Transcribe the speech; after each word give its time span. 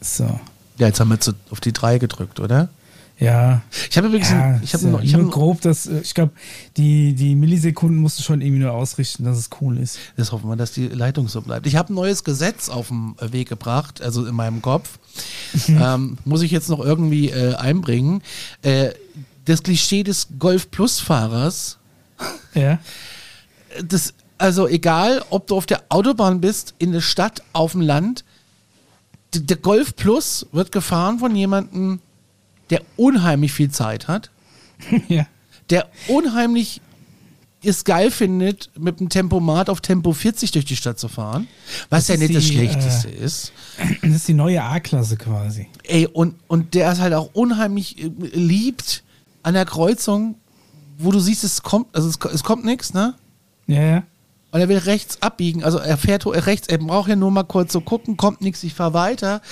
So. 0.00 0.24
Ja, 0.78 0.86
jetzt 0.86 1.00
haben 1.00 1.08
wir 1.10 1.20
zu, 1.20 1.32
auf 1.50 1.60
die 1.60 1.72
3 1.72 1.98
gedrückt, 1.98 2.40
oder? 2.40 2.68
Ja. 3.18 3.62
Ich 3.90 3.96
habe 3.96 4.06
übrigens, 4.06 4.30
ja, 4.30 4.42
ein, 4.44 4.60
ich 4.62 4.74
habe 4.74 4.86
noch, 4.86 5.02
ich 5.02 5.12
nur 5.12 5.28
grob, 5.28 5.60
dass 5.60 5.86
äh, 5.86 5.98
ich 6.00 6.14
glaube, 6.14 6.32
die, 6.76 7.14
die 7.14 7.34
Millisekunden 7.34 7.96
musst 7.98 8.16
du 8.20 8.22
schon 8.22 8.40
irgendwie 8.40 8.60
nur 8.62 8.72
ausrichten, 8.72 9.24
dass 9.24 9.36
es 9.38 9.50
cool 9.60 9.76
ist. 9.78 9.98
Jetzt 10.16 10.30
hoffen 10.30 10.48
wir, 10.48 10.54
dass 10.54 10.70
die 10.70 10.86
Leitung 10.86 11.26
so 11.26 11.40
bleibt. 11.42 11.66
Ich 11.66 11.74
habe 11.74 11.92
ein 11.92 11.96
neues 11.96 12.22
Gesetz 12.22 12.68
auf 12.68 12.88
den 12.88 13.16
Weg 13.32 13.48
gebracht, 13.48 14.00
also 14.00 14.24
in 14.24 14.36
meinem 14.36 14.62
Kopf. 14.62 15.00
ähm, 15.68 16.16
muss 16.24 16.42
ich 16.42 16.52
jetzt 16.52 16.68
noch 16.68 16.78
irgendwie 16.78 17.30
äh, 17.30 17.54
einbringen. 17.56 18.22
Äh, 18.62 18.90
das 19.46 19.64
Klischee 19.64 20.04
des 20.04 20.28
Golf 20.38 20.70
Plus 20.70 21.00
Fahrers, 21.00 21.78
Ja. 22.54 22.78
das, 23.84 24.14
also 24.36 24.68
egal, 24.68 25.24
ob 25.30 25.48
du 25.48 25.56
auf 25.56 25.66
der 25.66 25.82
Autobahn 25.88 26.40
bist, 26.40 26.74
in 26.78 26.92
der 26.92 27.00
Stadt, 27.00 27.42
auf 27.52 27.72
dem 27.72 27.80
Land, 27.80 28.24
der 29.34 29.56
Golf 29.56 29.96
Plus 29.96 30.46
wird 30.52 30.72
gefahren 30.72 31.18
von 31.18 31.34
jemandem, 31.34 32.00
der 32.70 32.82
unheimlich 32.96 33.52
viel 33.52 33.70
Zeit 33.70 34.08
hat, 34.08 34.30
ja. 35.08 35.26
der 35.70 35.88
unheimlich 36.08 36.80
es 37.62 37.84
geil 37.84 38.10
findet, 38.10 38.70
mit 38.78 39.00
dem 39.00 39.08
Tempomat 39.08 39.68
auf 39.68 39.80
Tempo 39.80 40.12
40 40.12 40.52
durch 40.52 40.64
die 40.64 40.76
Stadt 40.76 40.98
zu 40.98 41.08
fahren, 41.08 41.48
was 41.90 42.06
Das 42.06 42.16
ja 42.16 42.16
nicht 42.16 42.34
das 42.34 42.44
die, 42.44 42.52
Schlechteste 42.52 43.08
äh, 43.08 43.24
ist. 43.24 43.52
Das 44.00 44.12
ist 44.12 44.28
die 44.28 44.34
neue 44.34 44.62
A-Klasse 44.62 45.16
quasi. 45.16 45.66
Ey, 45.84 46.06
und, 46.06 46.36
und 46.46 46.74
der 46.74 46.92
ist 46.92 47.00
halt 47.00 47.14
auch 47.14 47.30
unheimlich 47.32 47.98
äh, 47.98 48.10
liebt 48.32 49.02
an 49.42 49.54
der 49.54 49.64
Kreuzung, 49.64 50.36
wo 50.98 51.10
du 51.10 51.18
siehst, 51.18 51.42
es 51.42 51.62
kommt, 51.62 51.88
also 51.94 52.08
es, 52.08 52.18
es 52.32 52.44
kommt 52.44 52.64
nichts, 52.64 52.94
ne? 52.94 53.14
Ja, 53.66 53.82
ja. 53.82 54.02
Und 54.50 54.60
er 54.60 54.68
will 54.68 54.78
rechts 54.78 55.20
abbiegen, 55.20 55.62
also 55.62 55.78
er 55.78 55.98
fährt 55.98 56.26
rechts, 56.26 56.68
er 56.68 56.78
braucht 56.78 57.08
ja 57.08 57.16
nur 57.16 57.30
mal 57.30 57.42
kurz 57.42 57.72
so 57.72 57.80
gucken, 57.82 58.16
kommt 58.16 58.40
nichts, 58.40 58.62
ich 58.62 58.74
fahr 58.74 58.94
weiter. 58.94 59.42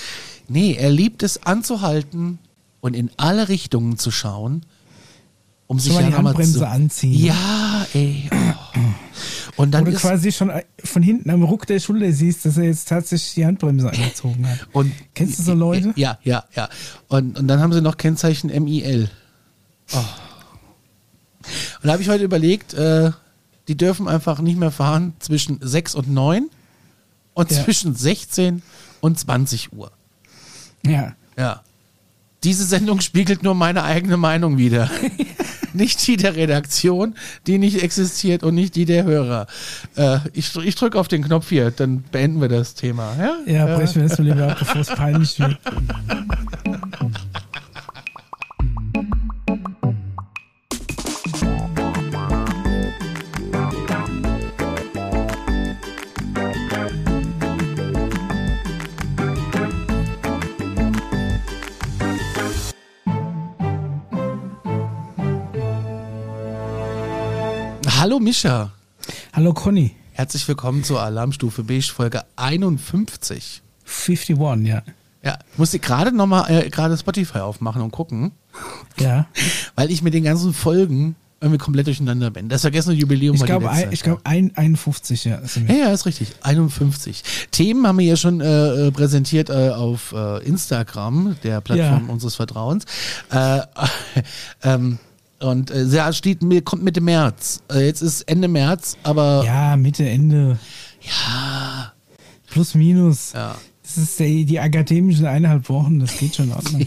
Nee, 0.49 0.75
er 0.75 0.91
liebt 0.91 1.23
es 1.23 1.43
anzuhalten 1.43 2.39
und 2.81 2.95
in 2.95 3.11
alle 3.17 3.49
Richtungen 3.49 3.99
zu 3.99 4.11
schauen, 4.11 4.65
um 5.67 5.79
sich 5.79 5.93
ja 5.93 6.03
die 6.03 6.43
zu, 6.45 6.67
anziehen. 6.67 7.27
Ja, 7.27 7.87
ey. 7.93 8.31
Oh. 8.33 8.57
Und 9.57 9.73
dann 9.73 9.87
du 9.87 9.91
ist, 9.91 10.03
quasi 10.03 10.33
schon 10.33 10.53
von 10.85 11.03
hinten 11.03 11.31
am 11.31 11.43
Ruck 11.43 11.67
der 11.67 11.81
Schulter 11.81 12.13
siehst, 12.13 12.45
dass 12.45 12.59
er 12.59 12.65
jetzt 12.65 12.89
tatsächlich 12.89 13.35
die 13.35 13.47
Handbremse 13.47 13.91
angezogen 13.93 14.47
hat. 14.49 14.69
Und 14.73 14.93
Kennst 15.15 15.39
du 15.39 15.43
so 15.43 15.55
Leute? 15.55 15.93
Ja, 15.97 16.19
ja, 16.23 16.45
ja. 16.55 16.69
Und, 17.09 17.39
und 17.39 17.49
dann 17.49 17.61
haben 17.61 17.73
sie 17.73 17.81
noch 17.81 17.97
Kennzeichen 17.97 18.51
MIL. 18.51 19.11
Oh. 19.93 19.99
Und 19.99 21.87
da 21.87 21.93
habe 21.93 22.03
ich 22.03 22.09
heute 22.09 22.25
überlegt, 22.25 22.75
äh, 22.75 23.13
die 23.69 23.77
dürfen 23.77 24.09
einfach 24.09 24.41
nicht 24.41 24.59
mehr 24.59 24.71
fahren 24.71 25.15
zwischen 25.19 25.59
6 25.61 25.95
und 25.95 26.09
9 26.09 26.49
und 27.35 27.51
Ja. 27.51 27.65
zwischen 27.65 27.95
16 27.95 28.63
und 29.01 29.19
20 29.19 29.73
Uhr. 29.73 29.91
Ja. 30.85 31.15
Ja. 31.37 31.63
Diese 32.45 32.65
Sendung 32.65 33.01
spiegelt 33.01 33.43
nur 33.43 33.55
meine 33.55 33.83
eigene 33.83 34.17
Meinung 34.17 34.57
wider. 34.59 34.91
nicht 35.73 36.07
die 36.07 36.17
der 36.17 36.37
Redaktion, 36.37 37.15
die 37.47 37.59
nicht 37.59 37.83
existiert 37.83 38.43
und 38.43 38.55
nicht 38.55 38.77
die 38.77 38.85
der 38.87 39.05
Hörer. 39.05 39.47
Äh, 39.97 40.21
ich 40.33 40.55
ich 40.57 40.75
drücke 40.77 40.99
auf 40.99 41.09
den 41.09 41.23
Knopf 41.25 41.49
hier, 41.51 41.71
dann 41.71 42.03
beenden 42.13 42.41
wir 42.41 42.49
das 42.49 42.75
Thema. 42.75 43.15
Ja, 43.19 43.37
Ja, 43.53 43.77
brechen 43.77 44.03
wir 44.03 44.09
das 44.09 44.19
lieber 44.19 44.49
ab, 44.53 44.59
bevor 44.61 44.81
es 44.81 44.89
peinlich 44.89 45.39
wird. 45.39 45.59
Hallo 68.07 68.21
Mischa. 68.21 68.71
Hallo 69.33 69.53
Conny. 69.53 69.97
Herzlich 70.13 70.47
willkommen 70.47 70.85
zur 70.85 71.03
Alarmstufe 71.03 71.65
Beige 71.65 71.91
Folge 71.93 72.23
51. 72.37 73.63
51, 73.85 74.65
ja. 74.65 74.83
Ja, 75.25 75.39
ich 75.51 75.59
musste 75.59 75.81
gerade 75.81 76.13
nochmal 76.13 76.49
äh, 76.49 76.71
gerade 76.71 76.97
Spotify 76.97 77.39
aufmachen 77.39 77.83
und 77.83 77.91
gucken, 77.91 78.31
Ja. 79.01 79.27
weil 79.75 79.91
ich 79.91 80.03
mit 80.03 80.15
den 80.15 80.23
ganzen 80.23 80.55
Folgen 80.55 81.17
irgendwie 81.41 81.59
komplett 81.59 81.89
durcheinander 81.89 82.31
bin. 82.31 82.49
Das 82.49 82.61
vergessene 82.61 82.95
Jubiläum 82.95 83.35
Ich 83.35 83.41
war 83.41 83.59
die 83.59 83.67
ein, 83.67 83.93
ich 83.93 84.05
glaube 84.05 84.21
ein, 84.23 84.53
51, 84.55 85.25
ja. 85.25 85.41
Ja, 85.67 85.75
ja, 85.75 85.93
ist 85.93 86.07
richtig. 86.07 86.29
51. 86.43 87.25
Themen 87.51 87.89
haben 87.89 87.99
wir 87.99 88.07
ja 88.07 88.17
schon 88.17 88.41
äh, 88.41 88.87
äh, 88.87 88.91
präsentiert 88.93 89.51
äh, 89.51 89.71
auf 89.71 90.13
äh, 90.13 90.45
Instagram, 90.47 91.35
der 91.43 91.61
Plattform 91.61 92.07
Ja. 92.07 92.13
unseres 92.13 92.37
Vertrauens. 92.37 92.85
Äh, 93.33 93.63
ähm, 94.63 95.01
und 95.41 95.71
äh, 95.71 95.85
ja, 95.85 96.13
steht, 96.13 96.43
mir- 96.43 96.63
kommt 96.63 96.83
Mitte 96.83 97.01
März. 97.01 97.63
Äh, 97.73 97.87
jetzt 97.87 98.03
ist 98.03 98.23
Ende 98.23 98.49
März, 98.49 98.97
aber 99.03 99.43
Ja, 99.45 99.77
Mitte, 99.77 100.09
Ende. 100.09 100.59
Ja. 101.03 101.93
Plus, 102.49 102.75
minus. 102.75 103.33
Ja. 103.35 103.57
Das 103.83 103.99
ist 103.99 104.19
der, 104.19 104.27
die 104.27 104.59
akademischen 104.59 105.27
eineinhalb 105.27 105.69
Wochen, 105.69 106.01
das 106.01 106.17
geht 106.19 106.35
schon 106.35 106.47
in 106.47 106.53
Ordnung. 106.55 106.87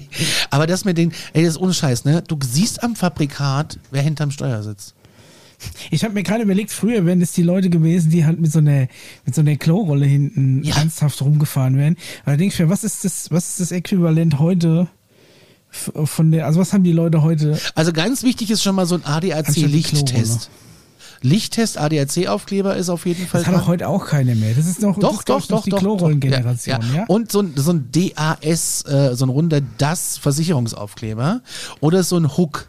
Aber 0.50 0.66
das 0.66 0.84
mit 0.84 0.98
den, 0.98 1.12
ey, 1.32 1.44
das 1.44 1.54
ist 1.54 1.60
ohne 1.60 1.72
Scheiß, 1.72 2.04
ne? 2.04 2.22
Du 2.26 2.36
siehst 2.42 2.82
am 2.82 2.96
Fabrikat, 2.96 3.78
wer 3.92 4.02
hinterm 4.02 4.32
Steuer 4.32 4.60
sitzt. 4.64 4.94
Ich 5.92 6.02
habe 6.02 6.12
mir 6.14 6.24
gerade 6.24 6.42
überlegt, 6.42 6.72
früher 6.72 7.06
wären 7.06 7.20
es 7.22 7.30
die 7.32 7.44
Leute 7.44 7.70
gewesen, 7.70 8.10
die 8.10 8.24
halt 8.24 8.40
mit 8.40 8.50
so 8.50 8.58
einer, 8.58 8.88
mit 9.24 9.34
so 9.34 9.42
einer 9.42 9.54
Klorolle 9.56 10.06
hinten 10.06 10.64
Ja. 10.64 10.76
ernsthaft 10.78 11.22
rumgefahren 11.22 11.76
wären. 11.76 11.96
Mir, 12.26 12.68
was 12.68 12.82
ist 12.82 13.04
das, 13.04 13.30
was 13.30 13.50
ist 13.50 13.60
das 13.60 13.70
Äquivalent 13.72 14.38
heute 14.40 14.88
von 15.70 16.30
der, 16.32 16.46
also 16.46 16.60
was 16.60 16.72
haben 16.72 16.82
die 16.84 16.92
Leute 16.92 17.22
heute? 17.22 17.58
Also 17.74 17.92
ganz 17.92 18.22
wichtig 18.22 18.50
ist 18.50 18.62
schon 18.62 18.74
mal 18.74 18.86
so 18.86 18.96
ein 18.96 19.04
ADAC-Lichttest. 19.04 20.50
Lichttest, 21.22 21.76
ADAC-Aufkleber 21.76 22.76
ist 22.76 22.88
auf 22.88 23.04
jeden 23.04 23.26
Fall 23.26 23.42
Das 23.42 23.48
hat 23.48 23.54
dran. 23.54 23.62
auch 23.62 23.66
heute 23.68 23.88
auch 23.88 24.06
keiner 24.06 24.34
mehr. 24.34 24.54
Das 24.54 24.66
ist 24.66 24.80
noch, 24.80 24.98
das 24.98 25.10
Doch, 25.10 25.24
glaub 25.24 25.40
doch, 25.42 25.48
doch, 25.48 25.64
die. 25.64 25.70
Klorollengeneration, 25.70 26.80
doch. 26.80 26.94
ja? 26.94 27.04
Und 27.08 27.30
so 27.30 27.40
ein, 27.42 27.52
so 27.56 27.72
ein 27.72 27.88
DAS, 27.92 28.84
äh, 28.86 29.14
so 29.14 29.26
ein 29.26 29.28
runder 29.28 29.60
DAS-Versicherungsaufkleber. 29.60 31.42
Oder 31.80 32.02
so 32.04 32.16
ein 32.16 32.36
Hook. 32.36 32.68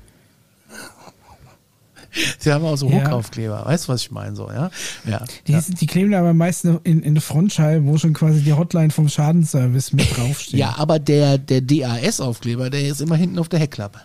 Sie 2.40 2.52
haben 2.52 2.66
auch 2.66 2.76
so 2.76 2.90
Ja. 2.90 2.98
Hook-Aufkleber. 3.06 3.66
Weißt 3.66 3.88
du, 3.88 3.94
was 3.94 4.02
ich 4.02 4.12
meine? 4.12 4.36
So, 4.36 4.50
ja? 4.50 4.70
Ja. 5.06 5.24
Die, 5.48 5.54
ja. 5.54 5.62
die 5.62 5.88
kleben 5.88 6.14
aber 6.14 6.34
meistens 6.34 6.80
in, 6.84 7.02
in 7.04 7.16
der 7.16 7.22
Frontscheibe, 7.22 7.86
wo 7.86 7.98
schon 7.98 8.14
quasi 8.14 8.42
die 8.42 8.54
Hotline 8.54 8.92
vom 8.92 9.10
Schadenservice 9.10 9.94
mit 9.94 10.18
draufsteht. 10.18 10.60
ja, 10.60 10.76
aber 10.78 11.00
der, 11.00 11.38
der 11.38 11.62
DAS-Aufkleber, 11.62 12.70
der 12.70 12.88
ist 12.88 13.02
immer 13.02 13.16
hinten 13.16 13.40
auf 13.40 13.50
der 13.50 13.60
Heckklappe. 13.60 14.00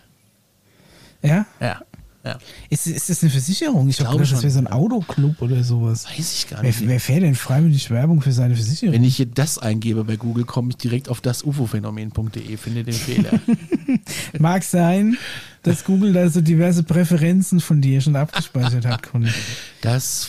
Ja? 1.23 1.47
Ja. 1.61 1.81
ja. 2.25 2.39
Ist, 2.71 2.87
ist 2.87 3.11
das 3.11 3.23
eine 3.23 3.31
Versicherung? 3.31 3.89
Ich, 3.89 3.97
glaube 3.97 4.11
glaube, 4.11 4.23
das 4.23 4.31
schon. 4.31 4.43
wäre 4.43 4.53
so 4.53 4.59
ein 4.61 4.67
Autoclub 4.69 5.43
oder 5.43 5.65
sowas. 5.65 6.07
Weiß 6.07 6.35
ich 6.35 6.49
gar 6.49 6.63
Wer, 6.63 6.69
nicht. 6.69 6.87
wer 6.87 7.01
fährt 7.01 7.23
denn 7.23 7.35
freiwillig 7.35 7.91
Werbung 7.91 8.21
für 8.21 8.33
seine 8.33 8.55
Versicherung? 8.55 8.95
Wenn 8.95 9.05
ich 9.05 9.17
hier 9.17 9.27
das 9.27 9.59
eingebe 9.59 10.05
bei 10.05 10.17
Google, 10.17 10.45
komme 10.45 10.71
ich 10.71 10.77
direkt 10.77 11.09
auf 11.09 11.21
das 11.21 11.43
ufophänomen.de, 11.43 12.57
finde 12.57 12.85
den 12.85 12.95
Fehler. 12.95 13.41
Mag 14.39 14.63
sein, 14.63 15.17
dass 15.67 15.85
Google 15.85 16.13
da 16.13 16.29
so 16.29 16.41
diverse 16.41 16.83
Präferenzen 16.83 17.61
von 17.61 17.81
dir 17.81 18.01
schon 18.01 18.17
abgespeichert 18.17 18.87
hat, 18.87 19.03
Conny. 19.03 19.31
Das 19.81 20.27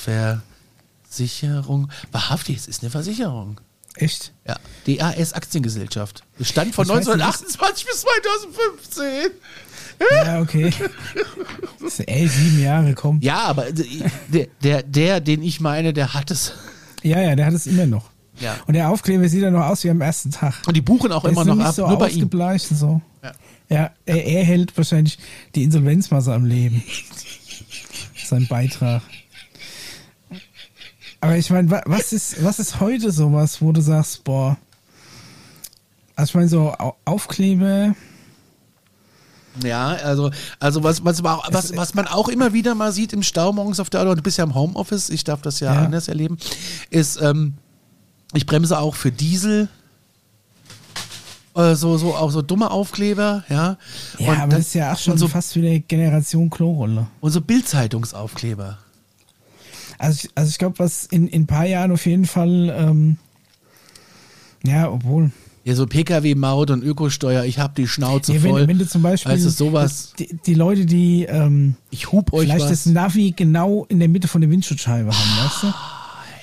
Versicherung. 1.08 1.90
Wahrhaftig, 2.12 2.58
es 2.58 2.68
ist 2.68 2.82
eine 2.84 2.90
Versicherung. 2.90 3.62
Echt? 3.96 4.34
Ja. 4.48 4.58
DAS 4.86 5.34
Aktiengesellschaft. 5.34 6.24
Bestand 6.38 6.76
von 6.76 6.86
Ich 6.86 6.90
weiß 6.92 7.08
nicht, 7.08 7.22
1928 7.22 7.86
bis 7.86 8.02
2015. 8.02 9.32
Ja, 10.12 10.42
okay. 10.42 10.72
Ey, 12.06 12.28
sieben 12.28 12.62
Jahre, 12.62 12.94
komm. 12.94 13.20
Ja, 13.22 13.40
aber 13.40 13.66
der, 13.72 14.48
der, 14.62 14.84
der, 14.84 15.20
den 15.22 15.42
ich 15.42 15.60
meine, 15.60 15.94
der 15.94 16.14
hat 16.14 16.30
es. 16.30 16.54
Ja, 17.02 17.20
ja, 17.22 17.36
der 17.36 17.48
hat 17.48 17.54
es 17.54 17.66
immer 17.66 17.88
noch. 17.88 18.10
Ja. 18.40 18.56
Und 18.68 18.74
der 18.76 18.90
Aufkleber 18.90 19.28
sieht 19.30 19.42
ja 19.42 19.50
noch 19.52 19.66
aus 19.66 19.84
wie 19.84 19.90
am 19.90 20.02
ersten 20.02 20.32
Tag. 20.32 20.54
Und 20.68 20.76
die 20.78 20.82
buchen 20.82 21.12
auch 21.12 21.24
Der 21.24 21.32
immer 21.32 21.44
noch 21.46 21.56
nicht 21.56 21.66
ab, 21.66 21.74
so 21.76 21.88
nur 21.88 21.98
bei 21.98 22.10
ihm. 22.10 22.30
so. 22.60 23.02
Ja. 23.24 23.32
Ja, 23.70 23.92
er, 24.06 24.26
er 24.26 24.44
hält 24.46 24.76
wahrscheinlich 24.78 25.18
die 25.56 25.64
Insolvenzmasse 25.64 26.34
am 26.34 26.46
Leben. 26.46 26.84
Sein 28.26 28.48
Beitrag. 28.48 29.02
Aber 31.20 31.36
ich 31.38 31.50
meine, 31.50 31.70
wa- 31.72 31.82
was 31.86 32.14
ist, 32.14 32.44
was 32.44 32.60
ist 32.60 32.80
heute 32.80 33.12
sowas, 33.12 33.62
wo 33.62 33.72
du 33.72 33.82
sagst, 33.82 34.24
boah, 34.24 34.58
also 36.16 36.30
ich 36.32 36.36
meine, 36.36 36.48
so 36.48 36.72
Au- 36.78 36.96
Aufkleber, 37.06 37.96
Ja, 39.64 39.88
also, 39.88 40.30
also 40.60 40.84
was, 40.84 41.04
was, 41.04 41.24
was, 41.24 41.76
was 41.76 41.94
man 41.96 42.06
auch 42.08 42.28
immer 42.30 42.54
wieder 42.54 42.76
mal 42.76 42.92
sieht 42.92 43.14
im 43.14 43.24
Stau 43.24 43.52
morgens 43.52 43.80
auf 43.80 43.90
der 43.90 44.02
Autobahn, 44.02 44.18
du 44.18 44.24
bist 44.24 44.38
ja 44.38 44.44
im 44.44 44.54
Homeoffice, 44.54 45.10
ich 45.10 45.24
darf 45.24 45.42
das 45.42 45.60
ja, 45.60 45.74
Ja. 45.74 45.82
anders 45.86 46.08
erleben, 46.08 46.38
ist, 46.92 47.20
ähm, 47.22 47.56
ich 48.34 48.46
bremse 48.46 48.78
auch 48.80 48.96
für 48.96 49.12
Diesel. 49.12 49.70
äh, 51.56 51.76
So, 51.76 51.98
so, 51.98 52.16
auch 52.16 52.32
so 52.32 52.42
dumme 52.42 52.70
Aufkleber, 52.72 53.44
ja. 53.50 53.78
ja, 54.20 54.32
und, 54.32 54.40
aber 54.40 54.52
das 54.58 54.68
ist 54.68 54.76
ja 54.76 54.94
auch 54.94 54.98
schon 55.00 55.18
so, 55.18 55.28
fast 55.28 55.56
wieder 55.56 55.78
Generation 55.80 56.50
Klorolle. 56.50 57.08
und 57.22 57.32
so 57.32 57.42
Bildzeitungsaufkleber. 57.42 58.78
Also 60.00 60.20
ich, 60.26 60.32
also 60.36 60.50
ich 60.50 60.58
glaube, 60.60 60.78
was 60.80 61.06
in, 61.06 61.28
in 61.28 61.44
ein 61.44 61.48
paar 61.48 61.66
Jahren 61.66 61.92
auf 61.92 62.06
jeden 62.06 62.26
Fall, 62.26 62.70
ähm, 62.78 63.18
ja, 64.64 64.92
obwohl, 64.92 65.32
Ja, 65.64 65.74
so 65.76 65.88
Pkw-Maut 65.88 66.70
und 66.70 66.84
Ökosteuer, 66.84 67.44
ich 67.46 67.58
hab 67.58 67.74
die 67.76 67.88
Schnauze 67.88 68.34
Ja, 68.34 68.40
voll. 68.42 68.62
wenn, 68.62 68.68
wenn 68.70 68.78
du 68.78 68.88
zum 68.88 69.02
Beispiel 69.02 69.32
Weißt 69.32 69.46
du, 69.46 69.50
sowas. 69.50 70.14
Die, 70.20 70.38
die 70.46 70.54
Leute, 70.54 70.86
die 70.86 71.24
ähm, 71.26 71.76
ich 71.90 72.12
hub 72.12 72.32
euch 72.34 72.44
vielleicht 72.48 72.66
was. 72.66 72.70
das 72.70 72.86
Navi 72.86 73.34
genau 73.36 73.86
in 73.90 73.98
der 74.00 74.08
Mitte 74.10 74.28
von 74.28 74.42
der 74.42 74.52
Windschutzscheibe 74.52 75.10
haben, 75.12 75.46
weißt 75.46 75.64
du? 75.64 75.74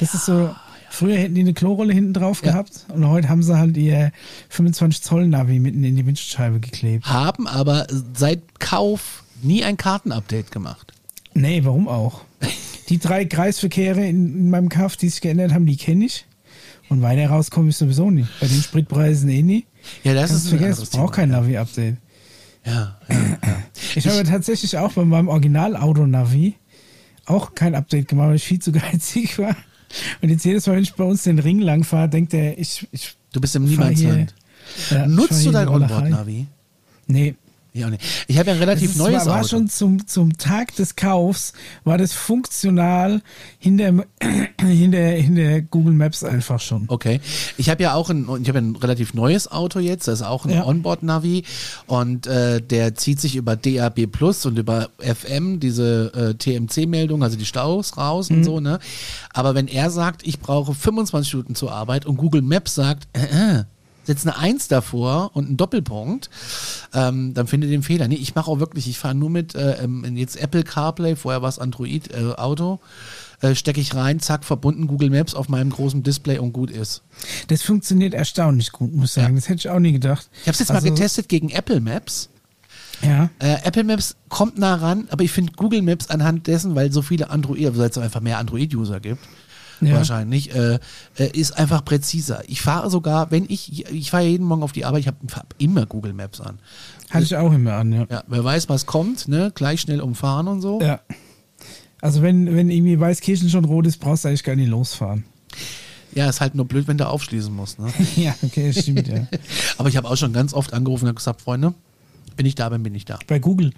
Das 0.00 0.14
ist 0.14 0.24
so. 0.26 0.54
Früher 0.94 1.16
hätten 1.18 1.34
die 1.34 1.40
eine 1.40 1.54
Klorolle 1.54 1.92
hinten 1.92 2.12
drauf 2.14 2.40
Ja. 2.44 2.52
gehabt 2.52 2.86
und 2.88 3.08
heute 3.08 3.28
haben 3.28 3.42
sie 3.42 3.58
halt 3.58 3.76
ihr 3.76 4.12
25 4.48 5.02
Zoll 5.02 5.26
Navi 5.26 5.58
mitten 5.58 5.82
in 5.82 5.96
die 5.96 6.06
Windschutzscheibe 6.06 6.60
geklebt. 6.60 7.04
haben 7.06 7.48
aber 7.48 7.86
seit 8.14 8.60
Kauf 8.60 9.24
nie 9.42 9.64
ein 9.64 9.76
Kartenupdate 9.76 10.50
gemacht. 10.50 10.92
Nee, 11.34 11.64
warum 11.64 11.88
auch? 11.88 12.20
Die 12.90 12.98
drei 12.98 13.24
Kreisverkehre 13.24 14.06
in, 14.06 14.36
in 14.36 14.50
meinem 14.50 14.68
Kaff, 14.68 14.96
die 14.96 15.08
sich 15.08 15.20
geändert 15.20 15.52
haben, 15.52 15.66
die 15.66 15.76
kenne 15.76 16.04
ich. 16.04 16.26
Und 16.90 17.00
weiter 17.02 17.28
raus 17.28 17.50
komme 17.50 17.70
ich 17.70 17.76
sowieso 17.76 18.10
nicht. 18.10 18.28
Bei 18.40 18.46
den 18.46 18.60
Spritpreisen 18.62 19.28
eh 19.30 19.42
nie. 19.42 19.64
Ja, 20.04 20.12
das 20.14 20.30
Kannst 20.30 20.44
ist 20.44 20.50
vergessen, 20.50 20.82
ich 20.84 20.90
brauche 20.90 21.12
kein. 21.14 21.30
Navi-Update. 21.30 21.96
Ja, 22.66 22.98
ja, 23.08 23.16
ja. 23.16 23.38
Ich 23.96 24.06
habe 24.06 24.22
tatsächlich 24.24 24.76
auch 24.78 24.92
bei 24.92 25.04
meinem 25.04 25.28
Original-Auto-Navi 25.28 26.54
auch 27.26 27.54
kein 27.54 27.74
Update 27.74 28.08
gemacht, 28.08 28.28
weil 28.28 28.36
ich 28.36 28.44
viel 28.44 28.58
zu 28.60 28.70
geizig 28.72 29.38
war. 29.38 29.56
Und 30.22 30.28
jetzt 30.30 30.44
jedes 30.44 30.66
Mal, 30.66 30.76
wenn 30.76 30.82
ich 30.82 30.94
bei 30.94 31.04
uns 31.04 31.22
den 31.22 31.38
Ring 31.38 31.60
lang 31.60 31.84
fahre, 31.84 32.08
denkt 32.08 32.34
er, 32.34 32.58
ich, 32.58 32.86
ich 32.92 33.14
Du 33.32 33.40
bist 33.40 33.56
im 33.56 33.66
hier- 33.66 33.78
Niemandsland. 33.78 34.34
ja, 34.90 35.06
Nutzt 35.06 35.44
du 35.44 35.50
dein. 35.50 35.68
Onboard-Navi? 35.68 36.46
Nee. 37.06 37.34
Ja, 37.76 37.90
nee. 37.90 37.98
Ich 38.28 38.38
habe 38.38 38.50
ja 38.50 38.54
ein 38.54 38.60
relativ 38.60 38.90
ist, 38.92 38.96
neues 38.98 39.26
war, 39.26 39.32
war 39.34 39.38
Auto. 39.40 39.48
schon 39.48 39.68
zum, 39.68 40.06
zum 40.06 40.38
Tag 40.38 40.76
des 40.76 40.94
Kaufs, 40.94 41.54
war 41.82 41.98
das 41.98 42.12
funktional 42.12 43.20
hinter, 43.58 44.04
hinter, 44.60 44.98
hinter 45.08 45.60
Google 45.62 45.92
Maps 45.94 46.22
einfach 46.22 46.60
schon. 46.60 46.84
Okay. 46.86 47.20
Ich 47.58 47.68
habe 47.70 47.82
ja 47.82 47.94
auch 47.94 48.10
ein, 48.10 48.28
ich 48.40 48.48
habe 48.48 48.58
ein 48.58 48.76
relativ 48.76 49.12
neues 49.14 49.50
Auto 49.50 49.80
jetzt, 49.80 50.06
das 50.06 50.20
ist 50.20 50.26
auch 50.26 50.44
ein 50.46 50.52
Ja. 50.52 50.64
Onboard-Navi 50.66 51.42
und 51.88 52.28
äh, 52.28 52.60
der 52.62 52.94
zieht 52.94 53.20
sich 53.20 53.34
über 53.34 53.56
DAB 53.56 54.06
Plus 54.06 54.46
und 54.46 54.56
über 54.56 54.90
FM, 55.00 55.58
diese 55.58 56.12
äh, 56.14 56.34
TMC-Meldung, 56.34 57.24
also 57.24 57.36
die 57.36 57.44
Staus 57.44 57.96
raus 57.96 58.30
Mhm. 58.30 58.36
und 58.36 58.44
so, 58.44 58.60
ne? 58.60 58.78
Aber 59.32 59.56
wenn 59.56 59.66
er 59.66 59.90
sagt, 59.90 60.24
ich 60.24 60.38
brauche 60.38 60.74
25 60.74 61.34
Minuten 61.34 61.54
zur 61.56 61.72
Arbeit 61.72 62.06
und 62.06 62.18
Google 62.18 62.42
Maps 62.42 62.76
sagt, 62.76 63.08
äh, 63.14 63.64
setzt 64.04 64.26
eine 64.26 64.36
Eins 64.38 64.68
davor 64.68 65.30
und 65.34 65.46
einen 65.46 65.56
Doppelpunkt, 65.56 66.30
ähm, 66.92 67.34
dann 67.34 67.46
findet 67.46 67.70
ihr 67.70 67.76
den 67.76 67.82
Fehler. 67.82 68.08
Nee, 68.08 68.16
ich 68.16 68.34
mache 68.34 68.50
auch 68.50 68.60
wirklich, 68.60 68.88
ich 68.88 68.98
fahre 68.98 69.14
nur 69.14 69.30
mit 69.30 69.54
äh, 69.54 69.82
ähm, 69.82 70.04
jetzt 70.16 70.36
Apple 70.36 70.62
CarPlay, 70.62 71.16
vorher 71.16 71.42
war 71.42 71.48
es 71.48 71.58
Android 71.58 72.12
äh, 72.12 72.32
Auto, 72.34 72.80
äh, 73.40 73.54
stecke 73.54 73.80
ich 73.80 73.94
rein, 73.94 74.20
zack, 74.20 74.44
verbunden 74.44 74.86
Google 74.86 75.10
Maps 75.10 75.34
auf 75.34 75.48
meinem 75.48 75.70
großen 75.70 76.02
Display 76.02 76.38
und 76.38 76.52
gut 76.52 76.70
ist. 76.70 77.02
Das 77.48 77.62
funktioniert 77.62 78.14
erstaunlich 78.14 78.72
gut, 78.72 78.94
muss 78.94 79.10
ich 79.10 79.22
sagen. 79.22 79.34
Das 79.34 79.48
hätte 79.48 79.58
ich 79.58 79.68
auch 79.68 79.80
nie 79.80 79.92
gedacht. 79.92 80.28
Ich 80.32 80.42
habe 80.42 80.52
es 80.52 80.60
jetzt 80.60 80.70
Also, 80.70 80.86
mal 80.86 80.94
getestet 80.94 81.28
gegen 81.28 81.50
Apple 81.50 81.80
Maps. 81.80 82.28
Ja. 83.02 83.28
Äh, 83.38 83.56
Apple 83.64 83.84
Maps 83.84 84.16
kommt 84.28 84.58
nah 84.58 84.76
ran, 84.76 85.08
aber 85.10 85.24
ich 85.24 85.32
finde 85.32 85.52
Google 85.52 85.82
Maps 85.82 86.08
anhand 86.08 86.46
dessen, 86.46 86.74
weil 86.74 86.92
so 86.92 87.02
viele 87.02 87.30
Android, 87.30 87.76
weil 87.76 87.90
es 87.90 87.98
einfach 87.98 88.20
mehr 88.20 88.38
Android-User 88.38 89.00
gibt, 89.00 89.22
Ja. 89.80 89.94
wahrscheinlich, 89.94 90.54
äh, 90.54 90.78
äh, 91.16 91.30
ist 91.32 91.58
einfach 91.58 91.84
präziser. 91.84 92.42
Ich 92.46 92.60
fahre 92.60 92.90
sogar, 92.90 93.30
wenn 93.30 93.44
ich, 93.48 93.90
ich 93.90 94.10
fahre 94.10 94.24
jeden 94.24 94.46
Morgen 94.46 94.62
auf 94.62 94.72
die 94.72 94.84
Arbeit, 94.84 95.00
ich 95.00 95.06
habe 95.06 95.18
hab 95.34 95.54
immer 95.58 95.86
Google 95.86 96.12
Maps 96.12 96.40
an. 96.40 96.58
Hatte 97.10 97.24
ich 97.24 97.36
auch 97.36 97.52
immer 97.52 97.74
an, 97.74 97.92
ja. 97.92 98.06
Ja, 98.10 98.24
wer 98.26 98.44
weiß, 98.44 98.68
was 98.68 98.86
kommt, 98.86 99.28
ne? 99.28 99.52
Gleich 99.54 99.80
schnell 99.80 100.00
umfahren 100.00 100.48
und 100.48 100.60
so. 100.60 100.80
Ja. 100.80 101.00
Also 102.00 102.22
wenn, 102.22 102.54
wenn 102.54 102.70
irgendwie 102.70 102.98
Weißkirchen 102.98 103.48
schon 103.48 103.64
rot 103.64 103.86
ist, 103.86 103.98
brauchst 103.98 104.24
du 104.24 104.28
eigentlich 104.28 104.44
gar 104.44 104.56
nicht 104.56 104.68
losfahren. 104.68 105.24
Ja, 106.14 106.28
ist 106.28 106.40
halt 106.40 106.54
nur 106.54 106.66
blöd, 106.66 106.86
wenn 106.86 106.98
du 106.98 107.08
aufschließen 107.08 107.54
musst. 107.54 107.78
Ne? 107.78 107.92
ja, 108.16 108.34
okay, 108.42 108.72
stimmt, 108.72 109.08
ja. 109.08 109.26
Aber 109.78 109.88
ich 109.88 109.96
habe 109.96 110.08
auch 110.08 110.16
schon 110.16 110.32
ganz 110.32 110.54
oft 110.54 110.72
angerufen 110.72 111.08
und 111.08 111.16
gesagt, 111.16 111.40
Freunde, 111.40 111.74
wenn 112.36 112.46
ich 112.46 112.54
da 112.54 112.68
bin, 112.68 112.82
bin 112.82 112.94
ich 112.94 113.04
da. 113.04 113.18
Bei 113.26 113.38
Google. 113.38 113.72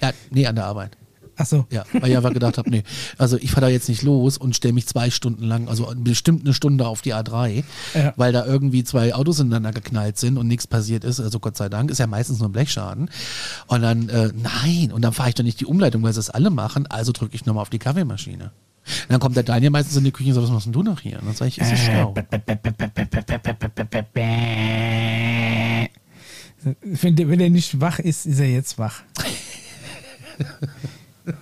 Ja, 0.00 0.12
nee, 0.30 0.46
an 0.46 0.54
der 0.54 0.66
Arbeit. 0.66 0.96
Achso. 1.42 1.66
Ja, 1.70 1.82
weil 1.92 2.08
ich 2.10 2.16
einfach 2.16 2.32
gedacht 2.32 2.56
habe, 2.56 2.70
nee, 2.70 2.84
also 3.18 3.36
ich 3.36 3.50
fahre 3.50 3.62
da 3.62 3.68
jetzt 3.68 3.88
nicht 3.88 4.02
los 4.02 4.38
und 4.38 4.54
stelle 4.54 4.72
mich 4.74 4.86
zwei 4.86 5.10
Stunden 5.10 5.42
lang, 5.42 5.66
also 5.68 5.92
bestimmt 5.96 6.42
eine 6.44 6.54
Stunde 6.54 6.86
auf 6.86 7.02
die 7.02 7.12
A3, 7.14 7.64
Ja. 7.94 8.12
weil 8.16 8.32
da 8.32 8.46
irgendwie 8.46 8.84
zwei 8.84 9.12
Autos 9.12 9.40
ineinander 9.40 9.72
geknallt 9.72 10.18
sind 10.18 10.38
und 10.38 10.46
nichts 10.46 10.68
passiert 10.68 11.02
ist. 11.02 11.18
Also 11.18 11.40
Gott 11.40 11.56
sei 11.56 11.68
Dank, 11.68 11.90
ist 11.90 11.98
ja 11.98 12.06
meistens 12.06 12.38
nur 12.38 12.48
ein 12.48 12.52
Blechschaden. 12.52 13.10
Und 13.66 13.82
dann, 13.82 14.08
äh, 14.08 14.30
nein, 14.40 14.92
und 14.92 15.02
dann 15.02 15.12
fahre 15.12 15.30
ich 15.30 15.34
doch 15.34 15.42
nicht 15.42 15.58
die 15.58 15.66
Umleitung, 15.66 16.00
weil 16.04 16.12
sie 16.12 16.20
es 16.20 16.30
alle 16.30 16.50
machen, 16.50 16.86
also 16.86 17.10
drücke 17.10 17.34
ich 17.34 17.44
nochmal 17.44 17.62
auf 17.62 17.70
die 17.70 17.80
Kaffeemaschine. 17.80 18.44
Und 18.44 19.10
dann 19.10 19.18
kommt 19.18 19.34
der 19.34 19.42
Daniel 19.42 19.70
meistens 19.70 19.96
in 19.96 20.04
die 20.04 20.12
Küche 20.12 20.28
und 20.28 20.34
sagt, 20.36 20.44
was 20.46 20.52
machst 20.52 20.66
denn 20.66 20.72
du 20.72 20.84
noch 20.84 21.00
hier? 21.00 21.18
Und 21.18 21.26
dann 21.26 21.34
sage 21.34 21.48
ich, 21.48 21.58
ist 21.58 21.70
so 21.70 21.76
schlau. 21.76 22.14
Wenn 26.82 27.16
der, 27.16 27.28
wenn 27.28 27.40
er 27.40 27.50
nicht 27.50 27.80
wach 27.80 27.98
ist, 27.98 28.26
ist 28.26 28.38
er 28.38 28.48
jetzt 28.48 28.78
wach. 28.78 29.02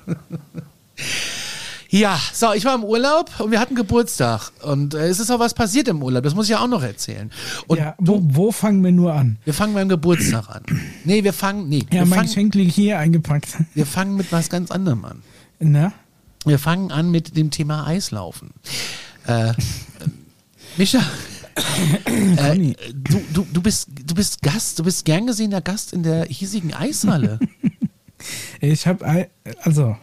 Ja, 1.92 2.20
so, 2.32 2.52
ich 2.52 2.64
war 2.64 2.76
im 2.76 2.84
Urlaub 2.84 3.40
und 3.40 3.50
wir 3.50 3.58
hatten 3.58 3.74
Geburtstag. 3.74 4.52
Und 4.62 4.94
äh, 4.94 5.08
es 5.08 5.18
ist 5.18 5.28
auch 5.32 5.40
was 5.40 5.54
passiert 5.54 5.88
im 5.88 6.02
Urlaub, 6.04 6.22
das 6.22 6.36
muss 6.36 6.46
ich 6.46 6.52
ja 6.52 6.60
auch 6.60 6.68
noch 6.68 6.84
erzählen. 6.84 7.32
Und 7.66 7.78
ja, 7.78 7.96
wo, 7.98 8.20
wo 8.22 8.52
fangen 8.52 8.84
wir 8.84 8.92
nur 8.92 9.12
an? 9.12 9.38
wir 9.44 9.52
fangen 9.52 9.74
beim 9.74 9.88
Geburtstag 9.88 10.48
an. 10.48 10.62
Nee, 11.04 11.24
wir 11.24 11.32
fangen, 11.32 11.68
nee, 11.68 11.84
Ja, 11.90 12.00
wir, 12.00 12.06
mein 12.06 12.22
Geschenk 12.22 12.54
liegt 12.54 12.74
hier 12.74 13.00
eingepackt. 13.00 13.48
wir 13.74 13.86
fangen 13.86 14.16
mit 14.16 14.30
was 14.30 14.48
ganz 14.50 14.70
anderem 14.70 15.04
an. 15.04 15.22
Na? 15.58 15.92
Wir 16.44 16.60
fangen 16.60 16.92
an 16.92 17.10
mit 17.10 17.36
dem 17.36 17.50
Thema 17.50 17.84
Eislaufen. 17.88 18.50
Äh, 19.26 19.52
Micha, 20.76 21.02
äh, 22.36 22.74
du, 22.94 23.20
du, 23.32 23.46
du, 23.52 23.62
bist, 23.62 23.88
du 24.06 24.14
bist 24.14 24.42
Gast, 24.42 24.78
du 24.78 24.84
bist 24.84 25.04
gern 25.04 25.26
gesehener 25.26 25.60
Gast 25.60 25.92
in 25.92 26.04
der 26.04 26.26
hiesigen 26.26 26.72
Eishalle. 26.72 27.40
Ich 28.60 28.86
habe, 28.86 29.28
also, 29.62 29.96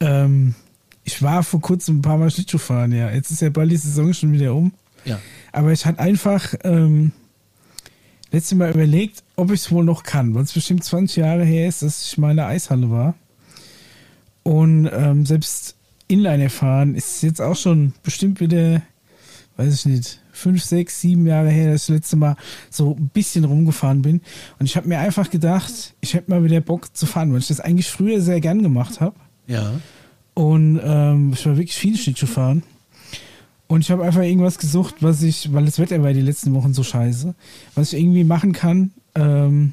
ähm, 0.00 0.54
ich 1.04 1.22
war 1.22 1.42
vor 1.42 1.60
kurzem 1.60 1.98
ein 1.98 2.02
paar 2.02 2.18
Mal 2.18 2.30
Schlittschuh 2.30 2.58
fahren, 2.58 2.92
ja. 2.92 3.10
Jetzt 3.10 3.30
ist 3.30 3.42
ja 3.42 3.50
bald 3.50 3.70
die 3.70 3.76
Saison 3.76 4.12
schon 4.12 4.32
wieder 4.32 4.54
um. 4.54 4.72
ja. 5.04 5.20
Aber 5.52 5.72
ich 5.72 5.86
hatte 5.86 6.00
einfach 6.00 6.54
ähm, 6.64 7.12
letztes 8.32 8.58
Mal 8.58 8.70
überlegt, 8.70 9.22
ob 9.36 9.52
ich 9.52 9.60
es 9.60 9.70
wohl 9.70 9.84
noch 9.84 10.02
kann, 10.02 10.34
weil 10.34 10.42
es 10.42 10.52
bestimmt 10.52 10.82
20 10.82 11.16
Jahre 11.16 11.44
her 11.44 11.68
ist, 11.68 11.82
dass 11.82 12.04
ich 12.04 12.18
mal 12.18 12.32
in 12.32 12.38
der 12.38 12.48
Eishalle 12.48 12.90
war. 12.90 13.14
Und 14.42 14.90
ähm, 14.92 15.24
selbst 15.24 15.76
Inliner 16.08 16.50
fahren 16.50 16.94
ist 16.94 17.22
jetzt 17.22 17.40
auch 17.40 17.56
schon 17.56 17.94
bestimmt 18.02 18.40
wieder, 18.40 18.82
weiß 19.56 19.74
ich 19.74 19.86
nicht, 19.86 20.20
fünf, 20.36 20.62
sechs, 20.62 21.00
sieben 21.00 21.26
Jahre 21.26 21.50
her, 21.50 21.72
dass 21.72 21.82
ich 21.82 21.86
das 21.86 21.94
letzte 21.96 22.16
Mal 22.16 22.36
so 22.70 22.94
ein 22.94 23.08
bisschen 23.08 23.44
rumgefahren 23.44 24.02
bin. 24.02 24.20
Und 24.58 24.66
ich 24.66 24.76
habe 24.76 24.88
mir 24.88 24.98
einfach 24.98 25.30
gedacht, 25.30 25.94
ich 26.00 26.14
hätte 26.14 26.30
mal 26.30 26.44
wieder 26.44 26.60
Bock 26.60 26.94
zu 26.96 27.06
fahren, 27.06 27.32
weil 27.32 27.40
ich 27.40 27.48
das 27.48 27.60
eigentlich 27.60 27.88
früher 27.88 28.20
sehr 28.20 28.40
gern 28.40 28.62
gemacht 28.62 29.00
habe. 29.00 29.16
Ja. 29.46 29.72
Und 30.34 30.80
ähm, 30.82 31.32
ich 31.32 31.46
war 31.46 31.56
wirklich 31.56 31.76
viel 31.76 31.96
Schlittschuh 31.96 32.26
fahren. 32.26 32.62
Und 33.66 33.80
ich 33.80 33.90
habe 33.90 34.04
einfach 34.04 34.22
irgendwas 34.22 34.58
gesucht, 34.58 34.96
was 35.00 35.22
ich, 35.22 35.52
weil 35.52 35.64
das 35.64 35.78
Wetter 35.78 36.02
war 36.02 36.12
die 36.12 36.20
letzten 36.20 36.54
Wochen 36.54 36.74
so 36.74 36.82
scheiße, 36.82 37.34
was 37.74 37.92
ich 37.92 38.00
irgendwie 38.00 38.24
machen 38.24 38.52
kann, 38.52 38.92
ähm, 39.14 39.72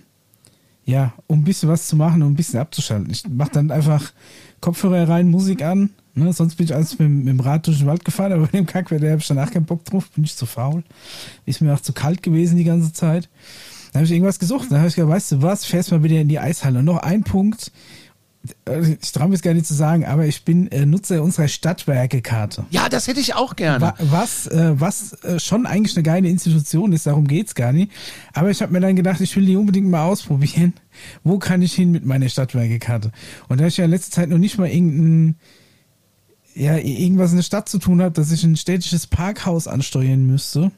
ja, 0.85 1.13
um 1.27 1.39
ein 1.39 1.43
bisschen 1.43 1.69
was 1.69 1.88
zu 1.88 1.95
machen, 1.95 2.21
um 2.21 2.31
ein 2.31 2.35
bisschen 2.35 2.59
abzuschalten. 2.59 3.09
Ich 3.12 3.27
mache 3.27 3.51
dann 3.51 3.69
einfach 3.69 4.13
Kopfhörer 4.62 5.09
rein, 5.09 5.29
Musik 5.29 5.63
an. 5.63 5.91
Ne? 6.13 6.33
Sonst 6.33 6.55
bin 6.55 6.65
ich 6.65 6.75
alles 6.75 6.97
mit, 6.99 7.09
mit 7.09 7.27
dem 7.27 7.39
Rad 7.39 7.67
durch 7.67 7.79
den 7.79 7.87
Wald 7.87 8.03
gefahren, 8.05 8.33
aber 8.33 8.45
bei 8.47 8.57
dem 8.57 8.65
Kackwetter 8.65 9.09
habe 9.11 9.21
ich 9.21 9.27
danach 9.27 9.51
keinen 9.51 9.65
Bock 9.65 9.85
drauf, 9.85 10.09
bin 10.11 10.23
ich 10.23 10.35
zu 10.35 10.45
faul. 10.45 10.83
Ist 11.45 11.61
mir 11.61 11.73
auch 11.73 11.79
zu 11.81 11.93
kalt 11.93 12.21
gewesen 12.23 12.57
die 12.57 12.63
ganze 12.65 12.91
Zeit. 12.93 13.29
Dann 13.93 13.99
habe 14.01 14.05
ich 14.05 14.11
irgendwas 14.11 14.39
gesucht. 14.39 14.67
Dann 14.71 14.79
habe 14.79 14.87
ich 14.89 14.95
gedacht, 14.95 15.11
weißt 15.11 15.31
du 15.33 15.41
was, 15.41 15.65
fährst 15.65 15.91
mal 15.91 16.01
wieder 16.03 16.19
in 16.21 16.27
die 16.29 16.39
Eishalle. 16.39 16.79
Und 16.79 16.85
noch 16.85 16.97
ein 16.99 17.23
Punkt, 17.23 17.71
äh, 18.65 18.95
ich 19.01 19.11
traue 19.11 19.27
mir 19.27 19.35
es 19.35 19.41
gar 19.41 19.53
nicht 19.53 19.65
zu 19.67 19.73
sagen, 19.73 20.05
aber 20.05 20.25
ich 20.25 20.43
bin 20.45 20.71
äh, 20.71 20.85
Nutzer 20.85 21.21
unserer 21.21 21.47
Stadtwerke-Karte. 21.49 22.65
ja, 22.69 22.87
das 22.89 23.07
hätte 23.07 23.19
ich 23.19 23.35
auch 23.35 23.55
gerne. 23.55 23.81
Wa- 23.81 23.95
Was, 23.99 24.47
äh, 24.47 24.79
was 24.79 25.13
äh, 25.23 25.39
schon 25.39 25.65
eigentlich 25.65 25.95
eine 25.97 26.03
geile 26.03 26.29
Institution 26.29 26.93
ist, 26.93 27.05
darum 27.05 27.27
geht's 27.27 27.53
gar 27.55 27.73
nicht. 27.73 27.91
Aber 28.33 28.49
ich 28.49 28.61
habe 28.61 28.71
mir 28.71 28.79
dann 28.79 28.95
gedacht, 28.95 29.19
ich 29.21 29.35
will 29.35 29.45
die 29.45 29.55
unbedingt 29.57 29.89
mal 29.89 30.05
ausprobieren. 30.05 30.73
Wo 31.23 31.37
kann 31.37 31.61
ich 31.61 31.73
hin 31.73 31.91
mit 31.91 32.05
meiner 32.05 32.29
Stadtwerkekarte? 32.29 33.11
Und 33.49 33.59
da 33.59 33.67
ich 33.67 33.77
ja 33.77 33.85
in 33.85 33.91
letzter 33.91 34.11
Zeit 34.11 34.29
noch 34.29 34.37
nicht 34.37 34.57
mal 34.57 34.69
irgendein, 34.69 35.35
ja, 36.55 36.77
irgendwas 36.77 37.31
in 37.31 37.38
der 37.38 37.43
Stadt 37.43 37.70
zu 37.70 37.79
tun 37.79 38.01
habe, 38.01 38.12
dass 38.12 38.31
ich 38.31 38.43
ein 38.43 38.55
städtisches 38.58 39.08
Parkhaus 39.08 39.67
ansteuern 39.67 40.25
müsste, 40.25 40.72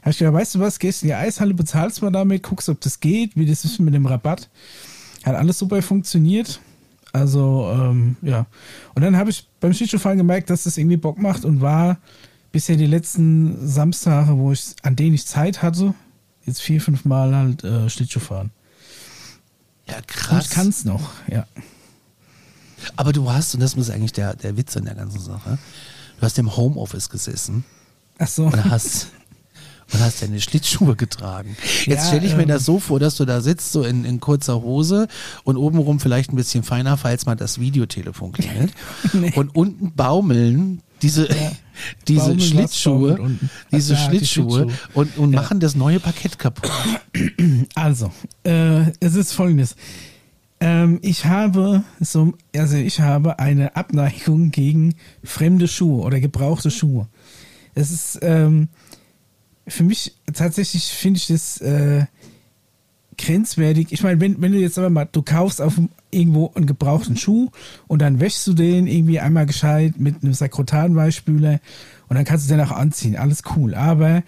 habe 0.00 0.10
ich 0.10 0.18
gedacht, 0.18 0.34
weißt 0.34 0.56
du 0.56 0.60
was, 0.60 0.78
gehst 0.78 1.02
in 1.02 1.08
die 1.08 1.14
Eishalle, 1.14 1.54
bezahlst 1.54 2.02
mal 2.02 2.10
damit, 2.10 2.42
guckst, 2.42 2.68
ob 2.68 2.80
das 2.80 3.00
geht, 3.00 3.36
wie 3.36 3.46
das 3.46 3.64
ist 3.64 3.78
mit 3.78 3.94
dem 3.94 4.06
Rabatt. 4.06 4.50
Hat 5.24 5.34
alles 5.34 5.58
super 5.58 5.80
funktioniert. 5.80 6.60
Also, 7.12 7.70
ähm, 7.72 8.16
ja. 8.22 8.46
Und 8.94 9.02
dann 9.02 9.16
habe 9.16 9.30
ich 9.30 9.48
beim 9.60 9.72
Skischuhfahren 9.72 10.18
gemerkt, 10.18 10.50
dass 10.50 10.64
das 10.64 10.76
irgendwie 10.76 10.96
Bock 10.96 11.18
macht 11.18 11.44
und 11.44 11.60
war 11.60 11.98
bisher 12.52 12.76
die 12.76 12.86
letzten 12.86 13.66
Samstage, 13.66 14.36
wo 14.36 14.52
ich, 14.52 14.74
an 14.82 14.96
denen 14.96 15.14
ich 15.14 15.26
Zeit 15.26 15.62
hatte, 15.62 15.94
jetzt 16.44 16.60
vier, 16.60 16.80
fünf 16.80 17.04
Mal 17.04 17.34
halt 17.34 17.64
äh, 17.64 17.88
Schlittschuh 17.88 18.20
fahren. 18.20 18.50
Ja, 19.88 19.96
Und 19.96 20.08
krass. 20.08 20.46
ich 20.46 20.50
kann 20.50 20.68
es 20.68 20.84
noch, 20.84 21.12
ja. 21.30 21.46
Aber 22.96 23.12
du 23.12 23.30
hast, 23.30 23.54
und 23.54 23.60
das 23.60 23.74
ist 23.74 23.90
eigentlich 23.90 24.12
der, 24.12 24.34
der 24.36 24.56
Witz 24.56 24.76
an 24.76 24.84
der 24.84 24.94
ganzen 24.94 25.20
Sache, 25.20 25.58
du 26.18 26.22
hast 26.22 26.38
im 26.38 26.56
Homeoffice 26.56 27.08
gesessen 27.08 27.64
Ach 28.18 28.28
so. 28.28 28.44
und 28.44 28.64
hast, 28.64 29.08
und 29.92 30.00
hast 30.00 30.22
deine 30.22 30.40
Schlittschuhe 30.40 30.96
getragen. 30.96 31.56
Jetzt 31.84 32.04
Ja, 32.04 32.08
stelle 32.08 32.26
ich 32.26 32.34
mir 32.34 32.42
ähm, 32.42 32.48
das 32.48 32.64
so 32.64 32.78
vor, 32.78 33.00
dass 33.00 33.16
du 33.16 33.24
da 33.24 33.40
sitzt, 33.40 33.72
so 33.72 33.82
in, 33.82 34.04
in 34.04 34.20
kurzer 34.20 34.62
Hose 34.62 35.08
und 35.44 35.56
obenrum 35.56 36.00
vielleicht 36.00 36.32
ein 36.32 36.36
bisschen 36.36 36.62
feiner, 36.62 36.96
falls 36.96 37.26
mal 37.26 37.36
das 37.36 37.60
Videotelefon 37.60 38.32
klingelt. 38.32 38.72
Und 39.34 39.54
unten 39.54 39.92
baumeln 39.94 40.80
diese, 41.02 41.28
diese 42.08 42.20
Baumeln, 42.20 42.40
Schlittschuhe, 42.40 43.30
diese 43.72 43.94
ja, 43.94 44.00
Schlittschuhe 44.00 44.62
Schlittschuhe. 44.64 44.78
und, 44.94 45.18
und 45.18 45.30
machen 45.32 45.60
das 45.60 45.74
neue 45.74 46.00
Parkett 46.00 46.38
kaputt. 46.38 46.70
Also, 47.74 48.10
äh, 48.44 48.90
es 49.00 49.14
ist 49.14 49.32
folgendes. 49.32 49.76
Ähm, 50.64 50.98
ich 51.02 51.26
habe 51.26 51.84
so, 52.00 52.32
also 52.56 52.78
ich 52.78 52.98
habe 53.00 53.38
eine 53.38 53.76
Abneigung 53.76 54.50
gegen 54.50 54.94
fremde 55.22 55.68
Schuhe 55.68 56.02
oder 56.02 56.20
gebrauchte 56.20 56.70
Schuhe. 56.70 57.06
Es 57.74 57.90
ist 57.90 58.18
ähm, 58.22 58.68
für 59.68 59.82
mich 59.82 60.16
tatsächlich 60.32 60.84
finde 60.84 61.18
ich 61.18 61.26
das 61.26 61.60
äh, 61.60 62.06
grenzwertig. 63.18 63.92
Ich 63.92 64.02
meine, 64.02 64.18
wenn, 64.22 64.40
wenn 64.40 64.52
du 64.52 64.58
jetzt 64.58 64.78
aber 64.78 64.88
mal, 64.88 65.06
du 65.12 65.20
kaufst 65.20 65.60
auf 65.60 65.78
irgendwo 66.10 66.50
einen 66.54 66.64
gebrauchten 66.64 67.18
Schuh 67.18 67.50
und 67.86 68.00
dann 68.00 68.18
wäschst 68.18 68.46
du 68.46 68.54
den 68.54 68.86
irgendwie 68.86 69.20
einmal 69.20 69.44
gescheit 69.44 69.98
mit 69.98 70.22
einem 70.22 70.32
Sakrotanbeispüler 70.32 71.60
und 72.08 72.16
dann 72.16 72.24
kannst 72.24 72.48
du 72.48 72.54
den 72.54 72.64
auch 72.64 72.72
anziehen. 72.72 73.16
Alles 73.16 73.42
cool. 73.54 73.74
Aber 73.74 74.22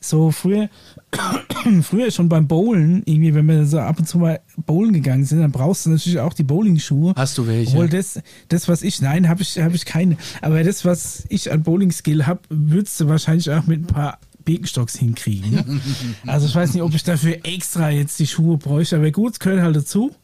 so 0.00 0.32
früher, 0.32 0.70
früher 1.82 2.10
schon 2.10 2.28
beim 2.28 2.46
Bowlen, 2.46 3.02
irgendwie, 3.04 3.34
wenn 3.34 3.46
wir 3.46 3.64
so 3.66 3.78
ab 3.78 3.98
und 3.98 4.06
zu 4.06 4.18
mal 4.18 4.40
bowlen 4.56 4.92
gegangen 4.92 5.24
sind, 5.24 5.40
dann 5.40 5.52
brauchst 5.52 5.86
du 5.86 5.90
natürlich 5.90 6.20
auch 6.20 6.34
die 6.34 6.42
Bowling-Schuhe. 6.42 7.14
Hast 7.16 7.38
du 7.38 7.46
welche? 7.46 7.72
Obwohl 7.72 7.88
das, 7.88 8.20
das, 8.48 8.68
was 8.68 8.82
ich, 8.82 9.00
nein, 9.00 9.28
habe 9.28 9.42
ich, 9.42 9.58
hab 9.58 9.74
ich 9.74 9.84
keine. 9.84 10.16
Aber 10.42 10.62
das, 10.62 10.84
was 10.84 11.24
ich 11.28 11.50
an 11.50 11.62
Bowling-Skill 11.62 12.26
habe, 12.26 12.40
würdest 12.48 13.00
du 13.00 13.08
wahrscheinlich 13.08 13.50
auch 13.50 13.66
mit 13.66 13.80
ein 13.80 13.86
paar 13.86 14.18
Birkenstocks 14.44 14.96
hinkriegen. 14.96 15.80
also 16.26 16.46
ich 16.46 16.54
weiß 16.54 16.74
nicht, 16.74 16.82
ob 16.82 16.94
ich 16.94 17.04
dafür 17.04 17.38
extra 17.42 17.90
jetzt 17.90 18.18
die 18.18 18.26
Schuhe 18.26 18.56
bräuchte, 18.56 18.96
aber 18.96 19.10
gut, 19.10 19.34
es 19.34 19.40
gehört 19.40 19.60
halt 19.60 19.76
dazu. 19.76 20.14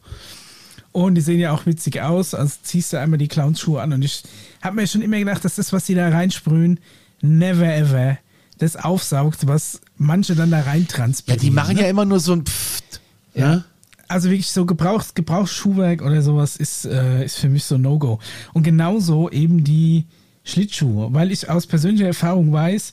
Und 0.93 1.17
die 1.17 1.21
sehen 1.21 1.41
ja 1.41 1.53
auch 1.53 1.67
witzig 1.67 2.01
aus. 2.01 2.35
Also 2.35 2.55
ziehst 2.63 2.93
du 2.93 3.01
einmal 3.01 3.19
die 3.19 3.27
Clownsschuhe 3.27 3.83
an. 3.83 3.93
Und 3.93 4.03
ich 4.03 4.23
habe 4.63 4.77
mir 4.77 4.87
schon 4.87 5.03
immer 5.03 5.19
gedacht, 5.19 5.45
dass 5.45 5.57
das, 5.57 5.73
was 5.73 5.87
die 5.87 5.95
da 5.95 6.09
reinsprühen, 6.09 6.79
never 7.21 7.67
ever 7.67 8.19
das 8.59 8.77
aufsaugt, 8.77 9.47
was 9.47 9.81
manche 9.97 10.35
dann 10.35 10.51
da 10.51 10.61
rein 10.61 10.83
Ja, 10.83 10.97
transportieren. 10.97 11.41
die 11.41 11.51
machen 11.51 11.77
ne? 11.77 11.83
ja 11.83 11.89
immer 11.89 12.05
nur 12.05 12.21
so 12.21 12.33
ein 12.33 12.45
Pfft. 12.45 13.01
Ja. 13.35 13.65
Also 14.07 14.29
wirklich 14.31 14.49
so 14.49 14.67
Gebrauchs, 14.67 15.15
Gebrauchsschuhwerk 15.15 16.03
oder 16.03 16.21
sowas 16.23 16.57
ist, 16.57 16.85
äh, 16.85 17.25
ist 17.25 17.37
für 17.39 17.49
mich 17.49 17.65
so 17.65 17.79
No-Go. 17.79 18.19
Und 18.53 18.63
genauso 18.63 19.31
eben 19.31 19.65
die 19.65 20.05
Schlittschuhe, 20.45 21.13
weil 21.15 21.33
ich 21.33 21.49
aus 21.49 21.67
persönlicher 21.67 22.07
Erfahrung 22.07 22.53
weiß, 22.53 22.93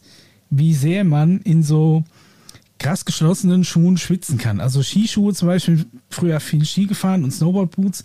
wie 0.50 0.74
sehr 0.74 1.04
man 1.04 1.40
in 1.42 1.64
so 1.64 2.04
krass 2.80 3.06
geschlossenen 3.06 3.64
Schuhen 3.64 3.98
schwitzen 3.98 4.38
kann. 4.38 4.60
Also 4.60 4.82
Skischuhe 4.82 5.34
zum 5.34 5.50
Beispiel, 5.50 5.86
früher 6.10 6.40
viel 6.40 6.66
Ski 6.66 6.86
gefahren 6.88 7.24
und 7.24 7.32
Snowboardboots. 7.32 8.04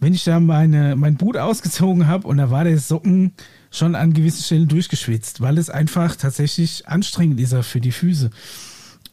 Wenn 0.00 0.14
ich 0.14 0.24
da 0.24 0.40
meine, 0.40 0.96
mein 0.96 1.16
Boot 1.16 1.36
ausgezogen 1.36 2.06
habe 2.06 2.26
und 2.26 2.38
da 2.38 2.50
war 2.50 2.64
der 2.64 2.78
Socken 2.78 3.32
schon 3.70 3.94
an 3.94 4.12
gewissen 4.14 4.42
Stellen 4.42 4.68
durchgeschwitzt, 4.68 5.40
weil 5.40 5.58
es 5.58 5.70
einfach 5.70 6.16
tatsächlich 6.16 6.88
anstrengend 6.88 7.40
ist 7.40 7.54
für 7.64 7.80
die 7.80 7.92
Füße. 7.92 8.30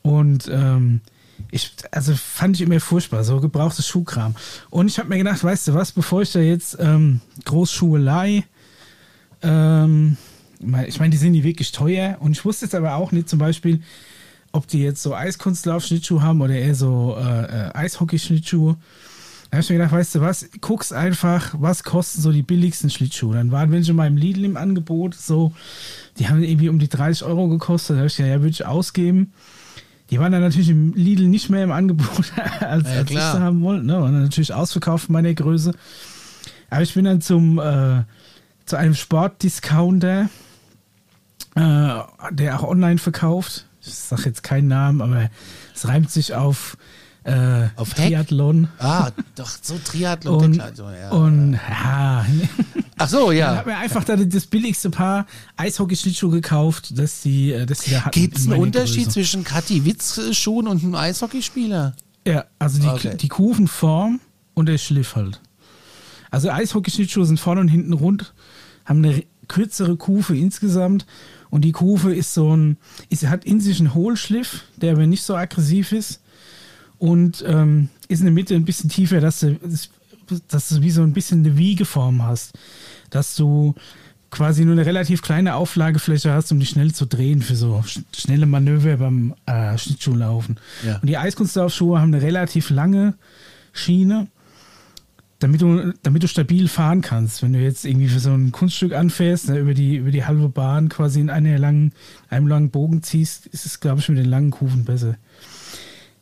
Und 0.02 0.48
ähm, 0.52 1.02
ich, 1.52 1.74
also 1.92 2.14
fand 2.16 2.56
ich 2.56 2.62
immer 2.62 2.80
furchtbar, 2.80 3.24
so 3.24 3.40
gebrauchtes 3.40 3.88
Schuhkram. 3.88 4.36
Und 4.70 4.88
ich 4.88 5.00
habe 5.00 5.10
mir 5.10 5.18
gedacht, 5.18 5.44
weißt 5.44 5.68
du 5.68 5.74
was, 5.74 5.92
bevor 5.92 6.22
ich 6.22 6.32
da 6.32 6.40
jetzt 6.40 6.78
ähm, 6.80 7.22
Großschuhe 7.44 8.00
leihe, 8.00 8.44
ähm, 9.42 10.18
ich 10.88 11.00
meine, 11.00 11.12
die 11.12 11.18
sind 11.18 11.34
die 11.34 11.44
wirklich 11.44 11.72
teuer. 11.72 12.18
Und 12.20 12.32
ich 12.32 12.46
wusste 12.46 12.66
jetzt 12.66 12.76
aber 12.76 12.96
auch 12.96 13.12
nicht 13.12 13.30
zum 13.30 13.40
Beispiel, 13.40 13.82
ob 14.52 14.68
die 14.68 14.82
jetzt 14.82 15.04
so 15.04 15.14
Eiskunstlauf-Schlittschuhe 15.14 16.22
haben 16.22 16.42
oder 16.42 16.56
eher 16.56 16.76
so 16.76 17.16
äh, 17.20 17.68
äh, 17.68 17.72
Eishockey-Schlittschuhe. 17.74 18.78
Da 19.56 19.60
habe 19.60 19.64
ich 19.64 19.70
mir 19.70 19.78
gedacht, 19.78 19.94
weißt 19.94 20.16
du 20.16 20.20
was, 20.20 20.50
guckst 20.60 20.92
einfach, 20.92 21.56
was 21.58 21.86
kosten 21.86 22.22
so 22.22 22.34
die 22.34 22.42
billigsten 22.42 22.90
Schlittschuhe. 22.90 23.36
Dann 23.36 23.52
waren 23.52 23.72
welche 23.72 23.94
mal 23.94 24.06
im 24.06 24.18
Lidl 24.18 24.44
im 24.44 24.58
Angebot, 24.58 25.16
so, 25.16 25.54
die 26.20 26.28
haben 26.28 26.44
irgendwie 26.44 26.68
um 26.68 26.78
die 26.78 26.90
30 26.90 27.24
Euro 27.26 27.48
gekostet. 27.48 27.96
Da 27.96 28.00
habe 28.00 28.08
ich 28.08 28.18
gedacht, 28.18 28.32
ja, 28.32 28.42
würde 28.42 28.50
ich 28.50 28.66
ausgeben. 28.66 29.32
Die 30.10 30.20
waren 30.20 30.34
dann 30.34 30.42
natürlich 30.42 30.68
im 30.68 30.94
Lidl 30.94 31.30
nicht 31.30 31.50
mehr 31.50 31.64
im 31.64 31.72
Angebot, 31.72 32.34
als, 32.60 32.84
Ja, 32.90 32.98
als 32.98 33.10
ich 33.10 33.18
sie 33.18 33.40
haben 33.40 33.62
wollte. 33.62 33.86
Ne? 33.86 33.94
Waren 33.94 34.12
dann 34.12 34.24
natürlich 34.24 34.54
ausverkauft 34.54 35.08
in 35.08 35.14
meiner 35.14 35.34
Größe. 35.34 35.72
Aber 36.70 36.82
ich 36.82 36.94
bin 36.94 37.06
dann 37.06 37.22
zum, 37.22 37.58
äh, 37.58 38.04
zu 38.66 38.76
einem 38.76 38.94
Sportdiscounter, 38.94 40.30
äh, 41.56 42.00
der 42.32 42.60
auch 42.60 42.64
online 42.68 42.98
verkauft. 42.98 43.68
Ich 43.82 43.94
sage 43.94 44.24
jetzt 44.26 44.44
keinen 44.44 44.68
Namen, 44.68 45.02
aber 45.02 45.30
es 45.74 45.88
reimt 45.88 46.12
sich 46.12 46.34
auf, 46.34 46.76
äh, 47.26 47.70
Auf 47.76 47.98
Heck? 47.98 48.10
Triathlon. 48.10 48.68
Ah, 48.78 49.10
doch, 49.36 49.50
so 49.62 49.80
Triathlon. 49.84 50.44
Und, 50.44 50.60
also, 50.62 50.90
ja. 50.90 51.10
und 51.10 51.54
ja, 51.54 52.26
Ach 52.98 53.10
so, 53.10 53.32
ich 53.32 53.40
ja. 53.40 53.58
habe 53.58 53.72
mir 53.72 53.78
einfach 53.78 54.04
dann 54.04 54.30
das 54.30 54.46
billigste 54.46 54.90
Paar 54.90 55.26
Eishockey-Schlittschuhe 55.58 56.32
gekauft, 56.32 56.98
dass 56.98 57.22
die, 57.22 57.52
äh, 57.52 57.66
dass 57.66 57.80
die 57.80 57.92
da 57.92 58.06
hatten. 58.06 58.20
Gibt 58.20 58.38
es 58.38 58.46
in 58.46 58.54
einen 58.54 58.62
Unterschied 58.62 59.06
Größe. 59.06 59.10
zwischen 59.12 59.44
Kathi 59.44 59.84
Witz-Schuhen 59.86 60.68
und 60.68 60.84
einem 60.84 60.96
Eishockeyspieler? 60.96 61.96
Ja, 62.28 62.46
also 62.60 62.80
die, 62.80 62.88
Okay. 62.88 63.18
die 63.18 63.28
Kufenform 63.28 64.20
und 64.54 64.68
der 64.68 64.78
Schliff 64.78 65.16
halt. 65.16 65.42
Also 66.32 66.50
Eishockey-Schlittschuhe 66.52 67.26
sind 67.26 67.40
vorne 67.40 67.62
und 67.62 67.68
hinten 67.70 67.94
rund, 67.94 68.34
haben 68.86 69.04
eine 69.04 69.24
kürzere 69.48 69.98
Kufe 69.98 70.38
insgesamt 70.38 71.06
und 71.50 71.62
die 71.62 71.72
Kufe 71.72 72.14
ist 72.14 72.34
so 72.34 72.56
ein, 72.56 72.78
ist, 73.10 73.26
hat 73.28 73.46
in 73.46 73.60
sich 73.62 73.80
einen 73.80 73.94
Hohlschliff, 73.94 74.62
der 74.78 74.94
aber 74.94 75.06
nicht 75.08 75.24
so 75.24 75.36
aggressiv 75.36 75.92
ist 75.92 76.22
und 76.98 77.44
ähm, 77.48 77.90
ist 78.08 78.20
in 78.20 78.26
der 78.26 78.34
Mitte 78.34 78.56
ein 78.56 78.66
bisschen 78.66 78.90
tiefer, 78.90 79.20
dass 79.20 79.40
du, 79.42 79.58
dass 80.48 80.70
du 80.70 80.82
wie 80.82 80.92
so 80.92 81.02
ein 81.02 81.14
bisschen 81.14 81.40
eine 81.40 81.58
Wiegeform 81.58 82.24
hast. 82.24 82.58
Dass 83.10 83.36
du 83.36 83.76
quasi 84.32 84.66
nur 84.66 84.74
eine 84.74 84.86
relativ 84.86 85.22
kleine 85.22 85.56
Auflagefläche 85.56 86.32
hast, 86.34 86.52
um 86.52 86.60
die 86.60 86.66
schnell 86.66 86.94
zu 86.94 87.06
drehen 87.06 87.42
für 87.42 87.56
so 87.56 87.82
sch 87.86 88.02
schnelle 88.16 88.46
Manöver 88.46 88.98
beim 88.98 89.34
äh, 89.46 89.78
Schlittschuhlaufen. 89.78 90.58
Ja. 90.86 90.98
Und 90.98 91.08
die 91.08 91.18
Eiskunstlaufschuhe 91.18 92.00
haben 92.00 92.14
eine 92.14 92.22
relativ 92.22 92.70
lange 92.70 93.16
Schiene, 93.72 94.28
damit 95.40 95.62
du, 95.62 95.94
damit 96.04 96.24
du 96.24 96.28
stabil 96.28 96.68
fahren 96.68 97.02
kannst. 97.02 97.44
Wenn 97.44 97.54
du 97.54 97.60
jetzt 97.60 97.86
irgendwie 97.86 98.08
für 98.08 98.20
so 98.20 98.34
ein 98.34 98.52
Kunststück 98.52 98.94
anfährst, 98.94 99.50
ne, 99.50 99.60
über, 99.60 99.74
die, 99.74 99.98
über 99.98 100.12
die 100.12 100.26
halbe 100.26 100.50
Bahn 100.50 100.90
quasi 100.90 101.22
in 101.22 101.30
einer 101.30 101.58
langen, 101.58 101.94
einem 102.30 102.48
langen 102.48 102.72
Bogen 102.72 103.04
ziehst, 103.04 103.48
ist 103.48 103.66
es, 103.66 103.80
glaube 103.80 104.02
ich, 104.02 104.10
mit 104.10 104.18
den 104.18 104.26
langen 104.30 104.52
Kufen 104.52 104.86
besser. 104.86 105.16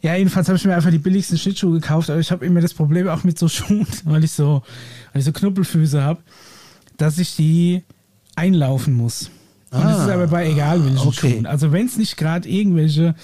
Ja, 0.04 0.16
jedenfalls 0.16 0.50
habe 0.50 0.58
ich 0.58 0.66
mir 0.66 0.76
einfach 0.76 0.92
die 0.92 1.00
billigsten 1.00 1.38
Schlittschuhe 1.38 1.80
gekauft, 1.80 2.10
aber 2.10 2.20
ich 2.20 2.30
habe 2.30 2.46
immer 2.46 2.60
das 2.60 2.74
Problem 2.74 3.08
auch 3.08 3.24
mit 3.24 3.40
so 3.40 3.48
Schuhen, 3.50 3.88
weil 4.04 4.24
ich 4.26 4.32
so, 4.34 4.62
weil 5.14 5.20
ich 5.22 5.26
so 5.26 5.32
Knuppelfüße 5.32 6.04
habe, 6.04 6.22
dass 6.98 7.18
ich 7.18 7.36
die 7.38 7.84
einlaufen 8.36 8.94
muss. 8.94 9.32
Und 9.72 9.82
das 9.84 10.00
Ah, 10.00 10.06
ist 10.06 10.12
aber 10.12 10.28
bei 10.28 10.50
egal 10.52 10.84
welchen 10.84 11.08
okay. 11.08 11.32
Schuhen. 11.32 11.46
Also 11.46 11.72
wenn 11.72 11.88
es 11.88 11.98
nicht 11.98 12.18
gerade 12.18 12.48
irgendwelche 12.50 13.16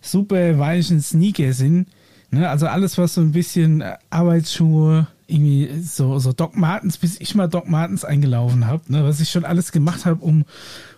super 0.00 0.58
weichen 0.58 1.00
Sneaker 1.02 1.52
sind, 1.52 1.88
ne, 2.30 2.48
also 2.48 2.66
alles, 2.66 2.96
was 2.98 3.14
so 3.14 3.20
ein 3.20 3.32
bisschen 3.32 3.82
äh, 3.82 3.96
Arbeitsschuhe, 4.10 5.06
irgendwie 5.26 5.68
so, 5.82 6.18
so 6.18 6.32
Doc 6.32 6.56
Martens, 6.56 6.96
bis 6.96 7.20
ich 7.20 7.34
mal 7.34 7.48
Doc 7.48 7.68
Martens 7.68 8.04
eingelaufen 8.04 8.66
habe, 8.66 8.82
ne, 8.90 9.04
was 9.04 9.20
ich 9.20 9.30
schon 9.30 9.44
alles 9.44 9.72
gemacht 9.72 10.06
habe, 10.06 10.24
um, 10.24 10.46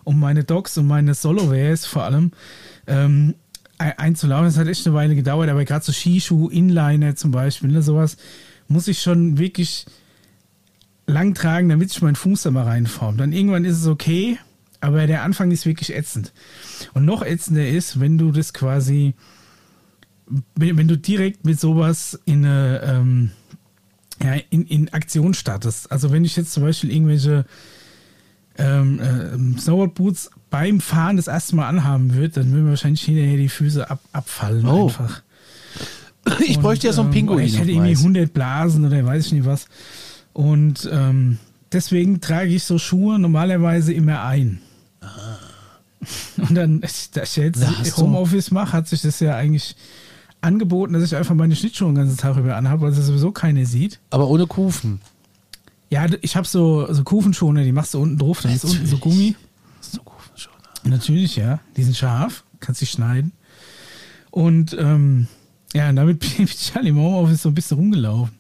um 0.05 0.21
meine 0.21 0.45
Docs 0.45 0.79
und 0.79 0.87
meine 0.87 1.15
Solo-Wears 1.15 1.85
vor 1.85 2.05
allem 2.05 2.31
ähm, 2.87 3.35
einzulaufen. 3.81 4.47
Das 4.47 4.59
hat 4.59 4.69
echt 4.69 4.87
eine 4.87 4.95
Weile 4.95 5.15
gedauert, 5.15 5.49
aber 5.49 5.65
gerade 5.65 5.85
so 5.85 5.93
Skischuh, 5.93 6.49
Inliner 6.49 7.17
zum 7.17 7.31
Beispiel, 7.31 7.71
ne, 7.71 7.83
sowas 7.83 8.17
muss 8.69 8.89
ich 8.89 9.01
schon 9.01 9.39
wirklich 9.39 9.87
lang 11.07 11.35
tragen, 11.35 11.69
damit 11.69 11.91
sich 11.91 12.03
mein 12.03 12.15
Fuß 12.15 12.43
da 12.43 12.51
mal 12.51 12.65
reinformt. 12.65 13.19
Dann 13.19 13.33
irgendwann 13.33 13.65
ist 13.65 13.79
es 13.79 13.87
okay, 13.87 14.39
aber 14.81 15.07
der 15.07 15.23
Anfang 15.23 15.51
ist 15.51 15.67
wirklich 15.67 15.95
ätzend. 15.95 16.33
Und 16.95 17.05
noch 17.05 17.23
ätzender 17.23 17.69
ist, 17.69 18.01
wenn 18.01 18.19
du 18.19 18.31
das 18.31 18.53
quasi, 18.53 19.15
wenn, 20.55 20.77
wenn 20.77 20.89
du 20.89 20.97
direkt 20.97 21.45
mit 21.45 21.59
sowas 21.59 22.19
in 22.27 22.45
eine, 22.45 22.83
ähm, 22.85 23.31
ja, 24.23 24.35
in, 24.51 24.67
in 24.67 24.93
Aktion 24.93 25.35
startest. 25.35 25.91
Also 25.91 26.13
wenn 26.13 26.25
ich 26.25 26.37
jetzt 26.37 26.53
zum 26.53 26.63
Beispiel 26.63 26.93
irgendwelche 26.93 27.47
ähm, 28.59 29.01
ähm, 29.03 29.59
Snowboard-Boots 29.59 30.31
beim 30.51 30.81
Fahren 30.81 31.17
das 31.17 31.29
erste 31.29 31.57
Mal 31.57 31.69
anhaben 31.69 32.15
würde, 32.15 32.41
dann 32.41 32.53
würden 32.53 32.69
wahrscheinlich 32.69 33.03
hinterher 33.03 33.37
die 33.37 33.49
Füße 33.49 33.89
ab, 33.91 34.01
abfallen 34.13 34.67
Oh. 34.67 34.87
einfach. 34.89 35.23
Ich 36.41 36.57
Und, 36.57 36.63
bräuchte 36.63 36.87
ja 36.87 36.93
so 36.93 37.01
einen 37.01 37.11
ähm, 37.11 37.15
Pinguin. 37.15 37.47
Ich 37.47 37.59
hätte 37.59 37.71
irgendwie 37.71 37.91
Mais. 37.93 37.99
100 38.01 38.33
Blasen 38.33 38.85
oder 38.85 39.05
weiß 39.05 39.27
ich 39.27 39.33
nicht 39.33 39.47
was. 39.47 39.67
Und 40.35 40.89
ähm, 40.93 41.39
deswegen 41.73 42.21
trage 42.21 42.51
ich 42.51 42.65
so 42.65 42.77
Schuhe 42.79 43.19
normalerweise 43.19 43.95
immer 43.95 44.23
ein. 44.23 44.61
Und 46.37 46.55
dann, 46.55 46.81
da 47.13 47.23
ich 47.23 47.37
jetzt 47.37 47.63
Da 47.63 47.73
Homeoffice 47.97 48.51
mache, 48.51 48.73
hat 48.73 48.89
sich 48.89 49.01
das 49.03 49.19
ja 49.21 49.35
eigentlich 49.37 49.77
angeboten, 50.41 50.93
dass 50.93 51.03
ich 51.05 51.17
einfach 51.17 51.35
meine 51.35 51.57
Schlittschuhe 51.57 51.89
den 51.89 51.97
ganzen 51.97 52.17
Tag 52.17 52.37
über 52.37 52.57
anhabe, 52.57 52.83
weil 52.83 52.93
sie 52.93 53.03
sowieso 53.03 53.33
keine 53.33 53.67
sieht. 53.67 53.99
Aber 54.11 54.29
ohne 54.29 54.47
Kufen. 54.47 55.01
Ja, 55.91 56.07
ich 56.21 56.37
habe 56.37 56.47
so, 56.47 56.93
so 56.93 57.03
Kufenschoner, 57.03 57.65
die 57.65 57.73
machst 57.73 57.95
du 57.95 58.01
unten 58.01 58.17
drauf, 58.19 58.41
dann 58.43 58.53
ist 58.53 58.65
unten 58.65 58.87
so 58.87 58.97
Natürlich. 58.97 59.01
Gummi. 59.01 59.37
Natürlich, 60.85 61.37
ja. 61.37 61.61
Die 61.77 61.83
sind 61.83 61.97
scharf, 61.97 62.45
kannst 62.61 62.81
sie 62.81 62.87
schneiden. 62.87 63.33
Und 64.31 64.77
ähm, 64.79 65.27
ja, 65.75 65.89
und 65.89 65.97
damit 65.97 66.21
bin 66.37 66.45
ich 66.45 66.75
halt 66.75 66.87
im 66.87 66.97
Homeoffice 66.97 67.43
so 67.43 67.49
ein 67.49 67.55
bisschen 67.55 67.77
rumgelaufen. 67.77 68.35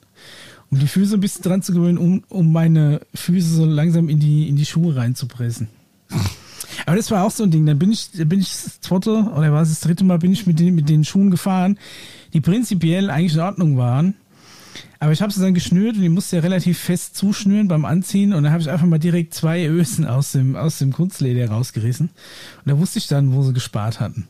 Um 0.70 0.78
die 0.78 0.86
Füße 0.86 1.14
ein 1.14 1.20
bisschen 1.20 1.42
dran 1.42 1.62
zu 1.62 1.72
gewöhnen, 1.72 1.98
um, 1.98 2.22
um 2.28 2.52
meine 2.52 3.00
Füße 3.14 3.54
so 3.54 3.64
langsam 3.64 4.08
in 4.08 4.20
die, 4.20 4.48
in 4.48 4.56
die 4.56 4.66
Schuhe 4.66 4.94
reinzupressen. 4.94 5.68
Aber 6.86 6.96
das 6.96 7.10
war 7.10 7.24
auch 7.24 7.30
so 7.30 7.42
ein 7.42 7.50
Ding. 7.50 7.66
Dann 7.66 7.78
bin 7.78 7.90
ich, 7.90 8.10
bin 8.12 8.40
ich 8.40 8.50
das 8.50 8.80
zweite 8.80 9.10
oder 9.10 9.52
war 9.52 9.62
es 9.62 9.70
das 9.70 9.80
dritte 9.80 10.04
Mal, 10.04 10.18
bin 10.18 10.32
ich 10.32 10.46
mit 10.46 10.60
den, 10.60 10.74
mit 10.74 10.88
den 10.88 11.04
Schuhen 11.04 11.30
gefahren, 11.30 11.78
die 12.32 12.40
prinzipiell 12.40 13.10
eigentlich 13.10 13.34
in 13.34 13.40
Ordnung 13.40 13.76
waren. 13.76 14.14
Aber 14.98 15.12
ich 15.12 15.22
habe 15.22 15.32
sie 15.32 15.40
dann 15.40 15.54
geschnürt 15.54 15.96
und 15.96 16.02
die 16.02 16.08
musste 16.08 16.36
ja 16.36 16.42
relativ 16.42 16.78
fest 16.78 17.16
zuschnüren 17.16 17.68
beim 17.68 17.84
Anziehen 17.84 18.32
und 18.32 18.42
dann 18.42 18.52
habe 18.52 18.62
ich 18.62 18.70
einfach 18.70 18.86
mal 18.86 18.98
direkt 18.98 19.34
zwei 19.34 19.64
Ösen 19.64 20.06
aus 20.06 20.32
dem, 20.32 20.56
aus 20.56 20.78
dem 20.78 20.92
Kunstleder 20.92 21.48
rausgerissen. 21.48 22.08
Und 22.08 22.70
da 22.70 22.78
wusste 22.78 22.98
ich 22.98 23.06
dann, 23.06 23.32
wo 23.32 23.42
sie 23.42 23.52
gespart 23.52 24.00
hatten. 24.00 24.28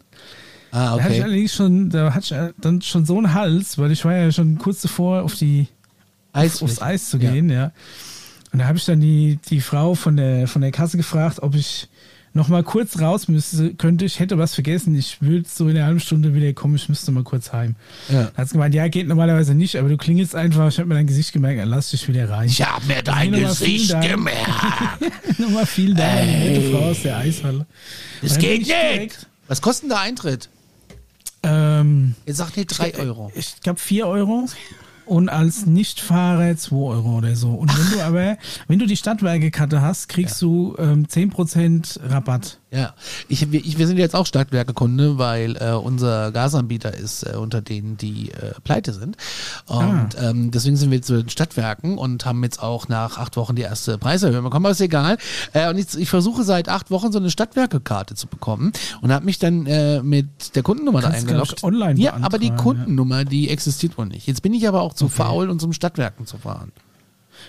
Ah, 0.70 0.96
Da 0.96 1.02
hatte 1.02 1.14
ich 1.14 1.20
okay. 1.20 1.22
allerdings 1.24 1.54
schon, 1.54 1.90
da 1.90 2.14
hatte 2.14 2.34
ich 2.34 2.62
dann 2.62 2.82
schon 2.82 3.04
so 3.04 3.18
einen 3.18 3.34
Hals, 3.34 3.78
weil 3.78 3.90
ich 3.90 4.04
war 4.04 4.14
ja 4.14 4.30
schon 4.30 4.58
kurz 4.58 4.82
davor, 4.82 5.22
auf 5.22 5.34
die, 5.34 5.66
Eis 6.32 6.62
aufs 6.62 6.80
Eis 6.80 7.10
zu 7.10 7.18
gehen, 7.18 7.50
ja. 7.50 7.72
Und 8.52 8.60
da 8.60 8.66
habe 8.66 8.78
ich 8.78 8.84
dann 8.84 9.00
die, 9.00 9.38
die 9.48 9.60
Frau 9.60 9.94
von 9.94 10.16
der, 10.16 10.48
von 10.48 10.62
der 10.62 10.70
Kasse 10.70 10.96
gefragt, 10.96 11.40
ob 11.42 11.54
ich 11.54 11.88
noch 12.32 12.48
mal 12.48 12.62
kurz 12.62 13.00
raus 13.00 13.26
müsste, 13.28 13.74
könnte. 13.74 14.04
Ich 14.04 14.20
hätte 14.20 14.38
was 14.38 14.54
vergessen. 14.54 14.94
Ich 14.94 15.20
würde 15.20 15.48
so 15.48 15.68
in 15.68 15.76
einer 15.76 15.86
halben 15.86 15.98
Stunde 16.00 16.32
wieder 16.34 16.52
kommen. 16.52 16.76
Ich 16.76 16.88
müsste 16.88 17.10
mal 17.10 17.24
kurz 17.24 17.52
heim. 17.52 17.74
Ja. 18.08 18.30
Da 18.34 18.36
hat 18.42 18.48
sie 18.48 18.52
gemeint, 18.52 18.74
ja, 18.74 18.86
geht 18.88 19.08
normalerweise 19.08 19.54
nicht, 19.54 19.76
aber 19.76 19.88
du 19.88 19.96
klingelst 19.96 20.34
einfach. 20.36 20.68
Ich 20.68 20.78
habe 20.78 20.88
mir 20.88 20.94
dein 20.94 21.06
Gesicht 21.08 21.32
gemerkt, 21.32 21.58
dann 21.60 21.68
lass 21.68 21.90
dich 21.90 22.06
wieder 22.06 22.30
rein. 22.30 22.46
Ich 22.48 22.62
habe 22.64 22.86
mir 22.86 23.02
dein 23.02 23.30
nochmal 23.32 23.54
vielen 23.54 23.70
Gesicht 23.78 23.92
Dank. 23.92 24.08
gemerkt. 24.10 24.48
Nochmal 25.38 25.66
vielen 25.66 25.96
Dank 25.96 26.20
an 26.20 26.26
die 26.28 26.32
nette 26.50 26.70
Frau 26.70 26.90
aus 26.90 27.02
der 27.02 27.16
Eishalle. 27.18 27.66
Das 28.22 28.32
dann 28.34 28.40
bin 28.42 28.50
geht 28.50 28.60
ich 28.62 28.68
nicht. 28.68 28.80
direkt- 28.92 29.26
Was 29.48 29.60
kostet 29.62 29.82
denn 29.84 29.88
der 29.90 30.00
Eintritt? 30.00 30.48
Ähm, 31.42 32.14
Ihr 32.26 32.34
sagt 32.34 32.56
nicht 32.56 32.66
3 32.68 32.94
Euro. 32.98 33.32
Ich 33.34 33.60
glaube 33.62 33.80
4 33.80 34.06
Euro. 34.06 34.46
Und 35.06 35.28
als 35.28 35.66
Nichtfahrer 35.66 36.56
2 36.56 36.76
Euro 36.76 37.18
oder 37.18 37.34
so. 37.34 37.50
Und 37.50 37.76
wenn 37.76 37.98
du 37.98 38.04
aber, 38.04 38.38
wenn 38.68 38.78
du 38.78 38.86
die 38.86 38.96
Stadtwerkekarte 38.96 39.82
hast, 39.82 40.08
kriegst 40.08 40.40
du 40.42 40.76
ähm, 40.78 41.06
10% 41.06 42.00
Rabatt. 42.08 42.59
Ja, 42.72 42.94
ich, 43.26 43.50
wir, 43.50 43.58
ich, 43.58 43.78
wir 43.78 43.88
sind 43.88 43.98
jetzt 43.98 44.14
auch 44.14 44.26
Stadtwerke-Kunde, 44.26 45.18
weil 45.18 45.56
äh, 45.56 45.72
unser 45.72 46.30
Gasanbieter 46.30 46.94
ist 46.94 47.24
äh, 47.24 47.36
unter 47.36 47.60
denen, 47.60 47.96
die 47.96 48.30
äh, 48.30 48.52
pleite 48.62 48.92
sind. 48.92 49.16
Und 49.66 50.10
ähm, 50.20 50.52
deswegen 50.52 50.76
sind 50.76 50.92
wir 50.92 51.02
zu 51.02 51.16
den 51.16 51.28
Stadtwerken 51.28 51.98
und 51.98 52.24
haben 52.26 52.44
jetzt 52.44 52.62
auch 52.62 52.86
nach 52.86 53.18
acht 53.18 53.36
Wochen 53.36 53.56
die 53.56 53.62
erste 53.62 53.98
Preiserhöhung 53.98 54.44
bekommen, 54.44 54.66
aber 54.66 54.70
ist 54.70 54.80
egal. 54.80 55.18
Äh, 55.52 55.68
und 55.68 55.78
ich, 55.78 55.96
ich 55.96 56.08
versuche 56.08 56.44
seit 56.44 56.68
acht 56.68 56.92
Wochen 56.92 57.10
so 57.10 57.18
eine 57.18 57.30
Stadtwerke-Karte 57.30 58.14
zu 58.14 58.28
bekommen 58.28 58.72
und 59.00 59.12
habe 59.12 59.24
mich 59.24 59.40
dann 59.40 59.66
äh, 59.66 60.00
mit 60.02 60.54
der 60.54 60.62
Kundennummer 60.62 61.00
da 61.00 61.08
eingeloggt. 61.08 61.64
online 61.64 61.98
ja, 62.00 62.14
aber 62.20 62.38
die 62.38 62.50
beantragen, 62.50 62.56
ja. 62.56 62.62
Kundennummer, 62.62 63.24
die 63.24 63.50
existiert 63.50 63.98
wohl 63.98 64.06
nicht. 64.06 64.28
Jetzt 64.28 64.42
bin 64.42 64.54
ich 64.54 64.68
aber 64.68 64.82
auch 64.82 64.94
zu 64.94 65.08
faul, 65.08 65.50
um 65.50 65.58
zum 65.58 65.72
Stadtwerken 65.72 66.24
zu 66.24 66.38
fahren. 66.38 66.70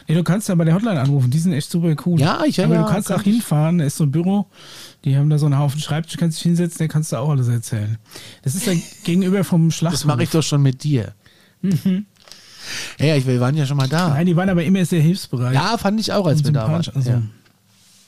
Nee, 0.07 0.15
du 0.15 0.23
kannst 0.23 0.49
ja 0.49 0.55
bei 0.55 0.65
der 0.65 0.73
Hotline 0.75 0.99
anrufen, 0.99 1.29
die 1.29 1.39
sind 1.39 1.53
echt 1.53 1.69
super 1.71 1.95
cool. 2.05 2.19
Ja, 2.19 2.43
ich- 2.45 2.63
Aber 2.63 2.75
ja, 2.75 2.83
du 2.83 2.87
kannst 2.89 3.07
kann 3.09 3.19
auch 3.19 3.23
hinfahren, 3.23 3.77
da 3.77 3.85
ist 3.85 3.97
so 3.97 4.03
ein 4.03 4.11
Büro, 4.11 4.47
die 5.05 5.15
haben 5.17 5.29
da 5.29 5.37
so 5.37 5.45
einen 5.45 5.57
Haufen 5.57 5.79
Schreibtisch, 5.79 6.17
kannst 6.17 6.37
dich 6.37 6.43
hinsetzen, 6.43 6.79
da 6.79 6.87
kannst 6.87 7.11
du 7.11 7.17
auch 7.17 7.29
alles 7.29 7.47
erzählen. 7.47 7.97
Das 8.43 8.55
ist 8.55 8.65
ja 8.65 8.73
gegenüber 9.03 9.43
vom 9.43 9.71
Schlachthof. 9.71 9.99
Das 10.01 10.05
mache 10.05 10.23
ich 10.23 10.29
doch 10.29 10.43
schon 10.43 10.61
mit 10.61 10.83
dir. 10.83 11.13
Ja, 12.99 13.05
ja, 13.05 13.15
ich, 13.15 13.25
wir 13.25 13.39
waren 13.39 13.55
ja 13.55 13.65
schon 13.65 13.77
mal 13.77 13.87
da. 13.87 14.09
Nein, 14.09 14.25
die 14.27 14.35
waren 14.35 14.49
aber 14.49 14.63
immer 14.63 14.83
sehr 14.85 15.01
hilfsbereit. 15.01 15.53
Ja, 15.53 15.77
fand 15.77 15.99
ich 15.99 16.11
auch, 16.13 16.25
als 16.27 16.43
wir 16.43 16.51
da 16.51 16.67
waren. 16.67 16.83
Also, 16.95 17.09
ja. 17.09 17.21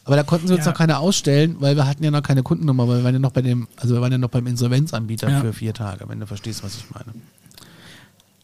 Aber 0.05 0.15
da 0.17 0.23
konnten 0.23 0.47
sie 0.47 0.53
uns 0.53 0.65
Ja. 0.65 0.71
noch 0.71 0.77
keine 0.77 0.99
ausstellen, 0.99 1.55
weil 1.59 1.75
wir 1.75 1.87
hatten 1.87 2.03
ja 2.03 2.11
noch 2.11 2.21
keine 2.23 2.43
Kundennummer, 2.43 2.87
weil 2.87 2.97
wir 2.97 3.03
waren 3.05 3.13
ja 3.15 3.19
noch 3.19 3.31
bei 3.31 3.41
dem, 3.41 3.67
also 3.77 3.95
wir 3.95 4.01
waren 4.01 4.11
ja 4.11 4.17
noch 4.17 4.29
beim 4.29 4.45
Insolvenzanbieter 4.47 5.29
Ja. 5.29 5.41
für 5.41 5.53
vier 5.53 5.73
Tage, 5.73 6.07
wenn 6.09 6.19
du 6.19 6.27
verstehst, 6.27 6.63
was 6.63 6.75
ich 6.77 6.85
meine. 6.91 7.05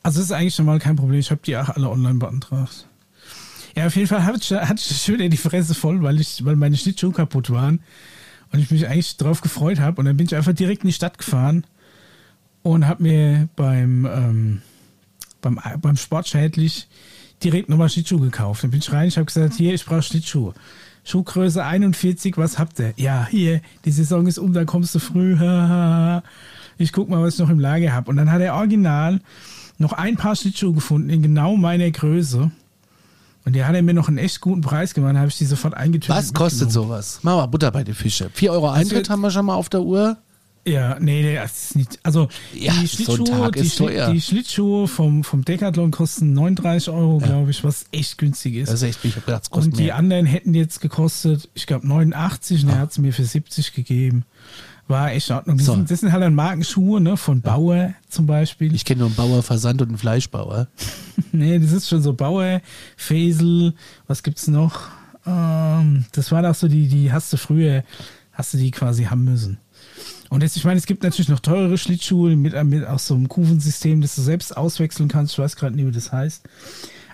also 0.04 0.20
das 0.20 0.26
ist 0.26 0.32
eigentlich 0.32 0.56
schon 0.56 0.66
mal 0.66 0.80
kein 0.80 0.96
Problem. 0.96 1.20
Ich 1.20 1.30
habe 1.32 1.42
die 1.46 1.56
auch 1.58 1.70
alle 1.70 1.90
online 1.90 2.16
beantragt. 2.18 2.88
Ja, 3.76 3.88
auf 3.88 3.96
jeden 3.96 4.08
Fall 4.08 4.24
hatte 4.24 4.40
ich, 4.42 4.52
hatte 4.52 4.82
ich 4.82 5.02
schon 5.02 5.16
wieder 5.16 5.30
die 5.30 5.38
Fresse 5.38 5.74
voll, 5.74 6.02
weil, 6.02 6.20
ich, 6.20 6.44
weil 6.46 6.56
meine 6.56 6.78
Schlittschuhe 6.78 7.12
kaputt 7.12 7.50
waren. 7.50 7.80
Und 8.52 8.60
ich 8.60 8.72
mich 8.72 8.88
eigentlich 8.88 9.16
drauf 9.18 9.42
gefreut 9.42 9.80
habe. 9.80 10.00
Und 10.00 10.06
dann 10.06 10.18
bin 10.18 10.26
ich 10.26 10.36
einfach 10.36 10.54
direkt 10.54 10.84
in 10.84 10.90
die 10.90 10.94
Stadt 10.94 11.18
gefahren 11.18 11.66
und 12.64 12.88
habe 12.88 13.04
mir 13.04 13.48
beim, 13.56 14.06
ähm, 14.06 14.62
beim, 15.42 15.60
beim 15.82 15.98
Sportschädlich 15.98 16.88
direkt 17.44 17.70
nochmal 17.70 17.90
Schlittschuhe 17.90 18.20
gekauft. 18.20 18.64
Dann 18.64 18.72
bin 18.72 18.80
ich 18.80 18.92
rein, 18.92 19.08
ich 19.08 19.18
habe 19.18 19.26
gesagt, 19.26 19.54
hier, 19.56 19.74
ich 19.74 19.86
brauche 19.86 20.02
Schlittschuhe. 20.02 20.54
Schuhgröße 21.04 21.64
41, 21.64 22.38
was 22.38 22.60
habt 22.60 22.80
ihr? 22.80 22.94
Ja, 22.98 23.28
hier, 23.30 23.62
die 23.86 23.92
Saison 23.92 24.28
ist 24.28 24.38
um, 24.38 24.54
dann 24.54 24.66
kommst 24.66 24.94
du 24.94 25.00
früh. 25.00 25.34
Ich 26.78 26.92
guck 26.92 27.10
mal, 27.10 27.22
was 27.22 27.36
ich 27.36 27.40
noch 27.40 27.50
im 27.50 27.60
Lager 27.60 27.94
habe. 27.94 28.10
Und 28.10 28.18
dann 28.18 28.32
hat 28.32 28.42
er 28.42 28.56
original 28.56 29.22
noch 29.78 29.94
ein 29.94 30.18
paar 30.18 30.36
Schlittschuhe 30.36 30.74
gefunden 30.74 31.10
in 31.10 31.22
genau 31.22 31.56
meiner 31.56 31.90
Größe. 31.90 32.52
Und 33.50 33.54
die 33.56 33.64
hat 33.66 33.74
er 33.74 33.82
mir 33.82 33.96
noch 33.96 34.08
einen 34.08 34.20
echt 34.20 34.42
guten 34.42 34.62
Preis 34.62 34.94
gemacht, 34.94 35.16
habe 35.18 35.28
ich 35.28 35.38
die 35.40 35.46
sofort 35.46 35.74
eingetütet. 35.74 36.16
Was 36.16 36.34
kostet 36.34 36.72
sowas? 36.72 37.20
Mach 37.24 37.36
mal 37.36 37.48
Butter 37.48 37.72
bei 37.72 37.84
den 37.84 37.96
Fische. 37.96 38.30
4 38.32 38.52
Euro 38.52 38.70
Eintritt 38.70 38.98
jetzt- 39.00 39.10
haben 39.10 39.22
wir 39.22 39.32
schon 39.32 39.46
mal 39.48 39.56
auf 39.56 39.70
der 39.70 39.82
Uhr. 39.82 40.18
Ja, 40.68 40.98
nee, 41.00 41.24
nee, 41.24 41.34
das 41.36 41.64
ist 41.70 41.76
nicht. 41.78 42.00
Also 42.04 42.28
Ja, 42.54 42.74
die 42.74 42.86
so 42.86 42.96
Schlittschuhe, 43.16 43.24
Tag 43.26 43.54
die, 43.54 43.62
Schli- 43.64 44.12
die 44.12 44.22
Schlittschuhe 44.22 44.88
vom, 44.88 45.24
vom 45.24 45.44
Decathlon 45.44 45.90
kosten 45.90 46.34
39 46.34 46.90
Euro, 46.90 47.18
glaube 47.18 47.50
ich, 47.50 47.64
was 47.64 47.86
echt 47.92 48.20
günstig 48.20 48.54
ist. 48.56 48.68
Das 48.72 48.84
ist 48.84 48.88
echt, 48.90 49.04
ich 49.06 49.16
hab 49.16 49.26
gedacht, 49.26 49.52
und 49.52 49.78
die 49.80 49.84
mehr. 49.86 49.96
anderen 49.96 50.28
hätten 50.28 50.54
jetzt 50.54 50.80
gekostet, 50.82 51.50
ich 51.56 51.66
glaube 51.66 51.88
89 51.88 52.64
und 52.66 52.70
er 52.70 52.78
hat 52.80 52.92
es 52.92 53.00
mir 53.00 53.14
für 53.14 53.24
70 53.26 53.74
gegeben. 53.74 54.26
War 54.90 55.12
echt 55.12 55.30
in 55.30 55.36
Ordnung. 55.36 55.58
Die 55.58 55.64
So. 55.64 55.76
sind, 55.76 55.90
das 55.92 56.00
sind 56.02 56.12
halt 56.12 56.24
dann 56.24 56.34
Markenschuhe, 56.34 57.00
ne, 57.00 57.16
von 57.16 57.42
Bauer 57.42 57.94
zum 58.10 58.26
Beispiel. 58.26 58.74
Ich 58.74 58.84
kenne 58.86 59.00
nur 59.00 59.08
einen 59.08 59.16
Bauer 59.16 59.44
Versand 59.44 59.82
und 59.82 59.90
einen 59.90 59.98
Fleischbauer. 59.98 60.68
Nee, 61.32 61.60
das 61.60 61.74
ist 61.74 61.88
schon 61.90 62.02
so 62.02 62.14
Bauer, 62.14 62.60
Fesel, 62.98 63.76
was 64.08 64.24
gibt's 64.24 64.48
noch? 64.48 64.88
Ähm, 65.28 66.06
das 66.14 66.32
waren 66.32 66.46
auch 66.46 66.56
so 66.56 66.68
die, 66.68 66.88
die 66.88 67.12
hast 67.12 67.32
du 67.32 67.38
früher, 67.38 67.84
hast 68.32 68.54
du 68.54 68.58
die 68.58 68.72
quasi 68.72 69.04
haben 69.04 69.26
müssen. 69.26 69.60
Und 70.30 70.42
jetzt, 70.42 70.56
ich 70.58 70.64
meine, 70.64 70.78
es 70.80 70.86
gibt 70.88 71.04
natürlich 71.04 71.30
noch 71.30 71.42
teurere 71.42 71.78
Schlittschuhe 71.78 72.36
mit, 72.36 72.56
mit 72.64 72.88
auch 72.88 72.98
so 73.00 73.14
einem 73.16 73.28
Kuvensystem, 73.30 74.02
das 74.02 74.16
du 74.16 74.22
selbst 74.22 74.56
auswechseln 74.58 75.08
kannst. 75.10 75.34
Ich 75.34 75.40
weiß 75.40 75.56
gerade 75.56 75.76
nicht, 75.76 75.86
wie 75.88 75.92
das 75.92 76.12
heißt. 76.12 76.48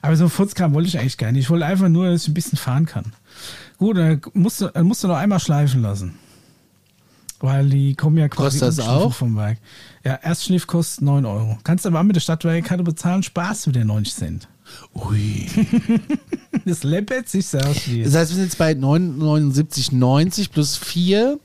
Aber 0.02 0.16
so 0.16 0.26
ein 0.26 0.30
Furzkram 0.30 0.74
wollte 0.74 0.88
ich 0.88 1.00
eigentlich 1.00 1.18
gar 1.18 1.32
nicht. 1.32 1.44
Ich 1.46 1.50
wollte 1.50 1.66
einfach 1.66 1.90
nur, 1.90 2.10
dass 2.10 2.22
ich 2.24 2.28
ein 2.30 2.34
bisschen 2.36 2.58
fahren 2.58 2.86
kann. 2.86 3.12
Gut, 3.78 3.98
dann 3.98 4.22
musst 4.34 4.62
du, 4.62 4.68
dann 4.68 4.86
musst 4.86 5.04
du 5.04 5.08
noch 5.08 5.18
einmal 5.18 5.40
schleifen 5.40 5.82
lassen. 5.82 6.14
Weil 7.40 7.70
die 7.70 7.96
kommen 7.96 8.18
ja 8.18 8.30
quasi 8.30 8.60
Kostet 8.60 8.80
das 8.80 8.88
auch? 8.88 9.14
vom 9.14 9.36
Werk. 9.36 9.58
Ja, 10.04 10.16
Erstschliff 10.16 10.68
kostet 10.68 11.04
9 11.04 11.26
Euro. 11.26 11.58
Kannst 11.64 11.86
aber 11.86 12.02
mit 12.04 12.16
der 12.16 12.22
Stadtwerkkarte 12.22 12.84
bezahlen, 12.84 13.24
sparst 13.24 13.66
du 13.66 13.72
wieder 13.72 13.84
90 13.84 14.16
Cent. 14.16 14.48
Ui. 14.94 15.48
Das 16.66 16.84
läppert 16.84 17.30
sich 17.30 17.46
sehr 17.46 17.68
aus 17.68 17.88
wie. 17.88 18.02
Das 18.04 18.16
heißt, 18.16 18.32
wir 18.32 18.36
sind 18.38 18.46
jetzt 18.46 18.58
bei 18.58 18.72
79,90 18.72 20.50
plus 20.50 20.78
4. 20.78 21.40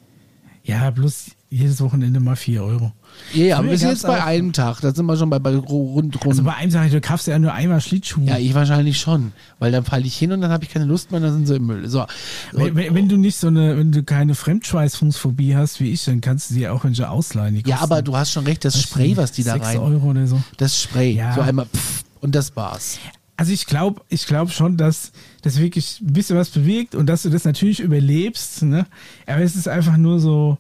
Ja, 0.65 0.91
plus 0.91 1.33
jedes 1.51 1.81
Wochenende 1.83 2.21
mal 2.21 2.37
4 2.37 2.63
Euro. 2.63 2.93
Ja, 3.33 3.45
ja, 3.45 3.59
aber 3.59 3.71
wir 3.71 3.79
sind 3.79 3.91
jetzt 3.91 4.07
bei 4.07 4.23
einem 4.23 4.53
Tag. 4.53 4.81
Da 4.81 4.93
sind 4.93 5.07
wir 5.07 5.17
schon 5.17 5.31
bei, 5.31 5.39
bei 5.39 5.55
rund, 5.55 6.17
rund. 6.17 6.27
Also 6.27 6.43
bei 6.43 6.55
einem 6.55 6.85
ich, 6.85 6.93
du 6.93 7.01
kaufst 7.01 7.27
ja 7.27 7.39
nur 7.39 7.53
einmal 7.53 7.81
Schlittschuhe. 7.81 8.25
ja, 8.25 8.39
ich 8.39 8.55
wahrscheinlich 8.55 8.99
schon. 8.99 9.33
Weil 9.59 9.73
dann 9.73 9.85
falle 9.85 10.05
ich 10.05 10.17
hin 10.17 10.33
und 10.33 10.41
dann 10.41 10.51
habe 10.51 10.65
ich 10.65 10.71
keine 10.71 10.85
Lust 10.85 11.11
mehr, 11.13 11.21
dann 11.21 11.33
sind 11.33 11.47
sie 11.47 11.57
im 11.57 11.67
Müll. 11.67 11.89
So. 11.89 12.07
wenn, 12.53 12.75
wenn, 12.75 12.95
wenn 12.95 13.09
du 13.09 13.17
nicht 13.17 13.37
so 13.37 13.47
eine, 13.47 13.77
wenn 13.77 13.93
du 13.93 14.03
keine 14.03 14.35
Fremdschweißfußphobie 14.35 15.55
hast 15.55 15.81
wie 15.81 15.93
ich, 15.93 16.05
dann 16.05 16.21
kannst 16.21 16.51
du 16.51 16.55
die 16.55 16.69
auch 16.69 16.85
welche 16.85 17.09
ausleihen. 17.09 17.55
Die 17.55 17.69
Ja, 17.69 17.79
aber 17.81 18.03
du 18.03 18.17
hast 18.17 18.33
schon 18.33 18.45
recht, 18.45 18.65
das 18.65 18.81
Spray, 18.81 19.17
was 19.17 19.33
die 19.33 19.45
da 19.45 19.53
6 19.55 19.67
rein. 19.67 19.79
Euro 19.79 20.11
oder 20.11 20.27
so. 20.27 20.41
Das 20.57 20.81
Spray. 20.81 21.13
Ja. 21.13 21.35
So 21.35 21.41
einmal 21.41 21.67
pff, 21.67 22.05
und 22.21 22.35
das 22.35 22.57
war's. 22.57 22.99
Also 23.37 23.53
ich 23.53 23.65
glaube, 23.65 24.03
ich 24.11 24.27
glaube 24.27 24.51
schon, 24.51 24.77
dass 24.77 25.13
das 25.41 25.59
wirklich 25.59 26.01
ein 26.03 26.13
bisschen 26.13 26.37
was 26.37 26.51
bewegt 26.51 26.95
und 26.95 27.07
dass 27.07 27.23
du 27.23 27.31
das 27.31 27.45
natürlich 27.45 27.81
überlebst. 27.81 28.63
Ne? 28.65 28.87
Aber 29.27 29.41
es 29.41 29.57
ist 29.57 29.67
einfach 29.67 29.97
nur 29.97 30.21
so, 30.21 30.59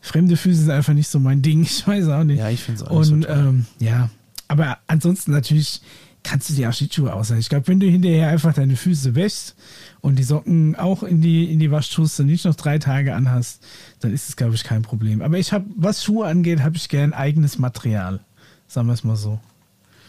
fremde 0.00 0.36
Füße 0.36 0.62
sind 0.62 0.70
einfach 0.70 0.94
nicht 0.94 1.08
so 1.08 1.18
mein 1.18 1.42
Ding. 1.42 1.62
Ich 1.70 1.86
weiß 1.86 2.08
auch 2.08 2.24
nicht. 2.24 2.38
Ja, 2.38 2.50
ich 2.50 2.62
find's 2.62 2.82
auch 2.82 2.90
nicht 3.00 3.12
Und 3.12 3.22
so 3.22 3.28
ähm, 3.28 3.66
ja, 3.78 4.10
aber 4.48 4.78
ansonsten 4.86 5.32
natürlich 5.32 5.80
kannst 6.22 6.50
du 6.50 6.54
dir 6.54 6.68
auch 6.68 6.72
Schlittschuhe 6.72 7.12
ausleihen. 7.12 7.40
Ich 7.40 7.48
glaube, 7.48 7.68
wenn 7.68 7.80
du 7.80 7.86
hinterher 7.86 8.28
einfach 8.28 8.52
deine 8.52 8.76
Füße 8.76 9.14
wäschst 9.14 9.54
und 10.00 10.18
die 10.18 10.22
Socken 10.22 10.76
auch 10.76 11.02
in 11.02 11.20
die, 11.20 11.50
in 11.50 11.58
die 11.58 11.70
Wasch 11.70 11.90
tust 11.90 12.20
und 12.20 12.26
nicht 12.26 12.44
noch 12.44 12.54
drei 12.54 12.78
Tage 12.78 13.14
anhast, 13.14 13.62
dann 14.00 14.12
ist 14.12 14.28
es, 14.28 14.36
glaube 14.36 14.54
ich, 14.54 14.64
kein 14.64 14.82
Problem. 14.82 15.22
Aber 15.22 15.38
ich 15.38 15.52
habe, 15.52 15.64
was 15.76 16.04
Schuhe 16.04 16.26
angeht, 16.26 16.60
habe 16.60 16.76
ich 16.76 16.88
gern 16.88 17.12
eigenes 17.12 17.58
Material. 17.58 18.20
Sagen 18.66 18.86
wir 18.88 18.94
es 18.94 19.04
mal 19.04 19.16
so. 19.16 19.40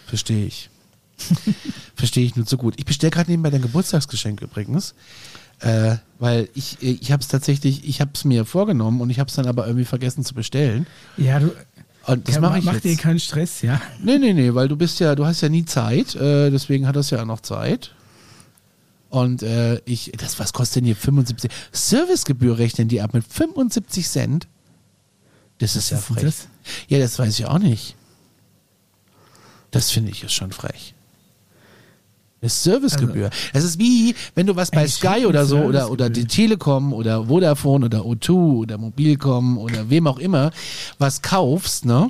Verstehe 0.07 0.45
ich. 0.45 0.69
Verstehe 1.95 2.25
ich 2.25 2.35
nur 2.35 2.45
so 2.45 2.57
gut. 2.57 2.73
Ich 2.77 2.85
bestelle 2.85 3.11
gerade 3.11 3.29
nebenbei 3.29 3.49
dein 3.49 3.61
Geburtstagsgeschenk 3.61 4.41
übrigens. 4.41 4.93
Äh, 5.61 5.97
weil 6.19 6.49
ich, 6.53 6.81
ich 6.81 7.11
habe 7.11 7.21
es 7.21 7.27
tatsächlich, 7.27 7.87
ich 7.87 8.01
habe 8.01 8.11
es 8.13 8.25
mir 8.25 8.45
vorgenommen 8.45 9.01
und 9.01 9.09
ich 9.09 9.19
habe 9.19 9.27
es 9.29 9.35
dann 9.35 9.47
aber 9.47 9.65
irgendwie 9.67 9.85
vergessen 9.85 10.23
zu 10.23 10.33
bestellen. 10.33 10.87
Ja, 11.17 11.39
du, 11.39 11.51
Und 12.07 12.27
das 12.27 12.35
ja, 12.35 12.41
mache 12.41 12.59
ich 12.59 12.65
mach 12.65 12.73
jetzt. 12.73 12.83
dir 12.83 12.95
keinen 12.97 13.19
Stress, 13.19 13.61
ja. 13.61 13.81
Nee, 14.03 14.17
nee, 14.17 14.33
nee, 14.33 14.53
weil 14.53 14.67
du 14.67 14.75
bist 14.75 14.99
ja, 14.99 15.15
du 15.15 15.25
hast 15.25 15.41
ja 15.41 15.49
nie 15.49 15.65
Zeit, 15.65 16.15
äh, 16.15 16.49
deswegen 16.49 16.87
hat 16.87 16.95
das 16.95 17.09
ja 17.11 17.21
auch 17.21 17.25
noch 17.25 17.41
Zeit. 17.41 17.93
Und 19.09 19.43
äh, 19.43 19.81
ich, 19.85 20.11
das, 20.17 20.39
was 20.39 20.53
kostet 20.53 20.77
denn 20.77 20.85
hier 20.85 20.95
75? 20.95 21.51
Servicegebühr 21.71 22.57
rechnen 22.57 22.87
die 22.87 23.01
ab 23.01 23.13
mit 23.13 23.25
75 23.27 24.07
Cent. 24.07 24.47
Das 25.59 25.75
ist 25.75 25.89
ja 25.91 25.97
ist 25.97 26.07
denn 26.09 26.15
frech. 26.15 26.25
das? 26.25 26.47
Ja, 26.87 26.97
das 26.99 27.19
weiß 27.19 27.37
ich 27.37 27.45
auch 27.45 27.59
nicht. 27.59 27.95
Das 29.69 29.91
finde 29.91 30.11
ich 30.11 30.23
ist 30.23 30.33
schon 30.33 30.51
frech. 30.51 30.93
Eine 32.41 32.49
Servicegebühr. 32.49 33.29
Das 33.53 33.63
ist 33.63 33.77
wie, 33.77 34.15
wenn 34.33 34.47
du 34.47 34.55
was 34.55 34.71
bei 34.71 34.87
Sky 34.87 35.27
oder 35.27 35.45
so 35.45 35.59
oder, 35.59 35.91
oder 35.91 36.09
die. 36.09 36.25
Telekom 36.25 36.91
oder 36.91 37.27
Vodafone 37.27 37.85
oder 37.85 37.99
O2 37.99 38.31
oder 38.31 38.77
Mobilcom 38.79 39.59
oder 39.59 39.91
wem 39.91 40.07
auch 40.07 40.17
immer 40.17 40.49
was 40.97 41.21
kaufst, 41.21 41.85
ne? 41.85 42.09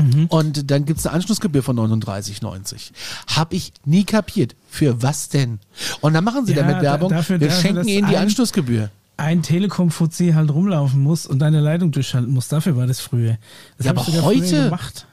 Mhm. 0.00 0.26
Und 0.26 0.72
dann 0.72 0.84
gibt 0.86 0.98
es 0.98 1.06
eine 1.06 1.14
Anschlussgebühr 1.14 1.62
von 1.62 1.76
39,90. 1.78 2.90
Hab 3.36 3.52
ich 3.52 3.72
nie 3.84 4.02
kapiert. 4.02 4.56
Für 4.68 5.00
was 5.04 5.28
denn? 5.28 5.60
Und 6.00 6.14
dann 6.14 6.24
machen 6.24 6.46
sie 6.46 6.52
Ja, 6.54 6.62
damit 6.62 6.78
da- 6.78 6.82
Werbung. 6.82 7.10
dafür- 7.10 7.38
wir 7.40 7.46
dafür, 7.46 7.62
schenken 7.62 7.86
ihnen 7.86 8.08
die 8.08 8.16
ein- 8.16 8.22
Anschlussgebühr. 8.24 8.90
Ein 9.16 9.42
Telekom-Fuzzi 9.42 10.32
halt 10.34 10.50
rumlaufen 10.52 11.00
muss 11.00 11.26
und 11.28 11.38
deine 11.38 11.60
Leitung 11.60 11.92
durchschalten 11.92 12.32
muss. 12.34 12.48
Dafür 12.48 12.76
war 12.76 12.88
das 12.88 12.98
früher. 12.98 13.38
Das 13.78 13.84
Ja, 13.86 13.92
aber 13.92 14.04
heute- 14.24 14.64
gemacht. 14.64 15.06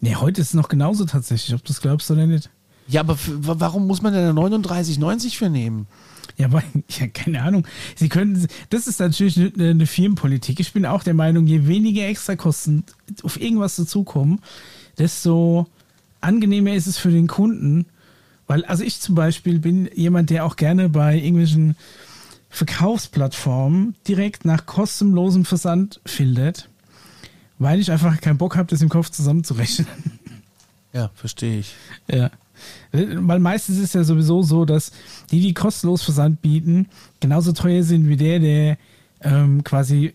Nee, 0.00 0.16
heute 0.16 0.40
ist 0.40 0.48
es 0.48 0.54
noch 0.54 0.68
genauso 0.68 1.04
tatsächlich, 1.04 1.54
ob 1.54 1.64
du 1.64 1.72
es 1.72 1.80
glaubst 1.80 2.10
oder 2.10 2.26
nicht. 2.26 2.50
Ja, 2.90 3.02
aber 3.02 3.16
warum 3.26 3.86
muss 3.86 4.02
man 4.02 4.12
denn 4.12 4.34
da 4.34 4.42
39,90 4.42 5.36
für 5.36 5.48
nehmen? 5.48 5.86
Ja, 6.36 6.46
aber, 6.46 6.62
ja, 6.88 7.06
keine 7.06 7.42
Ahnung. 7.42 7.66
Sie 7.94 8.08
können, 8.08 8.46
das 8.70 8.86
ist 8.86 9.00
natürlich 9.00 9.36
eine, 9.36 9.70
eine 9.70 9.86
Firmenpolitik. 9.86 10.58
Ich 10.60 10.72
bin 10.72 10.84
auch 10.84 11.02
der 11.02 11.14
Meinung, 11.14 11.46
je 11.46 11.66
weniger 11.66 12.06
Extrakosten 12.06 12.84
auf 13.22 13.40
irgendwas 13.40 13.76
dazukommen, 13.76 14.40
desto 14.98 15.66
angenehmer 16.20 16.74
ist 16.74 16.86
es 16.86 16.98
für 16.98 17.10
den 17.10 17.28
Kunden. 17.28 17.86
Weil, 18.46 18.64
also 18.64 18.82
ich 18.82 19.00
zum 19.00 19.14
Beispiel 19.14 19.60
bin 19.60 19.88
jemand, 19.94 20.30
der 20.30 20.44
auch 20.44 20.56
gerne 20.56 20.88
bei 20.88 21.16
irgendwelchen 21.16 21.76
Verkaufsplattformen 22.48 23.94
direkt 24.08 24.44
nach 24.44 24.66
kostenlosem 24.66 25.44
Versand 25.44 26.00
filtert, 26.04 26.68
weil 27.60 27.78
ich 27.78 27.92
einfach 27.92 28.20
keinen 28.20 28.38
Bock 28.38 28.56
habe, 28.56 28.68
das 28.68 28.82
im 28.82 28.88
Kopf 28.88 29.10
zusammenzurechnen. 29.10 29.86
Ja, 30.92 31.10
verstehe 31.14 31.60
ich. 31.60 31.74
Ja. 32.10 32.32
Weil 32.92 33.38
meistens 33.40 33.78
ist 33.78 33.94
ja 33.94 34.04
sowieso 34.04 34.42
so, 34.42 34.64
dass 34.64 34.92
die, 35.30 35.40
die 35.40 35.54
kostenlos 35.54 36.02
Versand 36.02 36.42
bieten, 36.42 36.88
genauso 37.20 37.52
teuer 37.52 37.82
sind 37.82 38.08
wie 38.08 38.16
der, 38.16 38.38
der 38.40 38.78
ähm, 39.22 39.62
quasi 39.64 40.14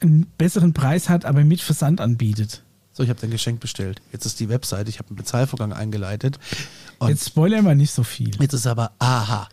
einen 0.00 0.26
besseren 0.38 0.72
Preis 0.72 1.08
hat, 1.08 1.24
aber 1.24 1.44
mit 1.44 1.60
Versand 1.60 2.00
anbietet. 2.00 2.62
So, 2.92 3.02
ich 3.04 3.10
habe 3.10 3.20
dein 3.20 3.30
Geschenk 3.30 3.60
bestellt. 3.60 4.00
Jetzt 4.12 4.26
ist 4.26 4.40
die 4.40 4.48
Webseite, 4.48 4.90
ich 4.90 4.98
habe 4.98 5.08
einen 5.10 5.16
Bezahlvorgang 5.16 5.72
eingeleitet. 5.72 6.38
Jetzt 7.06 7.26
spoiler 7.28 7.62
mal 7.62 7.76
nicht 7.76 7.92
so 7.92 8.02
viel. 8.02 8.30
Jetzt 8.40 8.54
ist 8.54 8.66
aber 8.66 8.92
aha. 8.98 9.48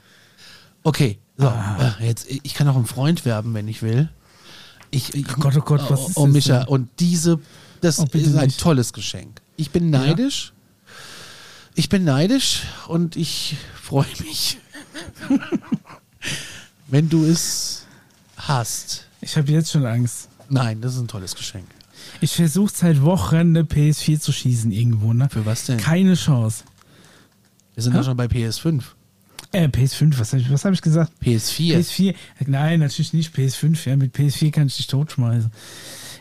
Okay, 0.84 1.20
so, 1.38 1.48
Ah. 1.48 1.96
äh, 2.00 2.08
jetzt 2.08 2.28
ich 2.30 2.54
kann 2.56 2.68
auch 2.68 2.76
ein 2.76 2.86
Freund 2.86 3.26
werben, 3.26 3.54
wenn 3.54 3.68
ich 3.68 3.82
will. 3.84 4.10
Ich, 4.92 5.14
ich, 5.14 5.26
Oh 5.36 5.40
Gott, 5.42 5.58
oh 5.58 5.62
Gott, 5.62 5.82
was 5.90 6.00
oh, 6.00 6.08
ist 6.08 6.18
oh, 6.18 6.26
das 6.26 6.34
Micha, 6.34 6.60
denn? 6.60 6.68
und 6.70 6.90
diese, 7.00 7.40
das 7.82 8.00
Oh, 8.00 8.06
ist 8.14 8.36
ein 8.36 8.46
nicht. 8.46 8.60
tolles 8.60 8.94
Geschenk. 8.94 9.42
Ich 9.58 9.72
bin 9.72 9.90
neidisch. 9.90 10.54
Ich 11.76 11.90
bin 11.90 12.04
neidisch 12.06 12.64
und 12.88 13.16
ich 13.16 13.58
freue 13.82 14.06
mich, 14.24 14.58
wenn 16.88 17.10
du 17.10 17.26
es 17.26 17.86
hast. 18.38 19.08
Ich 19.22 19.36
habe 19.38 19.52
jetzt 19.52 19.72
schon 19.72 19.86
Angst. 19.86 20.30
Nein, 20.50 20.80
das 20.82 20.94
ist 20.96 21.02
ein 21.02 21.08
tolles 21.08 21.36
Geschenk. 21.36 21.66
Ich 22.22 22.34
versuche 22.34 22.72
seit 22.74 23.02
Wochen 23.02 23.36
eine 23.36 23.64
PS4 23.64 24.20
zu 24.20 24.32
schießen 24.32 24.72
irgendwo, 24.72 25.14
ne? 25.14 25.28
Für 25.30 25.46
was 25.46 25.66
denn? 25.66 25.78
Keine 25.78 26.14
Chance. 26.16 26.64
Wir 27.74 27.84
sind 27.84 27.94
ja 27.94 28.04
schon 28.04 28.16
bei 28.16 28.26
PS5. 28.26 28.82
Äh, 29.52 29.66
PS5, 29.68 30.18
was 30.20 30.32
habe 30.32 30.42
ich, 30.42 30.52
was 30.52 30.64
hab 30.64 30.74
ich 30.74 30.82
gesagt? 30.82 31.12
PS4. 31.22 31.78
PS4. 31.78 32.16
Nein, 32.48 32.80
natürlich 32.80 33.12
nicht 33.14 33.36
PS5. 33.36 33.90
Ja, 33.90 33.96
mit 33.98 34.16
PS4 34.16 34.52
kann 34.52 34.68
ich 34.68 34.78
dich 34.78 34.88
totschmeißen. 34.88 35.52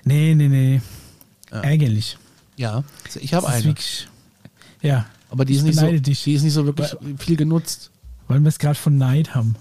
Nee, 0.04 0.34
nee, 0.34 0.48
nee. 0.48 0.80
Ärgerlich. 1.50 2.18
ja, 2.56 2.82
ich 3.20 3.32
habe 3.34 3.46
eine. 3.48 3.64
wirklich- 3.64 4.08
Ja, 4.82 5.06
Aber 5.34 5.44
die 5.44 5.54
ist, 5.54 5.60
ich 5.62 5.66
nicht 5.66 5.80
so, 5.80 5.90
dich. 5.90 6.22
die 6.22 6.34
ist 6.34 6.44
nicht 6.44 6.52
so 6.52 6.64
wirklich 6.64 6.96
viel 7.18 7.34
genutzt. 7.34 7.90
weil 8.28 8.38
wir 8.38 8.48
es 8.48 8.60
gerade 8.60 8.76
von 8.76 8.96
Neid 8.96 9.34
haben. 9.34 9.56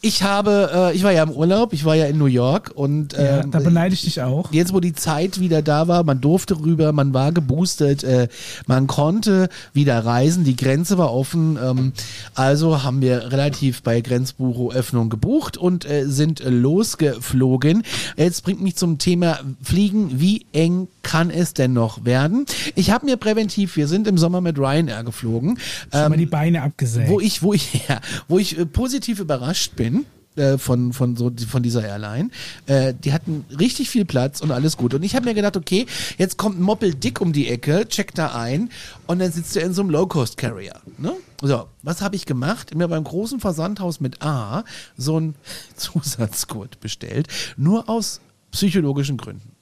Ich 0.00 0.22
habe, 0.22 0.70
äh, 0.92 0.96
ich 0.96 1.02
war 1.02 1.12
ja 1.12 1.22
im 1.22 1.30
Urlaub, 1.30 1.72
ich 1.72 1.84
war 1.84 1.94
ja 1.94 2.06
in 2.06 2.18
New 2.18 2.26
York 2.26 2.72
und 2.74 3.12
Ja, 3.14 3.40
ähm, 3.40 3.50
da 3.50 3.58
beneide 3.60 3.94
ich 3.94 4.02
dich 4.02 4.20
auch. 4.22 4.52
jetzt, 4.52 4.72
wo 4.72 4.80
die 4.80 4.92
Zeit 4.92 5.40
wieder 5.40 5.62
da 5.62 5.88
war, 5.88 6.04
man 6.04 6.20
durfte 6.20 6.58
rüber, 6.60 6.92
man 6.92 7.14
war 7.14 7.32
geboostet, 7.32 8.04
äh, 8.04 8.28
man 8.66 8.86
konnte 8.86 9.48
wieder 9.72 10.04
reisen, 10.04 10.44
die 10.44 10.56
Grenze 10.56 10.98
war 10.98 11.12
offen. 11.12 11.58
Ähm, 11.62 11.92
also 12.34 12.82
haben 12.82 13.00
wir 13.00 13.32
relativ 13.32 13.82
bei 13.82 14.00
Grenzbucho 14.00 14.72
Öffnung 14.72 15.10
gebucht 15.10 15.56
und 15.56 15.84
äh, 15.88 16.04
sind 16.06 16.42
losgeflogen. 16.44 17.82
Jetzt 18.16 18.44
bringt 18.44 18.62
mich 18.62 18.76
zum 18.76 18.98
Thema 18.98 19.38
Fliegen. 19.62 20.20
Wie 20.20 20.46
eng 20.52 20.88
kann 21.02 21.30
es 21.30 21.54
denn 21.54 21.72
noch 21.72 22.04
werden? 22.04 22.46
Ich 22.74 22.90
habe 22.90 23.06
mir 23.06 23.16
präventiv, 23.16 23.76
wir 23.76 23.88
sind 23.88 24.06
im 24.06 24.18
Sommer 24.18 24.40
mit 24.40 24.58
Ryanair 24.58 25.04
geflogen. 25.04 25.58
Schon 25.92 26.00
mal 26.00 26.12
ähm, 26.12 26.18
die 26.18 26.26
Beine 26.26 26.62
abgesägt. 26.62 27.08
wo 27.08 27.20
ich, 27.20 27.42
wo 27.42 27.52
ich, 27.52 27.74
ja, 27.88 28.00
wo 28.28 28.38
ich 28.38 28.58
äh, 28.58 28.66
positiv 28.66 29.20
überrascht 29.20 29.43
bin 29.76 30.06
äh, 30.36 30.58
von, 30.58 30.92
von, 30.92 31.16
so, 31.16 31.30
von 31.48 31.62
dieser 31.62 31.84
Airline. 31.84 32.30
Äh, 32.66 32.92
die 32.92 33.12
hatten 33.12 33.44
richtig 33.56 33.88
viel 33.88 34.04
Platz 34.04 34.40
und 34.40 34.50
alles 34.50 34.76
gut. 34.76 34.92
Und 34.92 35.04
ich 35.04 35.14
habe 35.14 35.26
mir 35.26 35.34
gedacht, 35.34 35.56
okay, 35.56 35.86
jetzt 36.18 36.38
kommt 36.38 36.60
Moppel 36.60 36.92
Dick 36.92 37.20
um 37.20 37.32
die 37.32 37.48
Ecke, 37.48 37.86
checkt 37.88 38.18
da 38.18 38.34
ein 38.34 38.70
und 39.06 39.20
dann 39.20 39.30
sitzt 39.30 39.56
er 39.56 39.64
in 39.64 39.72
so 39.74 39.82
einem 39.82 39.90
Low-Cost-Carrier. 39.90 40.80
Ne? 40.98 41.12
So, 41.40 41.68
was 41.82 42.02
habe 42.02 42.16
ich 42.16 42.26
gemacht? 42.26 42.74
Mir 42.74 42.88
beim 42.88 43.04
großen 43.04 43.38
Versandhaus 43.38 44.00
mit 44.00 44.22
A 44.22 44.64
so 44.96 45.18
einen 45.18 45.36
Zusatzcode 45.76 46.80
bestellt, 46.80 47.28
nur 47.56 47.88
aus 47.88 48.20
psychologischen 48.50 49.16
Gründen. 49.16 49.53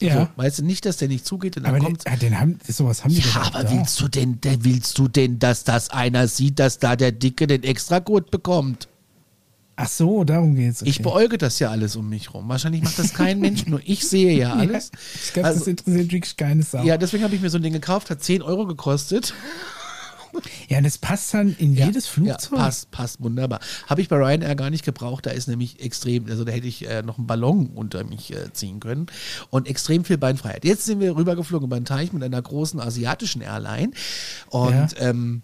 Ja. 0.00 0.14
So, 0.14 0.28
weißt 0.42 0.58
du 0.60 0.64
nicht, 0.64 0.84
dass 0.84 0.96
der 0.98 1.08
nicht 1.08 1.24
zugeht 1.26 1.56
und 1.56 1.64
dann 1.64 1.74
aber 1.74 1.84
kommt 1.84 2.04
den, 2.06 2.12
ja, 2.12 2.18
den 2.18 2.40
haben, 2.40 2.58
sowas 2.68 3.02
haben 3.04 3.14
die 3.14 3.20
ja, 3.20 3.42
aber 3.42 3.64
da. 3.64 3.70
willst 3.72 4.00
du 4.00 4.08
denn, 4.08 4.38
willst 4.60 4.98
du 4.98 5.08
denn, 5.08 5.38
dass 5.38 5.64
das 5.64 5.90
einer 5.90 6.28
sieht, 6.28 6.58
dass 6.58 6.78
da 6.78 6.96
der 6.96 7.12
Dicke 7.12 7.46
den 7.46 7.62
Extracode 7.62 8.30
bekommt? 8.30 8.88
Ach 9.78 9.88
so, 9.90 10.24
darum 10.24 10.54
geht's. 10.54 10.80
Okay. 10.80 10.88
Ich 10.90 11.02
beäuge 11.02 11.36
das 11.36 11.58
ja 11.58 11.70
alles 11.70 11.96
um 11.96 12.08
mich 12.08 12.32
rum. 12.32 12.48
Wahrscheinlich 12.48 12.82
macht 12.82 12.98
das 12.98 13.12
kein 13.12 13.40
Mensch, 13.40 13.66
nur 13.66 13.80
ich 13.84 14.08
sehe 14.08 14.32
ja 14.38 14.52
alles. 14.54 14.90
Ja, 14.92 14.98
ich 15.22 15.32
glaube, 15.34 15.48
das 15.48 15.56
Also, 15.58 15.70
interessiert 15.70 16.12
wirklich 16.12 16.36
keine 16.38 16.62
Sau. 16.62 16.82
ja, 16.82 16.96
deswegen 16.96 17.24
habe 17.24 17.34
ich 17.34 17.42
mir 17.42 17.50
so 17.50 17.58
ein 17.58 17.62
Ding 17.62 17.74
gekauft, 17.74 18.08
hat 18.08 18.22
10 18.24 18.40
Euro 18.40 18.66
gekostet. 18.66 19.34
Ja, 20.68 20.80
das 20.80 20.98
passt 20.98 21.32
dann 21.34 21.54
in 21.58 21.74
jedes 21.74 22.04
Ja, 22.06 22.10
Flugzeug. 22.12 22.58
passt, 22.58 22.90
passt 22.90 23.20
wunderbar. 23.22 23.60
Habe 23.86 24.00
ich 24.00 24.08
bei 24.08 24.16
Ryanair 24.16 24.54
gar 24.56 24.70
nicht 24.70 24.84
gebraucht, 24.84 25.26
da 25.26 25.30
ist 25.30 25.48
nämlich 25.48 25.80
extrem, 25.80 26.26
also 26.26 26.44
da 26.44 26.52
hätte 26.52 26.66
ich 26.66 26.88
äh, 26.88 27.02
noch 27.02 27.18
einen 27.18 27.26
Ballon 27.26 27.66
unter 27.74 28.04
mich 28.04 28.32
äh, 28.32 28.52
ziehen 28.52 28.80
können 28.80 29.06
und 29.50 29.68
extrem 29.68 30.04
viel 30.04 30.18
Beinfreiheit. 30.18 30.64
Jetzt 30.64 30.84
sind 30.86 31.00
wir 31.00 31.16
rübergeflogen 31.16 31.66
über 31.66 31.78
den 31.78 31.84
Teich 31.84 32.12
mit 32.12 32.22
einer 32.22 32.40
großen 32.42 32.80
asiatischen 32.80 33.42
Airline 33.42 33.92
und 34.50 34.70
Ja. 34.72 34.88
ähm, 34.98 35.42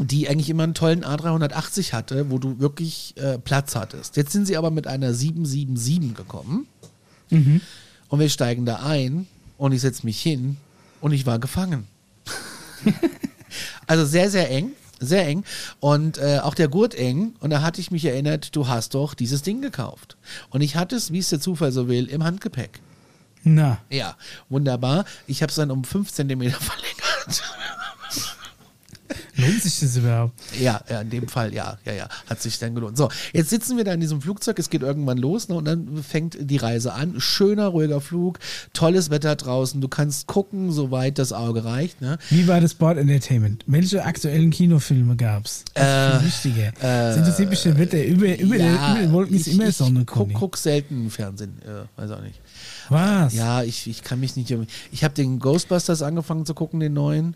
die 0.00 0.28
eigentlich 0.28 0.50
immer 0.50 0.64
einen 0.64 0.74
tollen 0.74 1.04
A380 1.04 1.92
hatte, 1.92 2.28
wo 2.30 2.38
du 2.38 2.58
wirklich 2.58 3.14
äh, 3.16 3.38
Platz 3.38 3.76
hattest. 3.76 4.16
Jetzt 4.16 4.32
sind 4.32 4.44
sie 4.46 4.56
aber 4.56 4.70
mit 4.72 4.86
einer 4.88 5.14
777 5.14 6.14
gekommen 6.16 6.66
Mhm. 7.30 7.60
und 8.08 8.18
wir 8.20 8.28
steigen 8.28 8.66
da 8.66 8.76
ein 8.84 9.26
und 9.56 9.70
ich 9.72 9.80
setze 9.80 10.04
mich 10.04 10.20
hin 10.20 10.56
und 11.00 11.12
ich 11.12 11.26
war 11.26 11.38
gefangen. 11.38 11.86
also 13.86 14.04
sehr, 14.04 14.30
sehr 14.30 14.50
eng. 14.50 14.72
Sehr 15.00 15.26
eng. 15.26 15.44
Und 15.80 16.18
äh, 16.18 16.38
auch 16.42 16.54
der 16.54 16.68
Gurt 16.68 16.94
eng. 16.94 17.34
Und 17.40 17.50
da 17.50 17.62
hatte 17.62 17.80
ich 17.80 17.90
mich 17.90 18.04
erinnert, 18.04 18.54
du 18.56 18.68
hast 18.68 18.94
doch 18.94 19.14
dieses 19.14 19.42
Ding 19.42 19.60
gekauft. 19.60 20.16
Und 20.50 20.60
ich 20.60 20.76
hatte 20.76 20.96
es, 20.96 21.12
wie 21.12 21.18
es 21.18 21.30
der 21.30 21.40
Zufall 21.40 21.72
so 21.72 21.88
will, 21.88 22.06
im 22.06 22.24
Handgepäck. 22.24 22.80
Na, 23.42 23.78
Ja, 23.90 24.16
wunderbar. 24.48 25.04
Ich 25.26 25.42
habe 25.42 25.50
es 25.50 25.56
dann 25.56 25.70
um 25.70 25.84
5 25.84 26.10
Zentimeter 26.10 26.56
verlängert. 26.60 27.42
lohnt 29.36 29.62
sich 29.62 29.80
das 29.80 29.96
überhaupt? 29.96 30.32
Ja, 30.60 30.80
ja, 30.88 31.00
in 31.00 31.10
dem 31.10 31.28
Fall, 31.28 31.52
ja, 31.54 31.78
ja, 31.84 31.92
ja, 31.92 32.08
hat 32.28 32.40
sich 32.40 32.58
dann 32.58 32.74
gelohnt. 32.74 32.96
So, 32.96 33.08
jetzt 33.32 33.50
sitzen 33.50 33.76
wir 33.76 33.84
da 33.84 33.92
in 33.92 34.00
diesem 34.00 34.20
Flugzeug, 34.20 34.58
es 34.58 34.70
geht 34.70 34.82
irgendwann 34.82 35.18
los 35.18 35.48
ne, 35.48 35.54
und 35.56 35.64
dann 35.64 36.02
fängt 36.02 36.36
die 36.40 36.56
Reise 36.56 36.92
an. 36.92 37.14
Schöner, 37.20 37.68
ruhiger 37.68 38.00
Flug, 38.00 38.38
tolles 38.72 39.10
Wetter 39.10 39.36
draußen, 39.36 39.80
du 39.80 39.88
kannst 39.88 40.26
gucken, 40.26 40.72
soweit 40.72 41.18
das 41.18 41.32
Auge 41.32 41.64
reicht. 41.64 42.00
Ne? 42.00 42.18
Wie 42.30 42.46
war 42.48 42.60
das 42.60 42.74
Board 42.74 42.98
Entertainment? 42.98 43.64
Welche 43.66 44.04
aktuellen 44.04 44.50
Kinofilme? 44.50 45.16
Das 45.74 45.82
ist 45.82 45.82
Äh, 45.82 46.18
viel 46.18 46.26
wichtiger. 46.26 46.72
das 47.26 47.38
der 47.62 47.78
Wetter. 47.78 48.04
Über, 48.04 48.38
über, 48.38 48.56
der, 48.56 48.72
über 48.72 48.98
den 49.00 49.12
Wolken 49.12 49.36
ist 49.36 49.46
ich, 49.46 49.54
immer 49.54 49.68
ich 49.68 49.76
Sonne, 49.76 50.04
guck, 50.04 50.18
Conny. 50.18 50.34
guck 50.34 50.56
selten 50.56 51.10
Fernsehen, 51.10 51.60
äh, 51.62 52.00
weiß 52.00 52.10
auch 52.12 52.20
nicht. 52.22 52.40
Was? 52.90 53.34
Ja, 53.34 53.62
ich, 53.62 53.86
ich 53.88 54.02
kann 54.02 54.20
mich 54.20 54.36
nicht. 54.36 54.54
Ich 54.92 55.04
habe 55.04 55.14
den 55.14 55.38
Ghostbusters 55.38 56.02
angefangen 56.02 56.46
zu 56.46 56.54
gucken, 56.54 56.80
den 56.80 56.92
neuen. 56.92 57.34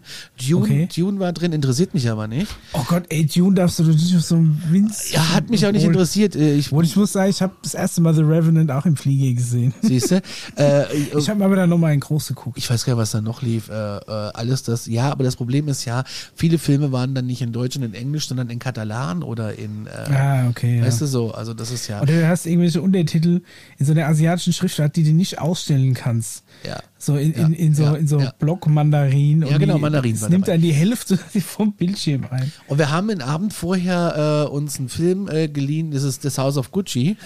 Dune, 0.49 0.63
Okay. 0.65 0.89
Dune 0.95 1.19
war 1.21 1.33
drin, 1.33 1.53
interessiert 1.53 1.95
mich 1.95 2.09
aber 2.11 2.27
nicht. 2.29 2.55
Oh 2.73 2.85
Gott, 2.87 3.05
ey, 3.09 3.25
Dune 3.27 3.55
darfst 3.55 3.79
du 3.79 3.85
nicht 3.85 4.15
auf 4.17 4.23
so 4.23 4.37
einem 4.37 4.61
Winz. 4.71 5.11
Ja, 5.13 5.35
hat 5.35 5.51
mich 5.51 5.67
auch 5.67 5.73
nicht 5.73 5.85
interessiert. 5.85 6.37
Äh, 6.37 6.55
Ich, 6.55 6.67
Obwohl 6.69 6.85
ich 6.85 6.97
muss 6.97 7.13
sagen, 7.13 7.31
ich 7.31 7.41
habe 7.43 7.55
das 7.63 7.75
erste 7.75 8.01
Mal 8.01 8.15
The 8.15 8.23
Revenant 8.23 8.71
auch 8.71 8.85
im 8.87 8.97
Flieger 8.97 9.35
gesehen. 9.35 9.75
siehst 9.83 10.11
du? 10.11 10.21
Äh, 10.57 10.85
Ich 11.17 11.29
habe 11.29 11.45
aber 11.45 11.57
dann 11.57 11.69
nochmal 11.71 11.95
in 11.95 12.01
groß 12.01 12.29
geguckt. 12.29 12.59
ich 12.59 12.69
weiß 12.69 12.85
gar 12.85 12.95
nicht, 12.95 13.01
was 13.01 13.11
da 13.13 13.21
noch 13.21 13.43
lief. 13.43 13.69
Äh, 13.69 13.73
äh, 13.99 14.01
alles 14.35 14.63
das. 14.63 14.87
Ja, 14.87 15.11
aber 15.11 15.25
das 15.25 15.37
Problem 15.37 15.69
ist 15.69 15.85
ja, 15.85 16.05
viele 16.35 16.59
Filme 16.59 16.93
waren 16.93 17.15
dann 17.15 17.27
nicht 17.27 17.43
in 17.43 17.53
Deutsch 17.53 17.77
und 17.77 17.83
in 17.83 17.95
Englisch, 17.95 18.29
sondern 18.29 18.51
in 18.51 18.59
Katalan 18.59 19.23
oder 19.23 19.59
in. 19.59 19.87
Äh, 19.87 20.13
Ah, 20.13 20.49
okay. 20.49 20.79
Ja. 20.79 20.85
Weißt 20.87 21.01
du 21.01 21.07
so? 21.07 21.33
Also, 21.33 21.55
das 21.55 21.71
ist 21.71 21.87
ja. 21.89 22.01
Oder 22.03 22.13
du 22.15 22.29
hast 22.29 22.47
irgendwelche 22.47 22.83
Untertitel 22.83 23.41
in 23.79 23.87
so 23.87 23.93
einer 23.93 24.07
asiatischen 24.07 24.53
Schriftart, 24.53 24.97
die 24.97 25.05
du 25.05 25.13
nicht 25.13 25.38
ausstellen 25.39 25.95
kannst. 25.95 26.45
ja. 26.65 26.81
So 27.01 27.17
in, 27.17 27.33
in, 27.33 27.53
in 27.53 27.75
so, 27.75 27.85
ja, 27.85 27.95
in 27.95 28.09
so 28.09 28.19
ja. 28.19 28.33
Block-Mandarin. 28.41 29.43
Ja, 29.43 29.57
genau, 29.59 29.79
Mandarin 29.79 30.17
Es 30.17 30.23
war 30.23 30.31
nimmt 30.31 30.49
dann 30.49 30.61
die 30.61 30.73
Hälfte 30.73 31.17
vom 31.47 31.73
Bildschirm 31.73 32.27
ein. 32.31 32.51
Und 32.67 32.79
wir 32.79 32.91
haben 32.91 33.09
den 33.09 33.23
Abend 33.23 33.53
vorher 33.55 34.47
äh, 34.49 34.51
uns 34.53 34.79
einen 34.79 34.89
Film 34.89 35.29
äh, 35.29 35.47
geliehen, 35.49 35.93
das 35.93 36.03
ist 36.03 36.25
das 36.25 36.39
House 36.39 36.57
of 36.57 36.73
Gucci. 36.73 37.17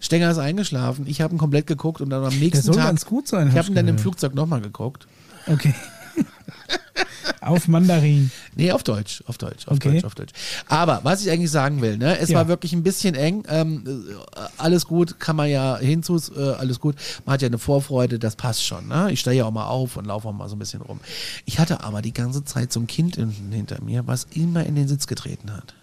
Stenger 0.00 0.30
ist 0.30 0.38
eingeschlafen, 0.38 1.06
ich 1.06 1.20
habe 1.20 1.34
ihn 1.34 1.38
komplett 1.38 1.66
geguckt 1.66 2.00
und 2.00 2.10
dann 2.10 2.24
am 2.24 2.30
Der 2.30 2.38
nächsten 2.40 2.64
soll 2.66 2.76
Tag. 2.76 2.86
ganz 2.86 3.04
gut 3.06 3.28
sein. 3.28 3.46
ich 3.48 3.52
hab 3.52 3.64
habe 3.64 3.68
ihn 3.68 3.74
dann 3.76 3.88
im. 3.88 3.98
Flugzeug 3.98 4.34
nochmal 4.34 4.60
geguckt. 4.60 5.06
Okay. 5.46 5.72
Auf 7.40 7.68
Mandarin. 7.68 8.30
Nee, 8.56 8.72
auf 8.72 8.82
Deutsch, 8.82 9.22
auf 9.26 9.38
Deutsch, 9.38 9.68
auf 9.68 9.74
Okay. 9.76 9.92
Deutsch, 9.94 10.04
auf 10.04 10.14
Deutsch. 10.16 10.32
Aber 10.68 11.00
was 11.04 11.24
ich 11.24 11.30
eigentlich 11.30 11.50
sagen 11.50 11.80
will, 11.80 11.96
ne, 11.96 12.18
es 12.18 12.30
Ja. 12.30 12.38
war 12.38 12.48
wirklich 12.48 12.72
ein 12.72 12.82
bisschen 12.82 13.14
eng. 13.14 13.44
Ähm, 13.48 13.84
äh, 13.86 14.40
alles 14.58 14.86
gut, 14.86 15.20
kann 15.20 15.36
man 15.36 15.48
ja 15.48 15.78
hinzu, 15.78 16.20
äh, 16.36 16.40
alles 16.54 16.80
gut. 16.80 16.96
Man 17.24 17.34
hat 17.34 17.42
ja 17.42 17.46
eine 17.46 17.58
Vorfreude, 17.58 18.18
das 18.18 18.34
passt 18.34 18.64
schon. 18.64 18.88
Ne? 18.88 19.12
Ich 19.12 19.20
stehe 19.20 19.36
ja 19.36 19.44
auch 19.44 19.52
mal 19.52 19.66
auf 19.66 19.96
und 19.96 20.06
laufe 20.06 20.26
auch 20.28 20.32
mal 20.32 20.48
so 20.48 20.56
ein 20.56 20.58
bisschen 20.58 20.80
rum. 20.82 20.98
Ich 21.44 21.58
hatte 21.60 21.84
aber 21.84 22.02
die 22.02 22.12
ganze 22.12 22.44
Zeit 22.44 22.72
so 22.72 22.80
ein 22.80 22.86
Kind 22.88 23.16
in, 23.16 23.30
hinter 23.52 23.80
mir, 23.82 24.06
was 24.06 24.26
immer 24.32 24.64
in 24.66 24.74
den 24.74 24.88
Sitz 24.88 25.06
getreten 25.06 25.52
hat. 25.52 25.74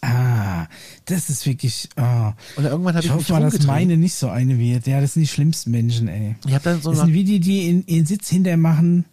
Ah, 0.00 0.66
das 1.06 1.30
ist 1.30 1.46
wirklich. 1.46 1.88
Oh. 1.96 2.32
Und 2.56 2.64
irgendwann 2.64 2.94
habe 2.94 3.00
Ich 3.06 3.10
ich, 3.10 3.16
mich 3.16 3.28
hoffe 3.30 3.32
mal, 3.40 3.50
dass 3.50 3.62
meine 3.66 3.96
nicht 3.96 4.14
so 4.14 4.28
eine 4.28 4.58
wird. 4.58 4.86
Ja, 4.86 5.00
das 5.00 5.14
sind 5.14 5.22
die 5.22 5.28
schlimmsten 5.28 5.70
Menschen, 5.70 6.08
ey. 6.08 6.36
Ich 6.46 6.52
habe 6.54 6.64
dann 6.64 6.82
so 6.82 6.90
Das 6.90 7.00
sind 7.00 7.12
wie 7.12 7.24
die, 7.24 7.40
die 7.40 7.68
in, 7.70 7.84
in 7.84 8.04
Sitz 8.04 8.28
hinter 8.28 8.56
machen. 8.56 9.04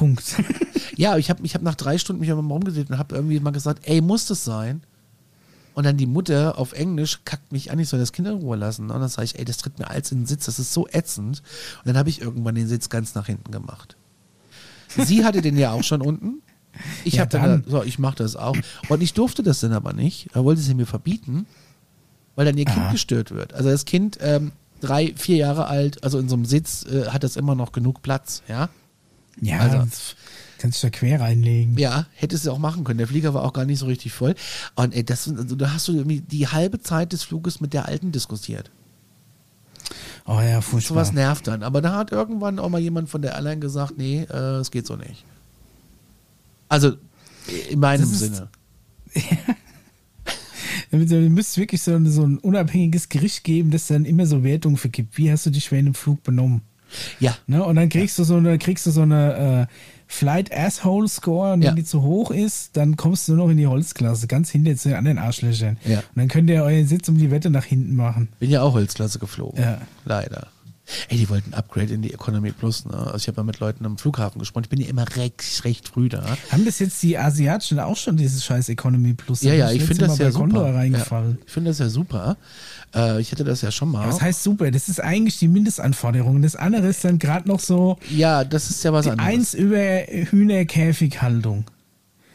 Punkt. 0.00 0.36
ja, 0.96 1.18
ich 1.18 1.28
habe 1.28 1.44
ich 1.44 1.54
hab 1.54 1.60
nach 1.60 1.74
drei 1.74 1.98
Stunden 1.98 2.20
mich 2.20 2.30
einmal 2.30 2.46
rumgedreht 2.46 2.88
und 2.88 2.96
habe 2.96 3.14
irgendwie 3.14 3.38
mal 3.38 3.50
gesagt, 3.50 3.82
ey, 3.86 4.00
muss 4.00 4.24
das 4.24 4.44
sein? 4.44 4.82
Und 5.74 5.84
dann 5.84 5.98
die 5.98 6.06
Mutter 6.06 6.58
auf 6.58 6.72
Englisch 6.72 7.20
kackt 7.26 7.52
mich 7.52 7.70
an, 7.70 7.78
ich 7.78 7.88
soll 7.90 8.00
das 8.00 8.12
Kind 8.12 8.26
in 8.26 8.34
Ruhe 8.34 8.56
lassen. 8.56 8.90
Und 8.90 8.98
dann 8.98 9.08
sage 9.10 9.26
ich, 9.26 9.38
ey, 9.38 9.44
das 9.44 9.58
tritt 9.58 9.78
mir 9.78 9.90
alles 9.90 10.10
in 10.10 10.20
den 10.20 10.26
Sitz, 10.26 10.46
das 10.46 10.58
ist 10.58 10.72
so 10.72 10.88
ätzend. 10.88 11.42
Und 11.80 11.88
dann 11.88 11.98
habe 11.98 12.08
ich 12.08 12.22
irgendwann 12.22 12.54
den 12.54 12.66
Sitz 12.66 12.88
ganz 12.88 13.14
nach 13.14 13.26
hinten 13.26 13.52
gemacht. 13.52 13.96
Sie 14.96 15.22
hatte 15.24 15.42
den 15.42 15.58
ja 15.58 15.72
auch 15.72 15.84
schon 15.84 16.00
unten. 16.00 16.42
Ich 17.04 17.14
Ja, 17.14 17.20
habe 17.20 17.30
dann, 17.30 17.64
so, 17.66 17.82
ich 17.82 17.98
mache 17.98 18.16
das 18.16 18.36
auch. 18.36 18.56
Und 18.88 19.02
ich 19.02 19.12
durfte 19.12 19.42
das 19.42 19.60
dann 19.60 19.74
aber 19.74 19.92
nicht. 19.92 20.28
Da 20.32 20.44
wollte 20.44 20.62
sie 20.62 20.74
mir 20.74 20.86
verbieten, 20.86 21.46
weil 22.36 22.46
dann 22.46 22.56
ihr 22.56 22.64
Kind 22.64 22.78
Aha. 22.78 22.92
gestört 22.92 23.30
wird. 23.32 23.52
Also 23.52 23.68
das 23.70 23.84
Kind, 23.84 24.18
ähm, 24.22 24.52
drei, 24.80 25.12
vier 25.14 25.36
Jahre 25.36 25.66
alt, 25.66 26.02
also 26.02 26.18
in 26.18 26.28
so 26.28 26.36
einem 26.36 26.46
Sitz, 26.46 26.84
äh, 26.86 27.08
hat 27.08 27.22
das 27.22 27.36
immer 27.36 27.54
noch 27.54 27.72
genug 27.72 28.02
Platz, 28.02 28.42
ja. 28.48 28.70
Ja, 29.40 29.58
Also- 29.60 29.86
kannst 30.58 30.82
du 30.82 30.86
da 30.88 30.90
quer 30.90 31.20
reinlegen. 31.20 31.76
Ja, 31.78 32.06
hättest 32.14 32.44
du 32.46 32.50
auch 32.50 32.58
machen 32.58 32.84
können. 32.84 32.98
Der 32.98 33.06
Flieger 33.08 33.32
war 33.34 33.44
auch 33.44 33.52
gar 33.54 33.64
nicht 33.64 33.78
so 33.78 33.86
richtig 33.86 34.12
voll. 34.12 34.34
Und 34.74 34.94
ey, 34.94 35.02
das, 35.04 35.26
also, 35.28 35.56
da 35.56 35.72
hast 35.72 35.88
du 35.88 35.92
irgendwie 35.92 36.20
die 36.20 36.48
halbe 36.48 36.80
Zeit 36.80 37.12
des 37.12 37.22
Fluges 37.22 37.60
mit 37.60 37.72
der 37.72 37.86
Alten 37.86 38.12
diskutiert. 38.12 38.70
Oh 40.26 40.38
ja, 40.40 40.60
furchtbar. 40.60 40.96
Sowas 40.96 41.12
nervt 41.14 41.46
dann. 41.46 41.62
Aber 41.62 41.80
da 41.80 41.96
hat 41.96 42.12
irgendwann 42.12 42.58
auch 42.58 42.68
mal 42.68 42.80
jemand 42.80 43.08
von 43.08 43.22
der 43.22 43.32
Airline 43.34 43.58
gesagt, 43.60 43.94
nee, 43.96 44.22
äh, 44.30 44.58
es 44.60 44.70
geht 44.70 44.86
so 44.86 44.96
nicht. 44.96 45.24
Also 46.68 46.92
in 47.70 47.80
meinem 47.80 48.02
ist- 48.02 48.18
Sinne. 48.18 48.48
Du 50.90 50.96
müsstest 50.98 51.58
wirklich 51.58 51.82
so, 51.82 51.94
ein- 51.94 52.10
so 52.10 52.24
ein 52.24 52.38
unabhängiges 52.38 53.08
Gericht 53.08 53.44
geben, 53.44 53.70
das 53.70 53.86
dann 53.86 54.04
immer 54.04 54.26
so 54.26 54.42
Wertungen 54.42 54.76
vergibt. 54.76 55.16
Wie 55.18 55.30
hast 55.30 55.46
du 55.46 55.50
dich 55.50 55.70
während 55.70 55.86
dem 55.86 55.94
Flug 55.94 56.22
benommen? 56.24 56.62
Ja, 57.20 57.36
Ne? 57.46 57.64
Und 57.64 57.76
dann 57.76 57.88
kriegst 57.88 58.18
du 58.18 58.24
so 58.24 58.36
eine, 58.36 58.58
kriegst 58.58 58.86
du 58.86 58.90
so 58.90 59.02
eine 59.02 59.68
äh, 59.70 59.74
Flight 60.06 60.52
Asshole 60.52 61.06
Score 61.08 61.52
und 61.52 61.60
wenn 61.60 61.66
Ja. 61.68 61.72
die 61.74 61.84
zu 61.84 62.02
hoch 62.02 62.30
ist, 62.32 62.76
dann 62.76 62.96
kommst 62.96 63.28
du 63.28 63.34
nur 63.34 63.44
noch 63.46 63.50
in 63.52 63.56
die 63.58 63.66
Holzklasse, 63.68 64.26
ganz 64.26 64.50
hinter 64.50 64.74
zu 64.76 64.88
den 64.88 64.98
anderen 64.98 65.18
Arschlöchern. 65.18 65.76
Ja. 65.84 65.98
Und 65.98 66.04
dann 66.16 66.28
könnt 66.28 66.50
ihr 66.50 66.62
euren 66.64 66.86
Sitz 66.86 67.08
um 67.08 67.16
die 67.16 67.30
Wette 67.30 67.48
nach 67.50 67.64
hinten 67.64 67.94
machen. 67.94 68.28
bin 68.40 68.50
ja 68.50 68.62
auch 68.62 68.72
Holzklasse 68.74 69.18
geflogen. 69.20 69.62
Ja. 69.62 69.78
Leider. 70.04 70.48
Ey, 71.08 71.16
die 71.18 71.28
wollten 71.28 71.54
Upgrade 71.54 71.92
in 71.92 72.02
die 72.02 72.12
Economy 72.12 72.52
Plus. 72.52 72.84
Ne? 72.84 72.94
Also 72.96 73.16
ich 73.16 73.28
habe 73.28 73.36
ja 73.38 73.42
mit 73.44 73.58
Leuten 73.60 73.86
am 73.86 73.98
Flughafen 73.98 74.38
gesprochen. 74.38 74.64
Ich 74.64 74.70
bin 74.70 74.80
ja 74.80 74.88
immer 74.88 75.04
recht, 75.16 75.64
recht 75.64 75.88
früh 75.88 76.08
da. 76.08 76.24
Haben 76.50 76.64
bis 76.64 76.78
jetzt 76.78 77.02
die 77.02 77.16
Asiatischen 77.18 77.78
auch 77.80 77.96
schon 77.96 78.16
dieses 78.16 78.44
scheiß 78.44 78.68
Economy 78.68 79.14
Plus? 79.14 79.42
Ja, 79.42 79.54
ja, 79.54 79.70
ich 79.70 79.84
finde 79.84 80.06
das 80.06 80.18
Mal 80.18 80.24
ja 80.24 80.30
super. 80.32 80.74
reingefallen. 80.74 81.38
Ja, 81.38 81.44
ich 81.46 81.52
finde 81.52 81.70
das 81.70 81.78
ja 81.78 81.88
super. 81.88 82.36
Äh, 82.94 83.20
ich 83.20 83.30
hatte 83.32 83.44
das 83.44 83.62
ja 83.62 83.70
schon 83.70 83.90
mal. 83.90 84.08
Was 84.08 84.20
heißt 84.20 84.42
super? 84.42 84.70
Das 84.70 84.88
ist 84.88 85.00
eigentlich 85.00 85.38
die 85.38 85.48
Mindestanforderung. 85.48 86.42
Das 86.42 86.56
andere 86.56 86.88
ist 86.88 87.04
dann 87.04 87.18
gerade 87.18 87.48
noch 87.48 87.60
so 87.60 87.98
Ja, 88.10 88.44
das 88.44 88.70
ist 88.70 88.82
ja 88.84 88.92
was 88.92 89.04
die 89.04 89.10
anderes. 89.12 89.28
eins 89.32 89.54
über 89.54 89.78
Hühnerkäfighaltung. 90.60 91.64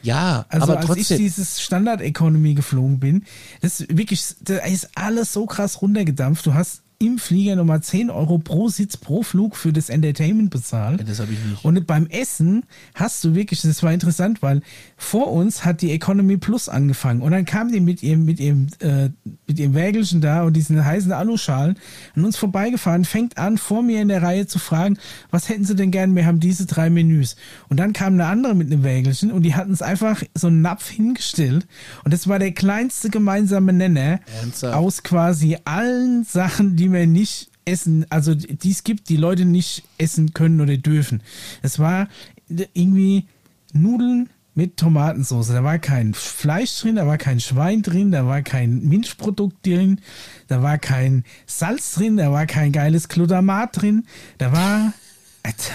Ja, 0.01 0.45
Also 0.49 0.63
aber 0.73 0.77
als 0.81 0.89
ich 0.91 1.07
trotzdem. 1.07 1.17
dieses 1.17 1.61
Standard-Economy 1.61 2.53
geflogen 2.53 2.99
bin, 2.99 3.23
das 3.61 3.79
ist 3.79 3.97
wirklich, 3.97 4.23
da 4.41 4.57
ist 4.57 4.89
alles 4.93 5.33
so 5.33 5.47
krass 5.47 5.81
runtergedampft. 5.81 6.45
Du 6.45 6.53
hast 6.53 6.83
im 6.99 7.17
Flieger 7.19 7.55
nochmal 7.55 7.81
10 7.81 8.09
Euro 8.09 8.37
pro 8.37 8.69
Sitz 8.69 8.97
pro 8.97 9.23
Flug 9.23 9.55
für 9.55 9.73
das 9.73 9.89
Entertainment 9.89 10.49
bezahlt. 10.49 10.99
Ja, 10.99 11.05
das 11.05 11.19
habe 11.19 11.33
ich 11.33 11.39
nicht. 11.43 11.63
Und 11.65 11.85
beim 11.87 12.07
Essen 12.07 12.63
hast 12.93 13.23
du 13.23 13.35
wirklich, 13.35 13.61
das 13.61 13.83
war 13.83 13.91
interessant, 13.91 14.41
weil 14.41 14.61
vor 14.97 15.31
uns 15.31 15.65
hat 15.65 15.81
die 15.81 15.91
Economy 15.91 16.37
Plus 16.37 16.69
angefangen 16.69 17.21
und 17.21 17.31
dann 17.31 17.45
kam 17.45 17.71
die 17.71 17.79
mit 17.79 18.03
ihrem, 18.03 18.25
mit 18.25 18.39
ihrem, 18.39 18.67
äh, 18.79 19.09
mit 19.47 19.59
ihrem 19.59 19.73
Wägelchen 19.73 20.21
da 20.21 20.43
und 20.43 20.53
diesen 20.53 20.83
heißen 20.83 21.11
Aluschalen 21.11 21.77
an 22.15 22.25
uns 22.25 22.37
vorbeigefahren, 22.37 23.05
fängt 23.05 23.37
an, 23.37 23.57
vor 23.57 23.83
mir 23.83 24.01
in 24.01 24.07
der 24.07 24.21
Reihe 24.21 24.47
zu 24.47 24.59
fragen, 24.59 24.97
was 25.31 25.49
hätten 25.49 25.65
sie 25.65 25.75
denn 25.75 25.91
gern? 25.91 26.15
Wir 26.15 26.25
haben 26.25 26.39
diese 26.39 26.65
drei 26.65 26.89
Menüs. 26.89 27.35
Und 27.69 27.77
dann 27.79 27.93
kam 27.93 28.13
eine 28.13 28.25
andere 28.25 28.55
mit 28.55 28.71
einem 28.71 28.83
Wägelchen 28.83 29.31
und 29.31 29.43
die 29.43 29.55
hatten 29.55 29.73
es 29.73 29.81
einfach 29.81 30.23
so 30.33 30.47
einen 30.47 30.61
Napf 30.61 30.89
hingestellt 30.89 31.67
und 32.03 32.13
das 32.13 32.27
war 32.27 32.39
der 32.39 32.51
kleinste 32.51 33.09
gemeinsame 33.09 33.73
Nenner 33.73 34.19
Ernsthaft? 34.41 34.75
aus 34.75 35.03
quasi 35.03 35.57
allen 35.65 36.23
Sachen, 36.23 36.75
die 36.75 36.84
man 36.89 37.11
nicht 37.11 37.49
essen, 37.65 38.05
also 38.09 38.35
die 38.35 38.71
es 38.71 38.83
gibt, 38.83 39.09
die 39.09 39.17
Leute 39.17 39.45
nicht 39.45 39.83
essen 39.97 40.33
können 40.33 40.61
oder 40.61 40.77
dürfen. 40.77 41.21
Es 41.61 41.79
war 41.79 42.07
irgendwie 42.47 43.25
Nudeln 43.73 44.29
mit 44.55 44.77
Tomatensauce. 44.77 45.49
Da 45.49 45.63
war 45.63 45.79
kein 45.79 46.13
Fleisch 46.13 46.79
drin, 46.79 46.95
da 46.95 47.05
war 47.05 47.17
kein 47.17 47.39
Schwein 47.39 47.81
drin, 47.81 48.11
da 48.11 48.25
war 48.25 48.41
kein 48.41 48.87
Milchprodukt 48.87 49.65
drin, 49.65 49.99
da 50.47 50.63
war 50.63 50.77
kein 50.77 51.25
Salz 51.45 51.95
drin, 51.95 52.17
da 52.17 52.31
war 52.31 52.45
kein 52.45 52.71
geiles 52.71 53.09
Glutamat 53.09 53.81
drin, 53.81 54.05
da 54.37 54.51
war 54.51 54.93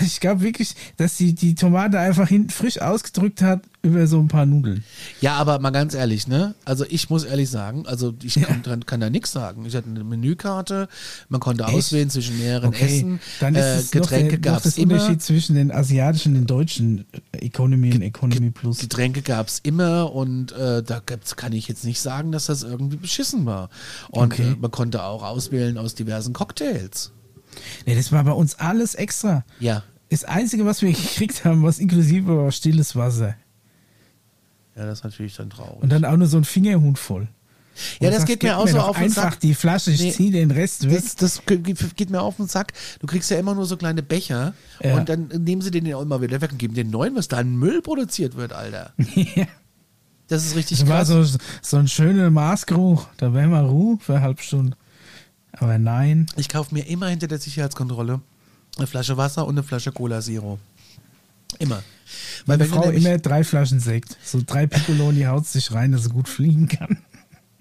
ich 0.01 0.21
glaube 0.21 0.41
wirklich, 0.43 0.75
dass 0.97 1.17
sie 1.17 1.35
die 1.35 1.55
Tomate 1.55 1.99
einfach 1.99 2.29
hinten 2.29 2.51
frisch 2.51 2.81
ausgedrückt 2.81 3.43
hat 3.43 3.63
über 3.83 4.07
so 4.07 4.19
ein 4.21 4.29
paar 4.29 4.45
Nudeln. 4.45 4.85
Ja, 5.21 5.35
aber 5.37 5.59
mal 5.59 5.71
ganz 5.71 5.95
ehrlich, 5.95 6.29
ne? 6.29 6.55
Also 6.67 6.85
ich 6.89 7.09
muss 7.09 7.25
ehrlich 7.25 7.49
sagen, 7.49 7.87
also 7.87 8.15
ich 8.23 8.35
kann, 8.35 8.63
kann, 8.63 8.85
kann 8.85 9.01
da 9.01 9.09
nichts 9.09 9.33
sagen. 9.33 9.65
Ich 9.65 9.75
hatte 9.75 9.89
eine 9.89 10.05
Menükarte, 10.05 10.89
man 11.31 11.41
konnte 11.41 11.65
Echt? 11.65 11.73
auswählen 11.75 12.11
zwischen 12.11 12.39
mehreren 12.39 12.69
Okay, 12.69 12.85
Essen, 12.99 13.21
dann 13.41 13.55
ist 13.55 13.65
äh, 13.65 13.77
es 13.79 13.91
Getränke 13.91 14.39
der, 14.39 14.51
noch 14.53 14.57
gab's 14.59 14.65
das 14.65 14.77
immer. 14.79 14.95
Unterschied 14.95 15.23
zwischen 15.23 15.55
den 15.55 15.71
asiatischen 15.73 16.35
und 16.35 16.41
den 16.43 16.47
deutschen 16.47 17.07
Economy 17.33 17.95
und 17.95 18.03
Economy 18.03 18.51
Plus. 18.51 18.79
Getränke 18.79 19.23
gab's 19.23 19.61
immer 19.63 20.13
und 20.15 20.53
äh, 20.53 20.83
da 20.83 21.01
kann 21.01 21.53
ich 21.53 21.69
jetzt 21.69 21.85
nicht 21.85 22.01
sagen, 22.01 22.33
dass 22.33 22.47
das 22.47 22.63
irgendwie 22.63 22.97
beschissen 22.97 23.47
war. 23.47 23.71
Und 24.11 24.35
Okay. 24.35 24.53
äh, 24.53 24.57
man 24.61 24.71
konnte 24.71 25.03
auch 25.05 25.23
auswählen 25.23 25.79
aus 25.79 25.95
diversen 25.95 26.33
Cocktails. 26.35 27.13
Nee, 27.87 27.95
das 27.95 28.13
war 28.13 28.25
bei 28.25 28.33
uns 28.33 28.55
alles 28.57 28.95
extra. 28.95 29.45
Ja, 29.59 29.83
Das 30.11 30.25
Einzige, 30.25 30.65
was 30.67 30.83
wir 30.83 30.91
gekriegt 30.93 31.45
haben, 31.45 31.63
was 31.63 31.79
inklusive 31.79 32.37
war 32.37 32.51
stilles 32.53 32.95
Wasser. 32.97 33.35
ja, 34.77 34.87
das 34.87 34.99
ist 34.99 35.05
natürlich 35.05 35.37
dann 35.37 35.51
traurig. 35.51 35.83
Und 35.83 35.91
dann 35.91 36.05
auch 36.05 36.17
nur 36.17 36.27
so 36.27 36.37
ein 36.37 36.45
Fingerhut 36.45 36.99
voll. 36.99 37.29
ja, 38.01 38.09
das 38.11 38.21
sagst, 38.21 38.27
geht 38.29 38.43
mir 38.43 38.57
auch 38.59 38.69
so 38.69 38.79
auf 38.79 38.97
den 38.97 39.05
einfach 39.07 39.23
Sack. 39.33 39.41
die 39.41 39.55
Flasche, 39.55 39.91
ich 39.91 40.01
Nee. 40.01 40.13
zieh 40.13 40.31
den 40.31 40.51
Rest 40.51 40.85
weg. 40.91 40.97
Das, 41.03 41.15
das 41.17 41.45
ge- 41.47 41.59
ge- 41.59 41.75
geht 41.97 42.11
mir 42.11 42.21
auf 42.21 42.37
den 42.37 42.47
Sack. 42.49 42.73
Du 43.01 43.07
kriegst 43.07 43.31
ja 43.31 43.39
immer 43.39 43.55
nur 43.55 43.67
so 43.67 43.77
kleine 43.77 44.03
Becher 44.03 44.55
Ja. 44.83 44.97
und 44.97 45.09
dann 45.09 45.29
nehmen 45.29 45.63
sie 45.63 45.71
den 45.71 45.87
ja 45.87 45.97
auch 45.97 46.03
immer 46.03 46.21
wieder 46.21 46.41
weg 46.41 46.53
und 46.53 46.59
geben 46.59 46.75
den 46.75 46.91
neuen, 46.91 47.15
was 47.17 47.29
da 47.29 47.39
an 47.39 47.57
Müll 47.57 47.81
produziert 47.83 48.37
wird, 48.37 48.53
Alter. 48.53 48.93
ja. 49.15 49.47
Das 50.29 50.45
ist 50.47 50.55
richtig 50.57 50.79
Das 50.81 50.89
war 50.89 51.05
krass. 51.05 51.09
so, 51.33 51.39
so 51.63 51.77
ein 51.79 51.89
schöner 51.89 52.31
Maßgeruch. 52.31 53.07
Da 53.17 53.33
wäre 53.35 53.49
mal 53.49 53.65
Ruhe 53.65 53.99
für 54.01 54.15
eine 54.15 54.23
halbe 54.23 54.43
Stunde. 54.43 54.77
Aber 55.61 55.79
nein. 55.79 56.27
Ich 56.37 56.49
kaufe 56.49 56.75
mir 56.75 56.87
immer 56.87 57.09
hinter 57.09 57.29
der 57.29 57.39
Sicherheitskontrolle 57.39 58.21
eine 58.77 58.87
Flasche 58.87 59.17
Wasser 59.17 59.47
und 59.47 59.55
eine 59.55 59.63
Flasche 59.63 59.93
Cola 59.93 60.21
Zero. 60.21 60.59
Immer. 61.59 61.83
Weil 62.47 62.59
Meine 62.59 62.71
Frau 62.71 62.91
immer 62.91 63.19
drei 63.19 63.45
Flaschen 63.45 63.81
Sekt. 63.81 64.17
So 64.25 64.41
drei 64.45 64.67
Piccoloni 64.67 65.23
haut 65.23 65.47
sich 65.47 65.73
rein, 65.73 65.93
dass 65.93 66.05
sie 66.05 66.11
gut 66.11 66.29
fliegen 66.29 66.69
kann. 66.69 66.99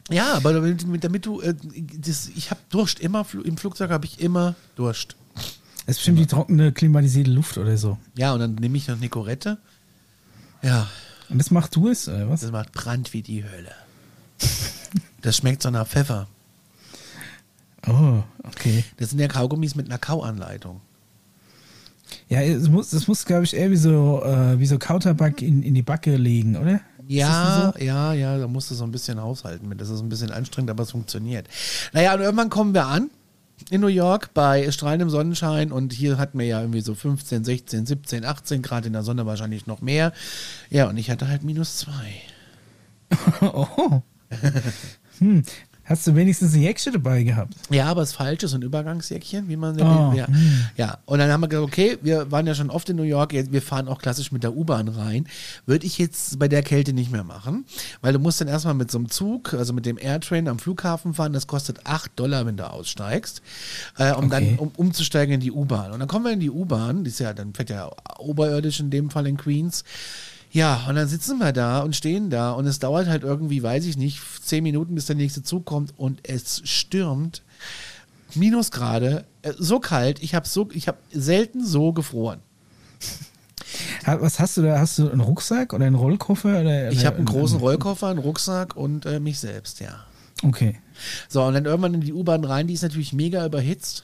Ja, 0.09 0.33
aber 0.33 0.53
damit, 0.53 1.03
damit 1.03 1.25
du, 1.25 1.41
äh, 1.41 1.53
das, 1.97 2.29
ich 2.35 2.49
habe 2.49 2.62
Durst 2.69 2.99
immer, 2.99 3.25
im 3.43 3.57
Flugzeug 3.57 3.91
habe 3.91 4.05
ich 4.05 4.19
immer 4.19 4.55
Durst. 4.75 5.15
Das 5.35 5.95
ist 5.95 5.97
bestimmt 5.97 6.19
die 6.19 6.27
trockene, 6.27 6.71
klimatisierte 6.71 7.31
Luft 7.31 7.57
oder 7.57 7.77
so. 7.77 7.97
Ja, 8.15 8.33
und 8.33 8.39
dann 8.39 8.55
nehme 8.55 8.77
ich 8.77 8.88
noch 8.88 8.97
eine 8.97 9.09
Korette. 9.09 9.57
Ja, 10.62 10.88
Und 11.29 11.38
das 11.39 11.51
macht 11.51 11.75
du 11.75 11.89
es, 11.89 12.07
oder 12.07 12.29
was? 12.29 12.41
das 12.41 12.51
macht 12.51 12.71
Brand 12.73 13.13
wie 13.13 13.21
die 13.21 13.43
Hölle. 13.43 13.71
Das 15.21 15.38
schmeckt 15.38 15.63
so 15.63 15.69
nach 15.69 15.88
Pfeffer. 15.88 16.27
Oh, 17.87 18.23
okay. 18.43 18.83
Das 18.97 19.11
sind 19.11 19.19
ja 19.19 19.27
Kaugummis 19.27 19.75
mit 19.75 19.87
einer 19.87 19.97
Kauanleitung. 19.97 20.81
Ja, 22.27 22.41
es 22.41 22.69
muss, 22.69 22.89
das 22.89 23.07
muss, 23.07 23.25
glaube 23.25 23.43
ich, 23.43 23.55
eher 23.55 23.71
wie 23.71 23.77
so, 23.77 24.21
äh, 24.23 24.59
wie 24.59 24.65
so 24.65 24.77
Kautabak 24.77 25.41
in, 25.41 25.63
in 25.63 25.73
die 25.73 25.81
Backe 25.81 26.15
legen, 26.15 26.55
oder? 26.55 26.81
Ja, 27.07 27.71
das 27.71 27.81
ja, 27.81 28.13
ja, 28.13 28.37
da 28.37 28.47
musst 28.47 28.69
du 28.69 28.75
so 28.75 28.83
ein 28.83 28.91
bisschen 28.91 29.19
haushalten 29.19 29.67
mit. 29.67 29.81
Das 29.81 29.89
ist 29.89 30.01
ein 30.01 30.09
bisschen 30.09 30.31
anstrengend, 30.31 30.69
aber 30.69 30.83
es 30.83 30.91
funktioniert. 30.91 31.47
Naja, 31.91 32.13
und 32.13 32.21
irgendwann 32.21 32.49
kommen 32.49 32.73
wir 32.73 32.85
an 32.85 33.09
in 33.71 33.81
New 33.81 33.87
York 33.87 34.33
bei 34.33 34.71
strahlendem 34.71 35.09
Sonnenschein 35.09 35.71
und 35.71 35.91
hier 35.91 36.17
hatten 36.17 36.39
wir 36.39 36.45
ja 36.45 36.61
irgendwie 36.61 36.81
so 36.81 36.95
15, 36.95 37.43
16, 37.43 37.85
17, 37.85 38.25
18 38.25 38.61
Grad 38.61 38.85
in 38.85 38.93
der 38.93 39.03
Sonne 39.03 39.25
wahrscheinlich 39.25 39.67
noch 39.67 39.81
mehr. 39.81 40.13
Ja, 40.69 40.87
und 40.87 40.97
ich 40.97 41.09
hatte 41.09 41.27
halt 41.27 41.43
minus 41.43 41.77
zwei. 41.77 42.13
so? 43.39 43.67
oh. 43.67 44.01
hm. 45.17 45.43
Hast 45.89 46.06
du 46.06 46.13
wenigstens 46.15 46.54
ein 46.54 46.62
Jäckchen 46.62 46.93
dabei 46.93 47.23
gehabt? 47.23 47.56
Ja, 47.71 47.88
aber 47.88 48.02
das 48.02 48.13
Falsche, 48.13 48.47
so 48.47 48.56
ein 48.58 48.62
Übergangsjäckchen, 48.62 49.49
wie 49.49 49.56
man 49.56 49.80
Oh, 49.82 50.13
ja. 50.13 50.28
ja, 50.78 50.99
und 51.06 51.17
dann 51.17 51.32
haben 51.32 51.41
wir 51.41 51.47
gesagt, 51.47 51.67
okay, 51.67 51.97
wir 52.04 52.32
waren 52.32 52.45
ja 52.45 52.54
schon 52.54 52.69
oft 52.69 52.88
in 52.89 52.95
New 52.95 53.02
York, 53.04 53.34
jetzt, 53.34 53.52
wir 53.52 53.62
fahren 53.63 53.88
auch 53.88 53.99
klassisch 53.99 54.32
mit 54.32 54.43
der 54.43 54.56
U-Bahn 54.56 54.88
rein. 54.88 55.28
Würde 55.65 55.88
ich 55.88 55.97
jetzt 55.97 56.38
bei 56.38 56.47
der 56.47 56.62
Kälte 56.62 56.93
nicht 56.93 57.12
mehr 57.12 57.23
machen, 57.23 57.65
weil 58.02 58.13
du 58.13 58.19
musst 58.19 58.39
dann 58.39 58.47
erstmal 58.47 58.75
mit 58.75 58.91
so 58.91 58.99
einem 58.99 59.10
Zug, 59.10 59.56
also 59.56 59.73
mit 59.73 59.88
dem 59.88 59.97
Airtrain 59.97 60.47
am 60.47 60.60
Flughafen 60.60 61.15
fahren, 61.15 61.34
das 61.34 61.47
kostet 61.47 61.88
8 61.88 62.12
Dollar, 62.19 62.45
wenn 62.45 62.56
du 62.56 62.69
aussteigst, 62.69 63.41
äh, 63.97 64.12
um 64.13 64.25
Okay. 64.25 64.30
dann 64.30 64.60
um, 64.60 64.71
umzusteigen 64.78 65.34
in 65.34 65.39
die 65.41 65.52
U-Bahn. 65.52 65.91
Und 65.91 65.99
dann 66.02 66.08
kommen 66.08 66.25
wir 66.25 66.34
in 66.34 66.39
die 66.39 66.52
U-Bahn, 66.52 67.04
die 67.04 67.10
ist 67.10 67.19
ja, 67.19 67.34
dann 67.34 67.56
fährt 67.56 67.71
ja 67.71 67.89
oberirdisch 68.19 68.80
in 68.80 68.91
dem 68.91 69.10
Fall 69.10 69.25
in 69.25 69.38
Queens. 69.38 69.84
Ja, 70.51 70.85
und 70.89 70.95
dann 70.95 71.07
sitzen 71.07 71.38
wir 71.38 71.51
da 71.51 71.81
und 71.81 71.95
stehen 71.95 72.29
da 72.29 72.51
und 72.51 72.65
es 72.65 72.79
dauert 72.79 73.07
halt 73.07 73.23
irgendwie, 73.23 73.62
weiß 73.62 73.85
ich 73.85 73.97
nicht, 73.97 74.19
zehn 74.43 74.63
Minuten, 74.63 74.95
bis 74.95 75.05
der 75.05 75.15
nächste 75.15 75.43
Zug 75.43 75.65
kommt 75.65 75.93
und 75.97 76.27
es 76.27 76.62
stürmt. 76.65 77.43
Minusgrade, 78.35 79.25
äh, 79.41 79.53
so 79.57 79.79
kalt, 79.79 80.21
ich 80.21 80.35
habe 80.35 80.47
so, 80.47 80.69
ich 80.73 80.88
habe 80.88 80.97
selten 81.12 81.65
so 81.65 81.93
gefroren. 81.93 82.39
Was 84.05 84.39
hast 84.39 84.57
du 84.57 84.63
da? 84.63 84.79
Hast 84.79 84.97
du 84.97 85.09
einen 85.09 85.21
Rucksack 85.21 85.73
oder 85.73 85.85
einen 85.85 85.95
Rollkoffer? 85.95 86.62
Oder, 86.62 86.91
Ich 86.91 87.05
habe 87.05 87.17
einen 87.17 87.25
großen 87.25 87.59
Rollkoffer, 87.59 88.07
einen 88.07 88.19
Rucksack 88.19 88.75
und 88.75 89.05
äh, 89.05 89.19
mich 89.19 89.39
selbst, 89.39 89.79
ja. 89.79 90.05
Okay. 90.43 90.79
So, 91.27 91.43
und 91.43 91.53
dann 91.53 91.65
irgendwann 91.65 91.93
in 91.93 92.01
die 92.01 92.13
U-Bahn 92.13 92.43
rein, 92.43 92.67
die 92.67 92.73
ist 92.73 92.81
natürlich 92.81 93.13
mega 93.13 93.45
überhitzt. 93.45 94.03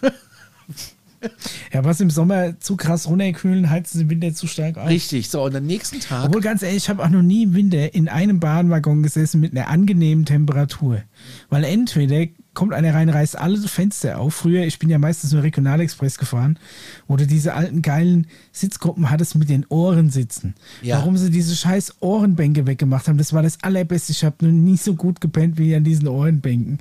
Ja, 1.72 1.84
was 1.84 2.00
im 2.00 2.10
Sommer 2.10 2.58
zu 2.60 2.76
krass 2.76 3.08
runterkühlen, 3.08 3.70
heizen 3.70 3.98
sie 3.98 4.04
im 4.04 4.10
Winter 4.10 4.34
zu 4.34 4.46
stark 4.46 4.78
auf. 4.78 4.88
Richtig, 4.88 5.28
so, 5.28 5.42
und 5.42 5.54
am 5.54 5.64
nächsten 5.64 6.00
Tag. 6.00 6.26
Obwohl, 6.26 6.40
ganz 6.40 6.62
ehrlich, 6.62 6.84
ich 6.84 6.88
habe 6.88 7.04
auch 7.04 7.10
noch 7.10 7.22
nie 7.22 7.44
im 7.44 7.54
Winter 7.54 7.94
in 7.94 8.08
einem 8.08 8.40
Bahnwaggon 8.40 9.02
gesessen 9.02 9.40
mit 9.40 9.52
einer 9.52 9.68
angenehmen 9.68 10.24
Temperatur. 10.24 11.02
Weil 11.48 11.64
entweder 11.64 12.26
kommt 12.56 12.72
einer 12.72 12.94
rein, 12.94 13.08
reißt 13.08 13.38
alle 13.38 13.58
Fenster 13.58 14.18
auf. 14.18 14.34
Früher, 14.34 14.64
ich 14.64 14.80
bin 14.80 14.88
ja 14.88 14.98
meistens 14.98 15.32
nur 15.32 15.42
Regionalexpress 15.42 16.18
gefahren, 16.18 16.58
wo 17.06 17.16
du 17.16 17.26
diese 17.26 17.54
alten 17.54 17.82
geilen 17.82 18.26
Sitzgruppen 18.50 19.10
hattest 19.10 19.36
mit 19.36 19.48
den 19.48 19.66
Ohren 19.68 20.10
sitzen. 20.10 20.54
Ja. 20.82 20.96
Warum 20.96 21.16
sie 21.16 21.30
diese 21.30 21.54
scheiß 21.54 21.96
Ohrenbänke 22.00 22.66
weggemacht 22.66 23.06
haben, 23.06 23.18
das 23.18 23.32
war 23.32 23.42
das 23.42 23.62
allerbeste. 23.62 24.12
Ich 24.12 24.24
habe 24.24 24.46
noch 24.46 24.52
nie 24.52 24.78
so 24.78 24.94
gut 24.94 25.20
gepennt 25.20 25.58
wie 25.58 25.76
an 25.76 25.84
diesen 25.84 26.08
Ohrenbänken. 26.08 26.78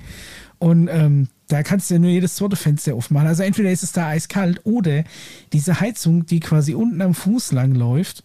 Und 0.57 0.87
ähm, 0.87 1.27
da 1.47 1.63
kannst 1.63 1.89
du 1.89 1.95
ja 1.95 1.99
nur 1.99 2.09
jedes 2.09 2.35
zweite 2.35 2.55
Fenster 2.55 2.95
aufmachen. 2.95 3.27
Also 3.27 3.43
entweder 3.43 3.71
ist 3.71 3.83
es 3.83 3.91
da 3.91 4.07
eiskalt 4.07 4.61
oder 4.63 5.03
diese 5.53 5.79
Heizung, 5.79 6.25
die 6.25 6.39
quasi 6.39 6.73
unten 6.73 7.01
am 7.01 7.13
Fuß 7.13 7.51
lang 7.51 7.75
läuft, 7.75 8.23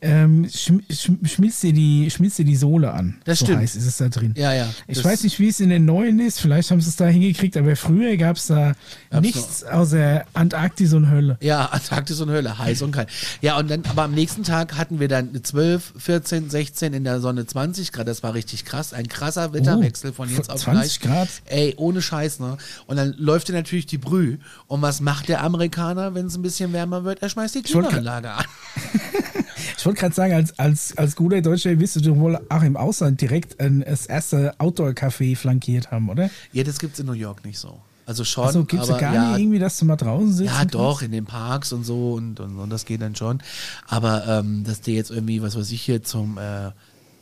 ähm, 0.00 0.48
schm 0.48 0.82
schm 0.90 1.24
schmilzt, 1.24 1.62
dir 1.62 1.72
die, 1.72 2.10
schmilzt 2.10 2.38
dir 2.38 2.44
die 2.44 2.56
Sohle 2.56 2.92
an. 2.92 3.18
Das 3.24 3.40
so 3.40 3.46
stimmt. 3.46 3.60
heiß 3.60 3.76
ist 3.76 3.86
es 3.86 3.96
da 3.96 4.08
drin. 4.08 4.34
Ja, 4.36 4.52
ja. 4.52 4.68
Ich 4.86 5.02
weiß 5.02 5.24
nicht, 5.24 5.38
wie 5.40 5.48
es 5.48 5.60
in 5.60 5.70
den 5.70 5.84
neuen 5.84 6.20
ist. 6.20 6.40
Vielleicht 6.40 6.70
haben 6.70 6.80
sie 6.80 6.88
es 6.88 6.96
da 6.96 7.06
hingekriegt, 7.06 7.56
aber 7.56 7.74
früher 7.76 8.16
gab 8.16 8.36
es 8.36 8.46
da 8.46 8.74
Gab's 9.10 9.22
nichts 9.22 9.64
außer 9.64 10.24
Antarktis 10.34 10.92
und 10.92 11.10
Hölle. 11.10 11.38
Ja, 11.40 11.66
Antarktis 11.66 12.20
und 12.20 12.30
Hölle, 12.30 12.58
heiß 12.58 12.82
und 12.82 12.92
kalt. 12.92 13.08
Ja, 13.40 13.58
und 13.58 13.70
dann, 13.70 13.82
aber 13.88 14.02
am 14.02 14.12
nächsten 14.12 14.44
Tag 14.44 14.76
hatten 14.76 15.00
wir 15.00 15.08
dann 15.08 15.42
12, 15.42 15.94
14, 15.96 16.50
16 16.50 16.92
in 16.92 17.04
der 17.04 17.20
Sonne 17.20 17.46
20 17.46 17.92
Grad. 17.92 18.08
Das 18.08 18.22
war 18.22 18.34
richtig 18.34 18.64
krass. 18.64 18.92
Ein 18.92 19.08
krasser 19.08 19.52
Wetterwechsel 19.52 20.12
von 20.12 20.28
jetzt 20.28 20.50
auf 20.50 20.60
20 20.60 21.00
gleich. 21.00 21.12
Grad? 21.12 21.28
Ey, 21.46 21.74
ohne 21.76 22.02
Scheiß, 22.02 22.40
ne? 22.40 22.56
Und 22.86 22.96
dann 22.96 23.14
läuft 23.18 23.48
dir 23.48 23.52
natürlich 23.52 23.86
die 23.86 23.98
Brüh. 23.98 24.38
Und 24.66 24.82
was 24.82 25.00
macht 25.00 25.28
der 25.28 25.42
Amerikaner, 25.42 26.14
wenn 26.14 26.26
es 26.26 26.36
ein 26.36 26.42
bisschen 26.42 26.72
wärmer 26.72 27.04
wird? 27.04 27.22
Er 27.22 27.28
schmeißt 27.28 27.54
die 27.54 27.62
Klimaanlage 27.62 28.30
an. 28.30 28.44
Ich 29.76 29.86
wollte 29.86 30.00
gerade 30.00 30.14
sagen, 30.14 30.34
als, 30.34 30.58
als, 30.58 30.96
als 30.96 31.16
guter 31.16 31.40
Deutscher 31.40 31.78
wirst 31.78 32.04
du 32.04 32.16
wohl 32.16 32.38
auch 32.48 32.62
im 32.62 32.76
Ausland 32.76 33.20
direkt 33.20 33.60
ein, 33.60 33.84
das 33.86 34.06
erste 34.06 34.54
Outdoor-Café 34.58 35.36
flankiert 35.36 35.90
haben, 35.90 36.08
oder? 36.08 36.30
Ja, 36.52 36.64
das 36.64 36.78
gibt's 36.78 36.98
in 36.98 37.06
New 37.06 37.12
York 37.12 37.44
nicht 37.44 37.58
so. 37.58 37.80
Also 38.06 38.24
schon, 38.24 38.46
Also 38.46 38.64
gibt 38.64 38.82
es 38.82 38.88
gar 38.88 39.12
ja, 39.12 39.30
nicht 39.32 39.40
irgendwie, 39.40 39.58
dass 39.58 39.78
du 39.78 39.84
mal 39.84 39.96
draußen 39.96 40.32
sitzt? 40.32 40.50
Ja, 40.50 40.64
doch, 40.64 41.02
in 41.02 41.12
den 41.12 41.26
Parks 41.26 41.74
und 41.74 41.84
so 41.84 42.14
und, 42.14 42.40
und, 42.40 42.58
und 42.58 42.70
das 42.70 42.86
geht 42.86 43.02
dann 43.02 43.14
schon. 43.14 43.42
Aber 43.86 44.26
ähm, 44.26 44.64
dass 44.64 44.80
du 44.80 44.92
jetzt 44.92 45.10
irgendwie, 45.10 45.42
was 45.42 45.58
weiß 45.58 45.70
ich, 45.72 45.82
hier 45.82 46.02
zum 46.02 46.38
äh, 46.38 46.68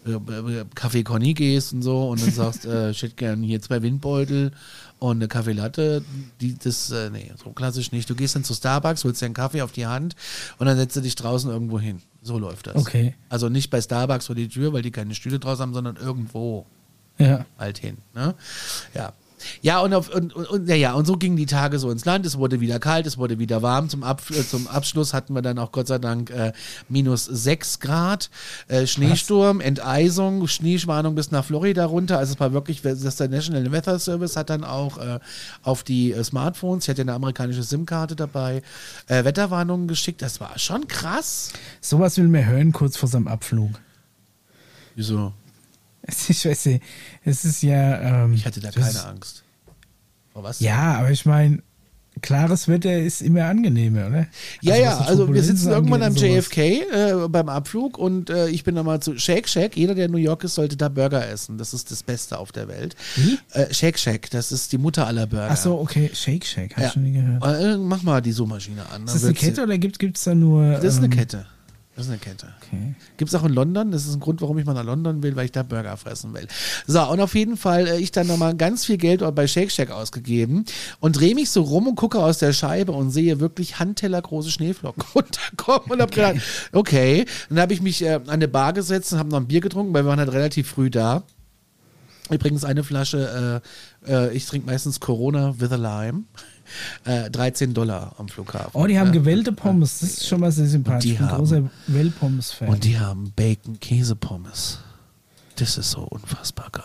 äh, 0.07 0.13
äh, 0.13 0.65
Café 0.77 1.03
Conny 1.03 1.35
gehst 1.35 1.73
und 1.73 1.83
so 1.83 2.09
und 2.11 2.23
dann 2.23 2.31
sagst, 2.31 2.65
äh, 2.67 2.91
ich 2.91 3.03
hätte 3.03 3.17
gern 3.17 3.43
hier 3.43 3.61
zwei 3.61 3.83
Windbeutel 3.83 4.53
und 4.99 5.17
eine 5.19 5.29
Kaffeelatte, 5.29 6.03
die, 6.41 6.57
das, 6.59 6.91
äh, 6.91 7.11
nee, 7.11 7.31
so 7.43 7.51
klassisch 7.51 7.93
nicht. 7.93 8.09
Du 8.09 8.15
gehst 8.15 8.35
dann 8.35 8.45
zu 8.45 8.55
Starbucks, 8.55 9.05
holst 9.05 9.21
dir 9.21 9.27
einen 9.27 9.35
Kaffee 9.35 9.63
auf 9.63 9.73
die 9.73 9.87
Hand 9.87 10.17
und 10.59 10.67
dann 10.67 10.77
setzt 10.77 10.97
du 10.97 11.01
dich 11.03 11.15
draußen 11.17 11.51
irgendwo 11.51 11.79
hin. 11.79 12.01
So 12.23 12.39
läuft 12.39 12.67
das. 12.69 12.77
Okay. 12.77 13.15
Also 13.29 13.49
nicht 13.49 13.71
bei 13.71 13.81
Starbucks 13.81 14.27
vor 14.27 14.35
die 14.35 14.49
Tür, 14.49 14.73
weil 14.73 14.83
die 14.83 14.91
keine 14.91 15.15
Stühle 15.15 15.39
draußen 15.39 15.63
haben, 15.63 15.75
sondern 15.75 15.97
irgendwo 15.97 16.67
Ja. 17.19 17.45
halt 17.59 17.79
hin. 17.79 17.99
Ne? 18.15 18.35
Ja. 18.95 19.13
Ja, 19.63 19.81
und, 19.81 19.95
auf, 19.95 20.09
und, 20.09 20.35
und, 20.35 20.49
und, 20.49 20.69
ja, 20.69 20.75
ja, 20.75 20.93
und 20.95 21.07
so 21.07 21.17
gingen 21.17 21.37
die 21.37 21.47
Tage 21.47 21.79
so 21.79 21.91
ins 21.91 22.05
Land. 22.05 22.27
Es 22.27 22.39
wurde 22.39 22.61
wieder 22.61 22.79
kalt, 22.79 23.07
es 23.07 23.19
wurde 23.19 23.39
wieder 23.39 23.63
warm. 23.63 23.89
Zum, 23.89 24.03
Ab, 24.03 24.23
äh, 24.31 24.43
zum 24.43 24.67
Abschluss 24.69 25.15
hatten 25.15 25.35
wir 25.35 25.43
dann 25.43 25.59
auch 25.59 25.73
Gott 25.73 25.87
sei 25.87 25.99
Dank 25.99 26.31
äh, 26.31 26.53
minus 26.89 27.25
6 27.25 27.81
Grad, 27.81 28.31
äh, 28.69 28.87
Schneesturm, 28.87 29.61
Enteisung, 29.61 30.47
Schneeschwarnung 30.47 31.15
bis 31.15 31.31
nach 31.31 31.45
Florida 31.45 31.85
runter. 31.85 32.19
Also 32.19 32.35
es 32.35 32.41
war 32.41 32.53
wirklich, 32.53 32.83
das 32.83 33.17
der 33.17 33.29
National 33.29 33.71
Weather 33.73 33.99
Service 33.99 34.37
hat 34.37 34.51
dann 34.51 34.65
auch 34.65 34.99
äh, 34.99 35.19
auf 35.63 35.83
die 35.83 36.13
äh, 36.13 36.23
Smartphones, 36.23 36.85
ich 36.85 36.91
hatte 36.91 37.03
eine 37.03 37.15
amerikanische 37.15 37.63
SIM-Karte 37.63 38.17
dabei, 38.17 38.63
äh, 39.07 39.25
Wetterwarnungen 39.25 39.89
geschickt. 39.89 40.23
Das 40.23 40.41
war 40.41 40.59
schon 40.59 40.89
krass. 40.89 41.53
Sowas 41.81 42.17
will 42.17 42.29
man 42.29 42.47
hören 42.47 42.73
kurz 42.73 42.97
vor 42.97 43.09
seinem 43.09 43.29
Abflug. 43.29 43.71
Wieso? 44.95 45.33
Ich 46.29 46.45
weiß 46.45 46.67
nicht, 46.67 46.83
es 47.25 47.45
ist 47.45 47.63
ja. 47.63 48.25
Ähm, 48.25 48.33
Ich 48.35 48.47
hatte 48.47 48.61
da 48.61 48.71
keine 48.71 48.89
ist- 48.89 49.05
Angst. 49.05 49.43
Vor 50.33 50.43
was? 50.45 50.61
Ja, 50.61 50.99
aber 50.99 51.11
ich 51.11 51.25
meine, 51.27 51.63
klares 52.23 52.69
Wetter 52.69 52.99
ist 52.99 53.21
immer 53.23 53.45
angenehmer, 53.45 54.07
oder? 54.07 54.27
Ja, 54.61 54.75
Also, 54.75 54.83
ja, 54.85 54.99
also 54.99 55.35
wir 55.35 55.43
sitzen 55.43 55.69
irgendwann 55.71 56.03
am. 56.03 56.15
JFK 56.15 56.59
äh, 56.59 57.29
beim 57.29 57.49
Abflug 57.49 57.99
und 57.99 58.31
äh, 58.31 58.49
ich 58.49 58.65
bin 58.65 58.75
dann 58.75 58.87
mal 58.87 59.01
zu 59.01 59.19
Shake 59.19 59.49
Shack. 59.49 59.77
Jeder, 59.77 59.95
der 59.95 60.07
in 60.07 60.13
New 60.13 60.19
York 60.19 60.45
ist, 60.45 60.55
sollte 60.55 60.77
da 60.77 60.89
Burger 60.89 61.27
essen. 61.29 61.59
Das 61.59 61.75
ist 61.75 61.91
das 61.91 62.03
Beste 62.03 62.39
auf 62.39 62.53
der 62.53 62.69
Welt. 62.69 62.95
Wie? 63.17 63.39
Äh, 63.53 63.73
Shake 63.75 63.99
Shack, 63.99 64.31
das 64.31 64.53
ist 64.53 64.73
die 64.73 64.79
Mutter 64.79 65.07
aller 65.07 65.27
Burger. 65.27 65.49
Ach 65.51 65.57
so, 65.57 65.79
okay, 65.79 66.11
Shake 66.15 66.45
Shake, 66.47 66.75
hast 66.77 66.83
ja. 66.83 66.89
du 66.89 66.93
schon 66.95 67.03
nie 67.03 67.13
gehört. 67.13 67.45
Äh, 67.45 67.77
mach 67.79 68.03
mal 68.03 68.21
die 68.23 68.33
Suchmaschine 68.33 68.89
an. 68.91 69.05
Ist 69.05 69.15
das 69.17 69.25
eine 69.25 69.35
Kette 69.35 69.63
oder 69.63 69.77
gibt 69.79 70.03
es 70.17 70.25
da 70.25 70.35
nur. 70.35 70.73
Das 70.75 70.85
ist 70.85 70.99
eine 70.99 71.07
ähm, 71.07 71.11
Kette. 71.13 71.47
Das 71.97 72.05
ist 72.05 72.11
eine 72.11 72.19
Kette. 72.19 72.49
Okay. 72.61 72.95
Gibt 73.17 73.31
es 73.31 73.35
auch 73.35 73.45
in 73.45 73.55
London. 73.55 73.91
Das 73.91 74.07
ist 74.07 74.15
ein 74.15 74.21
Grund, 74.21 74.43
warum 74.43 74.59
ich 74.59 74.67
mal 74.67 74.75
nach 74.75 74.85
London 74.85 75.23
will, 75.23 75.35
weil 75.35 75.47
ich 75.47 75.53
da 75.53 75.63
Burger 75.63 75.97
fressen 75.97 76.35
will. 76.35 76.47
So, 76.87 77.03
und 77.09 77.21
auf 77.21 77.35
jeden 77.35 77.57
Fall, 77.57 77.87
äh, 77.87 77.99
ich 77.99 78.13
dann 78.13 78.27
nochmal 78.27 78.55
ganz 78.55 78.85
viel 78.85 78.99
Geld 78.99 79.23
bei 79.35 79.47
Shake 79.47 79.73
Shack 79.73 79.91
ausgegeben 79.91 80.67
und 81.01 81.19
drehe 81.19 81.35
mich 81.35 81.49
so 81.49 81.63
rum 81.63 81.89
und 81.89 81.95
gucke 81.95 82.19
aus 82.19 82.37
der 82.37 82.53
Scheibe 82.53 82.93
und 82.93 83.11
sehe 83.11 83.41
wirklich 83.41 83.79
handtellergroße 83.79 84.51
Schneeflocken 84.51 85.05
runterkommen 85.15 85.91
und 85.91 86.03
habe 86.03 86.13
gedacht, 86.13 86.37
okay. 86.73 87.25
Dann 87.49 87.61
habe 87.61 87.73
ich 87.73 87.81
mich 87.81 88.03
äh, 88.03 88.15
an 88.15 88.29
eine 88.29 88.49
Bar 88.49 88.75
gesetzt 88.75 89.15
und 89.15 89.19
habe 89.19 89.31
noch 89.31 89.39
ein 89.39 89.47
Bier 89.47 89.63
getrunken, 89.63 89.95
weil 89.95 90.05
wir 90.05 90.11
waren 90.11 90.19
halt 90.19 90.33
relativ 90.33 90.69
früh 90.69 90.91
da. 90.91 91.23
Übrigens 92.29 92.65
eine 92.65 92.85
Flasche, 92.85 93.63
äh, 94.07 94.13
äh, 94.13 94.37
ich 94.37 94.45
trinke 94.47 94.67
meistens 94.67 95.01
Corona 95.01 95.55
with 95.59 95.71
a 95.71 95.77
Lime. 95.77 96.25
Äh, 97.05 97.31
13 97.31 97.75
Dollar 97.75 98.15
am 98.19 98.29
Flughafen. 98.29 98.71
Oh, 98.75 98.87
die 98.87 98.99
haben 98.99 99.09
Ja. 99.09 99.13
gewellte 99.15 99.53
Pommes. 99.53 100.01
Das 100.01 100.11
ist 100.11 100.27
schon 100.29 100.41
mal 100.41 100.51
sehr 100.53 100.67
sympathisch. 100.67 101.05
die 101.05 101.13
ich 101.13 101.19
bin 101.19 101.29
haben- 101.31 101.39
großer 101.39 101.63
Wellpommes-Fan. 101.87 102.69
Und 102.69 102.85
die 102.85 102.99
haben 102.99 103.33
Bacon-Käse-Pommes. 103.37 104.79
Das 105.57 105.79
ist 105.79 105.91
so 105.91 106.01
unfassbar 106.03 106.69
geil. 106.73 106.85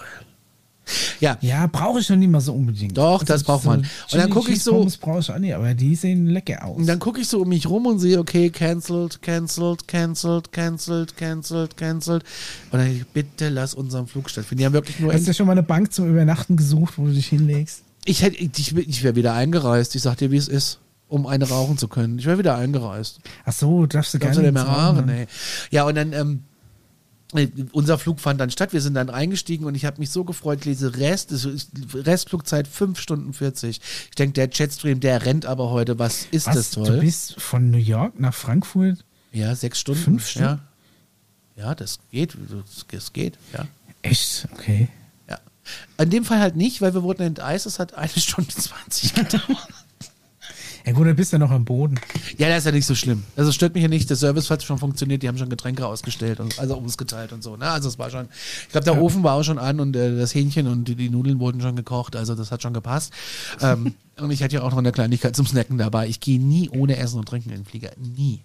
Ja, 1.22 1.38
Ja, 1.42 1.68
brauche 1.68 2.00
ich 2.00 2.10
noch 2.10 2.18
nicht 2.18 2.30
mal 2.32 2.42
so 2.42 2.54
unbedingt. 2.54 2.98
Doch, 2.98 3.24
das 3.24 3.44
braucht 3.44 3.64
man. 3.66 3.80
Und 3.82 3.88
dann 4.12 4.22
Chili 4.22 4.32
guck 4.34 4.50
ich 4.50 4.62
so- 4.64 4.72
Pommes 4.74 4.98
brauche 4.98 5.20
ich 5.20 5.32
auch 5.32 5.38
nicht, 5.38 5.54
aber 5.54 5.74
die 5.74 5.96
sehen 5.96 6.26
lecker 6.28 6.66
aus. 6.66 6.78
Und 6.78 6.88
dann 6.88 7.00
gucke 7.00 7.22
ich 7.22 7.28
so 7.30 7.42
um 7.42 7.50
mich 7.50 7.70
rum 7.70 7.86
und 7.86 8.00
sehe, 8.00 8.20
okay, 8.20 8.50
cancelled, 8.50 9.22
cancelled, 9.22 9.88
cancelled, 9.88 10.52
cancelled, 10.52 11.16
cancelled, 11.16 11.78
cancelled. 11.78 12.24
Und 12.72 12.80
dann 12.80 13.06
bitte 13.14 13.50
lass 13.50 13.74
unseren 13.74 14.08
Flug 14.08 14.30
stattfinden. 14.30 14.60
Die 14.60 14.66
haben 14.66 14.74
wirklich 14.74 15.00
nur. 15.00 15.14
Hast 15.14 15.24
du 15.24 15.28
ja 15.28 15.34
schon 15.34 15.46
mal 15.46 15.54
eine 15.54 15.64
Bank 15.64 15.94
zum 15.94 16.10
Übernachten 16.10 16.58
gesucht, 16.58 16.98
wo 16.98 17.06
du 17.06 17.14
dich 17.14 17.28
hinlegst? 17.28 17.84
Ich, 18.06 18.22
hätte, 18.22 18.38
ich, 18.38 18.76
ich 18.76 19.04
wäre 19.04 19.16
wieder 19.16 19.34
eingereist. 19.34 19.96
Ich 19.96 20.02
sag 20.02 20.18
dir, 20.18 20.32
wie 20.32 20.38
es 20.38 20.48
ist, 20.48 20.80
um 21.08 21.28
eine 21.28 21.48
rauchen 21.48 21.78
zu 21.78 21.88
können. 21.88 22.18
Ich 22.20 22.26
wäre 22.26 22.38
wieder 22.38 22.56
eingereist. 22.56 23.20
Ach 23.46 23.54
so, 23.54 23.86
darfst 23.86 24.14
du 24.14 24.20
gar 24.20 24.32
du 24.32 24.42
nicht 24.42 24.54
mehr 24.54 24.64
rauchen? 24.64 25.06
ne? 25.06 25.28
Ja, 25.70 25.84
und 25.86 25.96
dann. 25.96 26.14
Ähm, 26.14 26.44
äh, 27.34 27.48
unser 27.72 27.98
Flug 27.98 28.20
fand 28.20 28.42
dann 28.42 28.50
statt, 28.52 28.74
wir 28.74 28.82
sind 28.82 28.96
dann 28.96 29.10
eingestiegen 29.10 29.64
und 29.66 29.76
ich 29.76 29.86
habe 29.86 30.00
mich 30.00 30.10
so 30.10 30.26
gefreut, 30.26 30.66
diese 30.66 30.98
Rest, 30.98 31.32
Restflugzeit 31.94 32.68
5 32.68 33.00
Stunden 33.00 33.32
40. 33.34 33.80
Ich 34.10 34.16
denke, 34.16 34.34
der 34.34 34.50
Jetstream, 34.52 35.00
der 35.00 35.26
rennt 35.26 35.46
aber 35.46 35.70
heute, 35.70 35.98
was 35.98 36.26
ist 36.32 36.48
Was, 36.48 36.56
das 36.56 36.72
du 36.72 36.84
toll? 36.84 37.00
bist 37.00 37.40
von 37.40 37.72
New 37.72 37.78
York 37.78 38.20
nach 38.20 38.34
Frankfurt? 38.34 39.06
Ja, 39.32 39.56
sechs 39.56 39.80
Stunden. 39.80 40.02
Fünf 40.02 40.28
Stunden? 40.28 40.60
Ja. 41.56 41.68
ja, 41.68 41.76
das 41.76 42.00
geht. 42.12 42.36
Das, 42.50 42.86
das 42.92 43.14
geht, 43.14 43.38
ja. 43.54 43.66
Echt? 44.02 44.50
Okay. 44.54 44.90
Ja. 45.98 46.04
In 46.04 46.10
dem 46.10 46.26
Fall 46.26 46.40
halt 46.40 46.56
nicht, 46.56 46.82
weil 46.82 46.94
wir 46.94 47.04
wurden 47.04 47.24
enteist. 47.24 47.66
Es 47.66 47.80
hat 47.80 47.94
eine 47.94 48.10
Stunde 48.16 48.54
20 48.54 49.14
gedauert. 49.14 49.68
Ja 50.86 50.94
gut, 50.94 51.06
dann 51.06 51.16
bist 51.16 51.32
du 51.32 51.36
ja 51.36 51.40
noch 51.40 51.52
am 51.52 51.64
Boden. 51.64 52.00
ja, 52.38 52.50
das 52.50 52.60
ist 52.60 52.66
ja 52.66 52.72
nicht 52.72 52.86
so 52.86 52.96
schlimm. 52.96 53.24
Also 53.36 53.50
es 53.50 53.56
stört 53.56 53.76
mich 53.76 53.84
ja 53.84 53.90
nicht. 53.90 54.10
Der 54.10 54.18
Service 54.18 54.50
hat 54.50 54.64
schon 54.64 54.80
funktioniert. 54.80 55.22
Die 55.22 55.28
haben 55.28 55.38
schon 55.38 55.50
Getränke 55.50 55.86
ausgestellt 55.86 56.40
und 56.40 56.58
also 56.58 56.76
umgeteilt 56.76 57.34
und 57.34 57.44
so. 57.44 57.56
Ne? 57.56 57.70
Also 57.70 57.88
es 57.88 58.00
war 58.00 58.10
schon. 58.10 58.28
Ich 58.64 58.70
glaube, 58.70 58.86
der 58.86 59.00
Ofen 59.00 59.24
war 59.24 59.36
auch 59.36 59.44
schon 59.44 59.60
an 59.60 59.80
und 59.80 59.96
äh, 59.96 60.18
das 60.18 60.34
Hähnchen 60.34 60.68
und 60.68 60.86
die, 60.86 60.96
die 60.96 61.10
Nudeln 61.10 61.40
wurden 61.40 61.62
schon 61.62 61.76
gekocht. 61.76 62.16
Also 62.16 62.34
das 62.36 62.52
hat 62.52 62.64
schon 62.64 62.74
gepasst. 62.74 63.14
ähm, 63.62 63.94
und 64.20 64.32
ich 64.32 64.42
hatte 64.42 64.56
ja 64.56 64.64
auch 64.64 64.72
noch 64.72 64.80
eine 64.80 64.92
Kleinigkeit 64.92 65.36
zum 65.36 65.46
Snacken 65.46 65.78
dabei. 65.78 66.08
Ich 66.08 66.20
gehe 66.20 66.40
nie 66.40 66.70
ohne 66.70 66.98
Essen 66.98 67.20
und 67.20 67.28
Trinken 67.28 67.52
in 67.52 67.58
den 67.58 67.66
Flieger. 67.66 67.92
Nie. 67.98 68.42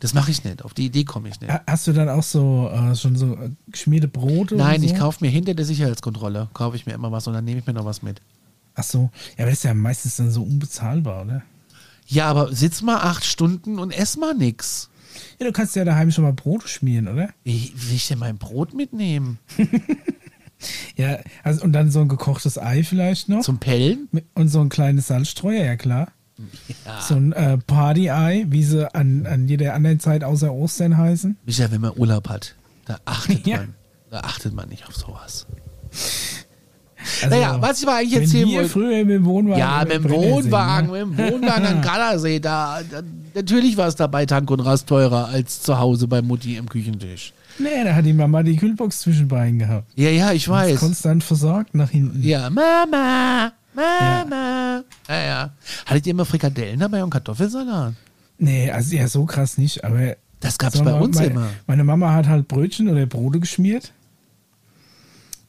Das 0.00 0.14
mache 0.14 0.30
ich 0.30 0.44
nicht. 0.44 0.64
Auf 0.64 0.74
die 0.74 0.86
Idee 0.86 1.04
komme 1.04 1.28
ich 1.28 1.40
nicht. 1.40 1.50
Ha- 1.52 1.62
Hast 1.66 1.86
du 1.88 1.92
dann 1.92 2.08
auch 2.08 2.22
so 2.22 2.70
äh, 2.72 2.94
schon 2.94 3.16
so 3.16 3.34
äh, 3.34 3.50
geschmierte 3.66 4.06
Brote? 4.08 4.54
Nein, 4.54 4.80
so? 4.80 4.86
ich 4.86 4.94
kaufe 4.94 5.24
mir 5.24 5.30
hinter 5.30 5.54
der 5.54 5.64
Sicherheitskontrolle, 5.64 6.48
kaufe 6.54 6.76
ich 6.76 6.86
mir 6.86 6.92
immer 6.94 7.10
was 7.10 7.26
und 7.26 7.32
dann 7.34 7.44
nehme 7.44 7.58
ich 7.60 7.66
mir 7.66 7.72
noch 7.72 7.84
was 7.84 8.02
mit. 8.02 8.20
Ach 8.76 8.84
so. 8.84 9.10
Ja, 9.36 9.44
aber 9.44 9.46
das 9.50 9.54
ist 9.58 9.64
ja 9.64 9.74
meistens 9.74 10.16
dann 10.16 10.30
so 10.30 10.42
unbezahlbar, 10.42 11.24
oder? 11.24 11.42
Ja, 12.06 12.26
aber 12.28 12.54
sitz 12.54 12.80
mal 12.80 12.98
acht 12.98 13.24
Stunden 13.24 13.78
und 13.80 13.90
ess 13.90 14.16
mal 14.16 14.34
nix. 14.34 14.88
Ja, 15.40 15.46
du 15.46 15.52
kannst 15.52 15.74
ja 15.74 15.84
daheim 15.84 16.12
schon 16.12 16.22
mal 16.24 16.32
Brote 16.32 16.68
schmieren, 16.68 17.08
oder? 17.08 17.30
Wie 17.42 17.72
will 17.74 17.96
ich 17.96 18.06
denn 18.08 18.18
mein 18.20 18.38
Brot 18.38 18.74
mitnehmen? 18.74 19.38
Ja, 20.96 21.18
also 21.44 21.62
und 21.62 21.72
dann 21.72 21.90
so 21.92 22.00
ein 22.00 22.08
gekochtes 22.08 22.58
Ei 22.58 22.82
vielleicht 22.82 23.28
noch. 23.28 23.42
Zum 23.42 23.58
Pellen? 23.58 24.08
Und 24.34 24.48
so 24.48 24.60
ein 24.60 24.68
kleines 24.68 25.06
Salzstreuer, 25.06 25.64
ja 25.64 25.76
klar. 25.76 26.08
So 27.08 27.14
ein 27.14 27.32
äh, 27.32 27.58
Party-Ei, 27.58 28.46
wie 28.48 28.62
sie 28.62 28.92
an, 28.94 29.26
an 29.26 29.48
jeder 29.48 29.74
anderen 29.74 29.98
Zeit 30.00 30.22
außer 30.24 30.52
Ostern 30.52 30.96
heißen. 30.96 31.36
Micha, 31.44 31.70
wenn 31.70 31.80
man 31.80 31.92
Urlaub 31.96 32.28
hat, 32.28 32.54
da 32.86 32.98
achtet 33.04 33.46
Ja. 33.46 33.56
man. 33.58 33.74
Da 34.10 34.20
achtet 34.20 34.54
man 34.54 34.68
nicht 34.68 34.86
auf 34.86 34.96
sowas. 34.96 35.46
Also, 37.22 37.34
naja, 37.34 37.56
was 37.60 37.80
ich 37.80 37.86
mal 37.86 37.96
eigentlich 38.00 38.20
erzählen 38.20 38.48
wollte. 38.52 38.68
früher 38.68 39.04
mit 39.04 39.10
dem 39.16 39.24
Wohnwagen 39.24 39.58
Ja, 39.58 39.80
mit 39.84 39.92
dem 39.92 40.08
Wohnwagen, 40.10 40.90
ne? 40.90 41.06
mit 41.06 41.18
dem 41.18 41.32
Wohnwagen 41.32 41.66
an 41.66 41.82
Gardasee, 41.82 42.38
da, 42.40 42.80
da 42.90 43.00
natürlich 43.34 43.76
war 43.76 43.88
es 43.88 43.96
dabei 43.96 44.26
Tank 44.26 44.50
und 44.50 44.60
Rast 44.60 44.86
teurer 44.88 45.28
als 45.28 45.62
zu 45.62 45.78
Hause 45.78 46.06
bei 46.08 46.22
Mutti 46.22 46.56
im 46.56 46.68
Küchentisch. 46.68 47.32
Nee, 47.58 47.84
da 47.84 47.94
hat 47.94 48.04
die 48.04 48.12
Mama 48.12 48.42
die 48.42 48.56
Kühlbox 48.56 49.00
zwischen 49.00 49.26
Beinen 49.28 49.58
gehabt. 49.58 49.90
Ja, 49.96 50.10
ja, 50.10 50.32
ich 50.32 50.48
weiß. 50.48 50.78
Konstant 50.80 51.24
versorgt 51.24 51.74
nach 51.74 51.90
hinten. 51.90 52.22
Ja, 52.22 52.50
Mama, 52.50 53.52
Mama. 53.78 54.84
Ja, 55.08 55.24
ja. 55.24 55.52
Hattet 55.86 56.06
ihr 56.06 56.10
immer 56.10 56.24
Frikadellen 56.24 56.80
dabei 56.80 57.02
und 57.02 57.10
Kartoffelsalat? 57.10 57.94
Nee, 58.38 58.70
also 58.70 58.96
ja, 58.96 59.08
so 59.08 59.24
krass 59.24 59.58
nicht, 59.58 59.84
aber. 59.84 60.16
Das 60.40 60.58
gab's 60.58 60.76
Sag 60.76 60.84
bei 60.84 60.92
uns 60.94 61.16
meine, 61.16 61.30
immer. 61.30 61.48
Meine 61.66 61.84
Mama 61.84 62.12
hat 62.12 62.28
halt 62.28 62.46
Brötchen 62.46 62.88
oder 62.88 63.06
Brote 63.06 63.40
geschmiert. 63.40 63.92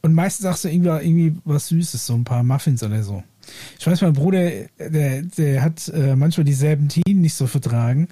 Und 0.02 0.14
meistens 0.14 0.44
sagst 0.44 0.64
du 0.64 0.68
irgendwie, 0.68 0.88
irgendwie 0.88 1.40
was 1.44 1.68
Süßes, 1.68 2.06
so 2.06 2.14
ein 2.14 2.24
paar 2.24 2.42
Muffins 2.42 2.82
oder 2.82 3.02
so. 3.02 3.22
Ich 3.78 3.86
weiß, 3.86 4.00
mein 4.02 4.12
Bruder, 4.14 4.50
der, 4.78 5.22
der 5.22 5.62
hat 5.62 5.88
äh, 5.88 6.16
manchmal 6.16 6.44
die 6.44 6.54
Serpentinen 6.54 7.20
nicht 7.20 7.34
so 7.34 7.46
vertragen. 7.46 8.08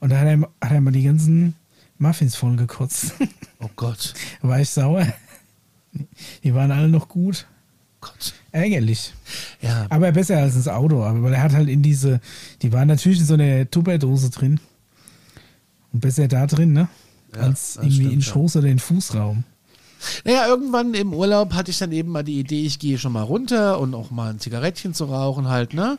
Und 0.00 0.10
da 0.10 0.20
hat 0.20 0.26
er, 0.26 0.40
hat 0.40 0.72
er 0.72 0.80
mal 0.80 0.92
die 0.92 1.02
ganzen 1.02 1.54
Muffins 1.98 2.36
vollgekotzt. 2.36 3.14
Oh 3.60 3.70
Gott. 3.74 4.14
da 4.42 4.48
war 4.48 4.60
ich 4.60 4.70
sauer. 4.70 5.06
Die 6.44 6.54
waren 6.54 6.70
alle 6.70 6.88
noch 6.88 7.08
gut. 7.08 7.46
Gott. 8.12 8.34
Ärgerlich. 8.52 9.12
Ja. 9.60 9.86
Aber 9.90 10.12
besser 10.12 10.38
als 10.38 10.54
das 10.54 10.68
Auto. 10.68 11.02
Aber 11.02 11.22
weil 11.22 11.34
er 11.34 11.42
hat 11.42 11.52
halt 11.52 11.68
in 11.68 11.82
diese, 11.82 12.20
die 12.62 12.72
waren 12.72 12.88
natürlich 12.88 13.20
in 13.20 13.26
so 13.26 13.34
einer 13.34 13.70
Tupperdose 13.70 14.30
drin. 14.30 14.60
Und 15.92 16.00
besser 16.00 16.28
da 16.28 16.46
drin, 16.46 16.72
ne? 16.72 16.88
Ja, 17.34 17.42
als 17.42 17.76
irgendwie 17.76 17.94
stimmt, 17.94 18.12
in 18.12 18.20
ja. 18.20 18.26
Schoß 18.26 18.56
oder 18.56 18.68
in 18.68 18.78
Fußraum. 18.78 19.44
Naja, 20.24 20.46
irgendwann 20.46 20.94
im 20.94 21.12
Urlaub 21.12 21.54
hatte 21.54 21.70
ich 21.70 21.78
dann 21.78 21.92
eben 21.92 22.10
mal 22.10 22.22
die 22.22 22.38
Idee, 22.38 22.64
ich 22.64 22.78
gehe 22.78 22.98
schon 22.98 23.12
mal 23.12 23.22
runter 23.22 23.80
und 23.80 23.94
auch 23.94 24.10
mal 24.10 24.30
ein 24.30 24.38
Zigarettchen 24.38 24.94
zu 24.94 25.06
rauchen 25.06 25.48
halt, 25.48 25.74
ne? 25.74 25.98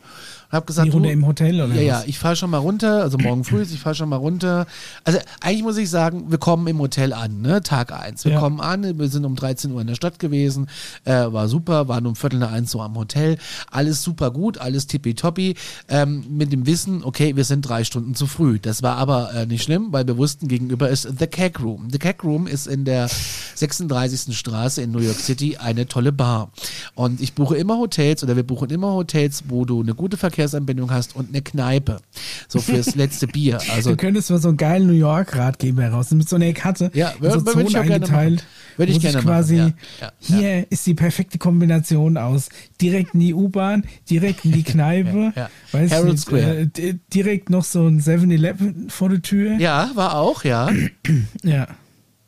Hab 0.52 0.66
gesagt, 0.66 0.88
Die 0.88 0.90
Runde 0.92 1.10
du- 1.10 1.14
im 1.14 1.26
Hotel 1.28 1.62
oder 1.62 1.74
Ja, 1.76 1.82
ja, 1.82 2.04
ich 2.08 2.18
fahre 2.18 2.36
schon 2.36 2.50
mal 2.50 2.58
runter, 2.58 3.02
also 3.04 3.18
morgen 3.18 3.44
früh, 3.44 3.62
ich 3.72 3.80
fahre 3.80 3.94
schon 3.96 4.10
mal 4.10 4.16
runter. 4.16 4.66
Also 5.04 5.20
eigentlich 5.42 5.64
muss 5.64 5.78
ich 5.78 5.90
sagen, 5.90 6.32
wir 6.32 6.38
kommen 6.40 6.66
im 6.68 6.80
Hotel 6.80 7.14
an, 7.14 7.42
ne? 7.42 7.62
Tag 7.62 7.92
eins. 7.92 8.26
Wir 8.26 8.32
Ja. 8.34 8.40
kommen 8.40 8.60
an, 8.60 8.98
wir 8.98 9.08
sind 9.10 9.26
um 9.26 9.36
13 9.36 9.72
Uhr 9.72 9.82
in 9.82 9.88
der 9.88 9.96
Stadt 9.96 10.18
gewesen, 10.18 10.68
äh, 11.06 11.12
war 11.32 11.48
super, 11.48 11.88
waren 11.88 12.06
um 12.08 12.16
Viertel 12.16 12.40
nach 12.40 12.52
eins 12.52 12.72
so 12.72 12.82
am 12.82 12.96
Hotel. 12.96 13.38
Alles 13.70 14.02
super 14.04 14.32
gut, 14.32 14.58
alles 14.58 14.88
tippitoppi. 14.88 15.56
Ähm, 15.88 16.24
mit 16.30 16.52
dem 16.52 16.66
Wissen, 16.66 17.04
okay, 17.04 17.36
wir 17.36 17.44
sind 17.44 17.62
drei 17.62 17.84
Stunden 17.84 18.16
zu 18.16 18.26
früh. 18.26 18.58
Das 18.60 18.82
war 18.82 18.98
aber 18.98 19.34
äh, 19.34 19.46
nicht 19.46 19.64
schlimm, 19.64 19.88
weil 19.92 20.08
wir 20.08 20.18
wussten, 20.18 20.48
gegenüber 20.48 20.90
ist 20.90 21.08
The 21.20 21.28
Keg 21.28 21.60
Room. 21.62 21.90
The 21.92 22.00
Keg 22.00 22.24
Room 22.24 22.48
ist 22.48 22.66
in 22.68 22.86
der 22.86 23.08
36. 23.56 24.36
Straße 24.38 24.82
in 24.82 24.92
New 24.92 25.00
York 25.00 25.20
City 25.20 25.58
eine 25.58 25.88
tolle 25.88 26.12
Bar. 26.12 26.52
Und 26.96 27.22
ich 27.22 27.34
buche 27.34 27.56
immer 27.58 27.78
Hotels 27.78 28.24
oder 28.24 28.36
wir 28.36 28.44
buchen 28.44 28.70
immer 28.70 28.94
Hotels, 28.94 29.44
wo 29.48 29.66
du 29.66 29.82
eine 29.82 29.94
gute 29.94 30.18
Verkehrsanbindung 30.44 30.90
hast 30.92 31.16
und 31.16 31.30
eine 31.30 31.42
Kneipe. 31.42 32.00
So 32.48 32.60
fürs 32.60 32.96
letzte 32.96 33.28
Bier. 33.28 33.60
Also 33.70 33.92
du 33.92 33.98
könntest 33.98 34.30
mal 34.32 34.40
so 34.40 34.48
einen 34.50 34.58
geilen 34.58 34.88
New 34.88 34.94
York-Ratgeber 34.94 35.90
raus 35.90 36.12
mit 36.12 36.28
so 36.30 36.38
einer 36.38 36.52
Karte. 36.54 36.90
Ja, 36.94 37.10
in 37.12 37.26
wür- 37.26 37.32
so 37.34 37.46
würde 37.46 37.62
ich 37.64 37.78
auch 37.78 37.84
gerne 37.84 37.94
eingeteilt. 38.06 38.46
Würde 38.78 38.92
ich 38.94 39.00
gerne 39.02 39.20
quasi, 39.22 39.58
machen, 39.58 39.74
ja, 40.00 40.08
ja, 40.08 40.38
hier 40.38 40.72
ist 40.72 40.88
die 40.88 40.94
perfekte 40.94 41.38
Kombination 41.38 42.18
aus 42.18 42.50
direkt 42.82 43.14
in 43.14 43.20
die 43.20 43.34
U-Bahn, 43.34 43.84
direkt 44.10 44.46
in 44.46 44.54
die 44.54 44.64
Kneipe, 44.72 45.34
Ja, 45.36 45.42
ja. 45.44 45.50
Weiß 45.74 45.92
Herald 45.92 46.12
nicht, 46.14 46.22
Square. 46.22 46.70
Äh, 46.78 46.96
direkt 47.14 47.50
noch 47.50 47.64
so 47.66 47.86
ein 47.86 48.02
7-Eleven 48.02 48.90
vor 48.90 49.10
der 49.10 49.22
Tür. 49.22 49.58
ja, 49.60 49.92
war 49.96 50.16
auch, 50.16 50.44
ja. 50.46 50.70
ja. 51.44 51.68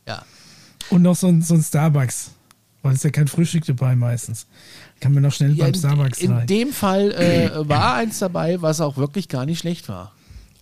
ja. 0.08 0.26
Und 0.90 1.02
noch 1.02 1.16
so 1.16 1.28
ein, 1.28 1.42
so 1.42 1.54
ein 1.56 1.64
Starbucks. 1.64 2.32
Weil 2.84 2.94
es 2.94 2.98
ist 3.00 3.04
ja 3.04 3.10
kein 3.12 3.28
Frühstück 3.28 3.64
dabei 3.66 3.96
meistens. 3.96 4.48
Kann 5.02 5.14
man 5.14 5.24
noch 5.24 5.34
schnell 5.34 5.54
ja 5.54 5.66
beim 5.66 5.74
in, 5.74 5.80
Starbucks 5.80 6.20
in 6.20 6.32
rein. 6.32 6.48
dem 6.48 6.72
Fall 6.72 7.12
äh, 7.12 7.68
war 7.68 7.96
eins 7.96 8.20
dabei, 8.20 8.62
was 8.62 8.80
auch 8.80 8.98
wirklich 8.98 9.28
gar 9.28 9.46
nicht 9.46 9.60
schlecht 9.60 9.90
war. 9.90 10.14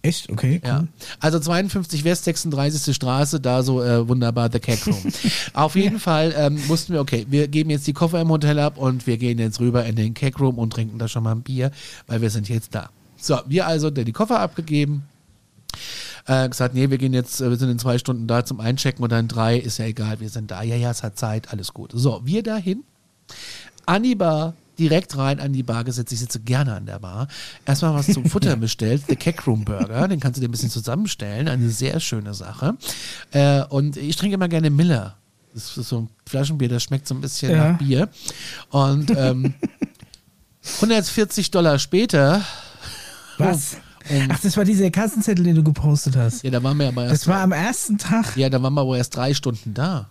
Echt? 0.02 0.30
Okay, 0.30 0.62
cool. 0.64 0.70
Ja. 0.70 0.88
Also 1.20 1.40
52 1.40 2.06
West, 2.06 2.24
36. 2.24 2.96
Straße, 2.96 3.42
da 3.42 3.64
so 3.64 3.84
äh, 3.84 4.08
wunderbar 4.08 4.50
The 4.50 4.60
Cat 4.60 4.88
Room. 4.88 5.12
Auf 5.54 5.76
jeden 5.76 6.00
Fall 6.00 6.34
ähm, 6.38 6.70
wussten 6.70 6.94
wir, 6.94 7.02
okay, 7.02 7.26
wir 7.30 7.50
geben 7.50 7.70
jetzt 7.70 7.86
die 7.86 7.92
Koffer 7.92 8.22
im 8.22 8.30
Hotel 8.30 8.60
ab 8.60 8.78
und 8.78 9.08
wir 9.08 9.18
gehen 9.18 9.40
jetzt 9.40 9.60
rüber 9.60 9.86
in 9.86 9.98
den 9.98 10.14
Cake 10.14 10.40
Room 10.40 10.58
und 10.58 10.72
trinken 10.72 11.00
da 11.00 11.10
schon 11.10 11.24
mal 11.24 11.34
ein 11.34 11.42
Bier, 11.42 11.72
weil 12.08 12.22
wir 12.22 12.30
sind 12.30 12.48
jetzt 12.48 12.74
da. 12.74 12.90
So, 13.18 13.40
wir 13.46 13.68
also 13.68 13.90
die 13.90 14.12
Koffer 14.14 14.40
abgegeben. 14.40 15.04
Äh, 16.28 16.48
gesagt, 16.48 16.76
nee, 16.76 16.90
wir 16.90 16.98
gehen 16.98 17.14
jetzt, 17.14 17.42
äh, 17.42 17.50
wir 17.50 17.58
sind 17.58 17.70
in 17.70 17.80
zwei 17.80 17.98
Stunden 17.98 18.28
da 18.28 18.46
zum 18.46 18.62
Einchecken 18.62 19.04
und 19.04 19.12
dann 19.12 19.28
drei, 19.28 19.58
ist 19.58 19.80
ja 19.80 19.86
egal, 19.86 20.22
wir 20.22 20.30
sind 20.30 20.50
da. 20.52 20.64
Ja, 20.64 20.76
ja, 20.76 20.92
es 20.92 21.04
hat 21.04 21.18
Zeit, 21.18 21.52
alles 21.52 21.74
gut. 21.74 21.92
So, 21.94 22.22
wir 22.24 22.42
dahin. 22.42 22.84
An 23.90 24.04
die 24.04 24.16
Bar, 24.16 24.54
direkt 24.78 25.18
rein 25.18 25.40
an 25.40 25.52
die 25.52 25.64
Bar 25.64 25.84
gesetzt. 25.84 26.12
Ich 26.14 26.20
sitze 26.20 26.40
gerne 26.40 26.76
an 26.76 26.86
der 26.86 27.00
Bar. 27.00 27.28
Erstmal 27.66 27.94
was 27.96 28.08
zum 28.08 28.26
Futtern 28.26 28.60
bestellt. 28.62 29.04
The 29.08 29.16
Cake 29.16 29.44
Room 29.46 29.66
Burger. 29.66 30.08
Den 30.08 30.20
kannst 30.20 30.38
du 30.38 30.42
dir 30.42 30.48
ein 30.48 30.52
bisschen 30.52 30.70
zusammenstellen. 30.70 31.48
Eine 31.48 31.70
sehr 31.70 32.00
schöne 32.00 32.34
Sache. 32.34 32.78
Äh, 33.32 33.64
und 33.64 33.98
ich 33.98 34.16
trinke 34.16 34.36
immer 34.36 34.48
gerne 34.48 34.70
Miller. 34.70 35.16
Das 35.54 35.76
ist 35.76 35.90
so 35.90 36.02
ein 36.02 36.10
Flaschenbier, 36.28 36.70
das 36.70 36.84
schmeckt 36.84 37.08
so 37.08 37.16
ein 37.16 37.22
bisschen 37.22 37.52
Ja. 37.52 37.72
nach 37.72 37.78
Bier. 37.80 38.08
Und 38.70 39.10
ähm, 39.18 39.56
140 40.76 41.52
Dollar 41.52 41.80
später, 41.80 42.42
Was? 43.38 43.78
Um- 44.10 44.28
Ach, 44.32 44.40
das 44.40 44.58
war 44.58 44.66
dieser 44.66 44.90
Kassenzettel, 44.90 45.44
den 45.46 45.56
du 45.56 45.64
gepostet 45.64 46.16
hast. 46.16 46.44
ja, 46.44 46.50
da 46.50 46.64
waren 46.64 46.78
wir 46.80 46.88
aber 46.88 47.04
erst, 47.04 47.14
Das 47.24 47.28
war 47.28 47.42
am 47.42 47.52
ersten 47.52 47.98
Tag. 48.00 48.36
ja, 48.38 48.50
da 48.50 48.60
waren 48.64 48.74
wir 48.74 48.82
aber 48.82 48.98
erst 48.98 49.16
drei 49.16 49.36
Stunden 49.36 49.74
da. 49.76 50.10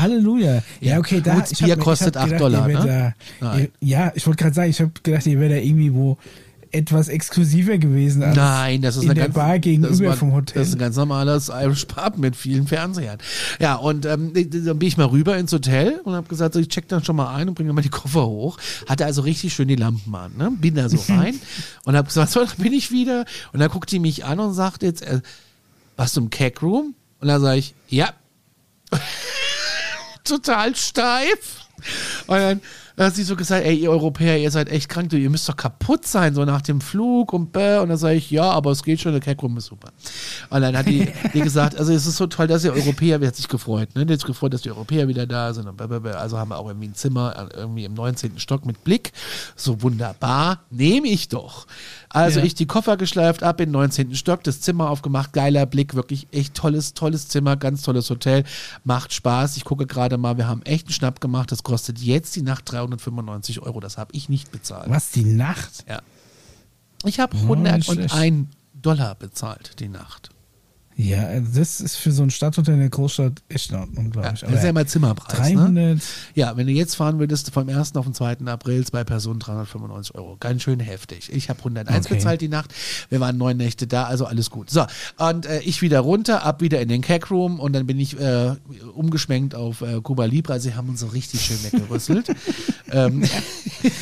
Halleluja. 0.00 0.62
Ja, 0.80 0.98
okay, 0.98 1.20
da. 1.20 1.44
Ich 1.50 1.58
Bier 1.58 1.76
kostet 1.76 2.14
gedacht, 2.14 2.40
Dollar, 2.40 2.68
ihr 2.68 2.74
werdet 2.74 2.90
ne? 2.90 3.14
Da, 3.40 3.58
ihr, 3.58 3.68
ja, 3.80 4.12
ich 4.14 4.26
wollte 4.26 4.42
gerade 4.42 4.54
sagen, 4.54 4.70
ich 4.70 4.80
habe 4.80 4.92
gedacht, 5.02 5.26
ihr 5.26 5.40
werdet 5.40 5.58
da 5.58 5.62
irgendwie 5.62 5.94
wo 5.94 6.18
etwas 6.72 7.08
exklusiver 7.08 7.78
gewesen 7.78 8.22
als 8.22 8.36
Nein, 8.36 8.82
das 8.82 8.96
ist 8.96 9.02
in 9.02 9.10
eine 9.10 9.14
der 9.14 9.24
ganz, 9.24 9.34
Bar 9.34 9.58
gegenüber 9.58 10.10
war, 10.10 10.16
vom 10.16 10.32
Hotel. 10.32 10.60
Das 10.60 10.68
ist 10.68 10.74
ein 10.74 10.78
ganz 10.78 10.96
normales 10.96 11.48
Irish 11.48 11.84
Pub 11.86 12.18
mit 12.18 12.36
vielen 12.36 12.66
Fernsehern. 12.66 13.18
Ja, 13.58 13.74
und 13.74 14.06
ähm, 14.06 14.32
dann 14.34 14.78
bin 14.78 14.88
ich 14.88 14.96
mal 14.96 15.06
rüber 15.06 15.36
ins 15.36 15.52
Hotel 15.52 16.00
und 16.04 16.14
habe 16.14 16.28
gesagt, 16.28 16.54
so, 16.54 16.60
ich 16.60 16.68
check 16.68 16.88
dann 16.88 17.02
schon 17.04 17.16
mal 17.16 17.34
ein 17.34 17.48
und 17.48 17.54
bringe 17.54 17.72
mal 17.72 17.82
die 17.82 17.88
Koffer 17.88 18.26
hoch. 18.26 18.58
Hatte 18.88 19.04
also 19.04 19.22
richtig 19.22 19.52
schön 19.52 19.68
die 19.68 19.76
Lampen 19.76 20.14
an. 20.14 20.32
Ne? 20.36 20.52
Bin 20.60 20.74
da 20.76 20.88
so 20.88 20.98
rein 21.12 21.38
und 21.84 21.96
habe 21.96 22.06
gesagt, 22.06 22.30
so, 22.30 22.44
da 22.44 22.52
bin 22.56 22.72
ich 22.72 22.92
wieder. 22.92 23.24
Und 23.52 23.60
dann 23.60 23.68
guckt 23.68 23.90
die 23.90 23.98
mich 23.98 24.24
an 24.24 24.38
und 24.38 24.54
sagt 24.54 24.82
jetzt, 24.82 25.02
äh, 25.02 25.20
warst 25.96 26.16
du 26.16 26.20
im 26.20 26.30
Cake 26.30 26.60
Room? 26.60 26.94
Und 27.20 27.28
dann 27.28 27.40
sage 27.40 27.58
ich, 27.58 27.74
ja. 27.88 28.10
Total 30.30 30.74
steif. 30.76 31.58
Und 32.26 32.36
dann 32.36 32.60
hat 33.06 33.14
sie 33.14 33.22
so 33.22 33.34
gesagt, 33.36 33.64
ey, 33.64 33.74
ihr 33.76 33.90
Europäer, 33.90 34.38
ihr 34.38 34.50
seid 34.50 34.68
echt 34.68 34.88
krank, 34.88 35.12
ihr 35.12 35.30
müsst 35.30 35.48
doch 35.48 35.56
kaputt 35.56 36.06
sein, 36.06 36.34
so 36.34 36.44
nach 36.44 36.60
dem 36.60 36.80
Flug 36.80 37.32
und 37.32 37.50
bäh. 37.52 37.78
Und 37.78 37.88
dann 37.88 37.96
sage 37.96 38.16
ich, 38.16 38.30
ja, 38.30 38.50
aber 38.50 38.70
es 38.72 38.82
geht 38.82 39.00
schon, 39.00 39.18
der 39.18 39.36
Room 39.36 39.56
ist 39.56 39.66
super. 39.66 39.88
Und 40.50 40.60
dann 40.60 40.76
hat 40.76 40.86
die, 40.86 41.08
die 41.34 41.40
gesagt, 41.40 41.76
also 41.78 41.92
es 41.92 42.06
ist 42.06 42.16
so 42.16 42.26
toll, 42.26 42.46
dass 42.46 42.64
ihr 42.64 42.72
Europäer, 42.74 43.18
die 43.18 43.26
hat 43.26 43.36
sich 43.36 43.48
gefreut, 43.48 43.94
ne? 43.94 44.04
Die 44.04 44.12
hat 44.12 44.20
sich 44.20 44.26
gefreut, 44.26 44.52
dass 44.52 44.62
die 44.62 44.70
Europäer 44.70 45.08
wieder 45.08 45.26
da 45.26 45.54
sind 45.54 45.66
und 45.66 45.76
bäh, 45.76 45.86
bäh, 45.86 46.00
bäh. 46.00 46.10
Also 46.10 46.36
haben 46.38 46.50
wir 46.50 46.58
auch 46.58 46.68
irgendwie 46.68 46.88
ein 46.88 46.94
Zimmer, 46.94 47.48
äh, 47.54 47.56
irgendwie 47.56 47.84
im 47.84 47.94
19. 47.94 48.38
Stock 48.38 48.66
mit 48.66 48.84
Blick. 48.84 49.12
So 49.56 49.80
wunderbar, 49.82 50.60
nehme 50.70 51.08
ich 51.08 51.28
doch. 51.28 51.66
Also 52.10 52.40
Ja. 52.40 52.44
ich 52.44 52.54
die 52.54 52.66
Koffer 52.66 52.96
geschleift, 52.96 53.42
ab 53.42 53.60
in 53.60 53.68
den 53.68 53.72
19. 53.72 54.14
Stock, 54.14 54.42
das 54.44 54.60
Zimmer 54.60 54.90
aufgemacht, 54.90 55.32
geiler 55.32 55.64
Blick, 55.64 55.94
wirklich 55.94 56.26
echt 56.32 56.54
tolles, 56.54 56.92
tolles 56.92 57.28
Zimmer, 57.28 57.56
ganz 57.56 57.82
tolles 57.82 58.10
Hotel, 58.10 58.44
macht 58.84 59.14
Spaß. 59.14 59.56
Ich 59.56 59.64
gucke 59.64 59.86
gerade 59.86 60.18
mal, 60.18 60.36
wir 60.36 60.48
haben 60.48 60.62
echt 60.62 60.88
einen 60.88 60.92
Schnapp 60.92 61.20
gemacht, 61.20 61.50
das 61.52 61.62
kostet 61.62 61.98
jetzt 62.00 62.19
die 62.36 62.42
Nacht 62.42 62.70
395 62.70 63.60
Euro, 63.62 63.80
das 63.80 63.98
habe 63.98 64.12
ich 64.14 64.28
nicht 64.28 64.52
bezahlt. 64.52 64.88
Was, 64.90 65.10
die 65.10 65.24
Nacht? 65.24 65.84
Ja. 65.88 66.00
Ich 67.04 67.18
habe 67.20 67.36
Oh, 67.48 67.54
nicht 67.54 67.84
schlecht. 67.86 68.12
101 68.12 68.48
Dollar 68.74 69.14
bezahlt 69.14 69.80
die 69.80 69.88
Nacht. 69.88 70.30
Ja, 71.02 71.40
das 71.40 71.80
ist 71.80 71.96
für 71.96 72.12
so 72.12 72.22
ein 72.22 72.30
Stadthotel 72.30 72.74
in 72.74 72.80
der 72.80 72.90
Großstadt 72.90 73.42
echt 73.48 73.70
in 73.70 73.76
Ordnung, 73.76 74.10
glaube 74.10 74.26
Ja, 74.26 74.32
das 74.32 74.42
ist 74.42 74.62
ja 74.62 74.68
immer 74.68 74.86
Zimmerpreis. 74.86 75.48
Ne? 75.48 75.54
300, 75.54 76.02
Ja, 76.34 76.56
wenn 76.58 76.66
du 76.66 76.72
jetzt 76.74 76.94
fahren 76.94 77.18
würdest, 77.18 77.52
vom 77.52 77.68
1. 77.68 77.96
auf 77.96 78.04
den 78.04 78.12
2. 78.12 78.38
April, 78.46 78.84
zwei 78.86 79.04
Personen 79.04 79.40
395 79.40 80.14
Euro. 80.14 80.36
Ganz 80.40 80.62
schön 80.62 80.78
heftig. 80.78 81.32
Ich 81.32 81.48
habe 81.48 81.58
101 81.60 82.04
Okay. 82.06 82.14
bezahlt 82.16 82.40
die 82.42 82.48
Nacht. 82.48 82.74
Wir 83.08 83.18
waren 83.20 83.38
neun 83.38 83.56
Nächte 83.56 83.86
da, 83.86 84.04
also 84.04 84.26
alles 84.26 84.50
gut. 84.50 84.68
So, 84.70 84.84
und 85.16 85.46
äh, 85.46 85.60
ich 85.60 85.80
wieder 85.80 86.00
runter, 86.00 86.44
ab 86.44 86.60
wieder 86.60 86.80
in 86.82 86.88
den 86.88 87.00
Cack 87.00 87.30
Room 87.30 87.60
und 87.60 87.72
dann 87.72 87.86
bin 87.86 87.98
ich 87.98 88.18
äh, 88.20 88.54
umgeschwenkt 88.94 89.54
auf 89.54 89.80
äh, 89.80 90.00
Cuba 90.02 90.26
Libre. 90.26 90.52
Also, 90.52 90.68
sie 90.68 90.74
haben 90.74 90.88
uns 90.90 91.00
so 91.00 91.06
richtig 91.06 91.40
schön 91.40 91.62
weggerüsselt. 91.64 92.28
ähm, 92.90 93.24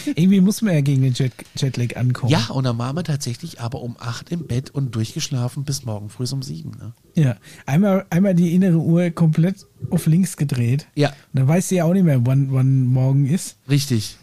irgendwie 0.06 0.40
muss 0.40 0.62
man 0.62 0.74
ja 0.74 0.80
gegen 0.80 1.02
den 1.02 1.12
Jet, 1.14 1.32
Jetlag 1.56 1.96
ankommen. 1.96 2.32
ja, 2.32 2.46
und 2.48 2.64
dann 2.64 2.78
waren 2.78 2.96
wir 2.96 3.04
tatsächlich 3.04 3.60
aber 3.60 3.82
um 3.82 3.96
8 3.98 4.30
im 4.32 4.46
Bett 4.46 4.70
und 4.70 4.94
durchgeschlafen 4.94 5.64
bis 5.64 5.84
morgen 5.84 6.08
früh 6.08 6.24
um 6.32 6.42
7. 6.42 6.70
Ne? 6.70 6.87
Ja. 7.14 7.36
Einmal, 7.66 8.06
einmal 8.10 8.34
die 8.34 8.54
innere 8.54 8.78
Uhr 8.78 9.10
komplett 9.10 9.66
auf 9.90 10.06
links 10.06 10.36
gedreht. 10.36 10.86
Ja, 10.94 11.08
Und 11.08 11.14
dann 11.40 11.48
weiß 11.48 11.68
sie 11.68 11.76
ja 11.76 11.84
auch 11.84 11.92
nicht 11.92 12.04
mehr, 12.04 12.24
wann, 12.26 12.52
wann 12.52 12.84
morgen 12.84 13.26
ist. 13.26 13.56
richtig. 13.68 14.16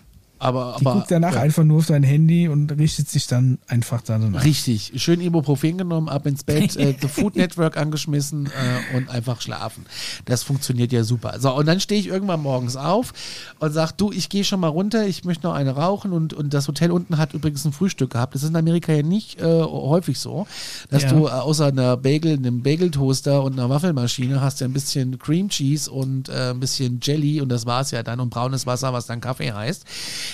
Aber, 0.45 0.75
Die 0.79 0.85
aber 0.85 0.99
guckt 0.99 1.11
danach 1.11 1.33
ja. 1.35 1.41
einfach 1.41 1.63
nur 1.63 1.79
auf 1.79 1.85
sein 1.87 2.03
Handy 2.03 2.47
und 2.47 2.71
richtet 2.77 3.09
sich 3.09 3.25
dann 3.27 3.57
einfach 3.67 4.01
danach. 4.01 4.43
Richtig, 4.43 4.91
schön 4.97 5.19
Ibuprofen 5.21 5.77
genommen, 5.79 6.07
ab 6.07 6.25
ins 6.27 6.43
Bett, 6.43 6.75
äh, 6.77 6.93
The 7.01 7.07
Food 7.07 7.35
Network 7.35 7.77
angeschmissen 7.77 8.45
äh, 8.47 8.95
und 8.97 9.09
einfach 9.09 9.41
schlafen. 9.41 9.85
Das 10.25 10.43
funktioniert 10.43 10.91
ja 10.91 11.03
super. 11.03 11.39
So, 11.39 11.53
und 11.55 11.65
dann 11.65 11.79
stehe 11.79 11.99
ich 11.99 12.07
irgendwann 12.07 12.41
morgens 12.43 12.75
auf 12.75 13.13
und 13.59 13.71
sage, 13.73 13.93
du, 13.97 14.11
ich 14.11 14.29
gehe 14.29 14.43
schon 14.43 14.59
mal 14.59 14.67
runter, 14.67 15.07
ich 15.07 15.23
möchte 15.25 15.47
noch 15.47 15.53
eine 15.55 15.71
rauchen 15.75 16.11
und, 16.11 16.33
und 16.33 16.53
das 16.53 16.67
Hotel 16.67 16.91
unten 16.91 17.17
hat 17.17 17.33
übrigens 17.33 17.65
ein 17.65 17.71
Frühstück 17.73 18.11
gehabt. 18.11 18.35
Das 18.35 18.43
ist 18.43 18.49
in 18.49 18.55
Amerika 18.55 18.93
ja 18.93 19.01
nicht 19.03 19.41
äh, 19.41 19.43
häufig 19.63 20.19
so, 20.19 20.45
dass 20.89 21.03
Ja. 21.03 21.11
du 21.11 21.25
äh, 21.27 21.31
außer 21.31 21.65
einer 21.67 21.97
Bagel, 21.97 22.33
einem 22.37 22.61
Bageltoaster 22.61 23.41
und 23.43 23.53
einer 23.53 23.69
Waffelmaschine 23.69 24.41
hast 24.41 24.61
du 24.61 24.65
ein 24.65 24.73
bisschen 24.73 25.17
Cream 25.17 25.49
Cheese 25.49 25.89
und 25.89 26.29
äh, 26.29 26.51
ein 26.51 26.59
bisschen 26.59 26.99
Jelly 27.01 27.41
und 27.41 27.49
das 27.49 27.65
war's 27.65 27.91
ja 27.91 28.03
dann 28.03 28.19
und 28.19 28.29
braunes 28.29 28.65
Wasser, 28.67 28.93
was 28.93 29.07
dann 29.07 29.21
Kaffee 29.21 29.51
heißt. 29.51 29.85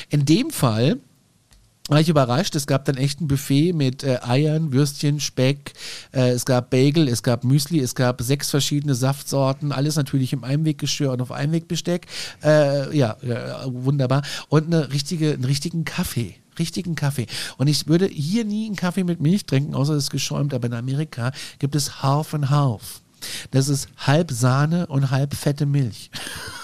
In 0.10 0.26
dem 0.26 0.50
Fall 0.50 1.00
war 1.92 2.00
ich 2.00 2.10
überrascht. 2.10 2.56
Es 2.56 2.68
gab 2.68 2.86
dann 2.86 2.96
echt 2.96 3.20
ein 3.20 3.28
Buffet 3.28 3.74
mit 3.74 4.04
äh, 4.04 4.20
Eiern, 4.22 4.72
Würstchen, 4.72 5.20
Speck. 5.20 5.74
Äh, 6.14 6.30
es 6.30 6.46
gab 6.46 6.70
Bagel, 6.70 7.08
es 7.08 7.22
gab 7.22 7.44
Müsli, 7.44 7.80
es 7.80 7.96
gab 7.96 8.22
sechs 8.22 8.50
verschiedene 8.50 8.96
Saftsorten. 8.96 9.72
Alles 9.72 9.98
natürlich 9.98 10.32
im 10.32 10.44
Einweggeschirr 10.44 11.12
und 11.12 11.22
auf 11.22 11.32
Einwegbesteck. 11.32 12.08
Äh, 12.44 12.96
ja, 12.96 13.18
ja, 13.22 13.66
wunderbar. 13.66 14.22
Und 14.48 14.68
eine 14.68 14.94
richtige, 14.94 15.34
einen 15.34 15.44
richtigen 15.44 15.84
Kaffee. 15.84 16.36
Richtigen 16.60 16.96
Kaffee. 16.96 17.28
Und 17.58 17.68
ich 17.68 17.88
würde 17.88 18.08
hier 18.08 18.46
nie 18.46 18.68
einen 18.68 18.76
Kaffee 18.76 19.04
mit 19.04 19.20
Milch 19.20 19.46
trinken, 19.46 19.76
außer 19.76 19.94
es 19.94 20.06
ist 20.06 20.12
geschäumt. 20.12 20.54
Aber 20.54 20.68
in 20.68 20.74
Amerika 20.74 21.32
gibt 21.60 21.76
es 21.76 22.02
Half 22.02 22.34
and 22.34 22.50
Half. 22.50 23.02
Das 23.52 23.68
ist 23.68 23.90
halb 23.98 24.32
Sahne 24.32 24.88
und 24.88 25.12
halb 25.12 25.36
fette 25.36 25.66
Milch. 25.66 26.10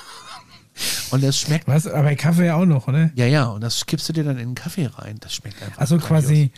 Und 1.11 1.23
das 1.23 1.39
schmeckt 1.39 1.67
Was? 1.67 1.87
Aber 1.87 2.13
Kaffee 2.15 2.51
auch 2.51 2.65
noch, 2.65 2.87
oder? 2.87 3.11
ja, 3.15 3.25
ja, 3.25 3.45
und 3.45 3.61
das 3.61 3.85
kippst 3.85 4.07
du 4.09 4.13
dir 4.13 4.23
dann 4.23 4.37
in 4.37 4.49
den 4.49 4.55
Kaffee 4.55 4.85
rein. 4.87 5.17
Das 5.19 5.33
schmeckt 5.33 5.61
einfach. 5.63 5.79
Also 5.79 5.97
quasi 5.97 6.51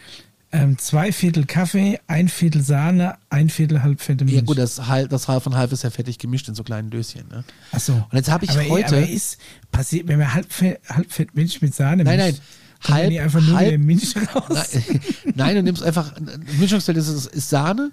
ähm, 0.52 0.78
zwei 0.80 1.12
Viertel 1.12 1.46
Kaffee, 1.46 2.00
ein 2.08 2.28
Viertel 2.28 2.64
Sahne, 2.64 3.16
ein 3.30 3.50
Viertel 3.50 3.84
halbfette 3.84 4.26
Milch. 4.26 4.38
Ja, 4.38 4.42
gut, 4.44 4.58
das, 4.58 4.88
halb, 4.88 5.10
das 5.12 5.28
halb 5.28 5.44
von 5.44 5.56
halb 5.56 5.72
ist 5.72 5.84
ja 5.84 5.92
fertig 5.92 6.18
gemischt 6.18 6.48
in 6.48 6.56
so 6.56 6.64
kleinen 6.64 6.90
Döschen. 6.90 7.28
Ne? 7.30 7.44
Ach 7.72 7.80
so. 7.80 7.94
Und 7.94 8.14
jetzt 8.14 8.32
habe 8.32 8.46
ich 8.46 8.52
aber, 8.52 8.68
heute. 8.68 8.98
Aber 8.98 9.08
ist 9.08 9.38
passiert, 9.72 10.08
wenn 10.08 10.18
man 10.18 10.34
halbfett, 10.34 10.80
halbfett 10.90 11.36
Milch 11.36 11.62
mit 11.62 11.76
Sahne 11.76 12.04
Nein, 12.04 12.18
mischt, 12.18 12.40
nein, 12.40 12.40
kommt 12.84 12.98
halb- 12.98 13.10
die 13.12 13.20
einfach 13.20 13.42
nur 13.42 13.58
halb- 13.58 13.68
wieder 13.68 13.78
Milch 13.78 14.16
raus. 14.36 14.44
Nein, 14.50 15.00
nein, 15.36 15.56
du 15.58 15.64
nimmst 15.64 15.84
einfach. 15.84 16.14
Mischungsfeld 16.60 16.98
ist, 16.98 17.10
ist, 17.10 17.50
Sahne. 17.50 17.92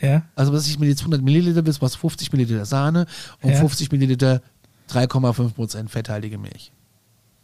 Ja. 0.00 0.22
Also, 0.36 0.52
was 0.52 0.68
ich 0.68 0.78
mir 0.78 0.86
jetzt 0.88 1.00
100 1.00 1.22
Milliliter 1.22 1.62
bist, 1.62 1.80
was 1.82 1.96
50 1.96 2.30
Milliliter 2.32 2.64
Sahne 2.66 3.06
und 3.40 3.50
Ja. 3.50 3.56
50 3.58 3.90
Milliliter 3.90 4.42
3,5% 4.90 5.88
fetthaltige 5.88 6.38
Milch. 6.38 6.72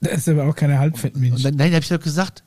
Das 0.01 0.18
ist 0.18 0.28
aber 0.28 0.45
auch 0.49 0.55
keine 0.57 0.74
Und 0.74 0.80
Halbfettmilch. 0.80 1.43
nein, 1.45 1.72
habe 1.72 1.80
ich 1.82 1.88
doch 1.88 2.01
gesagt. 2.01 2.43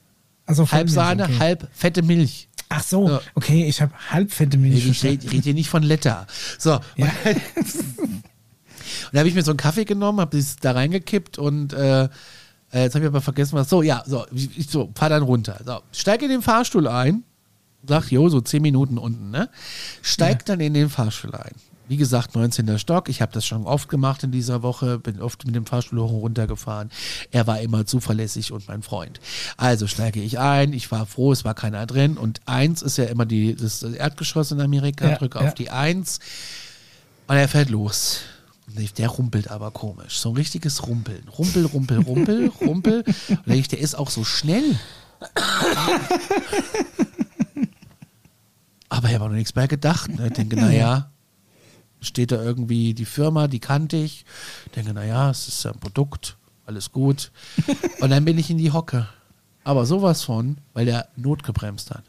Also 0.46 0.70
Halb 0.72 0.90
Sahne, 0.90 1.24
okay. 1.24 1.40
halb 1.40 1.68
fette 1.74 2.02
Milch. 2.04 2.50
Ach 2.70 2.84
so, 2.84 3.08
Ja. 3.10 3.22
okay, 3.36 3.66
ich 3.66 3.82
habe 3.82 3.94
halbfette 4.12 4.58
Milch. 4.58 4.86
ich 4.88 5.04
rede 5.04 5.32
red 5.32 5.44
hier 5.44 5.54
nicht 5.54 5.70
von 5.70 5.82
Letter. 5.84 6.28
So. 6.60 6.80
Ja. 6.96 7.06
Und 7.06 7.14
dann 9.12 9.20
habe 9.20 9.28
ich 9.30 9.36
mir 9.36 9.44
so 9.44 9.52
einen 9.52 9.58
Kaffee 9.58 9.86
genommen, 9.86 10.20
habe 10.20 10.38
das 10.38 10.58
da 10.58 10.72
reingekippt 10.74 11.38
und 11.38 11.74
äh, 11.74 12.04
äh, 12.06 12.10
jetzt 12.74 12.96
habe 12.96 13.06
ich 13.06 13.10
aber 13.10 13.22
vergessen, 13.22 13.54
was. 13.56 13.70
So, 13.70 13.82
ja, 13.82 14.04
so, 14.06 14.26
ich, 14.34 14.68
so, 14.70 14.92
fahr 14.96 15.10
dann 15.10 15.24
runter. 15.24 15.60
So, 15.66 15.80
steig 15.92 16.22
in 16.22 16.30
den 16.30 16.42
Fahrstuhl 16.42 16.88
ein, 16.88 17.24
sag, 17.88 18.12
jo, 18.12 18.28
so 18.30 18.42
10 18.42 18.62
Minuten 18.62 18.98
unten, 18.98 19.30
ne? 19.32 19.50
Steig 20.02 20.40
Ja. 20.42 20.46
dann 20.48 20.60
in 20.60 20.74
den 20.74 20.90
Fahrstuhl 20.90 21.34
ein. 21.36 21.54
Wie 21.88 21.98
gesagt, 21.98 22.34
19. 22.36 22.80
Stock. 22.80 23.10
Ich 23.10 23.22
habe 23.22 23.32
das 23.32 23.46
schon 23.46 23.66
oft 23.66 23.90
gemacht 23.90 24.24
in 24.24 24.32
dieser 24.32 24.64
Woche, 24.64 24.98
bin 24.98 25.22
oft 25.22 25.46
mit 25.46 25.54
dem 25.56 25.66
Fahrstuhl 25.66 26.00
hoch 26.02 26.12
und 26.12 26.20
runter 26.22 26.48
gefahren. 26.48 26.90
Er 27.32 27.46
war 27.48 27.60
immer 27.62 27.86
zuverlässig 27.86 28.52
und 28.52 28.68
mein 28.68 28.82
Freund. 28.82 29.20
Also 29.58 29.86
steige 29.88 30.20
ich 30.22 30.40
ein, 30.40 30.74
ich 30.74 30.92
war 30.92 31.06
froh, 31.06 31.32
es 31.32 31.46
war 31.46 31.54
keiner 31.54 31.86
drin. 31.86 32.18
Und 32.18 32.42
eins 32.48 32.82
ist 32.82 32.98
ja 32.98 33.06
immer 33.06 33.26
die, 33.26 33.56
das 33.56 33.84
Erdgeschoss 33.84 34.52
in 34.52 34.62
Amerika, 34.62 35.10
Ja, 35.10 35.18
drücke 35.18 35.40
ja. 35.40 35.48
auf 35.48 35.54
die 35.54 35.70
Eins 35.70 36.20
und 37.28 37.36
er 37.36 37.48
fährt 37.48 37.70
los. 37.70 38.22
Der 38.98 39.10
rumpelt 39.10 39.52
aber 39.52 39.70
komisch. 39.72 40.18
So 40.18 40.30
ein 40.30 40.36
richtiges 40.38 40.88
Rumpeln. 40.88 41.28
Rumpel, 41.38 41.66
rumpel, 41.66 42.00
rumpel, 42.00 42.48
rumpel. 42.62 43.04
Und 43.06 43.16
dann 43.30 43.44
denk 43.46 43.60
ich, 43.60 43.68
der 43.68 43.80
ist 43.80 43.94
auch 43.96 44.10
so 44.10 44.24
schnell. 44.24 44.80
Aber 48.90 49.08
ich 49.08 49.16
habe 49.16 49.26
auch 49.26 49.30
noch 49.30 49.36
nichts 49.36 49.56
mehr 49.56 49.68
gedacht. 49.68 50.10
Ne? 50.16 50.28
Ich 50.28 50.34
denke, 50.34 50.56
naja, 50.56 51.12
steht 52.06 52.32
da 52.32 52.42
irgendwie 52.42 52.94
die 52.94 53.06
Firma, 53.06 53.48
die 53.48 53.60
kannte 53.60 53.98
ich. 53.98 54.26
Denke, 54.76 54.94
naja, 54.94 55.30
es 55.30 55.48
ist 55.48 55.64
ja 55.64 55.72
ein 55.72 55.80
Produkt, 55.80 56.38
alles 56.66 56.92
gut. 56.92 57.32
Und 58.00 58.10
dann 58.12 58.24
bin 58.26 58.38
ich 58.38 58.50
in 58.50 58.58
die 58.58 58.72
Hocke. 58.72 59.08
Aber 59.64 59.86
sowas 59.86 60.24
von, 60.24 60.58
weil 60.74 60.86
der 60.86 61.10
notgebremst 61.16 61.92
hat. 61.92 62.04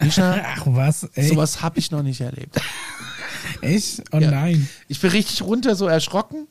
Mischa, 0.00 0.42
Ach 0.56 0.62
was, 0.66 1.04
ey, 1.14 1.28
sowas 1.28 1.60
habe 1.62 1.78
ich 1.78 1.90
noch 1.90 2.02
nicht 2.02 2.20
erlebt. 2.20 2.58
echt? 3.60 4.02
Oh 4.12 4.18
Ja. 4.18 4.30
nein. 4.30 4.68
Ich 4.88 5.00
bin 5.00 5.10
richtig 5.10 5.42
runter, 5.42 5.76
so 5.76 5.86
erschrocken. 5.86 6.46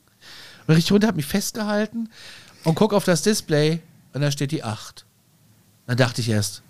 Bin 0.68 0.76
richtig 0.76 0.92
runter, 0.94 1.08
habe 1.08 1.18
mich 1.18 1.26
festgehalten 1.26 2.10
und 2.64 2.76
guck 2.76 2.94
auf 2.94 3.04
das 3.04 3.22
Display 3.24 3.82
und 4.14 4.22
da 4.22 4.32
steht 4.32 4.52
die 4.52 4.64
8. 4.64 5.06
Dann 5.88 5.98
dachte 5.98 6.22
ich 6.22 6.30
erst, 6.30 6.62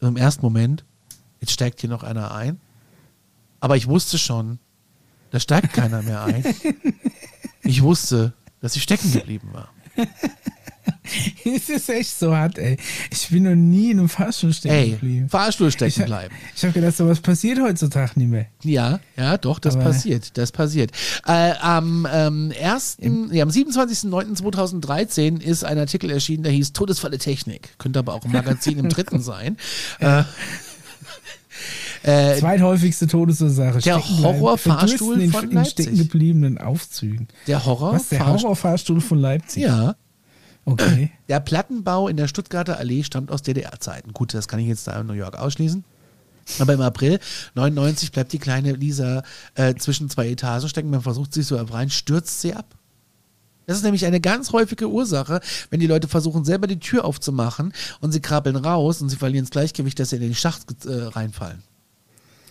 im 0.00 0.16
ersten 0.16 0.42
Moment, 0.42 0.84
jetzt 1.40 1.52
steigt 1.52 1.80
hier 1.80 1.88
noch 1.88 2.02
einer 2.02 2.34
ein. 2.34 2.60
Aber 3.60 3.76
ich 3.76 3.86
wusste 3.86 4.18
schon, 4.18 4.58
da 5.32 5.40
steigt 5.40 5.72
keiner 5.72 6.02
mehr 6.02 6.22
ein. 6.24 6.44
Ich 7.64 7.82
wusste, 7.82 8.32
dass 8.60 8.76
ich 8.76 8.82
stecken 8.84 9.10
geblieben 9.12 9.48
war. 9.52 9.68
es 11.44 11.68
ist 11.68 11.88
echt 11.90 12.18
so 12.18 12.34
hart, 12.34 12.58
ey. 12.58 12.76
Ich 13.10 13.28
bin 13.28 13.42
noch 13.42 13.54
nie 13.54 13.90
in 13.90 13.98
einem 13.98 14.08
Fahrstuhl 14.08 14.52
stecken 14.52 14.74
Ey, 14.74 14.90
geblieben. 14.92 15.28
Fahrstuhl 15.28 15.70
stecken 15.70 16.00
hab- 16.00 16.06
bleiben. 16.06 16.34
ich 16.56 16.62
habe 16.62 16.72
gedacht, 16.72 16.96
sowas 16.96 17.20
passiert 17.20 17.60
heutzutage 17.60 18.12
nicht 18.18 18.30
mehr. 18.30 18.46
Ja, 18.62 19.00
ja, 19.16 19.36
doch, 19.36 19.58
das 19.58 19.74
Aber- 19.74 19.84
passiert, 19.84 20.36
das 20.38 20.50
passiert. 20.52 20.92
Äh, 21.26 21.52
am 21.60 22.06
ähm, 22.10 22.52
1., 22.60 22.98
ja, 23.32 23.42
am 23.42 23.50
27.09.2013 23.50 25.40
ist 25.40 25.64
ein 25.64 25.78
Artikel 25.78 26.10
erschienen, 26.10 26.42
der 26.44 26.52
hieß 26.52 26.72
Todesfalle 26.72 27.18
Technik. 27.18 27.70
Könnte 27.78 27.98
aber 27.98 28.14
auch 28.14 28.24
im 28.24 28.32
Magazin 28.32 28.78
im 28.78 28.88
dritten 28.88 29.20
sein. 29.22 29.56
Äh, 30.00 30.22
äh, 32.02 32.38
Zweithäufigste 32.38 33.06
Todesursache. 33.06 33.78
der 33.80 33.98
Horrorfahrstuhl 33.98 35.20
in, 35.20 35.32
von 35.32 35.44
in 35.44 35.52
Leipzig. 35.52 35.72
stecken 35.72 35.98
gebliebenen 35.98 36.58
Aufzügen. 36.58 37.28
der 37.46 37.64
Horror. 37.64 37.94
Was, 37.94 38.08
der 38.08 38.26
Horrorfahrstuhl 38.26 39.00
von 39.00 39.18
Leipzig? 39.18 39.62
Ja. 39.62 39.96
Okay. 40.64 41.10
Der 41.28 41.40
Plattenbau 41.40 42.06
in 42.08 42.16
der 42.16 42.28
Stuttgarter 42.28 42.78
Allee 42.78 43.02
stammt 43.02 43.32
aus 43.32 43.42
DDR-Zeiten. 43.42 44.12
Gut, 44.12 44.32
das 44.32 44.46
kann 44.46 44.60
ich 44.60 44.68
jetzt 44.68 44.86
da 44.86 45.00
in 45.00 45.06
New 45.08 45.12
York 45.12 45.36
ausschließen. 45.36 45.84
Aber 46.58 46.74
im 46.74 46.80
April 46.80 47.18
99 47.54 48.12
bleibt 48.12 48.32
die 48.32 48.38
kleine 48.38 48.72
Lisa 48.72 49.22
äh, 49.54 49.74
zwischen 49.74 50.08
zwei 50.10 50.28
Etagen 50.28 50.68
stecken. 50.68 50.90
Man 50.90 51.00
versucht 51.02 51.34
sie 51.34 51.42
zu 51.42 51.56
befreien, 51.56 51.90
stürzt 51.90 52.40
sie 52.40 52.54
ab. 52.54 52.76
Das 53.66 53.76
ist 53.76 53.84
nämlich 53.84 54.06
eine 54.06 54.20
ganz 54.20 54.52
häufige 54.52 54.88
Ursache, 54.90 55.40
wenn 55.70 55.80
die 55.80 55.86
Leute 55.86 56.08
versuchen, 56.08 56.44
selber 56.44 56.66
die 56.66 56.80
Tür 56.80 57.04
aufzumachen 57.04 57.72
und 58.00 58.12
sie 58.12 58.20
krabbeln 58.20 58.56
raus 58.56 59.00
und 59.00 59.08
sie 59.08 59.16
verlieren 59.16 59.44
das 59.44 59.50
Gleichgewicht, 59.50 59.98
dass 59.98 60.10
sie 60.10 60.16
in 60.16 60.22
den 60.22 60.34
Schacht 60.34 60.84
äh, 60.84 60.92
reinfallen. 60.92 61.62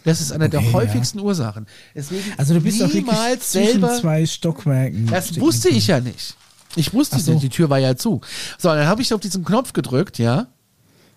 Das 0.03 0.19
ist 0.21 0.31
eine 0.31 0.45
Okay, 0.45 0.51
der 0.51 0.61
ja. 0.61 0.73
häufigsten 0.73 1.19
Ursachen. 1.19 1.67
Deswegen 1.95 2.33
Also 2.37 2.53
du 2.55 2.61
bist 2.61 2.81
niemals 2.93 3.51
selber 3.51 3.99
zwei 3.99 4.25
Stockwerken. 4.25 5.07
das 5.07 5.27
stecken 5.27 5.41
wusste 5.41 5.69
ich 5.69 5.87
ja 5.87 5.99
nicht. 5.99 6.35
Ich 6.75 6.93
wusste 6.93 7.17
Ach 7.17 7.21
so. 7.21 7.31
nicht, 7.33 7.43
die 7.43 7.49
Tür 7.49 7.69
war 7.69 7.79
ja 7.79 7.95
zu. 7.95 8.21
So, 8.57 8.69
dann 8.69 8.87
habe 8.87 9.01
ich 9.01 9.13
auf 9.13 9.19
diesen 9.19 9.43
Knopf 9.43 9.73
gedrückt, 9.73 10.17
ja. 10.19 10.47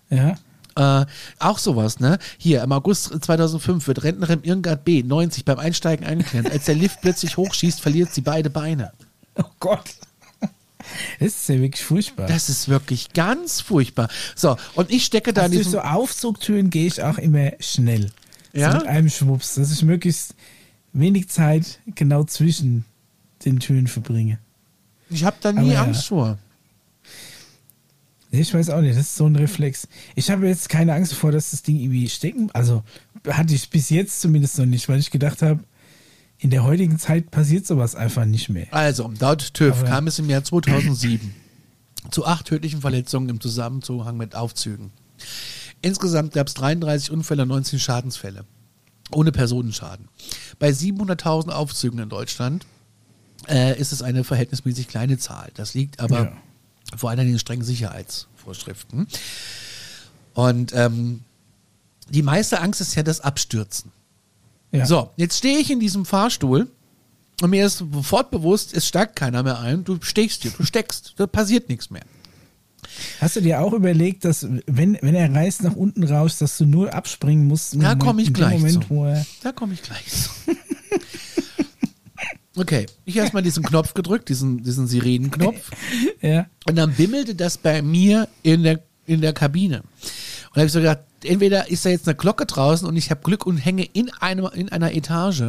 Ja. 0.09 0.35
Äh, 0.77 1.05
auch 1.39 1.57
sowas, 1.57 1.99
ne? 2.01 2.19
Hier, 2.37 2.61
im 2.61 2.71
August 2.73 3.11
2005 3.23 3.87
wird 3.87 4.03
Rentnerin 4.03 4.43
Irmgard 4.43 4.83
B. 4.83 5.01
90 5.03 5.45
beim 5.45 5.57
Einsteigen 5.57 6.05
eingeklemmt. 6.05 6.51
Als 6.51 6.65
der 6.65 6.75
Lift 6.75 6.99
plötzlich 7.01 7.37
hochschießt, 7.37 7.79
verliert 7.79 8.13
sie 8.13 8.21
beide 8.21 8.49
Beine. 8.49 8.91
Oh 9.37 9.43
Gott. 9.59 9.83
Das 11.19 11.35
ist 11.35 11.49
ja 11.49 11.59
wirklich 11.59 11.83
furchtbar. 11.83 12.27
Das 12.27 12.47
ist 12.47 12.69
wirklich 12.69 13.11
ganz 13.11 13.59
furchtbar. 13.59 14.07
So, 14.33 14.55
und 14.75 14.91
ich 14.91 15.03
stecke 15.03 15.33
da 15.33 15.41
in 15.41 15.51
also 15.51 15.55
durch 15.55 15.69
so 15.71 15.79
Aufzugtüren 15.81 16.69
gehe 16.69 16.87
ich 16.87 17.03
auch 17.03 17.17
immer 17.17 17.51
schnell. 17.59 18.11
Ja? 18.55 18.71
So 18.71 18.77
mit 18.79 18.87
einem 18.87 19.09
Schwupps, 19.09 19.55
dass 19.55 19.71
ich 19.71 19.83
möglichst 19.83 20.35
wenig 20.93 21.29
Zeit 21.29 21.79
genau 21.95 22.23
zwischen 22.23 22.85
den 23.43 23.59
Türen 23.59 23.87
verbringe. 23.87 24.39
Ich 25.09 25.23
habe 25.23 25.37
da 25.41 25.51
nie 25.51 25.75
Aber. 25.75 25.87
Angst 25.87 26.07
vor. 26.07 26.37
Ich 28.31 28.53
weiß 28.53 28.69
auch 28.71 28.81
nicht, 28.81 28.97
das 28.97 29.05
ist 29.05 29.15
so 29.15 29.25
ein 29.27 29.35
Reflex. 29.35 29.87
Ich 30.15 30.29
habe 30.29 30.47
jetzt 30.47 30.67
keine 30.67 30.93
Angst 30.93 31.11
davor, 31.13 31.31
dass 31.31 31.51
das 31.51 31.63
Ding 31.63 31.77
irgendwie 31.79 32.09
stecken. 32.09 32.49
Also 32.53 32.83
hatte 33.27 33.53
ich 33.53 33.69
bis 33.69 33.89
jetzt 33.89 34.19
zumindest 34.21 34.57
noch 34.57 34.65
nicht, 34.65 34.89
weil 34.89 34.99
ich 34.99 35.11
gedacht 35.11 35.41
habe, 35.41 35.63
in 36.37 36.49
der 36.49 36.63
heutigen 36.65 36.99
Zeit 36.99 37.31
passiert 37.31 37.65
sowas 37.65 37.95
einfach 37.95 38.25
nicht 38.25 38.49
mehr. 38.49 38.67
Also, 38.71 39.11
laut 39.19 39.53
TÜV 39.53 39.79
Aber- 39.79 39.87
kam 39.89 40.07
es 40.07 40.19
im 40.19 40.29
Jahr 40.29 40.43
2007 40.43 41.33
zu 42.11 42.25
acht 42.25 42.45
tödlichen 42.47 42.81
Verletzungen 42.81 43.29
im 43.29 43.39
Zusammenhang 43.39 44.17
mit 44.17 44.35
Aufzügen. 44.35 44.91
Insgesamt 45.85 46.33
gab 46.33 46.47
es 46.47 46.55
33 46.55 47.11
Unfälle 47.11 47.43
und 47.43 47.49
19 47.49 47.77
Schadensfälle. 47.79 48.43
Ohne 49.11 49.31
Personenschaden. 49.31 50.07
Bei 50.57 50.69
700.000 50.71 51.49
Aufzügen 51.51 51.99
in 51.99 52.09
Deutschland 52.09 52.65
äh, 53.47 53.79
ist 53.79 53.91
es 53.91 54.01
eine 54.01 54.23
verhältnismäßig 54.23 54.87
kleine 54.87 55.19
Zahl. 55.19 55.51
Das 55.53 55.75
liegt 55.75 55.99
aber 55.99 56.23
Ja. 56.23 56.33
vor 56.97 57.11
allem 57.11 57.19
an 57.19 57.27
den 57.27 57.37
strengen 57.37 57.63
Sicherheitsvorschriften. 57.63 59.05
Und 60.33 60.73
ähm, 60.73 61.21
die 62.09 62.23
meiste 62.23 62.61
Angst 62.61 62.81
ist 62.81 62.95
ja 62.95 63.03
das 63.03 63.21
Abstürzen. 63.21 63.91
Ja. 64.71 64.87
So, 64.87 65.11
jetzt 65.17 65.37
stehe 65.37 65.59
ich 65.59 65.69
in 65.69 65.79
diesem 65.79 66.05
Fahrstuhl 66.05 66.67
und 67.43 67.49
mir 67.51 67.67
ist 67.67 67.77
sofort 67.77 68.31
bewusst, 68.31 68.73
es 68.73 68.87
steigt 68.87 69.15
keiner 69.15 69.43
mehr 69.43 69.59
ein. 69.59 69.83
Du 69.83 69.99
stehst 70.01 70.41
hier, 70.41 70.51
du 70.57 70.63
steckst, 70.63 71.13
da 71.17 71.27
passiert 71.27 71.69
nichts 71.69 71.91
mehr. 71.91 72.05
Hast 73.19 73.35
du 73.35 73.41
dir 73.41 73.61
auch 73.61 73.73
überlegt, 73.73 74.25
dass 74.25 74.47
wenn, 74.67 74.97
wenn 75.01 75.15
er 75.15 75.33
reißt 75.33 75.63
nach 75.63 75.75
unten 75.75 76.03
raus, 76.03 76.37
dass 76.37 76.57
du 76.57 76.65
nur 76.65 76.93
abspringen 76.93 77.47
musst? 77.47 77.75
Da 77.81 77.95
komme 77.95 78.21
ich 78.21 78.33
gleich 78.33 78.59
Moment, 78.59 78.87
zu. 78.87 79.03
er 79.03 79.25
Da 79.43 79.51
komme 79.51 79.73
ich 79.73 79.81
gleich 79.81 80.05
zu. 80.07 80.29
Okay, 82.57 82.85
ich 83.03 83.15
habe 83.15 83.25
erstmal 83.25 83.43
diesen 83.43 83.63
Knopf 83.63 83.93
gedrückt, 83.93 84.29
diesen, 84.29 84.63
diesen 84.63 84.87
Sirenenknopf. 84.87 85.71
ja, 86.21 86.45
Und 86.65 86.77
dann 86.77 86.93
bimmelte 86.93 87.35
das 87.35 87.57
bei 87.57 87.81
mir 87.81 88.29
in 88.43 88.63
der, 88.63 88.79
in 89.05 89.21
der 89.21 89.33
Kabine. 89.33 89.79
Und 89.79 89.85
da 90.53 90.61
habe 90.61 90.67
ich 90.67 90.71
so 90.71 90.79
gedacht, 90.79 90.99
entweder 91.23 91.69
ist 91.69 91.85
da 91.85 91.89
jetzt 91.89 92.07
eine 92.07 92.15
Glocke 92.15 92.45
draußen 92.45 92.87
und 92.87 92.95
ich 92.95 93.11
habe 93.11 93.21
Glück 93.21 93.45
und 93.45 93.57
hänge 93.57 93.83
in, 93.83 94.09
einem, 94.21 94.49
in 94.53 94.69
einer 94.69 94.93
Etage 94.93 95.43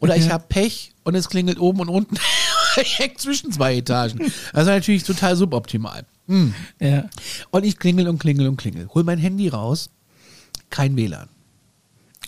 oder 0.00 0.16
ich 0.16 0.30
habe 0.30 0.44
Pech 0.48 0.94
und 1.04 1.14
es 1.14 1.28
klingelt 1.28 1.60
oben 1.60 1.80
und 1.80 1.88
unten. 1.88 2.16
ich 2.82 2.98
hänge 2.98 3.14
zwischen 3.16 3.52
zwei 3.52 3.76
Etagen. 3.76 4.18
Das 4.52 4.62
ist 4.62 4.68
natürlich 4.68 5.04
total 5.04 5.36
suboptimal. 5.36 6.04
Hm. 6.28 6.54
ja. 6.80 7.08
Und 7.50 7.64
ich 7.64 7.78
klingel 7.78 8.08
und 8.08 8.18
klingel 8.18 8.48
und 8.48 8.56
klingel. 8.56 8.88
Hol 8.94 9.04
mein 9.04 9.18
Handy 9.18 9.48
raus. 9.48 9.90
Kein 10.70 10.96
WLAN. 10.96 11.28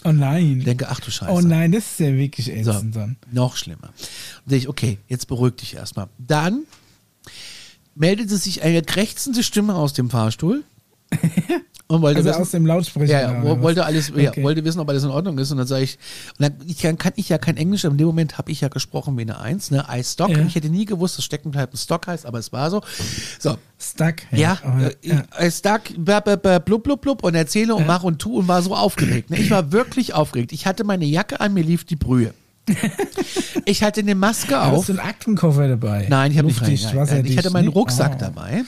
Oh 0.04 0.12
nein. 0.12 0.62
Denke, 0.64 0.88
ach 0.90 1.00
du 1.00 1.10
Scheiße. 1.10 1.32
oh 1.32 1.40
nein, 1.40 1.72
das 1.72 1.92
ist 1.92 2.00
ja 2.00 2.12
wirklich 2.14 2.46
So, 2.64 2.72
ätzend 2.72 2.94
dann. 2.96 3.16
noch 3.32 3.56
schlimmer. 3.56 3.88
Und 4.44 4.50
denke 4.50 4.56
ich, 4.64 4.68
okay, 4.68 4.98
jetzt 5.08 5.28
beruhig 5.28 5.54
dich 5.56 5.74
erstmal. 5.74 6.08
Dann 6.18 6.64
meldete 7.94 8.36
sich 8.36 8.62
eine 8.62 8.82
krächzende 8.82 9.42
Stimme 9.42 9.74
aus 9.76 9.92
dem 9.94 10.10
Fahrstuhl 10.10 10.64
und 11.86 12.00
wollte 12.00 12.18
Also 12.18 12.30
wissen, 12.30 12.40
aus 12.40 12.50
dem 12.50 12.66
Lautsprecher. 12.66 13.12
ja, 13.20 13.32
ja, 13.44 13.60
wollte 13.62 13.84
alles, 13.84 14.10
ja, 14.16 14.30
Okay. 14.30 14.42
wollte 14.42 14.64
wissen, 14.64 14.80
ob 14.80 14.88
alles 14.88 15.04
in 15.04 15.10
Ordnung 15.10 15.36
ist. 15.38 15.50
Und 15.52 15.58
dann 15.58 15.66
sage 15.66 15.84
ich, 15.84 15.98
und 16.38 16.42
dann 16.42 16.54
ich 16.66 16.78
kann, 16.78 16.96
kann 16.96 17.12
ich 17.16 17.28
ja 17.28 17.36
kein 17.38 17.56
Englisch, 17.58 17.84
aber 17.84 17.92
in 17.92 17.98
dem 17.98 18.06
Moment 18.06 18.38
habe 18.38 18.50
ich 18.50 18.62
ja 18.62 18.68
gesprochen 18.68 19.16
wie 19.18 19.22
eine 19.22 19.38
Eins, 19.38 19.70
ne? 19.70 19.84
I 19.90 20.02
stock. 20.02 20.30
Ja. 20.30 20.38
Ich 20.46 20.54
hätte 20.54 20.70
nie 20.70 20.86
gewusst, 20.86 21.18
dass 21.18 21.24
Steckenbleiben 21.24 21.76
Stock 21.76 22.06
heißt, 22.06 22.24
aber 22.24 22.38
es 22.38 22.52
war 22.52 22.70
so. 22.70 22.80
So, 23.38 23.58
Stuck. 23.78 24.14
ja, 24.32 24.58
aber, 24.64 24.92
äh, 25.04 25.46
I 25.46 25.50
stuck, 25.50 25.82
blub, 25.98 26.24
blub, 26.64 27.00
blub, 27.02 27.22
und 27.22 27.34
erzähle 27.34 27.74
und 27.74 27.86
mach 27.86 28.02
und 28.02 28.18
tu 28.18 28.38
und 28.38 28.48
war 28.48 28.62
so 28.62 28.74
aufgeregt. 28.74 29.28
Ne? 29.30 29.38
Ich 29.38 29.50
war 29.50 29.70
wirklich 29.72 30.14
aufgeregt. 30.14 30.52
Ich 30.52 30.66
hatte 30.66 30.84
meine 30.84 31.04
Jacke 31.04 31.40
an, 31.40 31.52
mir 31.52 31.64
lief 31.64 31.84
die 31.84 31.96
Brühe. 31.96 32.32
Ich 33.66 33.82
hatte 33.82 34.00
eine 34.00 34.14
Maske 34.14 34.56
Hast 34.58 34.72
auf. 34.72 34.86
du 34.86 34.92
einen 34.92 35.00
Aktenkoffer 35.00 35.68
dabei? 35.68 36.06
Nein, 36.08 36.32
ich 36.32 36.38
habe 36.38 36.48
nicht 36.48 36.60
rein. 36.62 36.78
Nein, 37.06 37.24
ich 37.26 37.36
hatte 37.38 37.50
meinen? 37.50 37.68
Rucksack 37.68 38.12
Ah. 38.14 38.16
dabei. 38.32 38.64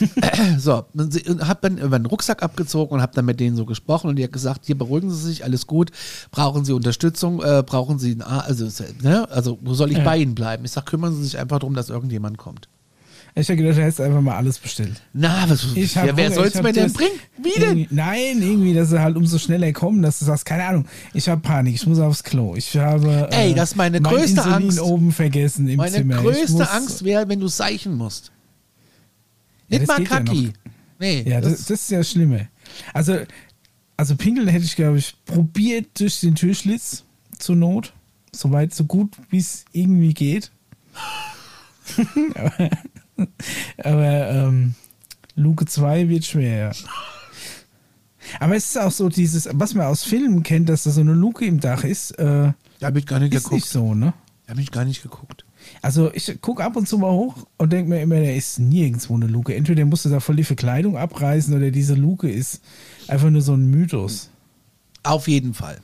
so, 0.58 0.84
und 0.94 1.48
habe 1.48 1.58
dann 1.62 1.78
über 1.78 1.98
den 1.98 2.06
Rucksack 2.06 2.42
abgezogen 2.42 2.94
und 2.94 3.02
habe 3.02 3.12
dann 3.14 3.24
mit 3.24 3.38
denen 3.40 3.56
so 3.56 3.64
gesprochen 3.64 4.10
und 4.10 4.16
die 4.16 4.24
hat 4.24 4.32
gesagt, 4.32 4.62
hier 4.66 4.76
beruhigen 4.76 5.10
Sie 5.10 5.22
sich, 5.22 5.44
alles 5.44 5.66
gut. 5.66 5.90
Brauchen 6.30 6.64
Sie 6.64 6.72
Unterstützung? 6.72 7.42
Äh, 7.42 7.62
brauchen 7.64 7.98
Sie, 7.98 8.12
ein 8.12 8.22
A 8.22 8.40
also, 8.40 8.66
ne? 9.02 9.28
also 9.30 9.58
wo 9.62 9.74
soll 9.74 9.92
ich 9.92 10.02
bei 10.02 10.18
Ihnen 10.18 10.34
bleiben? 10.34 10.64
Ich 10.64 10.72
sag, 10.72 10.86
kümmern 10.86 11.14
Sie 11.14 11.22
sich 11.22 11.38
einfach 11.38 11.58
darum, 11.60 11.74
dass 11.74 11.90
irgendjemand 11.90 12.38
kommt. 12.38 12.68
Ich 13.36 13.48
habe 13.48 13.56
gedacht, 13.56 13.76
du 13.76 13.82
hättest 13.82 14.00
einfach 14.00 14.20
mal 14.20 14.36
alles 14.36 14.60
bestellt. 14.60 15.02
Na, 15.12 15.44
was, 15.48 15.66
Ich 15.74 15.96
ja, 15.96 16.16
wer 16.16 16.30
soll 16.30 16.46
es 16.46 16.62
mir 16.62 16.72
denn 16.72 16.92
bringen? 16.92 17.18
Wie 17.36 17.58
denn? 17.58 17.86
Nein, 17.90 18.40
irgendwie, 18.40 18.74
dass 18.74 18.90
sie 18.90 19.00
halt 19.00 19.16
umso 19.16 19.38
schneller 19.38 19.72
kommen, 19.72 20.02
dass 20.02 20.20
du 20.20 20.24
sagst, 20.24 20.44
keine 20.44 20.64
Ahnung, 20.64 20.86
ich 21.14 21.28
habe 21.28 21.40
Panik, 21.40 21.74
ich 21.74 21.84
muss 21.84 21.98
aufs 21.98 22.22
Klo. 22.22 22.54
Ich 22.54 22.76
habe 22.76 23.28
Ey, 23.32 23.50
äh, 23.50 23.54
das 23.54 23.72
ist 23.72 23.76
meine 23.76 24.00
mein 24.00 24.12
größte 24.12 24.40
Insulin 24.40 24.52
Angst. 24.52 24.80
oben 24.80 25.10
vergessen 25.10 25.68
im 25.68 25.78
Meine 25.78 25.96
Zimmer. 25.96 26.14
Ich 26.16 26.22
größte 26.22 26.52
muss, 26.52 26.68
Angst 26.68 27.04
wäre, 27.04 27.28
wenn 27.28 27.40
du 27.40 27.48
seichen 27.48 27.94
musst. 27.96 28.30
Ja, 29.68 29.78
Nicht 29.78 29.88
mal 29.88 29.98
geht 29.98 30.10
ja. 30.10 30.16
Kaki. 30.18 30.52
nee, 31.00 31.24
Ja, 31.26 31.40
das, 31.40 31.64
das 31.64 31.70
ist 31.70 31.90
ja 31.90 32.04
schlimmer. 32.04 32.42
Also, 32.92 33.18
also 33.96 34.14
Pinkeln 34.14 34.46
hätte 34.46 34.64
ich, 34.64 34.76
glaube 34.76 34.98
ich, 34.98 35.16
probiert 35.24 35.98
durch 35.98 36.20
den 36.20 36.36
Türschlitz 36.36 37.02
zur 37.36 37.56
Not. 37.56 37.92
Soweit, 38.32 38.72
so 38.72 38.84
gut, 38.84 39.16
wie 39.30 39.38
es 39.38 39.64
irgendwie 39.72 40.14
geht. 40.14 40.52
aber 43.78 44.30
ähm, 44.30 44.74
Luke 45.34 45.66
2 45.66 46.08
wird 46.08 46.24
schwer. 46.24 46.72
Aber 48.40 48.56
es 48.56 48.66
ist 48.66 48.78
auch 48.78 48.90
so 48.90 49.08
dieses, 49.08 49.48
was 49.52 49.74
man 49.74 49.86
aus 49.86 50.04
Filmen 50.04 50.42
kennt, 50.42 50.68
dass 50.68 50.84
da 50.84 50.90
so 50.90 51.00
eine 51.00 51.12
Luke 51.12 51.44
im 51.44 51.60
Dach 51.60 51.84
ist, 51.84 52.12
äh, 52.12 52.52
da 52.80 52.86
habe 52.86 52.98
ich 52.98 53.06
gar 53.06 53.18
nicht 53.18 53.34
ist 53.34 53.44
nicht 53.44 53.50
geguckt. 53.50 53.68
so, 53.68 53.94
ne? 53.94 54.14
Da 54.46 54.52
habe 54.52 54.60
ich 54.60 54.70
gar 54.70 54.84
nicht 54.84 55.02
geguckt. 55.02 55.44
Also 55.80 56.12
ich 56.12 56.40
gucke 56.40 56.62
ab 56.62 56.76
und 56.76 56.88
zu 56.88 56.98
mal 56.98 57.12
hoch 57.12 57.46
und 57.56 57.72
denke 57.72 57.88
mir 57.88 58.02
immer, 58.02 58.16
da 58.16 58.30
ist 58.30 58.58
nirgendwo 58.58 59.14
eine 59.14 59.26
Luke. 59.26 59.54
Entweder 59.54 59.84
musst 59.84 60.04
du 60.04 60.10
da 60.10 60.20
voll 60.20 60.36
die 60.36 60.44
Verkleidung 60.44 60.96
abreißen 60.96 61.54
oder 61.54 61.70
diese 61.70 61.94
Luke 61.94 62.30
ist 62.30 62.62
einfach 63.08 63.30
nur 63.30 63.40
so 63.40 63.54
ein 63.54 63.70
Mythos. 63.70 64.30
Auf 65.02 65.28
jeden 65.28 65.54
Fall. 65.54 65.80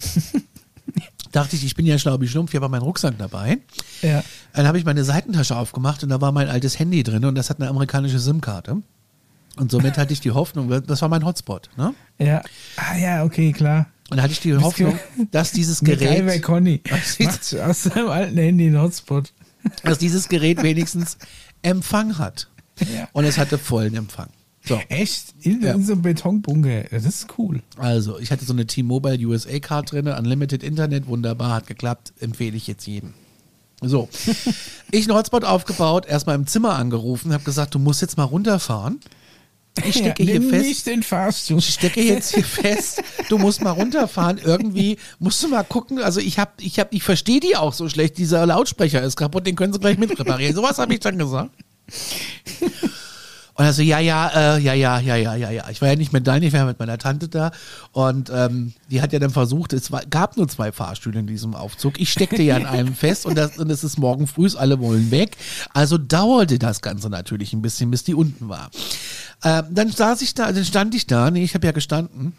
Dachte 1.32 1.56
ich, 1.56 1.64
ich 1.64 1.74
bin 1.74 1.86
ja 1.86 1.98
schlau 1.98 2.20
wie 2.20 2.28
Schlumpf, 2.28 2.52
ich 2.54 2.56
habe 2.60 2.68
meinen 2.68 2.82
Rucksack 2.82 3.16
dabei. 3.18 3.58
Ja. 4.02 4.22
Dann 4.52 4.66
habe 4.66 4.78
ich 4.78 4.84
meine 4.84 5.04
Seitentasche 5.04 5.56
aufgemacht 5.56 6.02
und 6.02 6.08
da 6.08 6.20
war 6.20 6.32
mein 6.32 6.48
altes 6.48 6.78
Handy 6.78 7.02
drin 7.02 7.24
und 7.24 7.34
das 7.34 7.50
hat 7.50 7.60
eine 7.60 7.68
amerikanische 7.68 8.18
SIM-Karte. 8.18 8.82
Und 9.56 9.70
somit 9.70 9.96
hatte 9.96 10.12
ich 10.12 10.20
die 10.20 10.30
Hoffnung, 10.32 10.68
das 10.86 11.00
war 11.02 11.08
mein 11.08 11.24
Hotspot. 11.24 11.70
Ne? 11.76 11.94
Ja. 12.18 12.42
Ah 12.76 12.96
ja, 12.96 13.24
okay, 13.24 13.52
klar. 13.52 13.86
Und 14.10 14.22
hatte 14.22 14.32
ich 14.32 14.40
die 14.40 14.54
Hoffnung, 14.56 14.98
dass 15.32 15.50
dieses 15.52 15.80
Gerät, 15.80 16.42
Conny 16.42 16.80
Was 16.90 17.16
ist- 17.18 17.52
macht 17.54 17.68
aus 17.68 17.82
seinem 17.84 18.08
alten 18.08 18.36
Handy 18.36 18.66
einen 18.66 18.80
Hotspot. 18.80 19.32
dass 19.82 19.98
dieses 19.98 20.28
Gerät 20.28 20.62
wenigstens 20.62 21.18
Empfang 21.62 22.18
hat. 22.18 22.48
Ja. 22.94 23.08
Und 23.12 23.24
es 23.24 23.36
hatte 23.38 23.58
vollen 23.58 23.96
Empfang. 23.96 24.28
So. 24.68 24.80
Echt? 24.88 25.34
In, 25.40 25.62
Ja. 25.62 25.72
in 25.74 25.84
so 25.84 25.92
einem 25.92 26.02
Betonbunker. 26.02 26.84
Das 26.90 27.04
ist 27.04 27.28
cool. 27.38 27.62
Also, 27.76 28.18
ich 28.18 28.30
hatte 28.32 28.44
so 28.44 28.52
eine 28.52 28.66
T-Mobile 28.66 29.24
USA-Card 29.26 29.92
drin, 29.92 30.08
Unlimited 30.08 30.62
Internet, 30.62 31.06
wunderbar, 31.06 31.54
hat 31.54 31.66
geklappt, 31.66 32.12
empfehle 32.20 32.56
ich 32.56 32.66
jetzt 32.66 32.86
jedem. 32.86 33.14
So, 33.82 34.08
ich 34.90 35.08
einen 35.08 35.16
Hotspot 35.16 35.44
aufgebaut, 35.44 36.06
erstmal 36.06 36.34
im 36.34 36.46
Zimmer 36.46 36.74
angerufen, 36.76 37.32
habe 37.32 37.44
gesagt, 37.44 37.74
du 37.74 37.78
musst 37.78 38.00
jetzt 38.02 38.16
mal 38.16 38.24
runterfahren. 38.24 39.00
Ich 39.84 39.96
stecke 39.96 40.22
ja, 40.24 40.32
hier 40.32 40.42
fest. 40.42 40.64
nicht 40.64 40.86
den 40.86 41.02
Fahrstuhl. 41.02 41.58
Ich 41.58 41.68
stecke 41.74 42.00
jetzt 42.02 42.34
hier 42.34 42.44
fest. 42.44 43.02
Du 43.28 43.36
musst 43.36 43.62
mal 43.62 43.72
runterfahren. 43.72 44.38
Irgendwie 44.42 44.96
musst 45.18 45.42
du 45.42 45.48
mal 45.48 45.64
gucken. 45.64 45.98
Also 45.98 46.18
ich 46.18 46.38
habe, 46.38 46.52
ich 46.60 46.78
habe, 46.78 46.94
ich 46.96 47.02
verstehe 47.02 47.40
die 47.40 47.56
auch 47.58 47.74
so 47.74 47.86
schlecht. 47.90 48.16
Dieser 48.16 48.46
Lautsprecher 48.46 49.02
ist 49.02 49.16
kaputt. 49.16 49.46
Den 49.46 49.54
können 49.54 49.74
sie 49.74 49.78
gleich 49.78 49.98
mit 49.98 50.18
reparieren. 50.18 50.54
Sowas 50.54 50.78
habe 50.78 50.94
ich 50.94 51.00
dann 51.00 51.18
gesagt. 51.18 51.50
Und 53.56 53.64
also 53.64 53.82
ja, 53.82 53.98
ja, 53.98 54.56
äh, 54.56 54.60
ja, 54.60 54.74
ja, 54.74 54.98
ja, 55.00 55.16
ja, 55.16 55.34
ja, 55.34 55.50
ja. 55.50 55.70
Ich 55.70 55.80
war 55.80 55.88
ja 55.88 55.96
nicht 55.96 56.12
mit 56.12 56.26
Dani, 56.26 56.46
ich 56.46 56.52
war 56.52 56.66
mit 56.66 56.78
meiner 56.78 56.98
Tante 56.98 57.28
da. 57.28 57.52
Und 57.92 58.30
ähm, 58.32 58.74
die 58.90 59.00
hat 59.00 59.12
ja 59.12 59.18
dann 59.18 59.30
versucht, 59.30 59.72
es 59.72 59.90
war, 59.90 60.02
gab 60.04 60.36
nur 60.36 60.46
zwei 60.48 60.72
Fahrstühle 60.72 61.20
in 61.20 61.26
diesem 61.26 61.54
Aufzug. 61.54 61.98
Ich 61.98 62.12
steckte 62.12 62.42
ja 62.42 62.56
an 62.56 62.66
einem 62.66 62.94
fest 62.94 63.24
und, 63.24 63.36
das, 63.36 63.58
und 63.58 63.70
es 63.70 63.82
ist 63.82 63.98
morgen 63.98 64.26
früh, 64.26 64.46
alle 64.56 64.78
wollen 64.78 65.10
weg. 65.10 65.36
Also 65.72 65.98
dauerte 65.98 66.58
das 66.58 66.82
Ganze 66.82 67.08
natürlich 67.08 67.52
ein 67.52 67.62
bisschen, 67.62 67.90
bis 67.90 68.04
die 68.04 68.14
unten 68.14 68.48
war. 68.48 68.70
Ähm, 69.42 69.64
dann 69.70 69.90
saß 69.90 70.22
ich 70.22 70.34
da, 70.34 70.52
dann 70.52 70.64
stand 70.64 70.94
ich 70.94 71.06
da, 71.06 71.30
nee, 71.30 71.42
ich 71.42 71.54
habe 71.54 71.66
ja 71.66 71.72
gestanden 71.72 72.34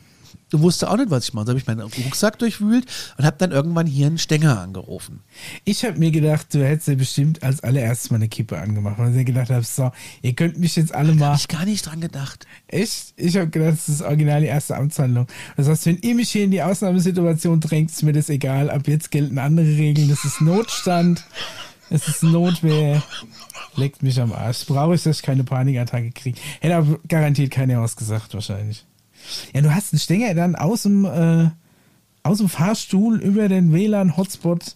und 0.53 0.61
wusste 0.61 0.89
auch 0.89 0.97
nicht, 0.97 1.09
was 1.09 1.25
ich 1.25 1.33
mache. 1.33 1.45
Dann 1.45 1.53
habe 1.53 1.59
ich 1.59 1.67
meinen 1.67 1.81
Rucksack 1.81 2.39
durchwühlt 2.39 2.85
und 3.17 3.25
habe 3.25 3.37
dann 3.37 3.51
irgendwann 3.51 3.85
hier 3.87 4.07
einen 4.07 4.17
Stänger 4.17 4.59
angerufen. 4.59 5.21
Ich 5.65 5.83
habe 5.83 5.99
mir 5.99 6.11
gedacht, 6.11 6.53
du 6.53 6.65
hättest 6.65 6.87
ja 6.87 6.95
bestimmt 6.95 7.43
als 7.43 7.61
allererstes 7.61 8.11
mal 8.11 8.17
eine 8.17 8.29
Kippe 8.29 8.57
angemacht, 8.57 8.97
weil 8.97 9.15
ich 9.15 9.25
gedacht 9.25 9.49
habe, 9.49 9.63
so, 9.63 9.91
ihr 10.21 10.33
könnt 10.33 10.57
mich 10.57 10.75
jetzt 10.75 10.93
alle 10.95 11.13
mal. 11.13 11.27
Habe 11.27 11.37
ich 11.37 11.47
gar 11.47 11.65
nicht 11.65 11.85
dran 11.85 12.01
gedacht. 12.01 12.47
Echt? 12.67 13.13
Ich 13.17 13.35
habe 13.35 13.49
gedacht, 13.49 13.73
das 13.73 13.89
ist 13.89 14.01
original 14.01 14.41
die 14.41 14.47
erste 14.47 14.77
Amtshandlung. 14.77 15.27
Das 15.57 15.67
heißt, 15.67 15.85
wenn 15.85 15.97
ihr 15.97 16.15
mich 16.15 16.29
hier 16.29 16.45
in 16.45 16.51
die 16.51 16.63
Ausnahmesituation 16.63 17.59
drängt, 17.59 17.91
ist 17.91 18.03
mir 18.03 18.13
das 18.13 18.29
egal. 18.29 18.69
Ab 18.69 18.87
jetzt 18.87 19.11
gelten 19.11 19.37
andere 19.37 19.67
Regeln. 19.67 20.09
Das 20.09 20.23
ist 20.23 20.41
Notstand. 20.41 21.25
Es 21.89 22.07
ist 22.07 22.23
Notwehr. 22.23 23.03
Leckt 23.75 24.01
mich 24.01 24.19
am 24.19 24.33
Arsch. 24.33 24.65
Brauche 24.65 24.95
ich, 24.95 25.03
dass 25.03 25.17
ich 25.17 25.23
keine 25.23 25.43
Panikattacke 25.43 26.11
kriege. 26.11 26.39
Hätte 26.59 26.75
aber 26.75 26.99
garantiert 27.07 27.51
keiner 27.51 27.81
ausgesagt, 27.81 28.33
wahrscheinlich. 28.33 28.86
Ja, 29.53 29.61
du 29.61 29.73
hast 29.73 29.93
einen 29.93 29.99
Stänger 29.99 30.33
dann 30.33 30.55
aus 30.55 30.83
dem, 30.83 31.05
äh, 31.05 31.49
aus 32.23 32.37
dem 32.39 32.49
Fahrstuhl 32.49 33.19
über 33.21 33.47
den 33.49 33.73
WLAN-Hotspot. 33.73 34.75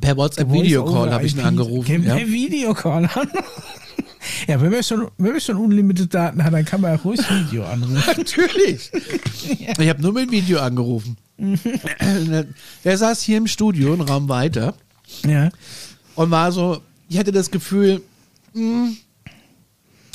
Per 0.00 0.16
WhatsApp-Videocall 0.16 1.10
habe 1.12 1.26
ich 1.26 1.34
ihn 1.34 1.40
angerufen. 1.40 2.04
Ja. 2.04 2.16
Ja. 2.18 2.26
Videocall. 2.26 3.08
Ja, 4.46 4.60
wenn 4.60 4.70
man, 4.70 4.82
schon, 4.82 5.08
wenn 5.16 5.32
man 5.32 5.40
schon 5.40 5.56
unlimited 5.56 6.12
Daten 6.12 6.44
hat, 6.44 6.52
dann 6.52 6.64
kann 6.64 6.80
man 6.80 6.98
auch 6.98 7.04
ruhig 7.04 7.20
Video 7.30 7.64
anrufen. 7.64 8.02
Natürlich. 8.16 8.90
Ich 9.78 9.88
habe 9.88 10.02
nur 10.02 10.12
mit 10.12 10.30
Video 10.30 10.60
angerufen. 10.60 11.16
Der 12.84 12.98
saß 12.98 13.22
hier 13.22 13.38
im 13.38 13.46
Studio, 13.46 13.92
einen 13.92 14.02
Raum 14.02 14.28
weiter, 14.28 14.74
Ja. 15.24 15.50
und 16.14 16.30
war 16.30 16.52
so, 16.52 16.80
ich 17.08 17.18
hatte 17.18 17.32
das 17.32 17.50
Gefühl, 17.50 18.02
mh, 18.54 18.90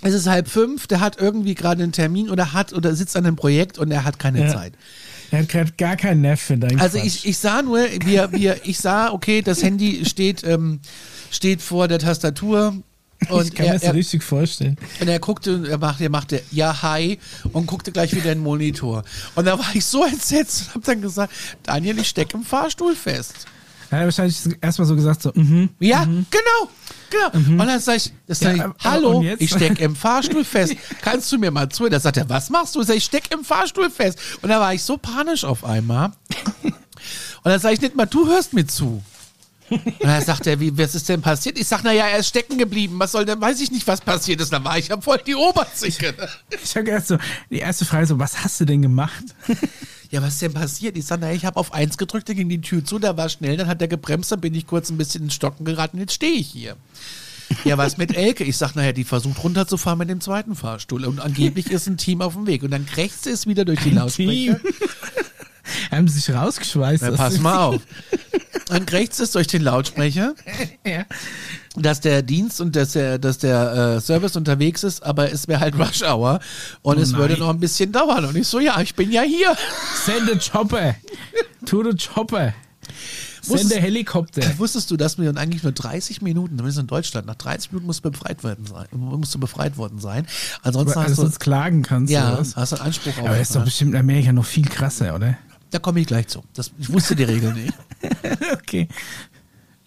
es 0.03 0.13
ist 0.13 0.27
halb 0.27 0.47
fünf, 0.47 0.87
der 0.87 0.99
hat 0.99 1.19
irgendwie 1.19 1.55
gerade 1.55 1.83
einen 1.83 1.91
Termin 1.91 2.29
oder 2.29 2.53
hat 2.53 2.73
oder 2.73 2.95
sitzt 2.95 3.15
an 3.15 3.25
einem 3.25 3.35
Projekt 3.35 3.77
und 3.77 3.91
er 3.91 4.03
hat 4.03 4.19
keine 4.19 4.41
Ja. 4.41 4.53
Zeit. 4.53 4.73
Er 5.31 5.39
hat 5.39 5.49
gerade 5.49 5.71
gar 5.77 5.95
keinen 5.95 6.21
Nerv 6.21 6.39
für 6.39 6.57
deinen 6.57 6.79
Also 6.79 6.97
Quatsch. 6.99 7.07
ich, 7.07 7.27
ich 7.27 7.37
sah 7.39 7.61
nur, 7.63 7.79
wir, 8.05 8.31
wir, 8.33 8.57
ich 8.65 8.77
sah, 8.79 9.11
okay, 9.11 9.41
das 9.41 9.63
Handy 9.63 10.05
steht, 10.05 10.43
ähm, 10.43 10.79
steht 11.31 11.61
vor 11.61 11.87
der 11.87 11.97
Tastatur 11.99 12.75
und 13.29 13.47
ich 13.47 13.55
kann 13.55 13.65
mir 13.65 13.71
er, 13.71 13.73
das 13.73 13.81
so 13.83 13.87
er, 13.87 13.93
richtig 13.95 14.21
vorstellen. 14.21 14.77
Und 14.99 15.07
er 15.07 15.17
guckte, 15.19 15.65
er 15.69 15.77
machte, 15.79 16.03
er 16.03 16.09
machte, 16.11 16.41
ja, 16.51 16.81
hi, 16.83 17.17
und 17.53 17.65
guckte 17.65 17.91
gleich 17.91 18.11
wieder 18.13 18.31
in 18.31 18.39
den 18.39 18.43
Monitor. 18.43 19.03
Und 19.33 19.45
da 19.45 19.57
war 19.57 19.73
ich 19.73 19.85
so 19.85 20.03
entsetzt 20.05 20.67
und 20.67 20.75
hab 20.75 20.83
dann 20.83 21.01
gesagt, 21.01 21.33
Daniel, 21.63 21.97
ich 21.99 22.09
stecke 22.09 22.37
im 22.37 22.43
Fahrstuhl 22.43 22.95
fest. 22.95 23.47
Er 23.93 23.99
hat 23.99 24.05
wahrscheinlich 24.05 24.57
erstmal 24.61 24.87
so 24.87 24.95
gesagt, 24.95 25.21
so, 25.21 25.31
mhm. 25.35 25.69
Ja, 25.79 26.03
genau, 26.03 26.69
genau. 27.09 27.61
Und 27.61 27.67
dann 27.67 27.79
sag 27.79 27.97
ich, 27.97 28.11
das 28.27 28.39
sag 28.39 28.53
ich 28.53 28.59
Ja, 28.59 28.73
hallo, 28.83 29.23
ich 29.37 29.51
stecke 29.51 29.83
im 29.83 29.95
Fahrstuhl 29.95 30.43
fest. 30.43 30.75
Kannst 31.01 31.31
du 31.31 31.37
mir 31.37 31.51
mal 31.51 31.69
zu? 31.69 31.87
Da 31.89 31.99
sagt 31.99 32.17
er, 32.17 32.27
was 32.29 32.49
machst 32.49 32.75
du? 32.75 32.81
Ich 32.81 32.87
sag, 32.87 32.95
ich 32.95 33.05
stecke 33.05 33.33
im 33.33 33.43
Fahrstuhl 33.43 33.89
fest. 33.89 34.19
Und 34.41 34.49
da 34.49 34.59
war 34.59 34.73
ich 34.73 34.83
so 34.83 34.97
panisch 34.97 35.43
auf 35.43 35.63
einmal. 35.63 36.11
Und 36.63 37.51
dann 37.51 37.59
sage 37.59 37.75
ich 37.75 37.81
nicht 37.81 37.95
mal, 37.95 38.05
du 38.05 38.27
hörst 38.27 38.53
mir 38.53 38.65
zu. 38.65 39.03
Und 39.73 40.03
dann 40.03 40.23
sagt 40.23 40.47
er, 40.47 40.59
wie, 40.59 40.77
was 40.77 40.95
ist 40.95 41.09
denn 41.09 41.21
passiert? 41.21 41.57
Ich 41.57 41.67
sag, 41.67 41.83
naja, 41.83 42.07
er 42.07 42.19
ist 42.19 42.27
stecken 42.27 42.57
geblieben. 42.57 42.95
Was 42.99 43.11
soll 43.11 43.25
denn, 43.25 43.39
weiß 43.39 43.59
ich 43.61 43.71
nicht, 43.71 43.87
was 43.87 44.01
passiert 44.01 44.41
ist. 44.41 44.51
Dann 44.53 44.63
war 44.63 44.77
ich 44.77 44.89
ja 44.89 44.99
voll 44.99 45.19
die 45.25 45.35
Oberzicke. 45.35 46.13
Ich 46.63 46.75
habe 46.75 46.89
erst 46.89 47.07
so, 47.07 47.17
die 47.49 47.59
erste 47.59 47.85
Frage 47.85 48.05
so, 48.05 48.19
was 48.19 48.43
hast 48.43 48.59
du 48.59 48.65
denn 48.65 48.81
gemacht? 48.81 49.23
Ja, 50.11 50.21
was 50.21 50.33
ist 50.33 50.43
denn 50.43 50.53
passiert? 50.53 50.95
Ich 50.95 51.07
sag, 51.07 51.21
naja, 51.21 51.33
ich 51.33 51.43
habe 51.43 51.59
auf 51.59 51.73
eins 51.73 51.97
gedrückt, 51.97 52.29
dann 52.29 52.35
ging 52.35 52.47
die 52.47 52.61
Tür 52.61 52.85
zu, 52.85 52.99
da 52.99 53.17
war 53.17 53.29
schnell, 53.29 53.57
dann 53.57 53.67
hat 53.67 53.81
er 53.81 53.87
gebremst, 53.87 54.31
dann 54.31 54.41
bin 54.41 54.53
ich 54.53 54.67
kurz 54.67 54.91
ein 54.91 54.97
bisschen 54.99 55.23
ins 55.23 55.33
Stocken 55.33 55.65
geraten, 55.65 55.97
jetzt 55.97 56.13
stehe 56.13 56.33
ich 56.33 56.49
hier. 56.49 56.77
Ja, 57.65 57.79
was 57.79 57.97
mit 57.97 58.15
Elke? 58.15 58.43
Ich 58.43 58.57
sag, 58.57 58.75
naja, 58.75 58.91
die 58.91 59.05
versucht 59.05 59.43
runterzufahren 59.43 59.97
mit 59.97 60.09
dem 60.09 60.21
zweiten 60.21 60.53
Fahrstuhl 60.53 61.05
und 61.05 61.19
angeblich 61.19 61.71
ist 61.71 61.87
ein 61.87 61.97
Team 61.97 62.21
auf 62.21 62.33
dem 62.33 62.45
Weg 62.45 62.61
und 62.61 62.69
dann 62.69 62.85
krächzt 62.85 63.25
es 63.25 63.47
wieder 63.47 63.65
durch 63.65 63.79
die 63.79 63.89
Lautsprecher. 63.89 64.59
Haben 65.91 66.07
sie 66.07 66.19
sich 66.19 66.35
rausgeschweißt. 66.35 67.03
Na, 67.03 67.11
pass 67.11 67.39
mal 67.39 67.57
auf. 67.57 67.81
Dann 68.67 68.85
krächzt 68.85 69.19
es 69.19 69.31
durch 69.31 69.47
den 69.47 69.61
Lautsprecher, 69.61 70.35
Ja. 70.85 71.05
dass 71.75 71.99
der 72.01 72.21
Dienst 72.21 72.61
und 72.61 72.75
dass 72.75 72.93
der, 72.93 73.17
dass 73.19 73.37
der 73.39 73.95
äh, 73.97 74.01
Service 74.01 74.35
unterwegs 74.35 74.83
ist, 74.83 75.03
aber 75.03 75.31
es 75.31 75.47
wäre 75.47 75.59
halt 75.59 75.75
Rush 75.77 76.01
Hour 76.03 76.39
und 76.81 76.97
Oh 76.97 77.01
es 77.01 77.13
würde 77.13 77.33
nein. 77.33 77.41
noch 77.41 77.49
ein 77.49 77.59
bisschen 77.59 77.91
dauern. 77.91 78.25
Und 78.25 78.35
ich 78.37 78.47
so, 78.47 78.59
ja, 78.59 78.79
ich 78.81 78.95
bin 78.95 79.11
ja 79.11 79.21
hier. 79.23 79.55
Send 80.05 80.31
a 80.31 80.37
Chopper. 80.37 80.95
To 81.65 81.83
the 81.83 81.97
Chopper. 81.97 82.53
Send 83.41 83.59
Wusstest- 83.59 83.77
a 83.77 83.81
Helikopter. 83.81 84.57
Wusstest 84.57 84.89
du, 84.91 84.95
dass 84.97 85.17
wir 85.17 85.35
eigentlich 85.35 85.63
nur 85.63 85.73
30 85.73 86.21
Minuten, 86.21 86.57
zumindest 86.57 86.79
in 86.79 86.87
Deutschland, 86.87 87.27
nach 87.27 87.35
30 87.35 87.71
Minuten 87.73 87.87
musst 87.87 88.05
du 88.05 88.09
befreit 88.11 88.41
werden 88.45 88.65
sein, 88.65 88.87
musst 88.91 89.35
du 89.35 89.39
befreit 89.39 89.75
worden 89.75 89.99
sein. 89.99 90.25
Ansonsten 90.61 90.97
Also 90.97 91.01
hast 91.09 91.17
du, 91.17 91.21
sonst 91.23 91.39
klagen 91.41 91.81
kannst. 91.83 92.11
ja, 92.13 92.37
hast 92.55 92.71
du 92.71 92.75
einen 92.77 92.85
Anspruch 92.85 93.17
auf. 93.17 93.25
Aber 93.27 93.37
das 93.37 93.49
ist 93.49 93.55
doch 93.57 93.65
bestimmt 93.65 93.93
in 93.95 93.99
Amerika 93.99 94.31
noch 94.31 94.45
viel 94.45 94.65
krasser, 94.65 95.13
oder? 95.15 95.37
Da 95.73 95.79
komme 95.79 95.99
ich 95.99 96.07
gleich 96.07 96.27
zu. 96.27 96.43
Das, 96.53 96.71
ich 96.77 96.91
wusste 96.91 97.15
die 97.15 97.23
Regel 97.23 97.53
nicht. 97.53 97.73
Okay. 98.53 98.87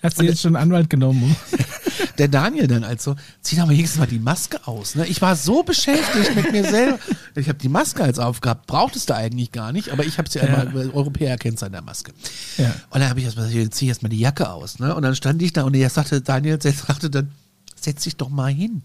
Hast 0.03 0.21
du 0.21 0.25
jetzt 0.25 0.41
schon 0.41 0.55
einen 0.55 0.71
Anwalt 0.71 0.91
genommen? 0.91 1.35
Der 2.19 2.29
Daniel 2.29 2.67
dann 2.67 2.85
also, 2.85 3.17
zieh 3.41 3.57
doch 3.57 3.67
mal 3.67 3.73
jedes 3.73 3.97
Mal 3.97 4.07
die 4.07 4.19
Maske 4.19 4.67
aus. 4.67 4.95
Ne? 4.95 5.07
Ich 5.07 5.21
war 5.21 5.37
so 5.37 5.63
beschäftigt 5.63 6.35
mit 6.37 6.53
mir 6.53 6.65
selber. 6.65 6.99
Ich 7.35 7.49
habe 7.49 7.59
die 7.59 7.69
Maske 7.69 8.05
als 8.05 8.19
aufgehabt. 8.19 8.67
Brauchtest 8.67 9.11
du 9.11 9.15
eigentlich 9.15 9.53
gar 9.53 9.73
nicht, 9.73 9.91
aber 9.91 10.05
ich 10.05 10.19
habe 10.19 10.29
sie 10.29 10.39
ja 10.39 10.73
weil 10.73 10.91
Europäer 10.91 11.37
kennt 11.37 11.59
seine 11.59 11.83
Maske. 11.83 12.13
Ja. 12.57 12.75
Und 12.91 13.01
dann 13.01 13.09
habe 13.09 13.21
ich 13.21 13.27
erstmal 13.27 13.47
gesagt, 13.47 13.65
jetzt 13.65 13.77
zieh 13.77 13.89
erstmal 13.89 14.11
die 14.11 14.21
Jacke 14.21 14.51
aus. 14.51 14.79
Ne? 14.79 14.95
Und 14.95 15.03
dann 15.03 15.17
stand 15.17 15.43
ich 15.43 15.53
da 15.53 15.65
und 15.65 15.75
er 15.75 15.91
sagte, 15.91 16.21
Daniel 16.21 16.61
sagte 16.61 17.11
dann, 17.11 17.33
setz 17.75 18.05
dich 18.05 18.17
doch 18.17 18.29
mal 18.29 18.53
hin. 18.53 18.83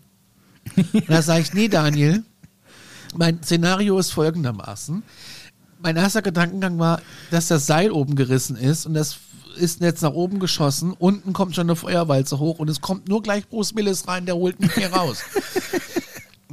Und 0.76 1.10
da 1.10 1.22
sage 1.22 1.42
ich, 1.42 1.54
nee, 1.54 1.68
Daniel, 1.68 2.24
mein 3.16 3.44
Szenario 3.44 4.00
ist 4.00 4.12
folgendermaßen. 4.12 5.04
Mein 5.82 5.98
erster 5.98 6.22
Gedankengang 6.22 6.78
war, 6.80 7.02
dass 7.32 7.48
das 7.48 7.66
Seil 7.66 7.92
oben 7.92 8.16
gerissen 8.16 8.56
ist 8.56 8.86
und 8.86 8.94
das 8.94 9.18
ist 9.58 9.82
jetzt 9.82 10.02
nach 10.02 10.14
oben 10.14 10.40
geschossen. 10.40 10.94
Unten 10.94 11.34
kommt 11.34 11.56
schon 11.56 11.68
eine 11.68 11.76
Feuerwalze 11.76 12.40
hoch 12.40 12.60
und 12.60 12.70
es 12.70 12.82
kommt 12.82 13.10
nur 13.10 13.22
gleich 13.22 13.48
Bruce 13.50 13.76
Willis 13.76 14.08
rein, 14.08 14.26
der 14.26 14.36
holt 14.36 14.60
mich 14.60 14.74
hier 14.74 14.94
raus. 14.94 15.20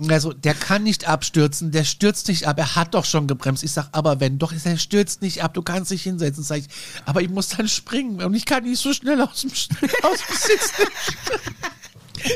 Also, 0.09 0.33
der 0.33 0.55
kann 0.55 0.85
nicht 0.85 1.09
abstürzen, 1.09 1.73
der 1.73 1.83
stürzt 1.83 2.29
nicht 2.29 2.47
ab, 2.47 2.57
er 2.57 2.77
hat 2.77 2.95
doch 2.95 3.05
schon 3.05 3.27
gebremst. 3.27 3.65
Ich 3.65 3.73
sag, 3.73 3.89
aber 3.91 4.21
wenn 4.21 4.39
doch, 4.39 4.53
er 4.53 4.79
stürzt 4.79 5.23
nicht 5.23 5.43
ab, 5.43 5.55
du 5.55 5.63
kannst 5.63 5.91
dich 5.91 6.05
hinsetzen. 6.05 6.45
Sag 6.45 6.59
ich, 6.59 6.69
aber 7.05 7.21
ich 7.21 7.29
muss 7.29 7.49
dann 7.49 7.67
springen 7.67 8.23
und 8.23 8.33
ich 8.35 8.47
kann 8.47 8.63
nicht 8.63 8.81
so 8.81 8.93
schnell 8.93 9.21
aus 9.21 9.41
dem, 9.41 9.51
aus 10.03 10.19
dem 10.19 10.37
Sitz. 10.37 10.73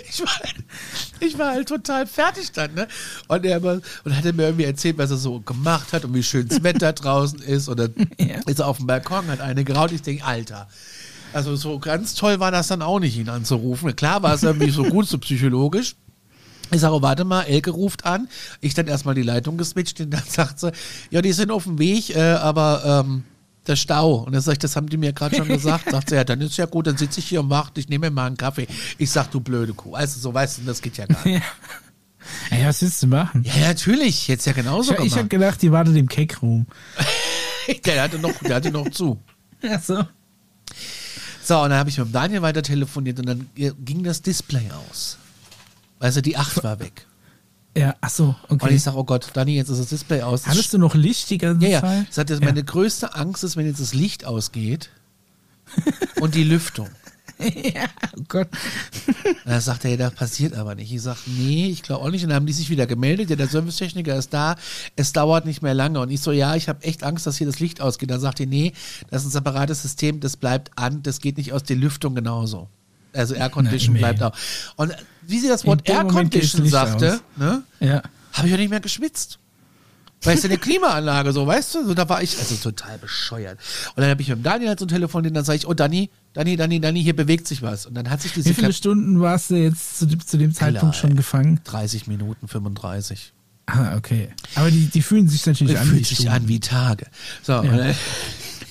Ich 0.09 0.21
war, 0.21 0.29
ich 1.21 1.39
war 1.39 1.51
halt 1.53 1.69
total 1.69 2.07
fertig 2.07 2.53
dann, 2.53 2.75
ne? 2.75 2.87
Und 3.29 3.45
er 3.45 3.57
immer, 3.59 3.81
und 4.05 4.17
hat 4.17 4.25
er 4.25 4.33
mir 4.33 4.45
irgendwie 4.45 4.65
erzählt, 4.65 4.99
was 4.99 5.11
er 5.11 5.17
so 5.17 5.41
gemacht 5.41 5.93
hat 5.93 6.05
und 6.05 6.15
wie 6.15 6.23
schön 6.23 6.49
das 6.49 6.63
Wetter 6.63 6.93
draußen 6.93 7.41
ist. 7.41 7.69
Oder 7.69 7.89
Ja. 8.19 8.41
ist 8.47 8.59
er 8.61 8.67
auf 8.67 8.77
dem 8.79 8.87
Balkon, 8.87 9.27
hat 9.29 9.41
eine 9.41 9.65
geraucht. 9.65 9.93
Ich 9.93 10.03
denke, 10.03 10.25
Alter. 10.25 10.69
Also 11.33 11.57
so 11.57 11.79
ganz 11.79 12.15
toll 12.15 12.41
war 12.41 12.51
das 12.51 12.69
dann 12.69 12.83
auch 12.83 13.01
nicht, 13.01 13.17
ihn 13.17 13.29
anzurufen. 13.29 13.95
Klar 13.97 14.23
war 14.23 14.35
es 14.35 14.43
irgendwie 14.43 14.71
so 14.71 14.85
gut, 14.85 15.09
so 15.09 15.17
psychologisch. 15.19 15.97
Ich 16.71 16.81
sage, 16.81 16.95
oh, 16.95 17.03
warte 17.03 17.25
mal, 17.25 17.43
Elke 17.43 17.71
ruft 17.71 18.05
an. 18.07 18.29
Ich 18.61 18.75
dann 18.75 18.87
erstmal 18.87 19.15
die 19.15 19.23
Leitung 19.23 19.57
geswitcht 19.59 20.01
und 20.01 20.11
dann 20.11 20.23
sagt 20.27 20.61
sie, 20.61 20.73
ja, 21.11 21.21
die 21.23 21.33
sind 21.33 21.51
auf 21.51 21.65
dem 21.65 21.79
Weg, 21.79 22.15
äh, 22.15 22.21
aber 22.33 23.05
ähm, 23.07 23.25
der 23.67 23.77
Stau. 23.77 24.15
Und 24.25 24.33
dann 24.33 24.41
sag 24.43 24.53
ich, 24.53 24.59
das 24.59 24.77
haben 24.77 24.89
die 24.89 24.97
mir 24.97 25.13
gerade 25.13 25.37
schon 25.37 25.49
gesagt. 25.49 25.91
Sagt 25.91 26.09
sie, 26.11 26.17
ja, 26.17 26.25
dann 26.25 26.41
ist 26.41 26.57
ja 26.57 26.67
gut, 26.67 26.87
dann 26.87 26.97
sitze 26.97 27.21
ich 27.21 27.27
hier 27.29 27.41
und 27.41 27.51
warte, 27.51 27.81
ich 27.81 27.89
nehme 27.89 28.07
mir 28.11 28.15
mal 28.15 28.27
einen 28.27 28.37
Kaffee. 28.37 28.67
Ich 28.99 29.11
sag, 29.11 29.31
du 29.31 29.41
blöde 29.41 29.73
Kuh. 29.75 29.95
Also 29.95 30.19
so 30.21 30.33
weißt 30.35 30.59
du, 30.59 30.63
das 30.63 30.81
geht 30.83 30.97
ja 30.97 31.07
gar 31.07 31.23
nicht. 31.27 31.43
Ja. 32.51 32.57
Ey, 32.57 32.65
was 32.67 32.81
willst 32.83 33.03
du 33.03 33.09
machen? 33.09 33.43
Ja, 33.45 33.69
natürlich, 33.69 34.29
jetzt 34.29 34.47
ja 34.47 34.53
genauso 34.53 34.93
Ich, 34.95 35.01
ich 35.07 35.13
habe 35.17 35.29
gemacht. 35.29 35.31
gedacht, 35.31 35.63
die 35.63 35.73
wartet 35.73 35.97
im 35.97 36.09
Keckroom. 36.09 36.67
Der 37.87 38.03
hatte 38.03 38.19
noch, 38.19 38.33
der 38.41 38.57
hatte 38.57 38.73
noch 38.73 38.91
zu. 38.91 39.21
Ach 39.69 39.81
so. 39.81 40.05
So, 41.45 41.61
und 41.61 41.71
dann 41.71 41.79
habe 41.79 41.91
ich 41.91 41.99
mit 41.99 42.13
Daniel 42.13 42.43
weiter 42.43 42.63
telefoniert 42.63 43.21
und 43.21 43.27
dann 43.27 43.49
ging 43.55 44.03
das 44.03 44.21
Display 44.23 44.69
aus. 44.91 45.17
Also 46.01 46.21
die 46.21 46.37
8 46.37 46.65
war 46.65 46.81
weg. 46.81 47.07
Ja, 47.77 47.95
ach 48.03 48.11
so, 48.11 48.35
Und 48.49 48.63
okay. 48.63 48.75
ich 48.75 48.83
sage, 48.83 48.99
oh 48.99 49.05
Gott, 49.05 49.31
Dani, 49.33 49.57
jetzt 49.57 49.71
ist 49.71 49.81
das 49.81 49.89
Display 49.89 50.23
aus. 50.23 50.47
Hattest 50.47 50.75
du 50.75 50.79
noch 50.79 50.95
Licht 50.95 51.31
die 51.31 51.39
ganze 51.39 51.67
ja, 51.67 51.73
ja. 51.73 51.81
Zeit? 51.81 52.07
Ich 52.09 52.15
sagte, 52.15 52.39
meine 52.41 52.63
größte 52.63 53.15
Angst 53.15 53.45
ist, 53.45 53.57
wenn 53.57 53.67
jetzt 53.67 53.81
das 53.81 53.95
Licht 53.95 54.27
ausgeht 54.27 54.91
und 56.21 56.35
die 56.35 56.45
Lüftung. 56.45 56.89
ja, 57.39 57.87
oh 58.17 58.23
Gott. 58.29 58.49
Und 59.07 59.37
dann 59.47 59.61
sagt 59.61 59.87
er, 59.87 59.93
ja, 59.93 59.97
das 59.97 60.15
passiert 60.15 60.55
aber 60.55 60.75
nicht. 60.75 60.93
Ich 60.93 61.01
sage, 61.01 61.19
nee, 61.27 61.69
ich 61.69 61.83
glaube 61.83 62.05
auch 62.05 62.11
nicht. 62.11 62.23
Und 62.23 62.29
dann 62.29 62.37
haben 62.37 62.47
die 62.47 62.53
sich 62.53 62.69
wieder 62.69 62.87
gemeldet, 62.87 63.31
ja, 63.31 63.37
der 63.37 63.49
Servicetechniker 63.49 64.17
ist 64.17 64.35
da, 64.35 64.57
es 64.97 65.15
dauert 65.15 65.47
nicht 65.47 65.63
mehr 65.63 65.75
lange. 65.75 65.99
Und 66.01 66.11
ich 66.11 66.21
so, 66.21 66.31
ja, 66.31 66.55
ich 66.55 66.69
habe 66.69 66.85
echt 66.85 67.03
Angst, 67.03 67.27
dass 67.27 67.39
hier 67.39 67.47
das 67.47 67.59
Licht 67.59 67.81
ausgeht. 67.81 68.11
Dann 68.11 68.21
sagt 68.21 68.39
er, 68.41 68.47
nee, 68.47 68.75
das 69.11 69.23
ist 69.23 69.29
ein 69.29 69.33
separates 69.33 69.81
System, 69.81 70.21
das 70.21 70.37
bleibt 70.37 70.71
an, 70.77 71.03
das 71.03 71.21
geht 71.21 71.39
nicht 71.39 71.55
aus, 71.55 71.63
die 71.63 71.75
Lüftung 71.75 72.15
genauso. 72.15 72.69
Also 73.13 73.35
Air 73.35 73.51
Condition 73.51 73.95
Na, 73.95 73.99
bleibt 74.13 74.23
auch. 74.23 74.33
Und 74.77 74.95
wie 75.23 75.39
sie 75.39 75.49
das 75.49 75.65
Wort 75.67 75.89
Air 75.89 76.05
Condition 76.05 76.67
sagte, 76.69 77.21
ne, 77.37 77.63
Ja. 77.81 78.03
habe 78.33 78.49
ich 78.49 78.55
auch 78.55 78.59
nicht 78.59 78.71
mehr 78.71 78.81
geschwitzt. 78.81 79.39
Weil 80.25 80.37
es 80.37 80.45
ja 80.45 80.51
eine 80.51 80.59
Klimaanlage, 80.59 81.33
so, 81.33 81.45
weißt 81.47 81.75
du? 81.75 81.85
So, 81.87 81.95
da 81.95 82.09
war 82.09 82.23
ich 82.23 82.39
also 82.39 82.55
total 82.55 82.97
bescheuert. 82.99 83.59
Und 83.97 84.03
dann 84.03 84.11
habe 84.11 84.23
ich 84.23 84.29
mit 84.29 84.39
dem 84.39 84.43
Daniel 84.45 84.69
halt 84.69 84.79
so 84.79 84.85
ein 84.85 84.89
Telefon, 84.89 85.25
dann 85.35 85.45
sage 85.45 85.57
ich, 85.57 85.67
oh 85.67 85.75
Dani, 85.75 86.11
Dani, 86.33 86.57
Dani, 86.57 86.81
Dani, 86.81 87.03
hier 87.03 87.17
bewegt 87.17 87.49
sich 87.49 87.61
was. 87.61 87.87
Und 87.87 87.95
dann 87.95 88.09
hat 88.09 88.23
sich 88.23 88.33
diese 88.33 88.49
Wie 88.51 88.55
viele 88.55 88.69
Kla- 88.69 88.73
Stunden 88.73 89.21
warst 89.21 89.51
du 89.51 89.57
jetzt 89.57 89.99
zu, 89.99 90.07
zu 90.07 90.39
dem 90.39 90.55
Zeitpunkt 90.55 90.95
schon 90.95 91.11
ey. 91.11 91.17
gefangen? 91.17 91.61
30 91.65 92.07
Minuten, 92.07 92.47
35. 92.47 93.33
Ah, 93.67 93.97
okay. 93.97 94.29
Aber 94.55 94.71
die, 94.71 94.87
die 94.87 95.03
fühlen 95.03 95.29
sich 95.29 95.45
natürlich 95.45 95.77
an. 95.77 95.87
Fühlt 95.89 96.01
wie 96.01 96.05
sich 96.05 96.19
Stunden. 96.19 96.33
an 96.35 96.47
wie 96.49 96.61
Tage. 96.61 97.07
So, 97.43 97.59
und 97.59 97.77
dann- 97.77 97.95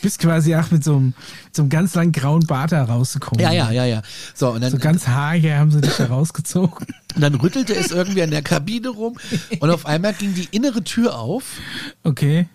Bist 0.01 0.19
quasi 0.19 0.55
auch 0.55 0.71
mit 0.71 0.83
so 0.83 0.95
einem, 0.95 1.13
so 1.51 1.61
einem 1.61 1.69
ganz 1.69 1.93
langen 1.95 2.11
grauen 2.11 2.45
Bart 2.47 2.71
da 2.71 2.83
rausgekommen. 2.83 3.39
ja, 3.43 3.51
ja, 3.51 3.71
ja, 3.71 3.85
ja. 3.85 4.01
So, 4.33 4.49
und 4.51 4.61
dann, 4.61 4.71
So 4.71 4.77
ganz 4.77 5.07
hager 5.07 5.57
haben 5.57 5.71
sie 5.71 5.81
dich 5.81 5.93
da 5.95 6.05
rausgezogen. 6.07 6.87
und 7.15 7.21
dann 7.21 7.35
rüttelte 7.35 7.75
es 7.75 7.91
irgendwie 7.91 8.21
an 8.23 8.31
der 8.31 8.41
Kabine 8.41 8.89
rum 8.89 9.17
und 9.59 9.69
auf 9.69 9.85
einmal 9.85 10.13
ging 10.13 10.33
die 10.33 10.47
innere 10.51 10.83
Tür 10.83 11.17
auf 11.19 11.43
Okay. 12.03 12.47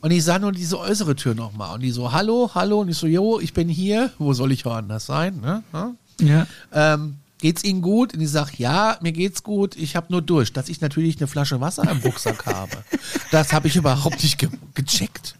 und 0.00 0.10
ich 0.10 0.24
sah 0.24 0.38
nur 0.38 0.52
diese 0.52 0.78
äußere 0.78 1.14
Tür 1.16 1.34
nochmal. 1.34 1.74
Und 1.74 1.82
die 1.82 1.90
so, 1.90 2.12
hallo, 2.12 2.50
hallo. 2.54 2.80
Und 2.80 2.88
ich 2.88 2.96
so, 2.96 3.06
jo, 3.06 3.38
ich 3.40 3.52
bin 3.52 3.68
hier. 3.68 4.10
Wo 4.18 4.32
soll 4.32 4.50
ich 4.52 4.64
woanders 4.64 5.06
sein? 5.06 5.40
Ne? 5.40 5.62
Ja? 5.72 5.92
Ja. 6.20 6.46
ähm, 6.72 7.16
geht's 7.38 7.64
Ihnen 7.64 7.82
gut? 7.82 8.14
Und 8.14 8.20
ich 8.20 8.30
sag, 8.30 8.58
ja, 8.58 8.98
mir 9.00 9.12
geht's 9.12 9.42
gut, 9.42 9.76
ich 9.76 9.96
habe 9.96 10.06
nur 10.10 10.22
durch. 10.22 10.52
Dass 10.52 10.68
ich 10.68 10.80
natürlich 10.80 11.18
eine 11.18 11.26
Flasche 11.26 11.60
Wasser 11.60 11.88
im 11.90 11.98
Rucksack 11.98 12.46
habe. 12.46 12.84
Das 13.30 13.52
habe 13.52 13.68
ich 13.68 13.76
überhaupt 13.76 14.22
nicht 14.22 14.38
ge 14.38 14.48
gecheckt. 14.74 15.36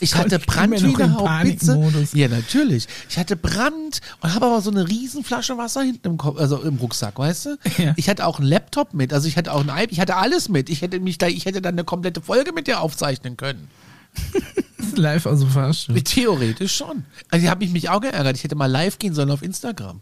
Ich 0.00 0.14
hatte 0.14 0.38
Brand 0.38 0.82
wie 0.82 1.02
eine. 1.02 1.14
Panikmodus. 1.14 2.12
Ja, 2.14 2.28
natürlich. 2.28 2.88
Ich 3.08 3.18
hatte 3.18 3.36
Brand 3.36 4.00
und 4.20 4.34
habe 4.34 4.46
aber 4.46 4.60
so 4.60 4.70
eine 4.70 4.88
riesen 4.88 5.22
Flasche 5.22 5.56
Wasser 5.58 5.82
hinten 5.82 6.08
im 6.08 6.16
Kopf, 6.16 6.38
also 6.38 6.60
im 6.62 6.76
Rucksack, 6.76 7.18
weißt 7.18 7.46
du? 7.46 7.58
Ja. 7.78 7.94
Ich 7.96 8.08
hatte 8.08 8.26
auch 8.26 8.38
einen 8.38 8.48
Laptop 8.48 8.94
mit, 8.94 9.12
also 9.12 9.28
ich 9.28 9.36
hatte 9.36 9.52
auch 9.52 9.60
ein 9.60 9.68
iPad, 9.68 9.92
ich 9.92 10.00
hatte 10.00 10.16
alles 10.16 10.48
mit. 10.48 10.70
Ich 10.70 10.82
hätte 10.82 10.98
mich 11.00 11.18
da, 11.18 11.26
ich 11.26 11.44
hätte 11.44 11.62
dann 11.62 11.74
eine 11.74 11.84
komplette 11.84 12.20
Folge 12.20 12.52
mit 12.52 12.66
dir 12.66 12.80
aufzeichnen 12.80 13.36
können. 13.36 13.68
Live 14.96 15.24
dem 15.24 15.48
Fahrstuhl. 15.48 16.00
Theoretisch 16.02 16.74
schon. 16.74 17.04
Also, 17.28 17.44
ich 17.44 17.50
habe 17.50 17.66
mich 17.66 17.88
auch 17.88 18.00
geärgert. 18.00 18.36
Ich 18.36 18.44
hätte 18.44 18.56
mal 18.56 18.66
live 18.66 18.98
gehen 18.98 19.14
sollen 19.14 19.30
auf 19.30 19.42
Instagram. 19.42 20.00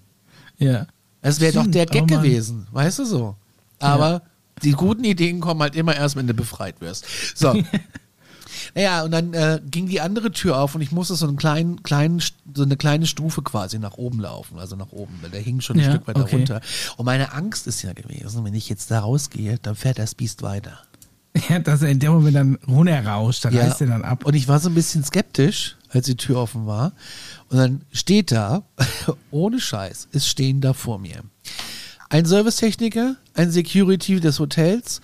Ja. 0.59 0.87
Es 1.23 1.41
wäre 1.41 1.53
doch 1.53 1.67
der 1.67 1.87
Gag 1.87 2.07
gewesen, 2.07 2.67
weißt 2.73 3.01
du 3.01 3.05
so. 3.05 3.37
Aber 3.81 4.23
die 4.63 4.73
guten 4.73 5.05
Ideen 5.05 5.41
kommen 5.41 5.61
halt 5.61 5.77
immer 5.77 5.95
erst, 5.95 6.17
wenn 6.17 6.27
du 6.27 6.35
befreit 6.35 6.81
wirst. 6.81 7.05
So. 7.35 7.63
naja, 8.75 9.03
und 9.05 9.11
dann 9.11 9.35
äh, 9.35 9.61
ging 9.71 9.89
die 9.89 10.01
andere 10.01 10.33
Tür 10.33 10.59
auf 10.59 10.75
und 10.75 10.81
ich 10.81 10.93
musste 10.93 11.15
so 11.15 11.27
einen 11.27 11.37
kleinen, 11.37 11.83
kleinen, 11.83 12.23
so 12.55 12.63
eine 12.63 12.77
kleine 12.77 13.07
Stufe 13.07 13.43
quasi 13.43 13.79
nach 13.79 13.95
oben 13.99 14.21
laufen, 14.21 14.59
also 14.59 14.77
nach 14.77 14.93
oben, 14.93 15.19
weil 15.21 15.31
der 15.31 15.41
hing 15.41 15.61
schon 15.61 15.77
ein 15.77 15.85
Ja, 15.85 15.91
Stück 15.91 16.07
weiter 16.07 16.23
okay. 16.23 16.37
runter. 16.37 16.61
Und 16.97 17.07
meine 17.07 17.33
Angst 17.33 17.67
ist 17.67 17.83
ja 17.83 17.93
gewesen, 17.93 18.45
wenn 18.45 18.55
ich 18.55 18.69
jetzt 18.69 18.91
da 18.91 19.01
rausgehe, 19.01 19.59
dann 19.63 19.75
fährt 19.75 19.99
das 19.99 20.15
Biest 20.15 20.43
weiter. 20.43 20.79
Ja, 21.49 21.61
dass 21.61 21.83
er 21.83 21.91
in 21.91 22.01
dem 22.01 22.13
Moment 22.13 22.35
dann 22.35 22.59
runterrauscht, 22.67 23.45
dann 23.45 23.57
reißt 23.57 23.83
er 23.83 23.87
dann 23.89 24.03
ab. 24.03 24.25
Und 24.25 24.35
ich 24.35 24.49
war 24.49 24.59
so 24.59 24.69
ein 24.69 24.75
bisschen 24.75 25.05
skeptisch, 25.05 25.77
als 25.91 26.07
die 26.07 26.17
Tür 26.17 26.39
offen 26.39 26.67
war. 26.67 26.93
Und 27.51 27.57
dann 27.59 27.81
steht 27.93 28.31
da, 28.33 28.63
ohne 29.31 29.61
Scheiß, 29.61 30.09
ist 30.13 30.27
stehen 30.29 30.61
da 30.61 30.73
vor 30.73 30.99
mir. 30.99 31.23
Ein 32.11 32.25
Servicetechniker, 32.25 33.17
ein 33.35 33.51
Security 33.51 34.21
des 34.21 34.39
Hotels, 34.41 35.01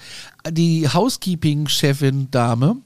die 0.51 0.89
Housekeeping-Chefin 0.89 2.31
Dame, 2.31 2.77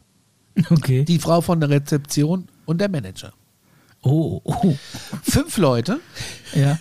Okay. 0.70 1.04
die 1.04 1.18
Frau 1.20 1.40
von 1.40 1.61
der 1.61 1.70
Rezeption 1.70 2.48
und 2.66 2.80
der 2.80 2.88
Manager. 2.88 3.32
oh, 4.02 4.40
oh. 4.44 4.74
Fünf 5.22 5.56
Leute. 5.56 6.00
Ja. 6.54 6.78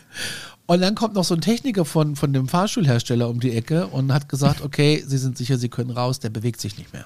Und 0.65 0.81
dann 0.81 0.95
kommt 0.95 1.13
noch 1.13 1.23
so 1.23 1.33
ein 1.35 1.41
Techniker 1.41 1.85
von, 1.85 2.15
von 2.15 2.33
dem 2.33 2.47
Fahrstuhlhersteller 2.47 3.29
um 3.29 3.39
die 3.39 3.55
Ecke 3.55 3.87
und 3.87 4.11
hat 4.13 4.29
gesagt, 4.29 4.61
okay, 4.61 5.03
Sie 5.05 5.17
sind 5.17 5.37
sicher, 5.37 5.57
Sie 5.57 5.69
können 5.69 5.91
raus, 5.91 6.19
der 6.19 6.29
bewegt 6.29 6.59
sich 6.59 6.77
nicht 6.77 6.91
mehr. 6.91 7.05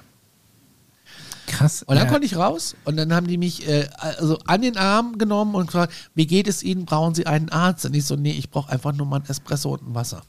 Krass. 1.46 1.82
Und 1.82 1.96
dann 1.96 2.06
ja. 2.06 2.10
konnte 2.10 2.26
ich 2.26 2.36
raus 2.36 2.76
und 2.84 2.96
dann 2.96 3.12
haben 3.12 3.26
die 3.26 3.38
mich 3.38 3.68
äh, 3.68 3.88
also 3.98 4.38
an 4.46 4.62
den 4.62 4.76
Arm 4.76 5.18
genommen 5.18 5.54
und 5.54 5.66
gefragt, 5.66 5.92
wie 6.14 6.26
geht 6.26 6.48
es 6.48 6.62
Ihnen? 6.62 6.84
Brauchen 6.84 7.14
Sie 7.14 7.26
einen 7.26 7.48
Arzt? 7.48 7.84
Und 7.84 7.94
ich 7.94 8.04
so, 8.04 8.16
nee, 8.16 8.32
ich 8.32 8.50
brauche 8.50 8.70
einfach 8.70 8.92
nur 8.92 9.06
mal 9.06 9.20
ein 9.20 9.28
Espresso 9.28 9.72
und 9.72 9.88
ein 9.88 9.94
Wasser. 9.94 10.22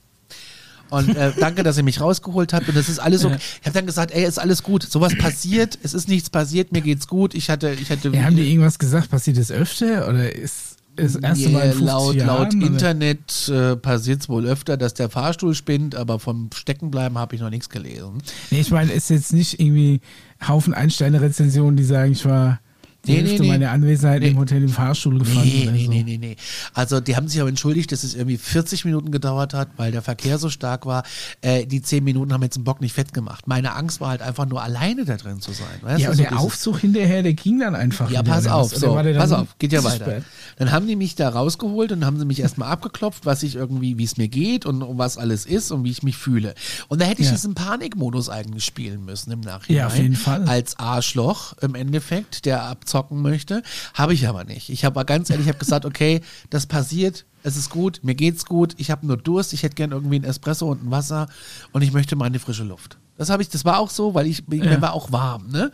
Und 0.90 1.16
äh, 1.16 1.32
danke, 1.40 1.64
dass 1.64 1.78
ihr 1.78 1.84
mich 1.84 2.02
rausgeholt 2.02 2.54
habt. 2.54 2.68
Und 2.68 2.76
das 2.76 2.90
ist 2.90 3.00
alles 3.00 3.26
okay. 3.26 3.38
Ich 3.62 3.66
habe 3.66 3.74
dann 3.74 3.86
gesagt, 3.86 4.12
ey, 4.12 4.26
ist 4.26 4.40
alles 4.40 4.64
gut. 4.64 4.84
Sowas 4.84 5.18
passiert, 5.18 5.78
es 5.82 5.94
ist 5.94 6.08
nichts 6.08 6.30
passiert, 6.30 6.72
mir 6.72 6.82
geht's 6.82 7.08
gut. 7.08 7.34
Ich 7.34 7.50
hatte, 7.50 7.72
ich 7.72 7.90
hatte 7.90 8.10
ja, 8.10 8.24
haben 8.24 8.36
die 8.36 8.50
irgendwas 8.50 8.80
gesagt? 8.80 9.10
Passiert 9.10 9.38
das 9.38 9.52
öfter? 9.52 10.08
Oder 10.08 10.34
ist 10.34 10.73
das 10.96 11.16
erste 11.16 11.50
Mal 11.50 11.62
in 11.62 11.66
Yeah, 11.66 11.72
50 11.72 11.86
laut, 11.88 12.16
Jahren? 12.16 12.28
laut? 12.28 12.54
Internet 12.54 13.50
äh, 13.50 13.76
passiert 13.76 14.22
es 14.22 14.30
wohl 14.30 14.46
öfter, 14.46 14.78
dass 14.78 14.94
der 14.94 15.10
Fahrstuhl 15.10 15.56
spinnt, 15.56 15.96
aber 15.96 16.20
vom 16.20 16.50
Steckenbleiben 16.54 17.18
habe 17.18 17.36
ich 17.36 17.42
noch 17.42 17.50
nichts 17.50 17.70
gelesen. 17.70 18.22
Nee, 18.52 18.62
ich 18.62 18.72
meine, 18.72 18.92
ist 18.92 19.10
jetzt 19.10 19.34
nicht 19.34 19.60
irgendwie 19.60 20.02
Haufen 20.48 20.74
Einsteine-Rezensionen, 20.74 21.78
die 21.78 21.84
sagen, 21.84 22.12
ich 22.12 22.26
war 22.26 22.60
Nee, 23.06 23.22
nee, 23.22 23.38
nee. 23.38 23.48
meiner 23.48 23.72
Anwesenheit 23.72 24.22
Nee. 24.22 24.30
im 24.30 24.38
Hotel 24.38 24.64
im 24.64 24.70
Fahrstuhl 24.70 25.20
gefangen. 25.20 25.44
Nee, 25.46 25.64
oder 25.64 25.72
nee, 25.74 25.86
so. 25.86 25.92
nee, 25.92 26.04
nee, 26.04 26.18
nee. 26.18 26.36
Also 26.74 27.02
die 27.02 27.16
haben 27.18 27.28
sich 27.28 27.40
aber 27.42 27.50
entschuldigt, 27.50 27.92
dass 27.92 28.04
es 28.06 28.16
irgendwie 28.16 28.38
40 28.38 28.86
Minuten 28.86 29.12
gedauert 29.12 29.54
hat, 29.54 29.68
weil 29.76 29.92
der 29.92 30.02
Verkehr 30.02 30.38
so 30.38 30.50
stark 30.50 30.86
war. 30.86 31.04
Äh, 31.42 31.66
die 31.66 31.82
10 31.82 32.04
Minuten 32.04 32.32
haben 32.32 32.42
jetzt 32.44 32.56
den 32.56 32.64
Bock 32.64 32.80
nicht 32.80 32.94
fett 32.94 33.14
gemacht. 33.14 33.46
Meine 33.48 33.74
Angst 33.76 34.00
war 34.00 34.10
halt 34.10 34.22
einfach 34.22 34.46
nur 34.46 34.64
alleine 34.64 35.04
da 35.04 35.18
drin 35.18 35.42
zu 35.42 35.52
sein. 35.52 35.68
Weißt 35.82 36.00
Ja, 36.02 36.10
und 36.12 36.16
so 36.16 36.24
der 36.24 36.40
Aufzug 36.40 36.80
hinterher, 36.80 37.24
der 37.24 37.34
ging 37.34 37.60
dann 37.60 37.76
einfach. 37.76 38.10
Ja, 38.10 38.24
pass 38.24 38.48
auf, 38.48 38.74
so, 38.74 38.94
pass 38.96 39.32
auf, 39.34 39.58
geht 39.60 39.74
ja 39.74 39.84
weiter. 39.84 40.06
spät? 40.06 40.24
Dann 40.58 40.72
haben 40.72 40.88
die 40.88 40.96
mich 40.96 41.16
da 41.16 41.28
rausgeholt 41.28 41.92
und 41.92 42.06
haben 42.06 42.18
sie 42.20 42.26
mich 42.26 42.40
erstmal 42.40 42.70
abgeklopft, 42.70 43.26
was 43.26 43.44
ich 43.44 43.56
irgendwie, 43.56 43.98
wie 43.98 44.04
es 44.06 44.16
mir 44.18 44.30
geht 44.30 44.66
und 44.66 44.82
um 44.82 44.98
was 44.98 45.18
alles 45.18 45.46
ist 45.46 45.72
und 45.72 45.84
wie 45.84 45.92
ich 45.92 46.04
mich 46.04 46.16
fühle. 46.16 46.54
Und 46.88 47.02
da 47.02 47.06
hätte 47.06 47.22
ich 47.22 47.28
Ja. 47.28 47.34
diesen 47.34 47.54
Panikmodus 47.54 48.30
eigentlich 48.30 48.64
spielen 48.64 49.04
müssen 49.04 49.32
im 49.32 49.42
Nachhinein. 49.42 49.78
Ja, 49.80 49.88
auf 49.88 49.98
jeden 49.98 50.16
Fall. 50.16 50.44
Als 50.48 50.80
Arschloch 50.80 51.54
im 51.62 51.76
Endeffekt, 51.76 52.46
der 52.46 52.64
abzocken 52.94 53.22
möchte. 53.22 53.64
Habe 53.94 54.14
ich 54.14 54.28
aber 54.28 54.44
nicht. 54.44 54.70
Ich 54.70 54.86
habe 54.86 55.04
ganz 55.06 55.30
ehrlich, 55.30 55.46
ich 55.48 55.50
habe 55.50 55.60
gesagt, 55.60 55.86
okay, 55.86 56.22
das 56.50 56.68
passiert, 56.68 57.26
es 57.44 57.58
ist 57.58 57.70
gut, 57.70 58.00
mir 58.04 58.16
geht's 58.16 58.46
gut, 58.46 58.76
ich 58.78 58.92
habe 58.92 59.06
nur 59.08 59.18
Durst, 59.18 59.54
ich 59.54 59.64
hätte 59.64 59.76
gern 59.76 59.92
irgendwie 59.92 60.20
ein 60.20 60.24
Espresso 60.24 60.70
und 60.70 60.84
ein 60.84 60.92
Wasser 60.92 61.28
und 61.72 61.82
ich 61.82 61.92
möchte 61.92 62.16
mal 62.16 62.28
in 62.28 62.34
die 62.34 62.40
frische 62.40 62.64
Luft. 62.64 62.98
Das 63.18 63.30
habe 63.30 63.42
ich, 63.42 63.50
das 63.50 63.66
war 63.66 63.80
auch 63.80 63.90
so, 63.90 64.14
weil 64.14 64.28
ich, 64.28 64.48
mir 64.48 64.64
Ja. 64.64 64.82
war 64.82 64.94
auch 64.94 65.12
warm, 65.12 65.50
ne? 65.50 65.72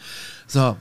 So. 0.47 0.77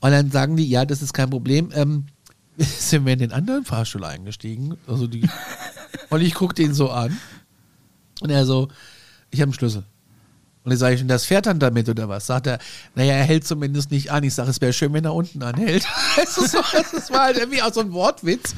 Und 0.00 0.10
dann 0.10 0.30
sagen 0.30 0.56
die, 0.56 0.68
ja, 0.68 0.84
das 0.84 1.02
ist 1.02 1.12
kein 1.12 1.30
Problem. 1.30 1.70
Ähm, 1.74 2.06
sind 2.58 3.04
wir 3.06 3.12
in 3.14 3.18
den 3.18 3.32
anderen 3.32 3.64
Fahrstuhl 3.64 4.04
eingestiegen. 4.04 4.76
Also 4.86 5.06
die, 5.06 5.28
und 6.10 6.20
ich 6.20 6.34
gucke 6.34 6.54
den 6.54 6.74
so 6.74 6.90
an. 6.90 7.16
Und 8.20 8.30
er 8.30 8.46
so, 8.46 8.68
ich 9.30 9.40
habe 9.40 9.48
einen 9.48 9.54
Schlüssel. 9.54 9.84
Und 10.64 10.70
ich 10.70 10.78
sage, 10.78 11.04
das 11.04 11.24
fährt 11.24 11.46
dann 11.46 11.58
damit 11.58 11.88
oder 11.88 12.08
was? 12.08 12.26
Sagt 12.26 12.46
er, 12.46 12.58
naja, 12.94 13.14
er 13.14 13.24
hält 13.24 13.44
zumindest 13.44 13.90
nicht 13.90 14.12
an. 14.12 14.22
Ich 14.22 14.34
sage, 14.34 14.48
es 14.48 14.60
wäre 14.60 14.72
schön, 14.72 14.92
wenn 14.92 15.04
er 15.04 15.14
unten 15.14 15.42
anhält. 15.42 15.84
Ist 16.22 16.34
so, 16.34 16.60
das 16.72 17.10
war 17.10 17.24
halt 17.24 17.38
irgendwie 17.38 17.62
auch 17.62 17.72
so 17.72 17.80
ein 17.80 17.92
Wortwitz. 17.92 18.54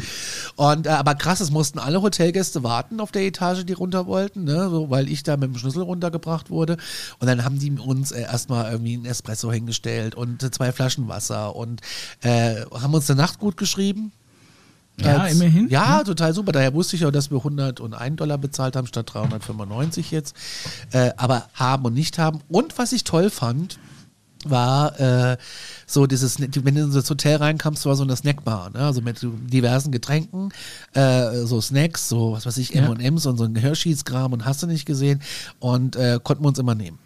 Und, 0.57 0.87
äh, 0.87 0.91
aber 0.91 1.15
krass, 1.15 1.41
es 1.41 1.51
mussten 1.51 1.79
alle 1.79 2.03
Hotelgäste 2.03 2.63
warten 2.63 3.01
auf 3.01 3.11
der 3.11 3.23
Etage, 3.23 3.65
die 3.65 3.73
runter 3.73 4.07
wollten, 4.07 4.45
ne? 4.45 4.69
so, 4.69 4.91
weil 4.91 5.09
ich 5.09 5.23
da 5.23 5.39
mit 5.39 5.51
dem 5.51 5.57
Schlüssel 5.57 5.83
runtergebracht 5.83 6.51
wurde. 6.51 6.77
Und 7.21 7.27
dann 7.27 7.43
haben 7.43 7.59
die 7.59 7.71
uns 7.71 8.13
äh, 8.13 8.21
erstmal 8.21 8.71
irgendwie 8.71 8.95
einen 8.95 9.07
Espresso 9.07 9.51
hingestellt 9.51 10.15
und 10.15 10.43
äh, 10.43 10.51
zwei 10.51 10.73
Flaschen 10.73 11.09
Wasser 11.09 11.57
und 11.57 11.81
äh, 12.21 12.65
haben 12.71 12.93
uns 12.93 13.09
eine 13.09 13.21
Nacht 13.21 13.39
gut 13.39 13.57
geschrieben. 13.57 14.13
Ja, 15.01 15.27
immerhin. 15.27 15.69
Ja, 15.69 16.05
total 16.05 16.33
super. 16.35 16.53
Daher 16.53 16.73
wusste 16.73 16.97
ich 16.97 17.05
auch, 17.05 17.11
dass 17.11 17.31
wir 17.31 17.39
101 17.39 18.17
Dollar 18.17 18.39
bezahlt 18.39 18.77
haben 18.77 18.87
statt 18.87 19.13
395 19.13 20.11
jetzt. 20.11 20.37
Äh, 20.93 21.11
aber 21.17 21.49
haben 21.55 21.85
und 21.85 21.95
nicht 21.95 22.19
haben. 22.19 22.41
Und 22.49 22.79
was 22.79 22.93
ich 22.93 23.05
toll 23.05 23.31
fand, 23.31 23.79
war 24.45 24.99
äh, 25.01 25.37
so 25.87 26.07
dieses, 26.07 26.39
wenn 26.41 26.75
du 26.75 26.83
in 26.83 26.93
das 26.93 27.09
Hotel 27.09 27.37
reinkamst, 27.37 27.87
war 27.87 27.97
so 27.97 28.03
eine 28.03 28.15
Snackbar, 28.15 28.71
ne? 28.71 28.81
also 28.81 29.01
mit 29.01 29.19
diversen 29.23 29.91
Getränken, 29.91 30.51
äh, 30.93 31.45
so 31.45 31.61
Snacks, 31.61 32.09
so 32.09 32.33
was 32.33 32.47
weiß 32.47 32.59
ich, 32.59 32.71
Ja. 32.71 32.85
M&M's 32.85 33.27
und 33.27 33.39
so 33.39 33.45
ein 33.45 33.57
Hershey's-Kram 33.57 34.33
und 34.33 34.45
hast 34.45 34.63
du 34.63 34.67
nicht 34.67 34.85
gesehen 34.85 35.23
und 35.61 35.97
äh, 35.97 36.21
konnten 36.23 36.45
wir 36.45 36.49
uns 36.49 36.59
immer 36.59 36.75
nehmen. 36.75 36.99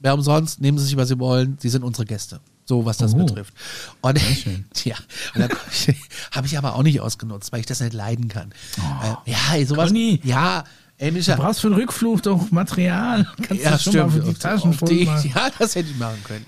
Wer 0.00 0.14
umsonst, 0.14 0.60
nehmen 0.60 0.78
Sie 0.78 0.84
sich, 0.84 0.96
was 0.96 1.08
Sie 1.08 1.18
wollen, 1.18 1.56
Sie 1.60 1.68
sind 1.68 1.82
unsere 1.82 2.04
Gäste. 2.06 2.40
So, 2.66 2.84
was 2.86 2.96
das 2.96 3.12
Oh. 3.14 3.18
betrifft. 3.18 3.52
Und, 4.00 4.18
ja, 4.84 4.96
und 5.34 5.40
dann 5.40 5.50
habe 6.32 6.46
ich 6.46 6.56
aber 6.56 6.74
auch 6.76 6.82
nicht 6.82 7.00
ausgenutzt, 7.00 7.52
weil 7.52 7.60
ich 7.60 7.66
das 7.66 7.80
nicht 7.80 7.92
leiden 7.92 8.28
kann. 8.28 8.52
Äh, 9.26 9.30
ja, 9.32 9.66
sowas. 9.66 9.88
Conny. 9.88 10.20
Ja, 10.24 10.64
Ey, 10.96 11.10
Du 11.10 11.16
Micha. 11.16 11.34
brauchst 11.34 11.60
für 11.60 11.68
den 11.70 11.74
Rückflug 11.76 12.22
doch 12.22 12.52
Material. 12.52 13.26
Kannst 13.42 13.64
Ja, 13.64 13.72
du 13.72 13.78
schon 13.78 13.96
mal 13.96 14.08
stimmt. 14.10 14.12
für 14.26 14.32
die 14.32 14.38
Taschen 14.38 14.72
voll 14.72 14.88
die, 14.88 15.04
machen. 15.06 15.32
ja, 15.34 15.50
das 15.58 15.74
hätte 15.74 15.90
ich 15.90 15.96
machen 15.98 16.22
können. 16.22 16.46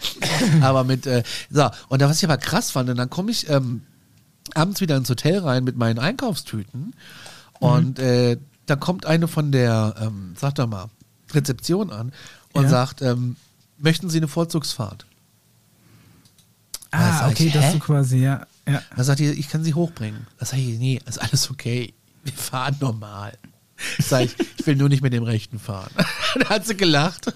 aber 0.63 0.85
mit, 0.85 1.05
äh, 1.07 1.25
so, 1.51 1.69
und 1.89 2.01
da 2.01 2.09
was 2.09 2.19
ich 2.19 2.25
aber 2.25 2.39
krass 2.39 2.71
fand, 2.71 2.89
und 2.89 2.97
dann 2.97 3.11
komme 3.11 3.33
ich 3.33 3.51
ähm, 3.51 3.83
abends 4.55 4.81
wieder 4.81 4.97
ins 4.97 5.11
Hotel 5.11 5.41
rein 5.41 5.65
mit 5.65 5.77
meinen 5.77 5.99
Einkaufstüten 5.99 6.95
und 7.59 7.99
äh, 7.99 8.37
da 8.67 8.77
kommt 8.77 9.05
eine 9.05 9.27
von 9.27 9.51
der, 9.51 9.97
ähm, 10.01 10.35
sag 10.39 10.55
doch 10.55 10.69
mal, 10.69 10.87
Rezeption 11.33 11.91
an 11.91 12.13
und 12.53 12.63
Ja. 12.65 12.69
sagt, 12.71 13.03
ähm, 13.03 13.35
möchten 13.79 14.09
Sie 14.11 14.19
eine 14.19 14.29
Vorzugsfahrt? 14.29 15.07
Ah, 16.99 17.29
okay, 17.29 17.47
ich, 17.47 17.53
dass 17.53 17.73
du 17.73 17.79
quasi, 17.79 18.19
ja. 18.19 18.47
ja. 18.69 18.83
Da 18.97 19.05
sagt 19.05 19.19
die, 19.21 19.27
ich 19.31 19.49
kann 19.49 19.63
Sie 19.65 19.75
hochbringen. 19.75 20.27
Da 20.39 20.47
sage 20.47 20.63
ich, 20.63 20.79
nee, 20.79 21.01
ist 21.07 21.21
alles 21.21 21.51
okay. 21.51 21.95
Wir 22.25 22.33
fahren 22.33 22.77
normal. 22.81 23.33
Sag 23.99 24.23
ich, 24.25 24.35
ich 24.59 24.67
will 24.67 24.77
nur 24.77 24.89
nicht 24.89 25.03
mit 25.03 25.13
dem 25.13 25.23
Rechten 25.23 25.59
fahren. 25.59 25.91
da 26.41 26.49
hat 26.49 26.67
sie 26.67 26.77
gelacht. 26.77 27.33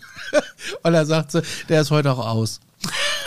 Und 0.82 0.92
da 0.92 1.04
sagt 1.04 1.32
sie, 1.32 1.42
der 1.68 1.82
ist 1.82 1.90
heute 1.90 2.10
auch 2.12 2.18
aus. 2.26 2.60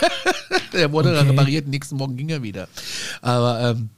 der 0.73 0.91
wurde 0.91 1.13
dann 1.13 1.27
Okay. 1.27 1.29
repariert, 1.37 1.67
nächsten 1.67 1.95
Morgen 1.97 2.17
ging 2.17 2.29
er 2.29 2.41
wieder. 2.41 2.67
Aber, 3.21 3.61
ähm, 3.61 3.89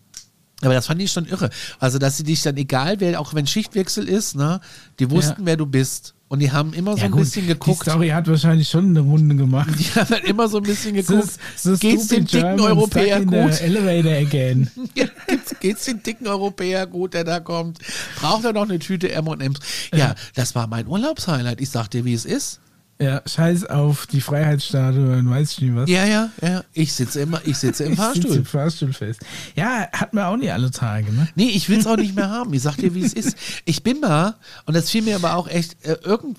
aber 0.62 0.74
das 0.74 0.88
fand 0.88 1.02
ich 1.02 1.12
schon 1.12 1.26
irre. 1.26 1.50
Also, 1.80 1.98
dass 2.00 2.18
sie 2.18 2.24
dich 2.24 2.42
dann, 2.42 2.58
egal 2.58 3.00
wer, 3.00 3.20
auch 3.22 3.34
wenn 3.34 3.48
Schichtwechsel 3.48 4.08
ist, 4.10 4.36
ne, 4.36 4.60
die 5.00 5.10
wussten, 5.12 5.42
Ja. 5.42 5.46
wer 5.46 5.58
du 5.58 5.66
bist. 5.66 6.15
Und 6.28 6.40
die 6.40 6.52
haben 6.52 6.74
immer 6.74 6.94
so 6.94 6.98
ja 6.98 7.06
ein 7.06 7.12
gut, 7.12 7.22
bisschen 7.22 7.46
geguckt. 7.46 7.86
Die 7.86 7.90
Story 7.92 8.10
hat 8.10 8.28
wahrscheinlich 8.28 8.68
schon 8.68 8.90
eine 8.90 9.02
Runde 9.02 9.36
gemacht. 9.36 9.70
Die 9.78 9.84
haben 10.00 10.10
dann 10.10 10.24
immer 10.24 10.48
so 10.48 10.58
ein 10.58 10.64
bisschen 10.64 10.94
geguckt. 10.96 11.38
so 11.56 11.78
geht's 11.78 12.08
dem 12.08 12.26
stupid 12.28 12.34
dicken 12.34 12.58
Germans 12.58 12.62
Europäer 12.64 13.26
gut? 13.26 13.62
Elevator 13.62 14.14
again. 14.14 14.72
Ja, 14.96 15.06
geht's, 15.28 15.56
geht's 15.60 15.86
den 15.86 16.02
dicken 16.02 16.28
Europäer 16.28 16.88
gut, 16.88 17.14
der 17.14 17.26
da 17.26 17.40
kommt? 17.40 17.80
Braucht 18.20 18.44
er 18.44 18.54
noch 18.54 18.64
eine 18.64 18.80
Tüte 18.80 19.12
M&M's? 19.12 19.60
Ja, 19.94 20.16
das 20.34 20.56
war 20.56 20.68
mein 20.68 20.88
Urlaubshighlight. 20.88 21.62
Ich 21.62 21.70
sag 21.70 21.90
dir, 21.90 22.06
wie 22.06 22.14
es 22.14 22.26
ist. 22.26 22.60
Ja, 22.98 23.22
scheiß 23.26 23.66
auf 23.66 24.08
die 24.08 24.22
Freiheitsstatue 24.22 25.18
und 25.18 25.30
weiß 25.30 25.52
ich 25.52 25.62
nicht 25.62 25.76
was. 25.76 25.90
Ja, 25.90 26.06
ja, 26.06 26.30
ja. 26.42 26.64
Ich 26.72 26.94
sitze 26.94 27.20
immer, 27.20 27.42
ich 27.46 27.58
sitze 27.58 27.84
im 27.84 27.92
Ich 27.94 27.98
sitze 28.00 28.06
Fahrstuhl. 28.14 28.36
im 28.38 28.46
Fahrstuhl 28.46 28.94
fest. 28.94 29.20
Ja, 29.54 29.90
hat 29.92 30.14
man 30.14 30.24
auch 30.24 30.38
nicht 30.38 30.54
alle 30.54 30.72
Tage, 30.72 31.12
ne? 31.12 31.28
Nee, 31.36 31.50
ich 31.50 31.68
will's 31.68 31.88
auch 31.88 31.98
nicht 31.98 32.16
mehr 32.16 32.30
haben. 32.32 32.54
Ich 32.54 32.62
sag 32.62 32.78
dir, 32.78 32.96
wie 32.96 33.04
es 33.04 33.12
ist. 33.12 33.36
Ich 33.66 33.84
bin 33.84 34.00
mal, 34.00 34.36
und 34.66 34.76
das 34.76 34.90
fiel 34.90 35.02
mir 35.02 35.16
aber 35.18 35.36
auch 35.36 35.50
echt 35.50 35.76
äh, 35.86 35.98
irgend, 36.04 36.38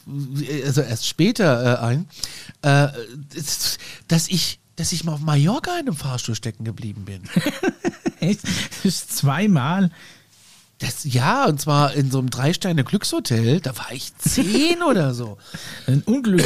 also 0.64 0.80
erst 0.80 1.06
später 1.06 1.82
äh, 1.82 1.84
ein, 1.84 2.08
äh, 2.62 2.88
dass 4.08 4.28
ich, 4.28 4.58
dass 4.76 4.92
ich 4.92 5.04
mal 5.04 5.12
auf 5.12 5.20
Mallorca 5.20 5.72
in 5.72 5.88
einem 5.88 5.96
Fahrstuhl 5.96 6.34
stecken 6.34 6.64
geblieben 6.64 7.04
bin. 7.04 7.22
Echt? 8.20 8.40
Das 8.44 8.84
ist 8.84 9.14
zweimal. 9.16 9.90
Das, 10.78 11.04
ja, 11.04 11.46
und 11.46 11.58
zwar 11.58 11.94
in 11.94 12.10
so 12.10 12.18
einem 12.18 12.28
Drei-Sterne-Glückshotel, 12.28 13.60
da 13.60 13.76
war 13.78 13.92
ich 13.92 14.14
zehn 14.18 14.82
oder 14.82 15.14
so. 15.14 15.38
Ein 15.86 16.02
Unglück. 16.02 16.44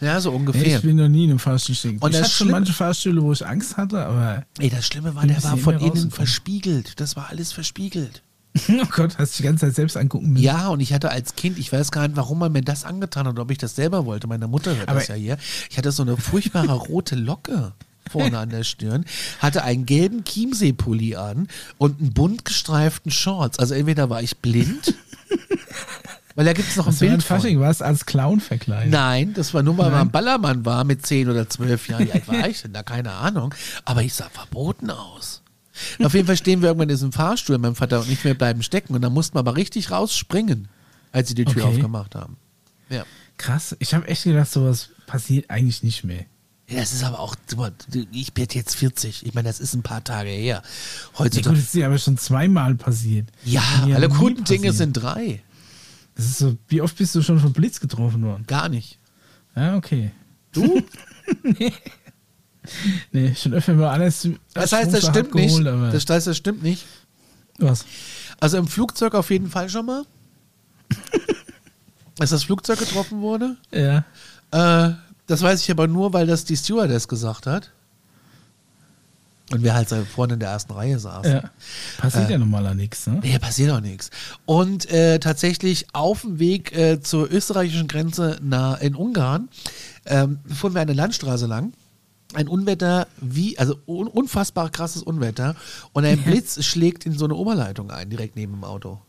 Ja, 0.00 0.20
so 0.20 0.32
ungefähr. 0.32 0.78
ich 0.78 0.82
bin 0.82 0.96
noch 0.96 1.08
nie 1.08 1.24
in 1.24 1.30
einem 1.30 1.38
Fahrstuhl 1.38 1.76
stecken. 1.76 1.98
Und 2.00 2.12
ich 2.12 2.20
hatte 2.20 2.30
schon 2.30 2.50
manche 2.50 2.72
Fahrstühle, 2.72 3.22
wo 3.22 3.32
ich 3.32 3.46
Angst 3.46 3.76
hatte, 3.76 4.04
aber 4.04 4.44
Ey, 4.58 4.70
das 4.70 4.86
Schlimme 4.86 5.14
war, 5.14 5.24
der 5.24 5.42
war 5.44 5.56
von 5.56 5.78
innen 5.78 6.10
verspiegelt. 6.10 6.98
Das 6.98 7.14
war 7.14 7.28
alles 7.30 7.52
verspiegelt. 7.52 8.22
oh 8.68 8.86
Gott, 8.90 9.18
hast 9.18 9.34
du 9.38 9.42
die 9.42 9.46
ganze 9.46 9.66
Zeit 9.66 9.76
selbst 9.76 9.96
angucken 9.96 10.30
müssen. 10.32 10.42
Ja, 10.42 10.68
und 10.68 10.80
ich 10.80 10.92
hatte 10.92 11.10
als 11.12 11.36
Kind, 11.36 11.56
ich 11.56 11.72
weiß 11.72 11.92
gar 11.92 12.08
nicht, 12.08 12.16
warum 12.16 12.40
man 12.40 12.50
mir 12.50 12.62
das 12.62 12.84
angetan 12.84 13.28
hat, 13.28 13.38
ob 13.38 13.52
ich 13.52 13.58
das 13.58 13.76
selber 13.76 14.04
wollte. 14.04 14.26
Meine 14.26 14.48
Mutter 14.48 14.74
hört 14.76 14.88
Aber- 14.88 14.98
das 14.98 15.06
ja 15.08 15.14
hier. 15.14 15.38
Ich 15.70 15.78
hatte 15.78 15.92
so 15.92 16.02
eine 16.02 16.16
furchtbare 16.16 16.72
rote 16.72 17.14
Locke 17.14 17.72
vorne 18.08 18.38
an 18.38 18.50
der 18.50 18.64
Stirn, 18.64 19.04
hatte 19.38 19.62
einen 19.64 19.86
gelben 19.86 20.24
Chiemsee-Pulli 20.24 21.16
an 21.16 21.48
und 21.78 22.00
einen 22.00 22.12
bunt 22.12 22.44
gestreiften 22.44 23.10
Shorts. 23.10 23.58
Also 23.58 23.74
entweder 23.74 24.10
war 24.10 24.22
ich 24.22 24.36
blind, 24.38 24.94
weil 26.34 26.44
da 26.44 26.52
gibt 26.52 26.68
es 26.68 26.76
noch 26.76 26.86
ein 26.86 26.92
war 26.94 27.02
ein 27.02 27.08
Bild 27.10 27.22
von. 27.22 27.36
Fasching, 27.36 27.60
warst 27.60 27.82
als 27.82 28.06
Clown 28.06 28.40
verkleidet. 28.40 28.90
Nein, 28.92 29.34
das 29.34 29.52
war 29.54 29.62
nur, 29.62 29.76
weil 29.78 29.86
man 29.86 29.92
Nein. 29.94 30.08
ein 30.08 30.10
Ballermann 30.10 30.64
war 30.64 30.84
mit 30.84 31.04
10 31.04 31.28
oder 31.28 31.48
12 31.48 31.88
Jahren. 31.88 32.06
Wie 32.06 32.12
alt 32.12 32.28
war 32.28 32.48
ich 32.48 32.62
denn 32.62 32.72
da? 32.72 32.82
Keine 32.82 33.12
Ahnung. 33.12 33.54
Aber 33.84 34.02
ich 34.02 34.14
sah 34.14 34.28
verboten 34.28 34.90
aus. 34.90 35.42
Auf 36.02 36.12
jeden 36.14 36.26
Fall 36.26 36.36
stehen 36.36 36.60
wir 36.60 36.68
irgendwann 36.68 36.88
in 36.90 36.94
diesem 36.94 37.12
Fahrstuhl, 37.12 37.56
mein 37.58 37.74
Vater 37.74 38.00
und 38.00 38.10
ich, 38.10 38.22
wir 38.24 38.34
bleiben 38.34 38.62
stecken. 38.62 38.94
Und 38.94 39.02
dann 39.02 39.12
mussten 39.14 39.34
wir 39.34 39.40
aber 39.40 39.56
richtig 39.56 39.90
rausspringen, 39.90 40.68
als 41.12 41.28
sie 41.28 41.34
die 41.34 41.44
Tür 41.44 41.64
Okay. 41.64 41.74
aufgemacht 41.76 42.14
haben. 42.14 42.36
Ja. 42.90 43.04
Krass, 43.38 43.74
ich 43.78 43.94
habe 43.94 44.06
echt 44.08 44.24
gedacht, 44.24 44.50
sowas 44.50 44.90
passiert 45.06 45.48
eigentlich 45.48 45.82
nicht 45.82 46.04
mehr. 46.04 46.24
Ja, 46.70 46.80
Das 46.80 46.92
ist 46.92 47.02
aber 47.04 47.18
auch, 47.18 47.34
ich 48.12 48.32
bin 48.32 48.46
jetzt 48.52 48.76
40. 48.76 49.26
Ich 49.26 49.34
meine, 49.34 49.48
das 49.48 49.58
ist 49.60 49.74
ein 49.74 49.82
paar 49.82 50.02
Tage 50.04 50.30
her. 50.30 50.62
Ja, 50.62 51.18
Heutzutage. 51.18 51.48
gut, 51.50 51.58
das 51.58 51.64
ist 51.64 51.74
ja 51.74 51.86
aber 51.86 51.98
schon 51.98 52.16
zweimal 52.16 52.74
passiert. 52.76 53.28
Ja, 53.44 53.62
Ja, 53.86 53.96
alle 53.96 54.08
guten 54.08 54.44
Dinge 54.44 54.72
sind 54.72 54.92
drei. 54.94 55.42
Das 56.14 56.26
ist 56.26 56.38
so, 56.38 56.56
wie 56.68 56.80
oft 56.80 56.96
bist 56.96 57.14
du 57.14 57.22
schon 57.22 57.40
vom 57.40 57.52
Blitz 57.52 57.80
getroffen 57.80 58.22
worden? 58.22 58.44
Gar 58.46 58.68
nicht. 58.68 58.98
Ja, 59.56 59.76
okay. 59.76 60.10
Du? 60.52 60.82
Nee, 63.10 63.34
schon 63.34 63.54
öfter 63.54 63.72
mal 63.74 63.88
alles. 63.88 64.28
Das 64.52 64.72
heißt, 64.72 64.92
das 64.92 65.06
stimmt 65.06 65.34
nicht. 65.34 65.46
abgeholt, 65.46 65.66
aber 65.66 65.90
Das 65.90 66.04
heißt, 66.08 66.26
das 66.26 66.36
stimmt 66.36 66.62
nicht. 66.62 66.84
was? 67.58 67.84
Also 68.38 68.58
im 68.58 68.68
Flugzeug 68.68 69.14
auf 69.14 69.30
jeden 69.30 69.48
Fall 69.48 69.68
schon 69.70 69.86
mal. 69.86 70.04
Als 72.18 72.30
das 72.30 72.44
Flugzeug 72.44 72.78
getroffen 72.78 73.22
wurde. 73.22 73.56
Ja. 73.72 74.04
Äh, 74.52 74.94
das 75.30 75.42
weiß 75.42 75.60
ich 75.62 75.70
aber 75.70 75.86
nur, 75.86 76.12
weil 76.12 76.26
das 76.26 76.44
die 76.44 76.56
Stewardess 76.56 77.08
gesagt 77.08 77.46
hat. 77.46 77.70
Und 79.52 79.64
wir 79.64 79.74
halt 79.74 79.88
vorne 80.14 80.34
in 80.34 80.40
der 80.40 80.50
ersten 80.50 80.72
Reihe 80.72 80.98
saßen. 80.98 81.32
ja. 81.32 81.50
Passiert 81.98 82.30
ja 82.30 82.38
normaler 82.38 82.72
nichts, 82.74 83.06
ne? 83.08 83.18
Nee, 83.20 83.36
passiert 83.40 83.72
auch 83.72 83.80
nichts. 83.80 84.10
Und 84.46 84.88
äh, 84.90 85.18
tatsächlich 85.18 85.86
auf 85.92 86.20
dem 86.20 86.38
Weg 86.38 86.72
äh, 86.72 87.00
zur 87.00 87.28
österreichischen 87.32 87.88
Grenze 87.88 88.38
nah 88.42 88.74
in 88.76 88.94
Ungarn 88.94 89.48
ähm, 90.06 90.38
fuhren 90.54 90.74
wir 90.74 90.80
eine 90.82 90.92
Landstraße 90.92 91.46
lang. 91.46 91.72
Ein 92.32 92.46
Unwetter, 92.46 93.08
wie, 93.20 93.58
also 93.58 93.76
un 93.86 94.06
unfassbar 94.06 94.70
krasses 94.70 95.02
Unwetter. 95.02 95.56
Und 95.92 96.04
ein 96.04 96.22
Blitz 96.22 96.64
schlägt 96.64 97.04
in 97.04 97.18
so 97.18 97.24
eine 97.24 97.34
Oberleitung 97.34 97.90
ein, 97.90 98.08
direkt 98.08 98.36
neben 98.36 98.52
dem 98.52 98.62
Auto. 98.62 99.00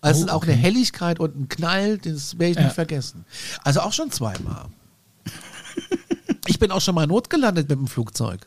Also 0.00 0.22
Oh, 0.22 0.24
ist 0.24 0.30
auch 0.32 0.36
okay. 0.38 0.52
eine 0.52 0.60
Helligkeit 0.62 1.20
und 1.20 1.36
ein 1.38 1.48
Knall, 1.48 1.98
das 1.98 2.38
werde 2.38 2.52
ich 2.52 2.56
Ja. 2.56 2.64
nicht 2.64 2.74
vergessen. 2.74 3.26
Also 3.62 3.80
auch 3.80 3.92
schon 3.92 4.10
zweimal. 4.10 4.66
Ich 6.46 6.58
bin 6.58 6.70
auch 6.70 6.80
schon 6.80 6.94
mal 6.94 7.06
notgelandet 7.06 7.68
mit 7.68 7.78
dem 7.78 7.86
Flugzeug. 7.86 8.46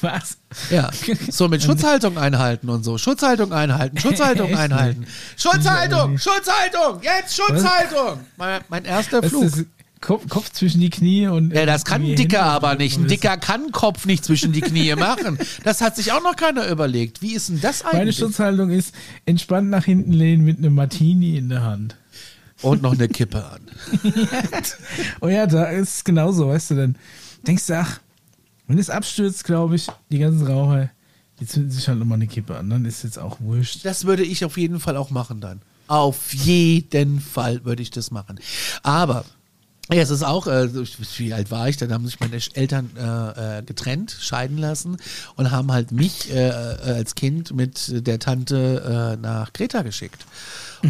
Was? 0.00 0.38
Ja, 0.70 0.90
so 1.30 1.48
mit 1.48 1.62
Schutzhaltung 1.64 2.16
einhalten 2.16 2.70
und 2.70 2.82
so. 2.82 2.96
Schutzhaltung 2.96 3.52
einhalten, 3.52 3.98
Schutzhaltung 3.98 4.54
einhalten. 4.56 5.06
Schutzhaltung, 5.36 6.18
Schutzhaltung, 6.18 7.02
jetzt 7.02 7.36
Schutzhaltung. 7.36 8.20
Mein, 8.36 8.62
mein 8.68 8.84
erster 8.84 9.22
Flug. 9.22 9.44
ist? 9.44 9.66
Kopf, 10.00 10.50
zwischen 10.52 10.80
die 10.80 10.88
Knie 10.88 11.26
und. 11.26 11.52
Ja, 11.52 11.66
das 11.66 11.84
kann 11.84 12.02
ein 12.02 12.16
Dicker 12.16 12.42
aber 12.42 12.74
nicht. 12.76 12.98
Ein. 12.98 13.06
Dicker 13.06 13.36
kann 13.36 13.70
Kopf 13.70 14.06
nicht 14.06 14.24
zwischen 14.24 14.50
die 14.52 14.62
Knie 14.62 14.94
machen. 14.94 15.38
Das 15.62 15.82
hat 15.82 15.94
sich 15.94 16.12
auch 16.12 16.22
noch 16.22 16.36
keiner 16.36 16.66
überlegt. 16.68 17.20
Wie 17.20 17.34
ist 17.34 17.50
denn 17.50 17.60
das 17.60 17.84
Meine 17.84 18.00
eigentlich? 18.00 18.16
Schutzhaltung 18.16 18.70
ist 18.70 18.94
entspannt 19.26 19.68
nach 19.68 19.84
hinten 19.84 20.12
lehnen 20.12 20.42
mit 20.42 20.56
einem 20.56 20.74
Martini 20.74 21.36
in 21.36 21.50
der 21.50 21.62
Hand. 21.64 21.96
Und 22.62 22.82
noch 22.82 22.92
eine 22.92 23.08
Kippe 23.08 23.44
an. 23.44 23.60
Oh 25.20 25.28
ja, 25.28 25.46
da 25.46 25.64
ist 25.64 25.96
es 25.96 26.04
genauso, 26.04 26.48
weißt 26.48 26.72
du, 26.72 26.74
dann 26.76 26.96
denkst 27.46 27.66
du, 27.66 27.78
ach, 27.78 28.00
wenn 28.66 28.78
es 28.78 28.90
abstürzt, 28.90 29.44
glaube 29.44 29.76
ich, 29.76 29.88
die 30.10 30.18
ganzen 30.18 30.46
Raucher, 30.46 30.90
die 31.40 31.46
zünden 31.46 31.70
sich 31.70 31.88
halt 31.88 31.98
nochmal 31.98 32.16
eine 32.16 32.26
Kippe 32.26 32.56
an, 32.56 32.70
dann 32.70 32.84
ist 32.84 33.02
jetzt 33.02 33.18
auch 33.18 33.40
wurscht. 33.40 33.84
Das 33.84 34.04
würde 34.04 34.22
ich 34.22 34.44
auf 34.44 34.56
jeden 34.56 34.80
Fall 34.80 34.96
auch 34.96 35.10
machen 35.10 35.40
dann. 35.40 35.60
Auf 35.88 36.32
jeden 36.32 37.20
Fall 37.20 37.64
würde 37.64 37.82
ich 37.82 37.90
das 37.90 38.10
machen. 38.10 38.38
Aber 38.82 39.24
ja, 39.92 40.02
es 40.02 40.10
ist 40.10 40.22
auch, 40.22 40.46
äh, 40.46 40.68
wie 41.16 41.34
alt 41.34 41.50
war 41.50 41.68
ich? 41.68 41.76
Dann 41.76 41.92
haben 41.92 42.06
sich 42.06 42.20
meine 42.20 42.38
Eltern 42.54 42.90
äh, 42.96 43.58
äh, 43.58 43.62
getrennt, 43.62 44.16
scheiden 44.20 44.56
lassen 44.56 44.98
und 45.34 45.50
haben 45.50 45.72
halt 45.72 45.90
mich 45.90 46.32
äh, 46.32 46.48
äh, 46.48 46.52
als 46.92 47.16
Kind 47.16 47.52
mit 47.52 48.06
der 48.06 48.20
Tante 48.20 49.16
äh, 49.16 49.20
nach 49.20 49.52
Kreta 49.52 49.82
geschickt. 49.82 50.24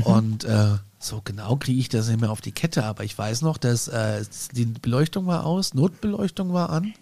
Und 0.05 0.45
äh, 0.45 0.75
so 1.03 1.23
genau 1.25 1.57
kriege 1.57 1.81
ich 1.81 1.89
das 1.89 2.09
nicht 2.09 2.21
mehr 2.21 2.31
auf 2.31 2.43
die 2.43 2.53
Kette, 2.53 2.85
aber 2.85 3.05
ich 3.05 3.17
weiß 3.17 3.41
noch, 3.41 3.57
dass 3.57 3.89
äh, 3.89 4.23
die 4.53 4.67
Beleuchtung 4.67 5.27
war 5.27 5.47
aus, 5.47 5.73
Notbeleuchtung 5.73 6.53
war 6.53 6.71
an. 6.71 6.93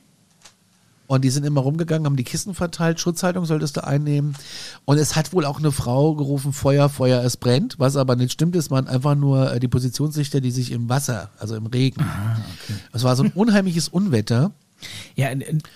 Und 1.09 1.25
die 1.25 1.31
sind 1.31 1.45
immer 1.45 1.63
rumgegangen, 1.63 2.05
haben 2.05 2.17
die 2.17 2.25
Kissen 2.25 2.55
verteilt, 2.55 3.01
Schutzhaltung 3.01 3.47
solltest 3.47 3.79
du 3.79 3.85
einnehmen. 3.85 4.37
Und 4.85 4.99
es 4.99 5.17
hat 5.17 5.33
wohl 5.33 5.47
auch 5.47 5.59
eine 5.59 5.73
Frau 5.73 6.15
gerufen, 6.15 6.53
Feuer, 6.53 6.91
Feuer, 6.91 7.25
es 7.25 7.39
brennt. 7.39 7.79
Was 7.79 7.97
aber 7.97 8.15
nicht 8.15 8.33
stimmt, 8.33 8.55
es 8.57 8.71
waren 8.71 8.87
einfach 8.87 9.15
nur 9.15 9.53
äh, 9.53 9.59
die 9.59 9.69
Positionslichter, 9.69 10.43
die 10.43 10.51
sich 10.51 10.71
im 10.71 10.89
Wasser, 10.89 11.31
also 11.39 11.57
im 11.57 11.67
Regen. 11.67 12.05
Es 12.93 13.05
war 13.05 13.17
so 13.17 13.25
ein 13.25 13.33
unheimliches 13.33 13.89
Unwetter. 13.89 14.53
Ja, 15.17 15.29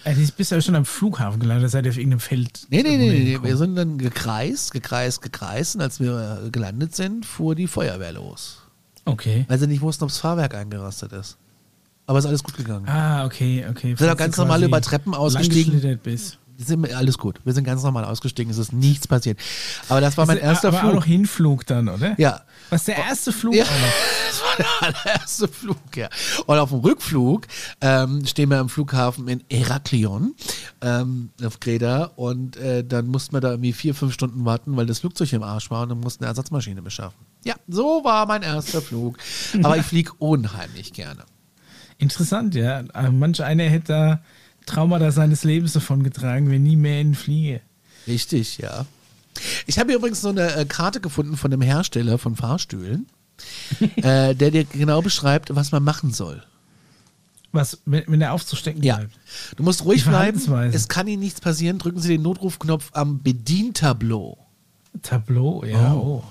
also 0.05 0.21
du 0.25 0.33
bist 0.37 0.51
ja 0.53 0.61
schon 0.61 0.77
am 0.77 0.85
Flughafen 0.85 1.41
gelandet, 1.41 1.71
seid 1.71 1.85
ihr 1.87 1.91
auf 1.91 1.97
irgendeinem 1.97 2.21
Feld. 2.21 2.67
Nee, 2.71 2.83
nee, 2.83 2.97
nee, 2.97 3.11
nee, 3.11 3.39
wir 3.43 3.57
sind 3.57 3.75
dann 3.75 3.99
gekreist, 3.99 4.73
gekreist, 4.73 5.23
gekreist. 5.23 5.75
Und 5.75 5.81
als 5.83 5.99
wir 6.01 6.43
äh, 6.47 6.51
gelandet 6.51 6.95
sind, 6.95 7.27
fuhr 7.27 7.55
die 7.55 7.67
Feuerwehr 7.67 8.13
los. 8.13 8.59
Okay. 9.05 9.45
Weil 9.49 9.59
sie 9.59 9.67
nicht 9.67 9.81
wussten, 9.83 10.05
ob 10.05 10.11
das 10.11 10.19
Fahrwerk 10.19 10.55
eingerastet 10.55 11.13
ist. 11.13 11.37
Aber 12.07 12.19
ist 12.19 12.27
alles 12.27 12.43
gut 12.43 12.57
gegangen. 12.57 12.87
Ah, 12.89 13.25
okay, 13.25 13.65
okay. 13.69 13.95
Sind 13.97 14.09
auch 14.11 14.17
ganz 14.17 14.37
normal 14.37 14.63
über 14.63 14.81
Treppen 14.81 15.15
ausgestiegen. 15.15 15.99
Bist. 16.03 16.39
Sind 16.59 16.87
wir- 16.87 16.97
alles 16.97 17.19
gut. 17.19 17.41
Wir 17.45 17.53
sind 17.55 17.65
ganz 17.65 17.83
normal 17.83 18.05
ausgestiegen. 18.05 18.51
Es 18.53 18.59
ist 18.59 18.73
nichts 18.73 19.09
passiert. 19.09 19.39
Aber 19.89 20.01
das 20.01 20.17
war 20.17 20.27
mein 20.27 20.37
erster 20.39 20.69
aber 20.69 20.77
auch 20.79 20.81
Flug. 20.83 20.95
noch 20.95 21.05
Hinflug 21.07 21.67
dann, 21.67 21.89
oder? 21.89 22.15
Ja. 22.21 22.43
Was 22.71 22.85
der 22.85 22.97
erste 22.99 23.33
Flug 23.33 23.55
Ja, 23.55 23.65
der 24.59 24.67
allererste 24.81 25.49
Flug, 25.49 25.97
ja. 25.97 26.09
Und 26.47 26.59
auf 26.59 26.71
dem 26.71 26.81
Rückflug 26.81 27.47
ähm, 27.81 28.25
stehen 28.27 28.51
wir 28.51 28.59
am 28.59 28.69
Flughafen 28.69 29.29
in 29.29 29.43
Heraklion 29.51 30.35
ähm, 30.81 31.31
auf 31.45 31.61
Kreta 31.61 32.13
und 32.17 32.57
äh, 32.57 32.85
dann 32.85 33.07
mussten 33.07 33.35
wir 33.35 33.41
da 33.41 33.51
irgendwie 33.51 33.73
vier, 33.73 33.95
fünf 33.95 34.13
Stunden 34.15 34.45
warten, 34.45 34.77
weil 34.77 34.87
das 34.87 35.01
Flugzeug 35.01 35.33
im 35.33 35.43
Arsch 35.43 35.71
war 35.71 35.83
und 35.83 35.91
dann 35.91 36.01
mussten 36.01 36.25
eine 36.25 36.31
Ersatzmaschine 36.31 36.83
beschaffen. 36.83 37.19
Ja, 37.45 37.55
so 37.69 38.03
war 38.05 38.27
mein 38.27 38.43
erster 38.43 38.81
Flug. 38.81 39.19
Aber 39.63 39.77
ich 39.77 39.85
fliege 39.85 40.13
unheimlich 40.19 40.93
gerne. 40.93 41.25
Interessant, 41.99 42.55
ja. 42.55 42.85
Aber 42.93 43.11
Manch 43.11 43.43
einer 43.43 43.65
hätte 43.65 43.93
da 43.93 44.23
Traumata 44.67 45.11
seines 45.11 45.45
Lebens 45.45 45.73
davon 45.73 46.03
getragen, 46.03 46.51
wenn 46.51 46.63
nie 46.63 46.77
mehr 46.77 47.01
in 47.01 47.15
Fliege. 47.15 47.61
Richtig, 48.07 48.59
ja. 48.59 48.87
Ich 49.67 49.79
habe 49.79 49.91
hier 49.91 49.99
übrigens 49.99 50.21
so 50.21 50.29
eine 50.29 50.55
äh, 50.55 50.65
Karte 50.65 51.01
gefunden 51.01 51.37
von 51.37 51.53
einem 51.53 51.63
Hersteller 51.63 52.19
von 52.19 52.37
Fahrstühlen, 52.37 53.07
äh, 53.97 54.35
der 54.35 54.51
dir 54.51 54.65
genau 54.65 55.03
beschreibt, 55.03 55.55
was 55.55 55.73
man 55.73 55.83
machen 55.83 56.13
soll. 56.13 56.43
Was, 57.53 57.79
wenn, 57.85 58.05
wenn 58.07 58.21
der 58.21 58.33
aufzustecken 58.33 58.83
Ja. 58.83 58.97
bleibt? 58.97 59.13
Du 59.57 59.63
musst 59.63 59.85
ruhig 59.85 60.05
bleiben. 60.05 60.41
Es 60.73 60.89
kann 60.89 61.07
Ihnen 61.07 61.21
nichts 61.21 61.41
passieren. 61.41 61.79
Drücken 61.79 62.01
Sie 62.01 62.09
den 62.09 62.23
Notrufknopf 62.23 62.91
am 62.95 63.23
Bedientableau. 63.23 64.39
Tableau, 65.01 65.65
ja. 65.65 65.95
Oh. 65.95 66.23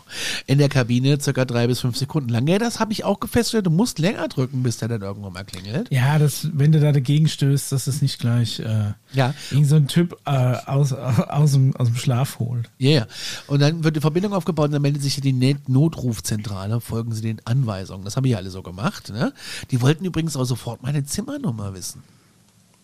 In 0.45 0.59
der 0.59 0.69
Kabine 0.69 1.19
circa 1.19 1.45
drei 1.45 1.65
bis 1.67 1.79
fünf 1.79 1.97
Sekunden 1.97 2.29
lang. 2.29 2.47
Ja, 2.47 2.59
das 2.59 2.79
habe 2.79 2.93
ich 2.93 3.03
auch 3.03 3.17
festgestellt. 3.19 3.65
Du 3.65 3.71
musst 3.71 3.97
länger 3.97 4.27
drücken, 4.27 4.61
bis 4.61 4.77
der 4.77 4.87
dann 4.87 5.01
irgendwann 5.01 5.33
mal 5.33 5.43
klingelt. 5.43 5.91
Ja, 5.91 6.19
das, 6.19 6.47
wenn 6.53 6.71
du 6.71 6.79
da 6.79 6.91
dagegen 6.91 7.27
stößt, 7.27 7.71
dass 7.71 7.87
es 7.87 8.01
nicht 8.01 8.19
gleich 8.19 8.59
äh, 8.59 8.93
Ja. 9.13 9.33
irgend 9.49 9.67
so 9.67 9.75
ein 9.75 9.87
Typ 9.87 10.15
äh, 10.25 10.31
aus, 10.31 10.93
aus, 10.93 11.51
dem, 11.53 11.75
aus 11.75 11.87
dem 11.87 11.95
Schlaf 11.97 12.37
holt. 12.39 12.69
Ja, 12.77 12.89
ja. 12.91 13.07
Und 13.47 13.61
dann 13.61 13.83
wird 13.83 13.95
die 13.95 14.01
Verbindung 14.01 14.33
aufgebaut 14.33 14.67
und 14.67 14.73
dann 14.73 14.81
meldet 14.83 15.01
sich 15.01 15.19
die 15.19 15.57
Notrufzentrale. 15.67 16.81
Folgen 16.81 17.13
Sie 17.13 17.21
den 17.21 17.41
Anweisungen. 17.45 18.05
Das 18.05 18.15
haben 18.15 18.23
wir 18.25 18.31
ja 18.31 18.37
alle 18.37 18.51
so 18.51 18.61
gemacht. 18.61 19.09
Ne? 19.09 19.33
Die 19.71 19.81
wollten 19.81 20.05
übrigens 20.05 20.37
auch 20.37 20.45
sofort 20.45 20.83
meine 20.83 21.03
Zimmernummer 21.03 21.73
wissen. 21.73 22.03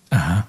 Aha. 0.09 0.47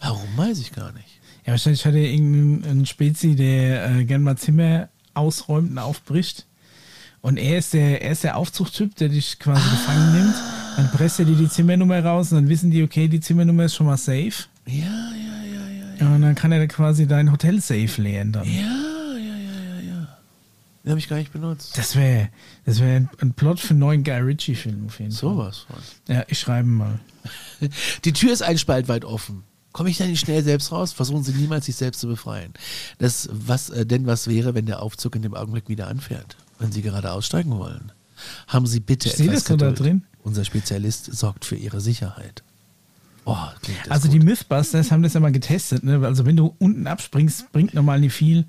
Warum, 0.00 0.28
weiß 0.36 0.58
ich 0.58 0.72
gar 0.72 0.92
nicht. 0.92 1.20
Ja, 1.44 1.52
wahrscheinlich 1.52 1.84
hat 1.84 1.94
er 1.94 2.00
irgendeinen 2.10 2.86
Spezi, 2.86 3.34
der 3.36 3.86
äh, 3.96 4.04
gern 4.04 4.22
mal 4.22 4.36
Zimmer 4.36 4.88
ausräumt 5.12 5.70
und 5.70 5.78
aufbricht. 5.78 6.46
Und 7.20 7.38
er 7.38 7.58
ist 7.58 7.72
der, 7.72 8.02
er 8.02 8.12
ist 8.12 8.24
der 8.24 8.36
Aufzugtyp, 8.36 8.96
der 8.96 9.08
dich 9.08 9.38
quasi 9.38 9.62
gefangen 9.70 10.12
nimmt. 10.14 10.34
Dann 10.76 10.90
presst 10.90 11.18
er 11.20 11.24
dir 11.24 11.36
die 11.36 11.48
Zimmernummer 11.48 12.04
raus 12.04 12.32
und 12.32 12.38
dann 12.38 12.48
wissen 12.48 12.70
die, 12.70 12.82
okay, 12.82 13.08
die 13.08 13.20
Zimmernummer 13.20 13.64
ist 13.64 13.74
schon 13.74 13.86
mal 13.86 13.96
safe. 13.96 14.32
Ja, 14.66 14.74
ja, 14.74 14.84
ja, 14.84 16.06
ja. 16.06 16.14
Und 16.14 16.22
dann 16.22 16.34
kann 16.34 16.52
er 16.52 16.66
quasi 16.66 17.06
dein 17.06 17.30
Hotel 17.30 17.60
safe 17.60 18.02
leeren 18.02 18.32
dann. 18.32 18.44
Ja, 18.44 18.52
ja, 18.60 19.16
ja, 19.16 19.16
ja, 19.16 19.80
ja. 19.80 20.08
Den 20.82 20.90
habe 20.90 20.98
ich 20.98 21.08
gar 21.08 21.16
nicht 21.16 21.32
benutzt. 21.32 21.78
Das 21.78 21.94
wäre 21.96 22.28
das 22.66 22.80
wär 22.80 23.08
ein- 23.20 23.32
Plot 23.34 23.60
für 23.60 23.70
einen 23.70 23.78
neuen 23.80 24.04
Guy 24.04 24.18
Ritchie-Film 24.20 24.86
auf 24.86 24.98
jeden 24.98 25.12
Fall. 25.12 25.18
Sowas 25.20 25.58
von. 25.60 25.76
Ja, 26.14 26.24
ich 26.28 26.38
schreibe 26.38 26.68
mal. 26.68 26.98
Die 28.04 28.12
Tür 28.12 28.32
ist 28.32 28.42
ein 28.42 28.58
Spalt 28.58 28.88
weit 28.88 29.04
offen. 29.04 29.44
Komme 29.74 29.90
ich 29.90 29.98
da 29.98 30.06
nicht 30.06 30.20
schnell 30.20 30.44
selbst 30.44 30.70
raus? 30.70 30.92
Versuchen 30.92 31.24
Sie 31.24 31.32
niemals, 31.32 31.66
sich 31.66 31.74
selbst 31.74 32.00
zu 32.00 32.06
befreien. 32.06 32.54
Das, 32.98 33.28
was 33.32 33.70
äh, 33.70 33.84
denn 33.84 34.06
was 34.06 34.28
wäre, 34.28 34.54
wenn 34.54 34.66
der 34.66 34.80
Aufzug 34.80 35.16
in 35.16 35.22
dem 35.22 35.34
Augenblick 35.34 35.68
wieder 35.68 35.88
anfährt? 35.88 36.36
Wenn 36.60 36.70
Sie 36.70 36.80
gerade 36.80 37.10
aussteigen 37.10 37.58
wollen? 37.58 37.90
Haben 38.46 38.68
Sie 38.68 38.78
bitte 38.78 39.08
Steht 39.08 39.26
etwas 39.26 39.42
das 39.42 39.56
da 39.56 39.72
drin? 39.72 40.04
Unser 40.22 40.44
Spezialist 40.44 41.12
sorgt 41.12 41.44
für 41.44 41.56
Ihre 41.56 41.80
Sicherheit. 41.80 42.44
Oh, 43.24 43.36
Also 43.88 44.06
gut. 44.08 44.14
die 44.14 44.24
Mythbusters 44.24 44.92
haben 44.92 45.02
das 45.02 45.14
ja 45.14 45.20
mal 45.20 45.32
getestet. 45.32 45.82
Ne? 45.82 46.00
Also 46.06 46.24
wenn 46.24 46.36
du 46.36 46.54
unten 46.60 46.86
abspringst, 46.86 47.50
bringt 47.50 47.74
normal 47.74 47.98
nicht 47.98 48.12
viel. 48.12 48.44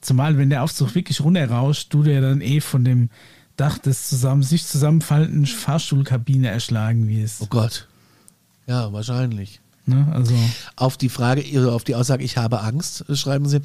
Zumal 0.00 0.38
wenn 0.38 0.48
der 0.48 0.62
Aufzug 0.62 0.94
wirklich 0.94 1.20
runterrauscht, 1.20 1.92
du 1.92 2.02
der 2.02 2.22
dann 2.22 2.40
eh 2.40 2.62
von 2.62 2.84
dem 2.84 3.10
Dach 3.58 3.76
des 3.76 4.08
zusammen, 4.08 4.42
sich 4.42 4.64
zusammenfallenden 4.66 5.44
Fahrstuhlkabine 5.44 6.48
erschlagen 6.48 7.06
wirst. 7.06 7.42
Oh 7.42 7.48
Gott. 7.50 7.86
Ja, 8.66 8.90
wahrscheinlich. 8.94 9.60
Ne? 9.90 10.08
Also 10.12 10.34
Auf 10.76 10.96
die 10.96 11.08
Frage, 11.10 11.42
Ihre- 11.42 11.72
auf 11.72 11.84
die 11.84 11.94
Aussage, 11.94 12.24
ich 12.24 12.36
habe 12.38 12.60
Angst, 12.62 13.04
schreiben 13.14 13.48
Sie, 13.48 13.60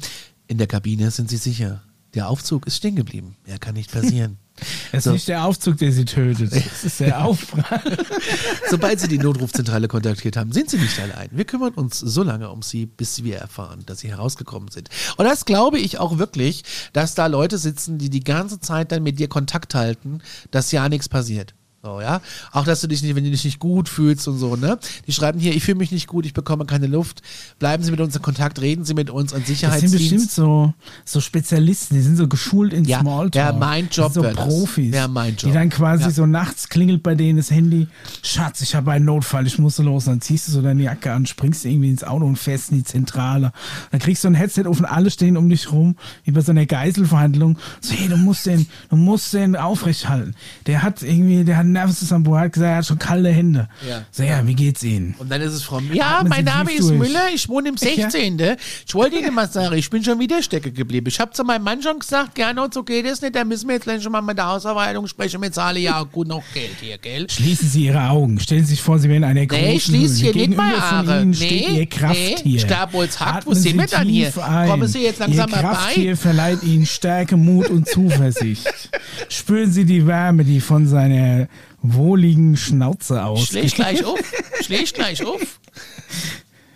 in 0.46 0.58
der 0.58 0.66
Kabine 0.66 1.10
sind 1.10 1.30
Sie 1.30 1.38
sicher. 1.38 1.82
Der 2.14 2.28
Aufzug 2.28 2.66
ist 2.66 2.76
stehen 2.76 2.96
geblieben. 2.96 3.36
Er 3.46 3.58
kann 3.58 3.74
nicht 3.74 3.90
passieren. 3.92 4.36
es 4.92 4.98
ist 4.98 5.04
So. 5.04 5.12
nicht 5.12 5.28
der 5.28 5.44
Aufzug, 5.44 5.76
der 5.78 5.92
sie 5.92 6.06
tötet. 6.06 6.50
Es 6.52 6.84
ist 6.84 7.00
der 7.00 7.22
Aufprall. 7.26 7.98
Sobald 8.70 9.00
Sie 9.00 9.08
die 9.08 9.18
Notrufzentrale 9.18 9.86
kontaktiert 9.86 10.36
haben, 10.38 10.50
sind 10.52 10.70
Sie 10.70 10.78
nicht 10.78 10.98
allein. 10.98 11.28
Wir 11.30 11.44
kümmern 11.44 11.74
uns 11.74 11.98
so 11.98 12.22
lange 12.22 12.48
um 12.50 12.62
Sie, 12.62 12.86
bis 12.86 13.22
wir 13.22 13.36
erfahren, 13.36 13.82
dass 13.86 14.00
Sie 14.00 14.08
herausgekommen 14.08 14.70
sind. 14.70 14.88
Und 15.18 15.26
das 15.26 15.44
glaube 15.44 15.78
ich 15.78 15.98
auch 15.98 16.16
wirklich, 16.18 16.62
dass 16.94 17.14
da 17.14 17.26
Leute 17.26 17.58
sitzen, 17.58 17.98
die 17.98 18.08
die 18.08 18.24
ganze 18.24 18.60
Zeit 18.60 18.92
dann 18.92 19.02
mit 19.02 19.18
dir 19.18 19.28
Kontakt 19.28 19.74
halten, 19.74 20.20
dass 20.50 20.72
ja 20.72 20.88
nichts 20.88 21.08
passiert. 21.10 21.54
So, 21.86 22.00
ja. 22.00 22.20
Auch, 22.50 22.64
dass 22.64 22.80
du 22.80 22.88
dich 22.88 23.00
nicht, 23.04 23.14
wenn 23.14 23.22
du 23.22 23.30
dich 23.30 23.44
nicht 23.44 23.60
gut 23.60 23.88
fühlst 23.88 24.26
und 24.26 24.38
so, 24.38 24.56
ne? 24.56 24.76
Die 25.06 25.12
schreiben 25.12 25.38
hier, 25.38 25.54
ich 25.54 25.62
fühle 25.62 25.78
mich 25.78 25.92
nicht 25.92 26.08
gut, 26.08 26.26
ich 26.26 26.34
bekomme 26.34 26.64
keine 26.66 26.88
Luft. 26.88 27.22
Bleiben 27.60 27.84
Sie 27.84 27.92
mit 27.92 28.00
uns 28.00 28.16
in 28.16 28.22
Kontakt, 28.22 28.60
reden 28.60 28.84
Sie 28.84 28.94
mit 28.94 29.08
uns 29.08 29.32
an 29.32 29.40
Das 29.42 29.46
sind 29.46 29.56
Sicherheitsdienst. 29.58 29.96
bestimmt 29.98 30.30
so, 30.32 30.74
so 31.04 31.20
Spezialisten, 31.20 31.94
die 31.94 32.00
sind 32.00 32.16
so 32.16 32.26
geschult 32.26 32.72
in 32.72 32.84
Ja, 32.86 33.02
Smalltalk. 33.02 33.34
wäre 33.34 33.56
mein 33.56 33.88
Job, 33.88 34.12
So. 34.12 34.22
Profis. 34.22 34.90
Wäre 34.92 35.06
mein 35.08 35.36
Job. 35.36 35.42
Die 35.44 35.52
dann 35.52 35.70
quasi 35.70 36.02
Ja. 36.04 36.10
so 36.10 36.26
nachts 36.26 36.68
klingelt 36.68 37.04
bei 37.04 37.14
denen 37.14 37.36
das 37.36 37.52
Handy. 37.52 37.86
Schatz, 38.24 38.62
ich 38.62 38.74
habe 38.74 38.90
einen 38.90 39.04
Notfall, 39.04 39.46
ich 39.46 39.60
muss 39.60 39.78
los. 39.78 40.06
Dann 40.06 40.20
ziehst 40.20 40.48
du 40.48 40.52
so 40.52 40.62
deine 40.62 40.82
Jacke 40.82 41.12
an, 41.12 41.24
springst 41.24 41.64
irgendwie 41.66 41.90
ins 41.90 42.02
Auto 42.02 42.26
und 42.26 42.34
fährst 42.34 42.72
in 42.72 42.78
die 42.78 42.84
Zentrale. 42.84 43.52
Dann 43.92 44.00
kriegst 44.00 44.24
du 44.24 44.28
ein 44.28 44.34
Headset 44.34 44.64
auf 44.66 44.80
und 44.80 44.86
alle 44.86 45.08
stehen 45.08 45.36
um 45.36 45.48
dich 45.48 45.70
rum, 45.70 45.94
wie 46.24 46.32
bei 46.32 46.40
so 46.40 46.50
einer 46.50 46.66
Geiselverhandlung. 46.66 47.58
So, 47.80 47.94
hey, 47.94 48.08
du 48.08 48.16
musst 48.16 48.46
den, 48.46 48.66
du 48.90 48.96
musst 48.96 49.32
den 49.34 49.54
aufrecht 49.54 50.08
halten. 50.08 50.34
Der 50.66 50.82
hat 50.82 51.04
irgendwie, 51.04 51.44
der 51.44 51.58
hat 51.58 51.66
einen 51.76 51.86
Nervenzusammenbruch, 51.88 52.36
hat 52.38 52.52
gesagt, 52.52 52.70
er 52.70 52.76
hat 52.76 52.86
schon 52.86 52.98
kalte 52.98 53.28
Hände. 53.30 53.68
Ja. 53.88 54.02
So, 54.10 54.22
ja, 54.22 54.46
wie 54.46 54.54
geht's 54.54 54.82
Ihnen? 54.82 55.14
Und 55.18 55.30
dann 55.30 55.40
ist 55.40 55.52
es 55.52 55.62
Frau 55.62 55.80
Ja, 55.92 56.18
Atmen 56.18 56.28
mein 56.30 56.38
Sie 56.38 56.44
Name 56.52 56.72
ist 56.72 56.88
durch. 56.88 56.98
Müller, 56.98 57.28
ich 57.34 57.48
wohne 57.48 57.68
im 57.68 57.76
16. 57.76 58.40
Ich 58.86 58.94
wollte 58.94 59.16
Ihnen 59.18 59.34
mal 59.34 59.48
sagen, 59.48 59.74
ich 59.76 59.90
bin 59.90 60.02
schon 60.02 60.18
wieder 60.18 60.42
stecken 60.42 60.74
geblieben. 60.74 61.06
Ich 61.08 61.20
habe 61.20 61.32
zu 61.32 61.44
meinem 61.44 61.64
Mann 61.64 61.82
schon 61.82 61.98
gesagt, 61.98 62.34
gerne 62.34 62.62
und 62.62 62.74
so 62.74 62.82
geht 62.82 63.06
es 63.06 63.20
nicht, 63.22 63.34
da 63.34 63.44
müssen 63.44 63.68
wir 63.68 63.74
jetzt 63.76 63.84
gleich 63.84 64.02
schon 64.02 64.12
mal 64.12 64.22
mit 64.22 64.38
der 64.38 64.46
Hausverwaltung 64.46 65.06
sprechen, 65.06 65.40
wir 65.42 65.52
zahlen 65.52 65.82
ja 65.82 66.00
auch 66.00 66.10
gut 66.10 66.28
noch 66.28 66.42
Geld 66.54 66.70
hier, 66.80 66.98
gell? 66.98 67.28
Schließen 67.30 67.68
Sie 67.68 67.84
Ihre 67.86 68.08
Augen. 68.08 68.38
Stellen 68.40 68.64
Sie 68.64 68.70
sich 68.70 68.82
vor, 68.82 68.98
Sie 68.98 69.08
wären 69.08 69.24
eine 69.24 69.46
große 69.46 69.60
Nee, 69.62 69.76
ich 69.76 69.84
schließe 69.84 70.22
hier 70.24 70.34
nicht 70.34 70.58
Arme. 70.58 71.20
Ihnen 71.20 71.30
Nee, 71.30 71.36
steht 71.36 71.68
Ihr 71.70 71.86
Krafttier. 71.86 72.36
nee, 72.44 72.58
Stabholzhack, 72.58 73.28
wo 73.46 73.50
Atmen 73.50 73.54
sind 73.54 73.72
Sie 73.72 73.78
wir 73.78 73.86
dann 73.86 74.08
hier? 74.08 74.32
Ein. 74.46 74.68
Kommen 74.68 74.88
Sie 74.88 75.02
jetzt 75.02 75.18
langsam 75.20 75.48
Ihr 75.50 75.56
mal 75.56 75.62
bei. 75.62 75.68
Krafttier 75.68 76.16
verleiht 76.16 76.62
Ihnen 76.62 76.86
Stärke, 76.86 77.36
Mut 77.36 77.68
und 77.68 77.88
Zuversicht. 77.88 78.90
Spüren 79.28 79.70
Sie 79.72 79.84
die 79.84 80.06
Wärme, 80.06 80.44
die 80.44 80.60
von 80.60 80.86
seiner 80.86 81.48
wohligen 81.82 82.56
Schnauze 82.56 83.24
aus. 83.24 83.46
Schläg 83.46 83.74
gleich 83.74 84.04
auf, 84.04 84.18
schläg 84.60 84.92
gleich 84.94 85.24
auf. 85.24 85.60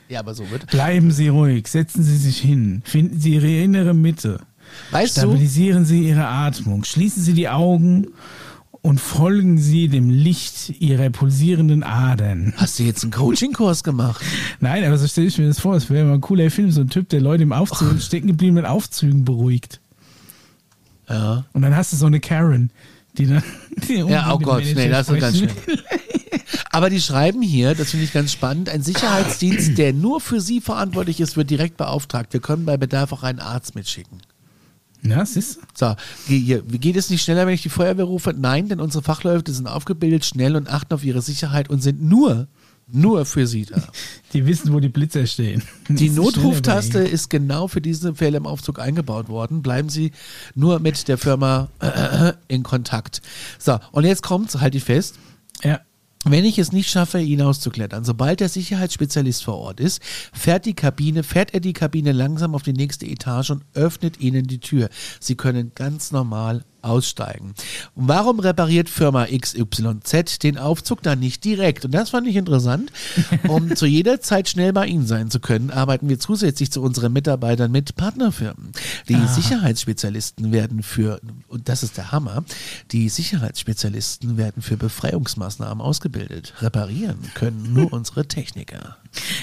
Ja, 0.09 0.21
aber 0.21 0.35
so 0.35 0.51
wird. 0.51 0.67
Bleiben 0.67 1.13
Sie 1.13 1.29
ruhig, 1.29 1.69
setzen 1.69 2.03
Sie 2.03 2.17
sich 2.17 2.39
hin, 2.39 2.83
finden 2.85 3.21
Sie 3.21 3.35
Ihre 3.35 3.63
innere 3.63 3.95
Mitte, 3.95 4.41
Weißt 4.91 5.17
du, 5.17 5.21
stabilisieren 5.23 5.85
Sie 5.85 6.09
Ihre 6.09 6.27
Atmung, 6.27 6.85
schließen 6.85 7.23
Sie 7.23 7.33
die 7.33 7.49
Augen 7.49 8.09
und 8.83 9.01
folgen 9.01 9.59
Sie 9.59 9.89
dem 9.89 10.11
Licht 10.11 10.81
Ihrer 10.81 11.11
pulsierenden 11.11 11.83
Adern. 11.83 12.55
hast 12.57 12.79
du 12.79 12.83
jetzt 12.83 13.03
einen 13.03 13.13
Coaching-Kurs 13.13 13.85
gemacht? 13.85 14.25
Nein, 14.61 14.85
aber 14.85 14.97
so 14.97 15.07
stelle 15.07 15.27
ich 15.27 15.39
mir 15.39 15.49
das 15.49 15.61
vor, 15.61 15.75
es 15.75 15.91
wäre 15.91 16.07
mal 16.07 16.15
ein 16.15 16.21
cooler 16.21 16.51
Film, 16.51 16.71
so 16.71 16.81
ein 16.81 16.89
Typ, 16.89 17.09
der 17.09 17.21
Leute 17.21 17.43
im 17.43 17.53
Aufzug 17.53 18.01
stecken 18.01 18.29
gebliebenen 18.29 18.65
Aufzügen 18.65 19.25
beruhigt. 19.25 19.81
Ja. 21.09 21.45
Und 21.53 21.63
dann 21.63 21.77
hast 21.77 21.93
du 21.93 21.97
so 21.97 22.07
eine 22.07 22.21
Karen, 22.21 22.71
die 23.21 23.27
dann. 23.27 23.43
Die 23.89 23.95
Ja, 23.95 24.33
oh 24.33 24.39
Gott, 24.39 24.65
nee, 24.75 24.89
das 24.89 25.09
ist 25.09 25.21
ganz 25.21 25.39
schlimm. 25.39 25.51
Aber 26.71 26.91
die 26.91 27.01
schreiben 27.01 27.43
hier, 27.43 27.75
das 27.75 27.91
finde 27.91 28.05
ich 28.05 28.13
ganz 28.13 28.33
spannend, 28.33 28.69
ein 28.69 28.83
Sicherheitsdienst, 28.83 29.77
der 29.77 29.93
nur 29.93 30.21
für 30.21 30.41
Sie 30.41 30.61
verantwortlich 30.61 31.21
ist, 31.21 31.37
wird 31.37 31.51
direkt 31.51 31.77
beauftragt. 31.77 32.33
Wir 32.33 32.41
können 32.41 32.65
bei 32.65 32.77
Bedarf 32.77 33.13
auch 33.13 33.23
einen 33.25 33.41
Arzt 33.41 33.75
mitschicken. 33.75 34.23
Ja, 35.03 35.25
siehst 35.25 35.57
du? 35.57 35.61
So, 35.75 35.97
hier, 36.27 36.63
geht 36.63 36.97
es 36.97 37.11
nicht 37.11 37.23
schneller, 37.23 37.47
wenn 37.47 37.55
ich 37.55 37.63
die 37.63 37.71
Feuerwehr 37.71 38.05
rufe? 38.05 38.35
Nein, 38.37 38.69
denn 38.69 38.81
unsere 38.81 39.03
Fachleute 39.03 39.53
sind 39.53 39.67
aufgebildet, 39.67 40.25
schnell 40.25 40.57
und 40.57 40.69
achten 40.69 40.95
auf 40.95 41.05
ihre 41.05 41.23
Sicherheit 41.23 41.71
und 41.71 41.83
sind 41.83 42.03
nur, 42.03 42.49
nur 42.93 43.25
für 43.25 43.47
Sie 43.47 43.65
da. 43.65 43.83
Die 44.33 44.47
wissen, 44.47 44.73
wo 44.73 44.81
die 44.81 44.89
Blitzer 44.89 45.27
stehen. 45.27 45.63
Die 45.89 46.09
Das 46.09 46.17
Notruftaste 46.17 47.01
ist 47.01 47.31
genau 47.31 47.67
für 47.67 47.81
diese 47.81 48.15
Fälle 48.15 48.37
im 48.37 48.47
Aufzug 48.47 48.79
eingebaut 48.79 49.29
worden. 49.29 49.61
Bleiben 49.61 49.89
Sie 49.89 50.13
nur 50.55 50.79
mit 50.79 51.09
der 51.09 51.19
Firma 51.19 51.69
äh, 51.81 52.33
in 52.47 52.63
Kontakt. 52.63 53.23
So, 53.59 53.79
und 53.91 54.05
jetzt 54.05 54.23
kommt's, 54.23 54.61
halte 54.61 54.77
ich 54.77 54.85
fest. 54.85 55.17
Ja. 55.65 55.81
Wenn 56.25 56.45
ich 56.45 56.59
es 56.59 56.71
nicht 56.71 56.91
schaffe, 56.91 57.19
ihn 57.19 57.41
auszuklettern, 57.41 58.05
sobald 58.05 58.41
der 58.41 58.51
Sicherheitsspezialist 58.51 59.43
vor 59.43 59.57
Ort 59.57 59.81
ist, 59.81 60.03
fährt 60.35 60.67
die 60.67 60.75
Kabine, 60.75 61.23
fährt 61.23 61.55
er 61.55 61.61
die 61.61 61.73
Kabine 61.73 62.13
langsam 62.13 62.55
auf 62.55 62.63
die 62.63 62.75
nächste 62.75 63.07
Etage 63.07 63.51
und 63.51 63.65
öffnet 63.73 64.21
ihnen 64.21 64.47
die 64.47 64.61
Tür. 64.61 64.91
Sie 65.19 65.35
können 65.35 65.73
ganz 65.75 66.13
normal 66.13 66.63
aussteigen. 66.83 67.55
Und 67.95 68.09
warum 68.09 68.41
repariert 68.41 68.89
Firma 68.89 69.27
XYZ 69.27 70.39
den 70.43 70.59
Aufzug 70.59 71.03
dann 71.03 71.21
nicht 71.21 71.45
direkt? 71.45 71.85
Und 71.85 71.93
das 71.93 72.11
fand 72.11 72.27
ich 72.27 72.37
interessant. 72.37 72.93
Um 73.49 73.75
zu 73.75 73.87
jeder 73.87 74.21
Zeit 74.21 74.49
schnell 74.49 74.73
bei 74.73 74.87
Ihnen 74.87 75.07
sein 75.07 75.31
zu 75.31 75.41
können, 75.41 75.71
arbeiten 75.71 76.09
wir 76.09 76.19
zusätzlich 76.19 76.71
zu 76.71 76.83
unseren 76.83 77.13
Mitarbeitern 77.13 77.71
mit 77.73 77.97
Partnerfirmen. 77.97 78.73
Die 79.09 79.15
Ah. 79.15 79.27
Sicherheitsspezialisten 79.27 80.53
werden 80.53 80.83
für, 80.83 81.21
und 81.49 81.69
das 81.69 81.83
ist 81.83 81.97
der 81.97 82.13
Hammer, 82.13 82.45
die 82.93 83.09
Sicherheitsspezialisten 83.09 84.37
werden 84.37 84.63
für 84.63 84.77
Befreiungsmaßnahmen 84.77 85.81
ausgebildet. 85.83 86.55
Reparieren 86.61 87.19
können 87.35 87.73
nur 87.73 87.93
unsere 87.93 88.27
Techniker. 88.27 88.97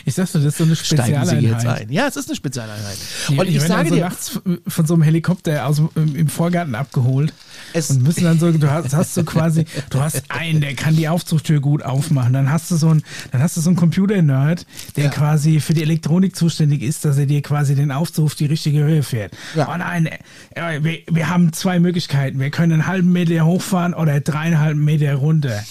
Ich 0.05 0.13
sagte, 0.15 0.37
das 0.39 0.45
ist 0.45 0.57
so 0.57 0.63
eine 0.63 0.75
Steigen 0.77 1.03
Sie 1.03 1.11
jetzt 1.11 1.29
Spezialeinheit. 1.31 1.81
ein. 1.81 1.91
Ja, 1.91 2.07
es 2.07 2.15
ist 2.15 2.29
eine 2.29 2.35
Spezialeinheit. 2.37 2.97
Die- 3.29 3.37
Und 3.37 3.47
ich 3.49 3.59
sage 3.61 3.73
dann 3.73 3.87
so 3.89 3.95
dir, 3.95 4.01
nachts 4.01 4.39
von 4.67 4.87
so 4.87 4.93
einem 4.93 5.03
Helikopter 5.03 5.65
aus, 5.65 5.81
im 5.95 6.29
Vorgarten 6.29 6.73
abgeholt 6.75 7.33
Es- 7.73 7.89
und 7.89 8.01
müssen 8.03 8.23
dann 8.23 8.39
so, 8.39 8.49
du 8.51 8.71
hast, 8.71 8.93
hast 8.93 9.13
so 9.13 9.23
quasi, 9.25 9.65
du 9.89 9.99
hast 9.99 10.23
einen, 10.29 10.61
der 10.61 10.73
kann 10.75 10.95
die 10.95 11.09
Aufzugtür 11.09 11.59
gut 11.59 11.83
aufmachen. 11.83 12.31
Dann 12.31 12.49
hast 12.49 12.71
du 12.71 12.77
so 12.77 12.87
einen, 12.89 13.03
dann 13.31 13.41
hast 13.41 13.57
du 13.57 13.61
so 13.61 13.69
einen 13.69 13.75
Computer-Nerd, 13.77 14.65
der 14.95 15.03
Ja. 15.05 15.09
quasi 15.09 15.59
für 15.59 15.73
die 15.73 15.81
Elektronik 15.81 16.35
zuständig 16.35 16.81
ist, 16.81 17.03
dass 17.03 17.17
er 17.17 17.25
dir 17.25 17.41
quasi 17.41 17.75
den 17.75 17.91
Aufzug 17.91 18.25
auf 18.25 18.35
die 18.35 18.45
richtige 18.45 18.79
Höhe 18.83 19.03
fährt. 19.03 19.33
Ja. 19.55 19.67
Oh 19.73 19.77
nein, 19.77 20.07
äh, 20.51 20.81
wir, 20.81 20.99
wir 21.11 21.29
haben 21.29 21.51
zwei 21.51 21.79
Möglichkeiten. 21.79 22.39
Wir 22.39 22.51
können 22.51 22.71
einen 22.71 22.87
halben 22.87 23.11
Meter 23.11 23.45
hochfahren 23.45 23.93
oder 23.93 24.21
dreieinhalb 24.21 24.77
Meter 24.77 25.15
runter. 25.15 25.63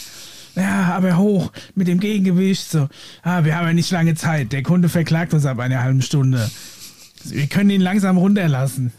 Ja, 0.57 0.95
aber 0.95 1.19
hoch 1.19 1.53
mit 1.75 1.87
dem 1.87 2.01
Gegengewicht. 2.01 2.71
So, 2.71 2.89
ah, 3.23 3.45
wir 3.45 3.57
haben 3.57 3.67
ja 3.67 3.73
nicht 3.75 3.91
lange 3.91 4.15
Zeit. 4.15 4.53
Der 4.53 4.63
Kunde 4.63 4.89
verklagt 4.89 5.35
uns 5.35 5.45
ab 5.45 5.59
einer 5.59 5.83
halben 5.83 6.01
Stunde. 6.03 6.51
Wir 7.25 7.47
können 7.47 7.71
ihn 7.71 7.83
langsam 7.83 8.17
runterlassen. 8.17 8.93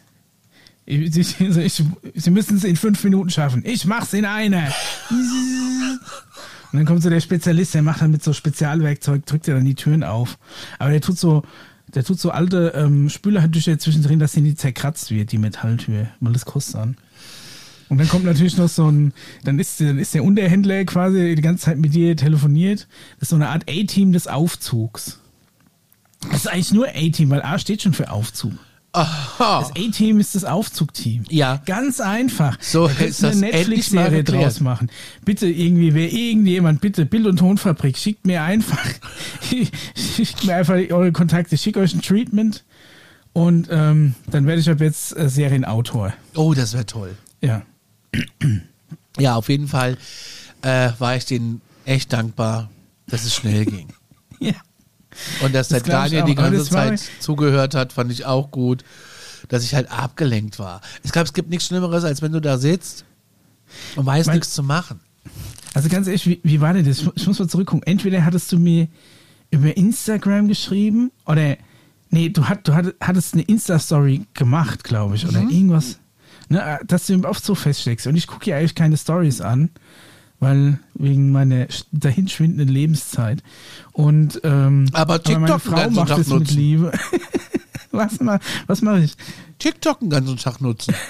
Ich, 0.85 1.17
ich, 1.17 1.41
ich, 1.41 1.83
Sie 2.15 2.29
müssen 2.29 2.57
es 2.57 2.63
in 2.63 2.75
fünf 2.75 3.03
Minuten 3.03 3.29
schaffen. 3.29 3.63
Ich 3.65 3.85
mach's 3.85 4.13
in 4.13 4.25
einer. 4.25 4.71
Und 6.71 6.79
dann 6.79 6.85
kommt 6.85 7.01
so 7.01 7.09
der 7.09 7.21
Spezialist, 7.21 7.73
der 7.73 7.81
macht 7.81 8.01
dann 8.01 8.11
mit 8.11 8.23
so 8.23 8.33
Spezialwerkzeug, 8.33 9.25
drückt 9.25 9.47
er 9.47 9.55
dann 9.55 9.65
die 9.65 9.75
Türen 9.75 10.03
auf. 10.03 10.37
Aber 10.79 10.91
der 10.91 11.01
tut 11.01 11.17
so, 11.17 11.43
der 11.87 12.03
tut 12.03 12.19
so 12.19 12.29
alte 12.29 12.73
ähm, 12.75 13.09
Spülerhandtücher 13.09 13.79
zwischendrin, 13.79 14.19
dass 14.19 14.33
die 14.33 14.41
nie 14.41 14.55
zerkratzt 14.55 15.09
wird, 15.09 15.31
die 15.31 15.39
Metalltür. 15.39 16.07
Mal 16.19 16.33
das 16.33 16.45
kostet 16.45 16.75
an. 16.75 16.97
Und 17.89 17.99
dann 17.99 18.07
kommt 18.09 18.25
natürlich 18.25 18.57
noch 18.57 18.67
so 18.69 18.89
ein, 18.91 19.13
dann 19.43 19.59
ist, 19.59 19.79
dann 19.79 19.97
ist 19.97 20.13
der 20.13 20.23
Unterhändler 20.23 20.83
quasi 20.85 21.35
die 21.35 21.41
ganze 21.41 21.65
Zeit 21.65 21.77
mit 21.77 21.93
dir 21.93 22.15
telefoniert. 22.17 22.87
Das 23.19 23.23
ist 23.23 23.29
so 23.29 23.35
eine 23.37 23.49
Art 23.49 23.63
A-Team 23.69 24.11
des 24.11 24.27
Aufzugs. 24.27 25.19
Das 26.29 26.41
ist 26.41 26.47
eigentlich 26.47 26.73
nur 26.73 26.87
A-Team, 26.89 27.29
weil 27.29 27.41
A 27.43 27.57
steht 27.59 27.81
schon 27.83 27.93
für 27.93 28.11
Aufzug. 28.11 28.53
aha, 28.91 29.59
Das 29.61 29.71
A-Team 29.71 30.19
ist 30.19 30.33
das 30.35 30.43
Aufzugteam. 30.43 31.23
Ja. 31.29 31.61
Ganz 31.65 31.99
einfach. 32.01 32.57
So 32.59 32.87
Da 32.87 32.91
ist 32.93 32.97
könntest 32.97 33.21
du 33.21 33.27
das 33.27 33.35
eine 33.37 33.51
Netflix-Serie 33.51 34.23
draus 34.23 34.59
machen. 34.59 34.89
Bitte 35.23 35.47
irgendwie, 35.47 35.93
wer 35.93 36.11
irgendjemand, 36.11 36.81
bitte 36.81 37.05
Bild- 37.05 37.27
und 37.27 37.37
Tonfabrik, 37.37 37.97
schickt 37.97 38.25
mir 38.25 38.41
einfach, 38.43 38.83
schickt 39.95 40.43
mir 40.45 40.55
einfach 40.55 40.75
eure 40.75 41.11
Kontakte, 41.11 41.57
schickt 41.57 41.77
euch 41.77 41.93
ein 41.93 42.01
Treatment 42.01 42.65
und 43.33 43.67
ähm, 43.71 44.15
dann 44.31 44.47
werde 44.47 44.59
ich 44.61 44.69
ab 44.69 44.81
jetzt 44.81 45.15
äh, 45.15 45.29
Serienautor. 45.29 46.13
oh, 46.35 46.53
das 46.53 46.73
wäre 46.73 46.85
toll. 46.85 47.15
Ja. 47.41 47.61
Ja, 49.19 49.35
auf 49.35 49.49
jeden 49.49 49.67
Fall 49.67 49.97
äh, 50.61 50.91
war 50.99 51.15
ich 51.15 51.25
denen 51.25 51.61
echt 51.85 52.13
dankbar, 52.13 52.69
dass 53.07 53.23
es 53.23 53.33
schnell 53.35 53.65
ging. 53.65 53.87
Ja. 54.39 54.53
Und 55.43 55.55
dass 55.55 55.69
der 55.69 55.79
Das 55.79 55.87
ich 55.87 55.91
Daniel 55.91 56.23
die 56.25 56.35
ganze 56.35 56.63
Zeit 56.69 57.01
zugehört 57.19 57.73
hat, 57.73 57.91
fand 57.93 58.11
ich 58.11 58.25
auch 58.25 58.51
gut. 58.51 58.83
Dass 59.49 59.63
ich 59.63 59.73
halt 59.73 59.89
abgelenkt 59.91 60.59
war. 60.59 60.81
Ich 61.03 61.11
glaube, 61.11 61.25
es 61.25 61.33
gibt 61.33 61.49
nichts 61.49 61.65
Schlimmeres, 61.65 62.03
als 62.03 62.21
wenn 62.21 62.31
du 62.33 62.39
da 62.39 62.59
sitzt 62.59 63.03
und 63.95 64.05
weißt 64.05 64.27
Mein- 64.27 64.35
nichts 64.35 64.53
zu 64.53 64.61
machen. 64.61 64.99
Also 65.73 65.89
ganz 65.89 66.05
ehrlich, 66.05 66.27
wie, 66.27 66.39
wie 66.43 66.61
war 66.61 66.73
denn 66.73 66.85
das? 66.85 67.03
Ich 67.15 67.25
muss 67.27 67.39
mal 67.39 67.47
zurückgucken. 67.47 67.81
Entweder 67.87 68.23
hattest 68.25 68.51
du 68.51 68.59
mir 68.59 68.87
über 69.49 69.75
Instagram 69.75 70.47
geschrieben 70.47 71.11
oder 71.25 71.57
nee, 72.11 72.29
du, 72.29 72.45
hat, 72.45 72.67
du 72.67 72.75
hatt- 72.75 72.93
hattest 73.01 73.33
eine 73.33 73.43
Insta-Story 73.43 74.25
gemacht, 74.35 74.83
glaube 74.83 75.15
ich, 75.15 75.25
oder 75.27 75.39
irgendwas. 75.41 75.97
Ne, 76.49 76.79
dass 76.87 77.07
du 77.07 77.13
im 77.13 77.25
Aufzug 77.25 77.57
feststeckst. 77.57 78.07
Und 78.07 78.15
ich 78.15 78.27
gucke 78.27 78.49
ja 78.49 78.57
eigentlich 78.57 78.75
keine 78.75 78.95
Stories 78.97 79.41
an, 79.41 79.69
weil 80.39 80.79
wegen 80.93 81.31
meiner 81.31 81.65
sch- 81.65 81.85
dahinschwindenden 81.91 82.69
Lebenszeit. 82.69 83.43
Und 83.91 84.39
ähm, 84.43 84.87
Aber 84.93 85.19
meine 85.27 85.45
TikTok 85.47 85.61
den 85.63 85.71
Frau 85.71 85.75
ganzen 85.77 85.95
macht 85.95 86.07
Tag 86.09 86.17
es 86.19 86.27
mit 86.27 86.39
nutzen. 86.39 86.57
Liebe. 86.57 86.91
was 87.91 88.19
ma- 88.21 88.39
was 88.67 88.81
mache 88.81 88.99
ich? 89.03 89.15
TikTok 89.59 89.99
den 89.99 90.09
ganzen 90.09 90.37
Tag 90.37 90.61
nutzen. 90.61 90.93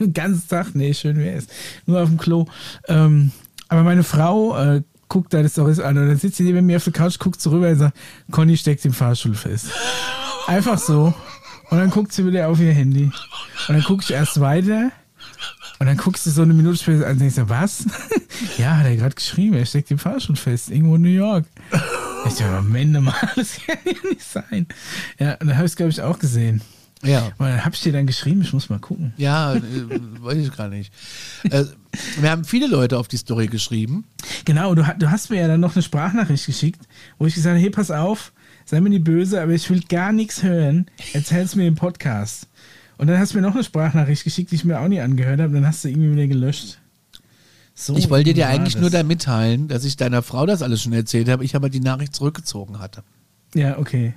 Den 0.00 0.12
ganzen 0.12 0.48
Tag, 0.48 0.74
nee, 0.74 0.92
schön 0.92 1.18
wäre 1.18 1.36
es. 1.36 1.46
Nur 1.86 2.02
auf 2.02 2.08
dem 2.08 2.18
Klo. 2.18 2.46
Ähm, 2.88 3.30
aber 3.68 3.84
meine 3.84 4.02
Frau 4.02 4.58
äh, 4.58 4.82
guckt 5.08 5.32
da 5.32 5.40
das 5.40 5.52
Stories 5.52 5.78
an 5.78 5.96
und 5.96 6.08
dann 6.08 6.16
sitzt 6.16 6.38
sie 6.38 6.42
neben 6.42 6.66
mir 6.66 6.78
auf 6.78 6.84
der 6.84 6.92
Couch, 6.92 7.16
guckt 7.20 7.40
so 7.40 7.50
rüber 7.50 7.68
und 7.68 7.78
sagt, 7.78 7.96
Conny 8.32 8.56
steckt 8.56 8.84
im 8.84 8.92
Fahrstuhl 8.92 9.34
fest. 9.36 9.66
Einfach 10.48 10.78
so. 10.78 11.14
Und 11.70 11.78
dann 11.78 11.90
guckt 11.90 12.12
sie 12.12 12.26
wieder 12.26 12.48
auf 12.48 12.60
ihr 12.60 12.72
Handy. 12.72 13.04
Und 13.04 13.74
dann 13.74 13.82
gucke 13.82 14.02
ich 14.02 14.10
erst 14.10 14.40
weiter. 14.40 14.90
Und 15.78 15.86
dann 15.86 15.96
guckst 15.96 16.26
du 16.26 16.30
so 16.30 16.42
eine 16.42 16.54
Minute 16.54 16.76
später 16.76 17.06
an 17.06 17.12
und 17.12 17.20
denkst 17.20 17.36
so, 17.36 17.48
was? 17.48 17.86
ja, 18.58 18.76
hat 18.78 18.86
er 18.86 18.96
gerade 18.96 19.14
geschrieben, 19.14 19.54
er 19.54 19.66
steckt 19.66 19.90
im 19.90 19.98
Fahrstuhl 19.98 20.36
fest, 20.36 20.70
irgendwo 20.70 20.96
in 20.96 21.02
New 21.02 21.08
York. 21.08 21.44
Ich 22.26 22.34
dachte, 22.34 22.62
Moment 22.62 23.00
mal, 23.00 23.14
das 23.36 23.58
kann 23.64 23.78
ja 23.84 24.08
nicht 24.08 24.22
sein. 24.22 24.66
Ja, 25.18 25.32
und 25.34 25.46
dann 25.46 25.56
habe 25.56 25.66
ich 25.66 25.72
es, 25.72 25.76
glaube 25.76 25.90
ich, 25.90 26.02
auch 26.02 26.18
gesehen. 26.18 26.62
Ja. 27.04 27.26
Und 27.38 27.46
dann 27.46 27.64
habe 27.64 27.76
ich 27.76 27.80
dir 27.80 27.92
dann 27.92 28.06
geschrieben, 28.06 28.42
ich 28.42 28.52
muss 28.52 28.70
mal 28.70 28.80
gucken. 28.80 29.12
Ja, 29.16 29.54
äh, 29.54 29.60
weiß 29.60 30.38
ich 30.38 30.56
gar 30.56 30.68
nicht. 30.68 30.92
Äh, 31.44 31.64
wir 32.20 32.30
haben 32.30 32.44
viele 32.44 32.66
Leute 32.66 32.98
auf 32.98 33.06
die 33.06 33.16
Story 33.16 33.46
geschrieben. 33.46 34.04
Genau, 34.44 34.74
du, 34.74 34.84
du 34.98 35.10
hast 35.10 35.30
mir 35.30 35.40
ja 35.40 35.46
dann 35.46 35.60
noch 35.60 35.76
eine 35.76 35.82
Sprachnachricht 35.82 36.46
geschickt, 36.46 36.88
wo 37.18 37.26
ich 37.26 37.34
gesagt 37.34 37.54
habe, 37.54 37.62
hey, 37.62 37.70
pass 37.70 37.92
auf, 37.92 38.32
sei 38.68 38.80
mir 38.82 38.90
nicht 38.90 39.04
böse, 39.04 39.40
aber 39.40 39.52
ich 39.52 39.68
will 39.70 39.80
gar 39.88 40.12
nichts 40.12 40.42
hören, 40.42 40.86
erzähl's 41.14 41.54
mir 41.56 41.66
im 41.66 41.74
Podcast. 41.74 42.46
Und 42.98 43.06
dann 43.06 43.18
hast 43.18 43.32
du 43.32 43.38
mir 43.38 43.42
noch 43.42 43.54
eine 43.54 43.64
Sprachnachricht 43.64 44.24
geschickt, 44.24 44.50
die 44.50 44.56
ich 44.56 44.64
mir 44.64 44.78
auch 44.78 44.88
nie 44.88 45.00
angehört 45.00 45.40
habe, 45.40 45.54
dann 45.54 45.66
hast 45.66 45.84
du 45.84 45.88
irgendwie 45.88 46.12
wieder 46.12 46.26
gelöscht. 46.26 46.78
So 47.74 47.96
Ich 47.96 48.10
wollte 48.10 48.34
dir 48.34 48.48
eigentlich 48.48 48.74
das. 48.74 48.82
nur 48.82 48.90
da 48.90 49.02
mitteilen, 49.04 49.68
dass 49.68 49.84
ich 49.84 49.96
deiner 49.96 50.20
Frau 50.22 50.44
das 50.44 50.60
alles 50.62 50.82
schon 50.82 50.92
erzählt 50.92 51.30
habe, 51.30 51.44
ich 51.44 51.56
aber 51.56 51.70
die 51.70 51.80
Nachricht 51.80 52.14
zurückgezogen 52.14 52.78
hatte. 52.78 53.04
Ja, 53.54 53.78
okay. 53.78 54.12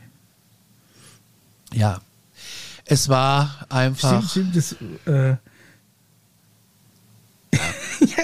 Ja. 1.74 2.02
Es 2.86 3.08
war 3.08 3.52
Stimmt, 3.56 3.72
einfach. 3.74 4.30
stimmt, 4.30 4.56
das, 4.56 4.76
äh, 5.06 5.30
ja, 8.02 8.24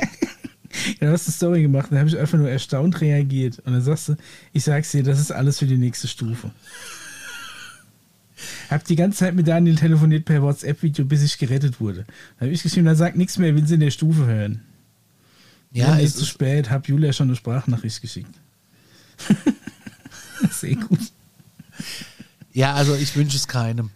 du 1.00 1.12
hast 1.12 1.28
eine 1.28 1.34
Story 1.34 1.62
gemacht, 1.62 1.88
da 1.92 1.98
habe 1.98 2.10
ich 2.10 2.18
einfach 2.18 2.38
nur 2.38 2.50
erstaunt 2.50 3.02
reagiert. 3.02 3.60
Und 3.60 3.74
dann 3.74 3.82
sagst 3.82 4.10
du, 4.10 4.16
ich 4.54 4.64
sag's 4.64 4.92
dir, 4.92 5.04
das 5.04 5.20
ist 5.20 5.32
alles 5.32 5.60
für 5.60 5.66
die 5.68 5.78
nächste 5.78 6.08
Stufe. 6.08 6.52
Hab 8.70 8.84
die 8.86 8.96
ganze 8.96 9.20
Zeit 9.20 9.34
mit 9.36 9.48
Daniel 9.48 9.76
telefoniert 9.76 10.26
per 10.26 10.42
WhatsApp-Video, 10.42 11.06
bis 11.06 11.24
ich 11.24 11.38
gerettet 11.38 11.80
wurde. 11.80 12.06
Dann 12.38 12.48
habe 12.48 12.52
ich 12.52 12.62
geschrieben, 12.64 12.86
dann 12.86 12.96
sagt 12.96 13.18
nichts 13.18 13.38
mehr, 13.38 13.56
wenn 13.56 13.66
sie 13.66 13.76
in 13.76 13.80
der 13.80 13.92
Stufe 13.92 14.26
hören. 14.26 14.62
Ja, 15.72 15.98
Wenn 15.98 16.06
es 16.06 16.16
zu 16.16 16.22
ist, 16.22 16.28
spät, 16.30 16.70
hab 16.70 16.88
Julia 16.88 17.14
schon 17.14 17.28
eine 17.30 17.36
Sprachnachricht 17.36 18.02
geschickt. 18.02 18.34
Sehr 20.52 20.76
gut. 20.76 21.00
ja, 22.54 22.74
also 22.74 22.96
ich 22.96 23.16
wünsche 23.16 23.38
es 23.38 23.48
keinem. 23.48 23.90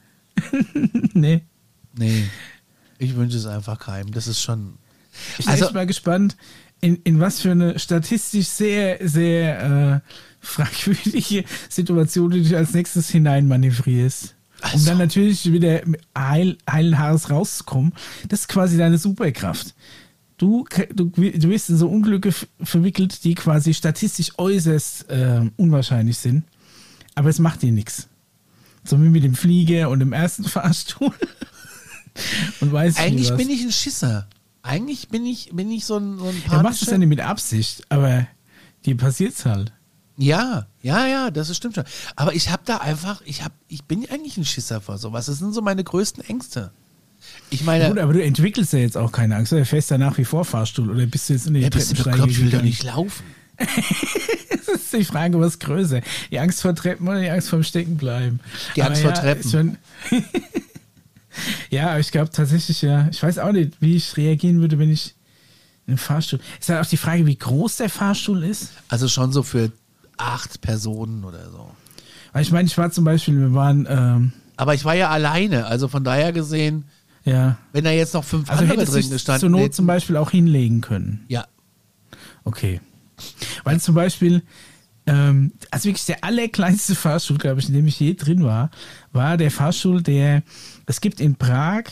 nee. 1.13 1.41
Nee. 1.95 2.25
Ich 2.97 3.15
wünsche 3.15 3.37
es 3.37 3.45
einfach 3.45 3.79
keinem. 3.79 4.11
Das 4.11 4.27
ist 4.27 4.41
schon. 4.41 4.75
Ich 5.37 5.45
bin 5.45 5.53
Also- 5.53 5.65
echt 5.65 5.73
mal 5.73 5.85
gespannt, 5.87 6.35
in, 6.81 6.97
in 7.03 7.19
was 7.19 7.41
für 7.41 7.51
eine 7.51 7.79
statistisch 7.79 8.47
sehr, 8.47 8.97
sehr 9.07 10.01
äh, 10.03 10.09
fragwürdige 10.39 11.45
Situation 11.69 12.31
du 12.31 12.41
dich 12.41 12.55
als 12.55 12.73
nächstes 12.73 13.09
hineinmanövrierst. 13.09 14.35
Um 14.63 14.69
Also. 14.71 14.85
dann 14.89 14.97
natürlich 14.99 15.51
wieder 15.51 15.81
heil, 16.15 16.57
heilen 16.69 16.99
Haares 16.99 17.29
rauszukommen. 17.29 17.93
Das 18.27 18.41
ist 18.41 18.47
quasi 18.47 18.77
deine 18.77 18.97
Superkraft. 18.97 19.73
Du, 20.37 20.65
du, 20.93 21.05
du 21.05 21.49
wirst 21.49 21.69
in 21.69 21.77
so 21.77 21.87
Unglücke 21.87 22.31
verwickelt, 22.61 23.23
die 23.23 23.35
quasi 23.35 23.73
statistisch 23.73 24.31
äußerst 24.37 25.09
äh, 25.09 25.41
unwahrscheinlich 25.57 26.17
sind. 26.17 26.43
Aber 27.15 27.29
es 27.29 27.39
macht 27.39 27.61
dir 27.61 27.71
nichts. 27.71 28.07
So 28.83 29.01
wie 29.01 29.09
mit 29.09 29.23
dem 29.23 29.35
Flieger 29.35 29.89
und 29.89 29.99
dem 29.99 30.13
ersten 30.13 30.43
Fahrstuhl. 30.45 31.13
und 32.59 32.71
weiß 32.71 32.93
ich 32.93 32.99
Eigentlich 32.99 33.33
bin 33.35 33.49
ich 33.49 33.63
ein 33.63 33.71
Schisser. 33.71 34.27
Eigentlich 34.63 35.09
bin 35.09 35.25
ich, 35.25 35.49
bin 35.53 35.71
ich 35.71 35.85
so 35.85 35.97
ein, 35.97 36.17
so 36.19 36.25
ein 36.25 36.43
Er 36.49 36.61
macht 36.61 36.81
es 36.81 36.89
ja 36.89 36.97
nicht 36.97 37.09
mit 37.09 37.19
Absicht, 37.19 37.83
aber 37.89 38.27
dir 38.85 38.97
passiert's 38.97 39.45
halt. 39.45 39.73
Ja, 40.17 40.67
ja, 40.83 41.07
ja, 41.07 41.31
das 41.31 41.49
ist 41.49 41.57
stimmt 41.57 41.75
schon. 41.75 41.85
Aber 42.15 42.35
ich 42.35 42.49
habe 42.51 42.61
da 42.65 42.77
einfach, 42.77 43.21
ich 43.25 43.43
habe, 43.43 43.55
ich 43.67 43.85
bin 43.85 44.07
eigentlich 44.09 44.37
ein 44.37 44.45
Schisser 44.45 44.79
vor 44.79 44.97
sowas. 44.97 45.25
Das 45.25 45.39
sind 45.39 45.53
so 45.53 45.61
meine 45.61 45.83
größten 45.83 46.23
Ängste. 46.23 46.71
Ich 47.49 47.63
meine, 47.63 47.89
Gut, 47.89 47.99
aber 47.99 48.13
du 48.13 48.23
entwickelst 48.23 48.73
ja 48.73 48.79
jetzt 48.79 48.97
auch 48.97 49.11
keine 49.11 49.35
Angst. 49.35 49.51
Du 49.51 49.65
fährst 49.65 49.89
ja 49.89 49.97
nach 49.97 50.17
wie 50.17 50.25
vor 50.25 50.45
Fahrstuhl 50.45 50.89
oder 50.89 51.05
bist 51.05 51.29
du 51.29 51.33
jetzt 51.33 51.47
in 51.47 51.53
die 51.55 51.61
ja, 51.61 51.69
bist 51.69 51.91
du 51.91 52.03
bekloppt, 52.03 52.31
ich 52.31 52.41
will 52.41 52.49
doch 52.49 52.61
nicht 52.61 52.83
laufen. 52.83 53.23
Das 54.63 54.83
ist 54.83 54.93
die 54.93 55.03
Frage, 55.03 55.37
was 55.39 55.53
ist 55.53 55.59
größer? 55.59 56.01
Die 56.31 56.39
Angst 56.39 56.61
vor 56.61 56.73
Treppen 56.73 57.07
oder 57.07 57.19
die 57.19 57.29
Angst 57.29 57.49
vor 57.49 57.61
Steckenbleiben? 57.61 58.39
Die 58.75 58.83
Angst 58.83 59.01
vor 59.01 59.13
Treppen. 59.13 59.77
Ja, 61.69 61.97
ich 61.97 62.11
glaube 62.11 62.29
tatsächlich, 62.31 62.81
ja. 62.81 63.07
Ich 63.09 63.21
weiß 63.23 63.39
auch 63.39 63.51
nicht, 63.51 63.73
wie 63.81 63.95
ich 63.95 64.17
reagieren 64.17 64.59
würde, 64.59 64.77
wenn 64.79 64.91
ich 64.91 65.15
einem 65.87 65.97
Fahrstuhl. 65.97 66.39
Ist 66.59 66.69
halt 66.69 66.85
auch 66.85 66.89
die 66.89 66.97
Frage, 66.97 67.25
wie 67.25 67.35
groß 67.37 67.77
der 67.77 67.89
Fahrstuhl 67.89 68.43
ist. 68.43 68.71
Also 68.89 69.07
schon 69.07 69.31
so 69.31 69.41
für 69.43 69.71
acht 70.17 70.61
Personen 70.61 71.23
oder 71.23 71.49
so. 71.49 71.71
Weil 72.33 72.43
ich 72.43 72.51
meine, 72.51 72.67
ich 72.67 72.77
war 72.77 72.91
zum 72.91 73.03
Beispiel, 73.05 73.39
wir 73.39 73.53
waren, 73.53 73.87
ähm, 73.89 74.33
Aber 74.57 74.73
ich 74.73 74.85
war 74.85 74.93
ja 74.95 75.09
alleine, 75.09 75.65
also 75.65 75.87
von 75.87 76.03
daher 76.03 76.31
gesehen, 76.33 76.85
ja. 77.23 77.57
wenn 77.73 77.83
da 77.83 77.91
jetzt 77.91 78.13
noch 78.13 78.23
fünf 78.23 78.49
Also 78.49 78.63
andere 78.63 78.85
drin 78.85 79.09
gestanden 79.09 79.39
zur 79.39 79.49
Not 79.49 79.61
hätten- 79.61 79.73
zum 79.73 79.87
Beispiel 79.87 80.17
auch 80.17 80.31
hinlegen 80.31 80.81
können. 80.81 81.25
Ja, 81.27 81.45
Okay. 82.43 82.81
Weil 83.63 83.79
zum 83.79 83.93
Beispiel, 83.95 84.41
ähm, 85.05 85.51
also 85.69 85.85
wirklich 85.85 86.05
der 86.05 86.23
allerkleinste 86.23 86.95
Fahrstuhl, 86.95 87.37
glaube 87.37 87.59
ich, 87.59 87.67
in 87.67 87.73
dem 87.75 87.85
ich 87.87 87.99
je 87.99 88.13
drin 88.15 88.43
war, 88.43 88.71
war 89.11 89.37
der 89.37 89.51
Fahrstuhl, 89.51 90.01
der, 90.01 90.41
es 90.91 91.01
gibt 91.01 91.19
in 91.19 91.35
Prag 91.35 91.83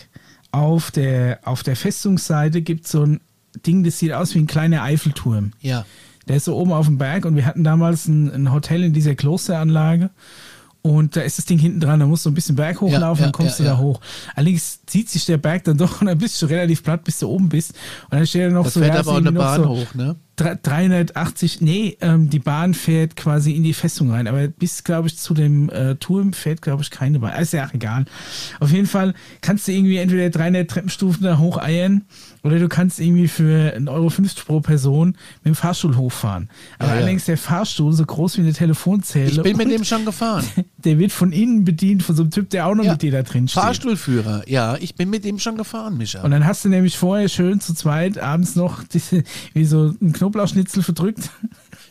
auf 0.51 0.91
der, 0.91 1.39
auf 1.43 1.63
der 1.63 1.75
Festungsseite 1.75 2.61
gibt 2.61 2.87
so 2.87 3.03
ein 3.03 3.21
Ding, 3.65 3.83
das 3.83 3.97
sieht 3.99 4.13
aus 4.13 4.35
wie 4.35 4.39
ein 4.39 4.47
kleiner 4.47 4.83
Eiffelturm. 4.83 5.53
ja. 5.61 5.85
Der 6.27 6.35
ist 6.35 6.45
so 6.45 6.55
oben 6.55 6.71
auf 6.73 6.85
dem 6.85 6.99
Berg 6.99 7.25
und 7.25 7.35
wir 7.35 7.47
hatten 7.47 7.63
damals 7.63 8.07
ein, 8.07 8.31
ein 8.31 8.53
Hotel 8.53 8.83
in 8.83 8.93
dieser 8.93 9.15
Klosteranlage. 9.15 10.11
Und 10.83 11.15
da 11.15 11.21
ist 11.21 11.39
das 11.39 11.45
Ding 11.45 11.57
hinten 11.57 11.79
dran, 11.79 11.99
da 11.99 12.05
musst 12.05 12.23
du 12.23 12.29
ein 12.29 12.35
bisschen 12.35 12.55
Berg 12.55 12.81
hochlaufen, 12.81 13.01
Ja, 13.01 13.09
ja, 13.09 13.13
dann 13.23 13.31
kommst 13.31 13.57
ja, 13.57 13.65
du 13.65 13.71
da 13.71 13.77
hoch. 13.79 13.99
Allerdings 14.35 14.85
zieht 14.85 15.09
sich 15.09 15.25
der 15.25 15.37
Berg 15.37 15.63
dann 15.63 15.77
doch 15.79 16.01
und 16.01 16.07
dann 16.07 16.19
bist 16.19 16.39
du 16.39 16.45
relativ 16.45 16.83
platt, 16.83 17.03
bis 17.03 17.17
du 17.17 17.27
oben 17.27 17.49
bist. 17.49 17.71
Und 18.11 18.19
dann 18.19 18.27
steht 18.27 18.43
da 18.43 18.49
noch 18.53 18.63
Das 18.63 18.75
so, 18.75 18.79
fährt 18.79 18.95
aber 18.95 19.13
auch 19.13 19.17
eine 19.17 19.31
Bahn 19.31 19.63
so 19.63 19.69
hoch, 19.69 19.93
ne? 19.95 20.15
Dre- 20.39 20.57
380, 20.61 21.61
nee, 21.61 21.97
ähm, 22.01 22.29
die 22.29 22.39
Bahn 22.39 22.73
fährt 22.73 23.15
quasi 23.15 23.51
in 23.51 23.63
die 23.63 23.73
Festung 23.73 24.11
rein, 24.11 24.27
aber 24.27 24.47
bis, 24.47 24.83
glaube 24.83 25.07
ich, 25.07 25.17
zu 25.17 25.33
dem 25.33 25.69
äh, 25.69 25.95
Turm 25.95 26.33
fährt, 26.33 26.61
glaube 26.61 26.81
ich, 26.83 26.91
keine 26.91 27.19
Bahn. 27.19 27.39
Ist 27.41 27.53
ja 27.53 27.67
auch 27.67 27.73
egal. 27.73 28.05
Auf 28.59 28.71
jeden 28.71 28.87
Fall 28.87 29.13
kannst 29.41 29.67
du 29.67 29.71
irgendwie 29.71 29.97
entweder 29.97 30.29
300 30.29 30.69
Treppenstufen 30.69 31.23
da 31.23 31.37
hocheiern 31.37 32.05
oder 32.43 32.59
du 32.59 32.67
kannst 32.69 32.99
irgendwie 32.99 33.27
für 33.27 33.75
1,50 33.75 33.87
Euro 33.89 34.09
pro 34.45 34.59
Person 34.61 35.09
mit 35.43 35.53
dem 35.53 35.55
Fahrstuhl 35.55 35.95
hochfahren. 35.97 36.49
Aber 36.77 36.87
Ja, 36.89 36.93
ja. 36.95 36.99
allerdings 37.01 37.25
der 37.25 37.37
Fahrstuhl 37.37 37.91
so 37.93 38.05
groß 38.05 38.37
wie 38.37 38.41
eine 38.41 38.53
Telefonzelle. 38.53 39.29
Ich 39.29 39.41
bin 39.41 39.57
mit 39.57 39.69
dem 39.71 39.83
schon 39.83 40.05
gefahren. 40.05 40.45
Der 40.85 40.97
wird 40.97 41.11
von 41.11 41.33
innen 41.33 41.65
bedient, 41.65 42.03
von 42.03 42.15
so 42.15 42.21
einem 42.23 42.31
Typ, 42.31 42.49
der 42.51 42.65
auch 42.65 42.73
noch 42.73 42.85
Ja. 42.85 42.93
mit 42.93 43.01
dir 43.01 43.11
da 43.11 43.21
drin 43.21 43.49
steht. 43.49 43.61
Fahrstuhlführer, 43.61 44.43
ja, 44.47 44.77
ich 44.79 44.95
bin 44.95 45.09
mit 45.09 45.25
dem 45.25 45.37
schon 45.37 45.57
gefahren, 45.57 45.97
Micha. 45.97 46.21
Und 46.21 46.31
dann 46.31 46.45
hast 46.45 46.63
du 46.63 46.69
nämlich 46.69 46.97
vorher 46.97 47.27
schön 47.27 47.59
zu 47.59 47.73
zweit 47.73 48.17
abends 48.17 48.55
noch 48.55 48.83
diese, 48.85 49.23
wie 49.53 49.65
so 49.65 49.93
ein 50.01 50.13
Knoblauchschnitzel 50.29 50.83
verdrückt. 50.83 51.29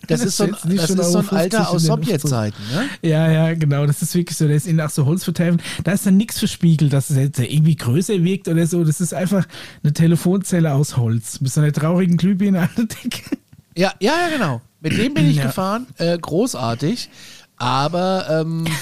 Das 0.07 0.21
ist 0.23 0.37
so 0.37 0.45
ein, 0.45 0.51
das 0.53 0.65
ist 0.65 0.89
so 0.89 0.95
ein 0.95 1.01
Euro 1.01 1.13
50 1.23 1.39
Alter 1.39 1.71
aus. 1.71 1.83
Sowjetzeiten, 1.83 2.65
ne? 2.73 2.89
Ja, 3.03 3.31
ja, 3.31 3.55
genau. 3.55 3.85
Das 3.87 4.01
ist 4.01 4.15
wirklich 4.15 4.39
so. 4.39 4.47
Der 4.47 4.57
ist 4.57 4.81
auch 4.81 4.91
so 4.91 5.05
Holz 5.05 5.25
vertäfelt. 5.25 5.61
Da 5.85 5.93
ist 5.93 6.07
dann 6.07 6.17
nichts 6.17 6.39
verspiegelt, 6.39 6.93
dass 6.93 7.11
es 7.11 7.17
jetzt 7.17 7.39
irgendwie 7.41 7.77
größer 7.77 8.23
wirkt 8.25 8.49
oder 8.49 8.67
so. 8.67 8.85
Das 8.85 9.01
ist 9.01 9.13
einfach 9.13 9.47
eine 9.83 9.93
Telefonzelle 9.93 10.73
aus 10.73 10.97
Holz. 10.97 11.41
Mit 11.41 11.53
so 11.53 11.61
einer 11.61 11.73
traurigen 11.73 12.17
Glühbirne 12.17 12.61
an 12.61 12.71
der 12.77 12.85
Decke. 12.87 13.37
Ja, 13.77 13.93
ja, 14.01 14.13
ja, 14.13 14.29
genau. 14.35 14.63
Mit 14.81 14.97
dem 14.97 15.13
bin 15.15 15.29
ich 15.29 15.37
Ja. 15.37 15.47
gefahren, 15.47 15.87
äh, 15.99 16.17
großartig. 16.17 17.11
Aber 17.57 18.27
ähm, 18.31 18.65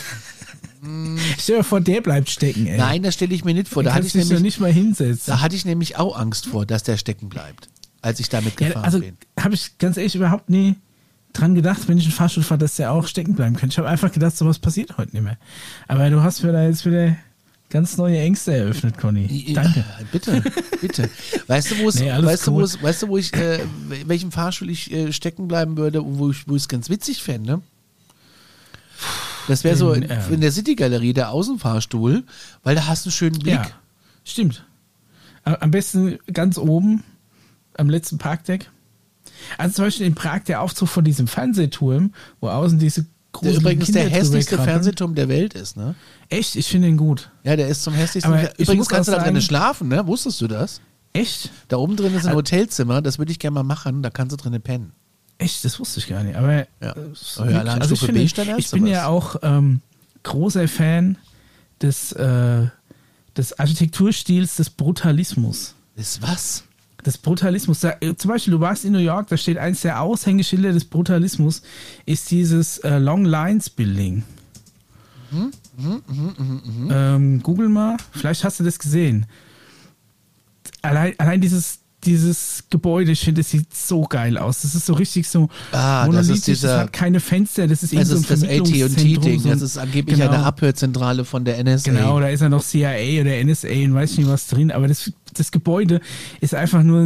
Stell 1.39 1.57
dir 1.59 1.65
vor, 1.65 1.81
der 1.81 2.01
bleibt 2.01 2.31
stecken, 2.31 2.67
ey. 2.67 2.77
nein, 2.79 3.03
das 3.03 3.15
stelle 3.15 3.35
ich 3.35 3.45
mir 3.45 3.55
nicht 3.55 3.69
vor. 3.69 3.83
da 3.83 3.95
hatte, 3.95 4.07
ich 4.07 4.15
nämlich, 4.15 4.41
nicht 4.41 4.61
mal 4.61 4.73
hinsetzen. 4.73 5.33
da 5.33 5.41
hatte 5.41 5.57
ich 5.57 5.65
nämlich 5.65 5.97
auch 5.97 6.17
Angst 6.17 6.47
vor, 6.47 6.65
dass 6.67 6.83
der 6.85 6.97
stecken 6.97 7.29
bleibt, 7.29 7.69
als 8.07 8.21
ich 8.21 8.29
damit 8.29 8.59
Ja, 8.61 8.69
gefahren 8.69 8.85
also 8.85 9.01
bin. 9.01 9.17
habe 9.39 9.55
ich 9.55 9.77
ganz 9.79 9.97
ehrlich 9.97 10.15
überhaupt 10.15 10.49
nie 10.49 10.77
dran 11.33 11.55
gedacht, 11.55 11.87
wenn 11.89 11.99
ich 11.99 12.05
einen 12.05 12.13
Fahrstuhl 12.13 12.43
fahre, 12.43 12.59
dass 12.59 12.77
der 12.77 12.93
auch 12.93 13.07
stecken 13.07 13.35
bleiben 13.35 13.57
könnte. 13.57 13.75
Ich 13.75 13.79
habe 13.79 13.89
einfach 13.89 14.11
gedacht, 14.13 14.37
sowas 14.37 14.59
passiert 14.59 14.97
heute 14.97 15.13
nicht 15.13 15.23
mehr. 15.23 15.37
Aber 15.89 16.09
du 16.09 16.23
hast 16.23 16.43
mir 16.43 16.53
da 16.53 16.65
jetzt 16.65 16.87
wieder 16.87 17.17
ganz 17.69 17.97
neue 17.99 18.19
Ängste 18.19 18.55
eröffnet, 18.55 18.97
Conny. 18.97 19.53
Danke. 19.53 19.81
Ja, 19.81 20.05
Bitte, 20.13 20.43
bitte. 20.81 21.11
Weißt 21.47 21.73
du, 21.73 21.79
wo 21.81 21.89
es, 21.89 21.97
Nee, 22.01 22.11
weißt 22.11 22.47
du, 22.47 22.53
wo 22.53 22.61
weißt 22.63 23.03
du, 23.03 23.09
wo 23.09 23.19
ich, 23.19 23.35
äh, 23.35 23.59
welchem 24.07 24.33
Fahrstuhl 24.33 24.71
ich 24.71 24.91
äh, 24.93 25.13
stecken 25.13 25.47
bleiben 25.49 25.77
würde, 25.77 26.01
wo 26.05 26.31
ich, 26.31 26.49
wo 26.49 26.57
ich 26.57 26.63
es 26.63 26.69
ganz 26.69 26.89
witzig 26.89 27.23
fände? 27.23 27.61
Das 29.49 29.63
wäre 29.63 29.77
so 29.77 29.93
in, 29.93 30.05
ähm, 30.05 30.19
in 30.31 30.41
der 30.41 30.53
City-Galerie, 30.53 31.13
der 31.13 31.31
Außenfahrstuhl, 31.31 32.25
weil 32.63 32.75
da 32.75 32.87
hast 32.87 33.05
du 33.05 33.09
einen 33.09 33.13
schönen 33.15 33.39
Blick. 33.39 33.55
Ja, 33.55 33.67
stimmt. 34.25 34.65
Am 35.45 35.71
besten 35.71 36.19
ganz 36.33 36.57
oben, 36.59 37.05
am 37.79 37.89
letzten 37.91 38.19
Parkdeck. 38.19 38.71
Also 39.59 39.75
zum 39.77 39.85
Beispiel 39.87 40.07
in 40.07 40.15
Prag 40.15 40.41
der 40.45 40.61
Aufzug 40.63 40.89
von 40.89 41.05
diesem 41.05 41.27
Fernsehturm, 41.27 42.13
wo 42.41 42.49
außen 42.49 42.79
diese 42.79 43.03
Der 43.03 43.11
großen 43.33 43.57
übrigens 43.61 43.87
der 43.93 44.03
Kinder 44.05 44.09
drüber 44.19 44.19
hässlichste. 44.39 44.59
Fernsehturm 44.59 45.15
der 45.15 45.29
Welt 45.29 45.55
ist, 45.55 45.77
ne? 45.77 45.95
Echt? 46.31 46.57
Ich 46.57 46.69
finde 46.69 46.89
ihn 46.89 46.97
gut. 46.97 47.31
Ja, 47.45 47.55
der 47.57 47.69
ist 47.69 47.83
zum 47.83 47.93
hässlichsten. 47.95 48.33
Aber 48.33 48.59
übrigens 48.59 48.89
kannst 48.89 49.09
du 49.09 49.13
da 49.13 49.19
drinnen 49.19 49.37
sagen- 49.37 49.47
schlafen, 49.47 49.89
ne? 49.89 50.07
Wusstest 50.07 50.41
du 50.41 50.49
das? 50.49 50.81
Echt? 51.13 51.51
Da 51.69 51.77
oben 51.77 51.97
drin 51.97 52.15
ist 52.15 52.23
ein 52.25 52.29
Also- 52.29 52.39
Hotelzimmer, 52.39 53.03
das 53.03 53.19
würde 53.19 53.33
ich 53.33 53.39
gerne 53.39 53.55
mal 53.55 53.63
machen, 53.63 54.03
da 54.03 54.11
kannst 54.11 54.33
du 54.33 54.37
drinnen 54.37 54.63
pennen. 54.63 54.93
Echt? 55.39 55.65
Das 55.65 55.79
wusste 55.79 56.01
ich 56.01 56.09
gar 56.09 56.23
nicht. 56.23 56.37
Aber 56.37 56.67
Ja. 56.81 56.95
Oh 56.97 57.45
ja, 57.45 57.61
also 57.63 57.95
ich, 57.95 58.01
finde, 58.01 58.23
ich 58.23 58.71
bin 58.71 58.87
ja 58.87 59.07
auch 59.07 59.37
ähm, 59.43 59.81
großer 60.23 60.67
Fan 60.67 61.19
des, 61.83 62.13
äh, 62.13 62.67
des 63.37 63.59
Architekturstils 63.59 64.57
des 64.57 64.71
Brutalismus. 64.71 65.75
Ist 65.95 66.23
was? 66.23 66.65
Des 67.07 67.19
Brutalismus. 67.19 67.81
Da, 67.81 67.95
äh, 68.01 68.15
zum 68.17 68.31
Beispiel, 68.31 68.53
du 68.53 68.61
warst 68.61 68.85
in 68.85 68.93
New 68.93 68.99
York, 68.99 69.29
da 69.29 69.37
steht 69.37 69.59
eins 69.59 69.81
der 69.83 70.01
Aushängeschilder 70.03 70.73
des 70.73 70.85
Brutalismus, 70.85 71.63
ist 72.05 72.31
dieses 72.31 72.79
äh, 72.79 72.99
Long 72.99 73.25
Lines 73.25 73.71
Building. 73.71 74.23
Ähm, 76.91 77.43
Google 77.43 77.69
mal, 77.69 77.97
vielleicht 78.13 78.45
hast 78.45 78.61
du 78.61 78.65
das 78.65 78.79
gesehen. 78.79 79.27
Allein, 80.83 81.15
allein 81.19 81.41
dieses, 81.41 81.81
dieses 82.05 82.65
Gebäude, 82.71 83.11
ich 83.13 83.21
finde, 83.21 83.41
das 83.43 83.51
sieht 83.51 83.75
so 83.75 84.03
geil 84.03 84.39
aus. 84.39 84.63
Das 84.63 84.75
ist 84.75 84.87
so 84.87 84.95
richtig 84.95 85.29
so 85.29 85.49
Ah, 85.73 86.09
das 86.09 86.29
ist 86.29 86.47
dieser- 86.47 86.69
das 86.69 86.81
hat 86.85 86.93
keine 86.93 87.21
Fenster, 87.21 87.67
das 87.67 87.83
ist 87.83 87.93
ist 87.93 88.09
so 88.09 88.17
ein 88.17 88.25
das 88.29 88.43
AT&T-Ding, 88.45 89.41
so 89.41 89.49
das 89.49 89.63
ist 89.63 89.79
angeblich 89.79 90.19
genau. 90.19 90.31
eine 90.31 90.45
Abhörzentrale 90.45 91.25
von 91.25 91.45
der 91.45 91.59
NSA. 91.59 91.91
Genau, 91.91 92.21
da 92.21 92.29
ist 92.29 92.41
ja 92.41 92.49
noch 92.49 92.63
CIA 92.63 93.21
oder 93.23 93.37
NSA 93.45 93.69
und 93.69 93.95
weiß 93.95 94.19
nicht 94.19 94.29
was 94.29 94.47
drin, 94.47 94.71
aber 94.71 94.87
das, 94.89 95.11
das 95.37 95.53
Gebäude 95.53 96.01
ist 96.41 96.55
einfach 96.55 96.83
nur 96.83 97.01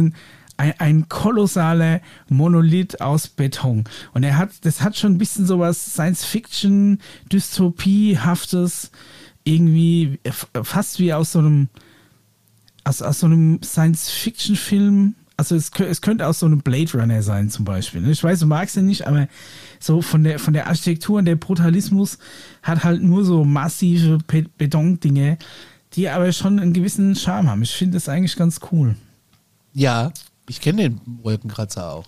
ein, 0.57 0.73
ein, 0.77 1.09
kolossaler 1.09 2.01
Monolith 2.29 3.01
aus 3.01 3.27
Beton. 3.27 3.83
Und 4.13 4.23
er 4.23 4.37
hat, 4.37 4.51
das 4.61 4.81
hat 4.81 4.95
schon 4.97 5.13
ein 5.13 5.17
bisschen 5.17 5.45
sowas 5.45 5.93
Science-Fiction, 5.93 6.99
Dystopiehaftes, 7.31 8.91
irgendwie 9.43 10.19
f- 10.23 10.47
fast 10.63 10.99
wie 10.99 11.13
aus 11.13 11.31
so 11.31 11.39
einem, 11.39 11.69
aus, 12.83 13.01
aus 13.01 13.19
so 13.21 13.25
einem 13.25 13.59
Science-Fiction-Film. 13.63 15.15
Also 15.37 15.55
es, 15.55 15.71
es 15.79 16.01
könnte 16.01 16.27
aus 16.27 16.39
so 16.39 16.45
einem 16.45 16.59
Blade 16.59 16.91
Runner 16.93 17.23
sein 17.23 17.49
zum 17.49 17.65
Beispiel. 17.65 18.01
ne? 18.01 18.11
Ich 18.11 18.23
weiß, 18.23 18.39
du 18.41 18.45
magst 18.45 18.77
ihn 18.77 18.85
nicht, 18.85 19.07
aber 19.07 19.27
so 19.79 20.03
von 20.03 20.23
der, 20.23 20.37
von 20.37 20.53
der 20.53 20.67
Architektur 20.67 21.17
und 21.17 21.25
der 21.25 21.35
Brutalismus 21.37 22.19
hat 22.61 22.83
halt 22.83 23.01
nur 23.01 23.25
so 23.25 23.43
massive 23.43 24.19
Betondinge, 24.59 25.39
die 25.93 26.09
aber 26.09 26.31
schon 26.31 26.59
einen 26.59 26.73
gewissen 26.73 27.15
Charme 27.15 27.49
haben. 27.49 27.63
Ich 27.63 27.71
finde 27.71 27.95
das 27.95 28.09
eigentlich 28.09 28.35
ganz 28.35 28.59
cool. 28.71 28.95
Ja, 29.73 30.11
ich 30.47 30.61
kenne 30.61 30.83
den 30.83 31.01
Wolkenkratzer 31.23 31.91
auch. 31.91 32.05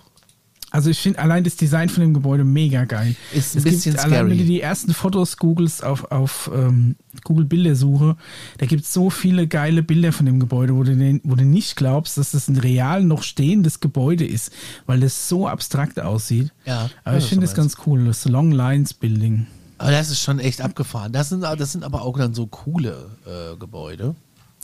Also 0.74 0.90
ich 0.90 0.98
finde 0.98 1.20
allein 1.20 1.44
das 1.44 1.56
Design 1.56 1.88
von 1.88 2.02
dem 2.02 2.16
Gebäude 2.16 2.44
mega 2.44 2.86
geil. 2.86 3.16
Ist 3.32 3.54
ein 3.54 3.60
es 3.60 3.64
bisschen 3.64 3.94
gibt, 3.94 4.04
allein 4.04 4.16
scary. 4.16 4.32
wenn 4.32 4.38
du 4.40 4.44
die 4.46 4.60
ersten 4.60 4.92
Fotos 4.92 5.38
googelst 5.38 5.84
auf, 5.84 6.12
auf 6.12 6.50
ähm, 6.52 6.96
Google 7.24 7.46
Bildersuche, 7.46 8.18
da 8.58 8.66
gibt 8.66 8.84
es 8.84 8.92
so 8.92 9.12
viele 9.12 9.46
geile 9.46 9.84
Bilder 9.84 10.12
von 10.12 10.26
dem 10.26 10.40
Gebäude, 10.40 10.76
wo 10.76 10.82
du, 10.82 10.96
den, 10.96 11.22
wo 11.24 11.36
du 11.36 11.46
nicht 11.46 11.76
glaubst, 11.76 12.18
dass 12.18 12.32
das 12.32 12.48
ein 12.48 12.58
real 12.58 13.04
noch 13.04 13.22
stehendes 13.22 13.82
Gebäude 13.82 14.26
ist, 14.26 14.52
weil 14.88 15.00
das 15.00 15.30
so 15.30 15.48
abstrakt 15.48 16.00
aussieht. 16.00 16.52
Ja, 16.66 16.90
Aber 17.04 17.20
ich 17.20 17.26
finde 17.26 17.46
das 17.46 17.54
ganz 17.54 17.78
cool, 17.86 18.06
das 18.06 18.26
Long 18.26 18.52
Lines 18.52 18.96
Building. 18.96 19.46
Aber 19.84 19.92
das 19.92 20.10
ist 20.10 20.22
schon 20.22 20.40
echt 20.40 20.62
abgefahren. 20.62 21.12
Das 21.12 21.28
sind, 21.28 21.42
das 21.44 21.74
sind 21.74 21.84
aber 21.84 22.04
auch 22.04 22.18
dann 22.18 22.34
so 22.34 22.48
coole 22.48 23.10
äh, 23.26 23.58
Gebäude. 23.58 24.16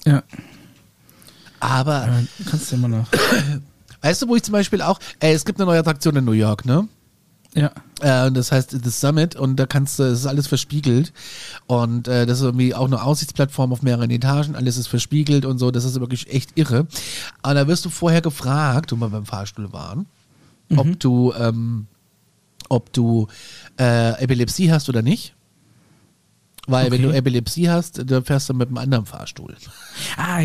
Ja, 0.06 0.24
Aber 1.60 2.04
aber 2.04 2.24
kannst 2.50 2.72
du 2.72 2.78
immer 2.78 2.88
noch. 2.88 3.06
weißt 4.02 4.22
du, 4.22 4.30
wo 4.30 4.38
ich 4.38 4.44
zum 4.44 4.54
Beispiel 4.54 4.82
auch, 4.82 4.98
ey, 5.20 5.34
es 5.34 5.44
gibt 5.44 5.60
eine 5.60 5.66
neue 5.66 5.80
Attraktion 5.80 6.16
in 6.16 6.24
New 6.24 6.32
York, 6.32 6.64
ne? 6.64 6.88
Ja. 7.54 7.72
Äh, 8.00 8.32
das 8.32 8.54
heißt 8.54 8.78
The 8.82 8.90
Summit 8.90 9.36
und 9.36 9.58
da 9.58 9.66
kannst 9.66 10.00
du, 10.00 10.04
es 10.04 10.20
ist 10.20 10.26
alles 10.26 10.48
verspiegelt 10.48 11.12
und 11.68 12.08
äh, 12.08 12.26
das 12.26 12.38
ist 12.38 12.46
irgendwie 12.46 12.74
auch 12.74 12.86
eine 12.86 13.04
Aussichtsplattform 13.04 13.74
auf 13.74 13.82
mehreren 13.82 14.12
Etagen, 14.12 14.56
alles 14.56 14.78
ist 14.78 14.88
verspiegelt 14.88 15.44
und 15.44 15.58
so, 15.58 15.70
das 15.70 15.84
ist 15.84 16.00
wirklich 16.00 16.32
echt 16.32 16.58
irre. 16.58 16.88
Aber 17.41 17.56
da 17.56 17.68
wirst 17.68 17.84
du 17.84 17.90
vorher 17.90 18.22
gefragt, 18.22 18.94
wo 18.94 18.96
wir 18.96 19.10
beim 19.10 19.26
Fahrstuhl 19.26 19.74
waren, 19.74 20.06
ob 20.78 20.98
du, 21.02 21.34
ähm, 21.34 21.88
ob 22.70 22.94
du 22.94 23.28
äh, 23.80 24.22
Epilepsie 24.24 24.72
hast 24.72 24.88
oder 24.90 25.02
nicht. 25.02 25.36
Weil 26.68 26.91
wenn 26.91 27.04
Okay. 27.04 27.12
du 27.12 27.18
Epilepsie 27.18 27.70
hast, 27.70 28.10
dann 28.12 28.24
fährst 28.24 28.48
du 28.50 28.54
mit 28.54 28.68
einem 28.68 28.78
anderen 28.78 29.06
Fahrstuhl. 29.06 29.56
Ah, 30.18 30.44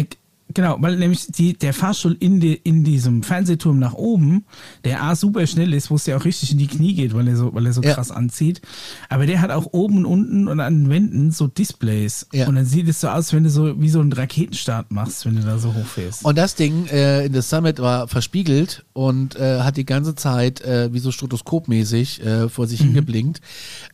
Genau, 0.53 0.77
weil 0.81 0.97
nämlich 0.97 1.27
die, 1.29 1.55
der 1.55 1.73
Fahrstuhl 1.73 2.17
in, 2.21 2.39
die, 2.39 2.53
in 2.55 2.85
diesem 2.85 3.23
Fernsehturm 3.23 3.79
nach 3.79 3.95
oben, 3.95 4.45
der 4.85 5.03
A 5.03 5.17
super 5.17 5.47
schnell 5.47 5.73
ist, 5.73 5.91
wo 5.91 5.95
es 5.97 6.05
ja 6.05 6.17
auch 6.19 6.25
richtig 6.25 6.53
in 6.53 6.59
die 6.59 6.67
Knie 6.67 6.95
geht, 6.95 7.15
weil 7.15 7.27
er 7.27 7.37
so, 7.37 7.55
weil 7.55 7.65
er 7.67 7.73
so 7.73 7.81
Ja. 7.83 7.95
krass 7.95 8.11
anzieht. 8.11 8.61
Aber 9.09 9.25
der 9.27 9.41
hat 9.41 9.51
auch 9.51 9.73
oben 9.73 9.99
und 9.99 10.05
unten 10.05 10.47
und 10.49 10.61
an 10.61 10.85
den 10.85 10.91
Wänden 10.91 11.31
so 11.31 11.47
Displays. 11.47 12.27
Ja. 12.33 12.47
Und 12.47 12.57
dann 12.57 12.67
sieht 12.67 12.87
es 12.89 13.01
so 13.01 13.09
aus, 13.09 13.33
wenn 13.33 13.43
du 13.43 13.51
so 13.51 13.81
wie 13.81 13.89
so 13.89 14.01
einen 14.01 14.13
Raketenstart 14.13 14.93
machst, 14.93 15.25
wenn 15.25 15.37
du 15.37 15.43
da 15.43 15.59
so 15.59 15.73
hochfährst. 15.75 16.25
Und 16.25 16.37
das 16.37 16.55
Ding 16.55 16.87
äh, 16.89 17.25
in 17.27 17.33
der 17.33 17.43
Summit 17.43 17.81
war 17.81 18.07
verspiegelt 18.07 18.85
und 18.93 19.37
äh, 19.37 19.61
hat 19.61 19.79
die 19.79 19.87
ganze 19.87 20.15
Zeit 20.15 20.61
äh, 20.61 20.93
wie 20.93 20.99
so 20.99 21.11
strotoskopmäßig 21.11 22.25
äh, 22.25 22.49
vor 22.49 22.67
sich 22.67 22.81
hingeblinkt. 22.81 23.41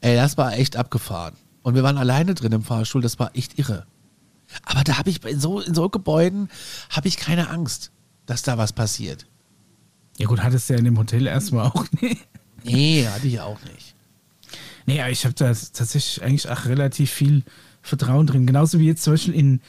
Ey, 0.00 0.16
das 0.16 0.36
war 0.36 0.54
echt 0.58 0.76
abgefahren. 0.76 1.34
Und 1.62 1.74
wir 1.74 1.82
waren 1.82 1.96
alleine 1.98 2.34
drin 2.34 2.52
im 2.52 2.62
Fahrstuhl, 2.62 3.02
das 3.02 3.18
war 3.18 3.30
echt 3.36 3.58
irre. 3.58 3.84
Aber 4.64 4.84
da 4.84 4.98
habe 4.98 5.10
ich 5.10 5.24
in 5.24 5.40
so, 5.40 5.60
in 5.60 5.74
so 5.74 5.88
Gebäuden 5.88 6.48
habe 6.90 7.08
ich 7.08 7.16
keine 7.16 7.50
Angst, 7.50 7.90
dass 8.26 8.42
da 8.42 8.58
was 8.58 8.72
passiert. 8.72 9.26
Ja 10.18 10.26
gut, 10.26 10.42
hattest 10.42 10.68
du 10.68 10.74
ja 10.74 10.78
in 10.78 10.84
dem 10.84 10.98
Hotel 10.98 11.26
erstmal 11.26 11.66
auch 11.66 11.86
nicht. 12.00 12.26
Nee, 12.62 13.06
hatte 13.06 13.26
ich 13.26 13.40
auch 13.40 13.58
nicht. 13.62 13.94
Nee, 14.86 15.00
aber 15.00 15.10
ich 15.10 15.24
habe 15.24 15.34
da 15.34 15.46
tatsächlich 15.46 16.22
eigentlich 16.22 16.48
auch 16.48 16.66
relativ 16.66 17.10
viel 17.10 17.44
Vertrauen 17.82 18.26
drin. 18.26 18.46
Genauso 18.46 18.78
wie 18.78 18.86
jetzt 18.86 19.02
zum 19.02 19.14
Beispiel 19.14 19.34
in 19.34 19.60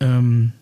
ähm, 0.00 0.52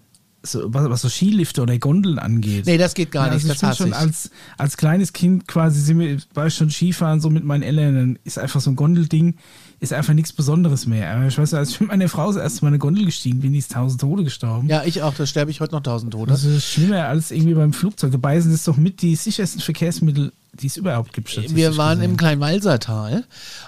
so, 0.42 0.72
was, 0.72 0.88
was 0.88 1.00
so 1.02 1.08
Skilifte 1.08 1.62
oder 1.62 1.76
Gondeln 1.78 2.18
angeht. 2.18 2.66
Nee, 2.66 2.78
das 2.78 2.94
geht 2.94 3.10
gar 3.10 3.26
Ja, 3.26 3.34
nicht, 3.34 3.42
also 3.44 3.54
ich 3.54 3.60
das 3.60 3.76
schon 3.76 3.92
als, 3.92 4.30
als 4.56 4.76
kleines 4.76 5.12
Kind 5.12 5.48
quasi 5.48 5.80
sind 5.80 5.98
wir, 5.98 6.18
war 6.34 6.46
ich 6.46 6.54
schon 6.54 6.70
Skifahren 6.70 7.20
so 7.20 7.28
mit 7.28 7.44
meinen 7.44 7.62
Eltern, 7.62 7.94
dann 7.94 8.18
ist 8.24 8.38
einfach 8.38 8.60
so 8.60 8.70
ein 8.70 8.76
Gondelding, 8.76 9.34
ist 9.80 9.92
einfach 9.92 10.14
nichts 10.14 10.32
Besonderes 10.32 10.86
mehr. 10.86 11.10
Aber 11.14 11.26
ich 11.26 11.36
weiß, 11.36 11.54
als 11.54 11.70
ich 11.70 11.80
mit 11.80 11.88
meiner 11.90 12.08
Frau 12.08 12.28
das 12.32 12.36
erste 12.42 12.64
Mal 12.64 12.68
eine 12.68 12.78
Gondel 12.78 13.04
gestiegen 13.04 13.40
bin, 13.40 13.52
die 13.52 13.58
ist 13.58 13.72
tausend 13.72 14.00
Tode 14.00 14.24
gestorben. 14.24 14.68
Ja, 14.68 14.84
ich 14.84 15.02
auch, 15.02 15.14
da 15.14 15.26
sterbe 15.26 15.50
ich 15.50 15.60
heute 15.60 15.74
noch 15.74 15.82
tausend 15.82 16.12
Tote. 16.12 16.30
Das 16.30 16.44
ist 16.44 16.64
schlimmer 16.64 17.04
als 17.06 17.30
irgendwie 17.30 17.54
beim 17.54 17.72
Flugzeug. 17.72 18.12
Dabei 18.12 18.40
sind 18.40 18.52
es 18.52 18.64
doch 18.64 18.76
mit 18.76 19.02
die 19.02 19.16
sichersten 19.16 19.60
Verkehrsmittel, 19.60 20.32
die 20.54 20.66
es 20.68 20.76
überhaupt 20.76 21.12
gibt. 21.12 21.34
Wir 21.54 21.76
waren 21.76 21.98
gesehen. 21.98 22.12
im 22.12 22.16
Kleinwalsertal. 22.16 23.24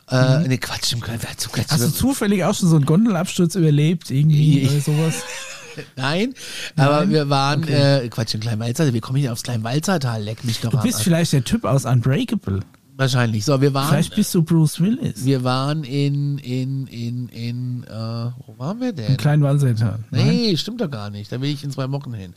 Äh, 0.08 0.48
nee, 0.48 0.58
Quatsch, 0.58 0.92
im 0.92 1.00
Kleinwalsertal. 1.00 1.64
Hast 1.68 1.84
du 1.84 1.90
zufällig 1.90 2.44
auch 2.44 2.54
schon 2.54 2.68
so 2.68 2.76
einen 2.76 2.86
Gondelabsturz 2.86 3.54
überlebt, 3.56 4.10
irgendwie 4.10 4.68
oder 4.68 4.80
sowas? 4.80 5.14
Nein, 5.96 6.34
aber 6.76 7.00
Nein? 7.00 7.10
wir 7.10 7.28
waren, 7.30 7.62
Okay. 7.64 8.04
äh, 8.04 8.08
Quatsch, 8.08 8.34
im 8.34 8.40
Kleinwalzertal. 8.40 8.92
Wir 8.94 9.00
kommen 9.00 9.18
hier 9.18 9.32
aufs 9.32 9.42
Kleinwalzertal, 9.42 10.22
leck 10.22 10.44
mich 10.44 10.60
doch 10.60 10.70
Du 10.70 10.78
bist 10.80 10.96
Arsch. 10.96 11.04
vielleicht 11.04 11.32
der 11.32 11.44
Typ 11.44 11.64
aus 11.64 11.84
Unbreakable. 11.84 12.60
Wahrscheinlich. 12.96 13.46
So, 13.46 13.62
wir 13.62 13.72
waren, 13.72 13.88
Vielleicht 13.88 14.14
bist 14.14 14.34
du 14.34 14.42
Bruce 14.42 14.78
Willis. 14.78 15.24
wir 15.24 15.42
waren 15.42 15.84
in, 15.84 16.36
in, 16.36 16.86
in, 16.88 17.28
in, 17.30 17.84
äh, 17.84 17.90
wo 17.90 18.58
waren 18.58 18.78
wir 18.78 18.92
denn? 18.92 19.12
Im 19.12 19.16
kleinen 19.16 19.42
Walsertal. 19.42 20.00
Nee, 20.10 20.54
stimmt 20.58 20.82
doch 20.82 20.90
gar 20.90 21.08
nicht. 21.08 21.32
Da 21.32 21.40
will 21.40 21.48
ich 21.48 21.64
in 21.64 21.70
zwei 21.70 21.90
Wochen 21.92 22.12
hin. 22.12 22.34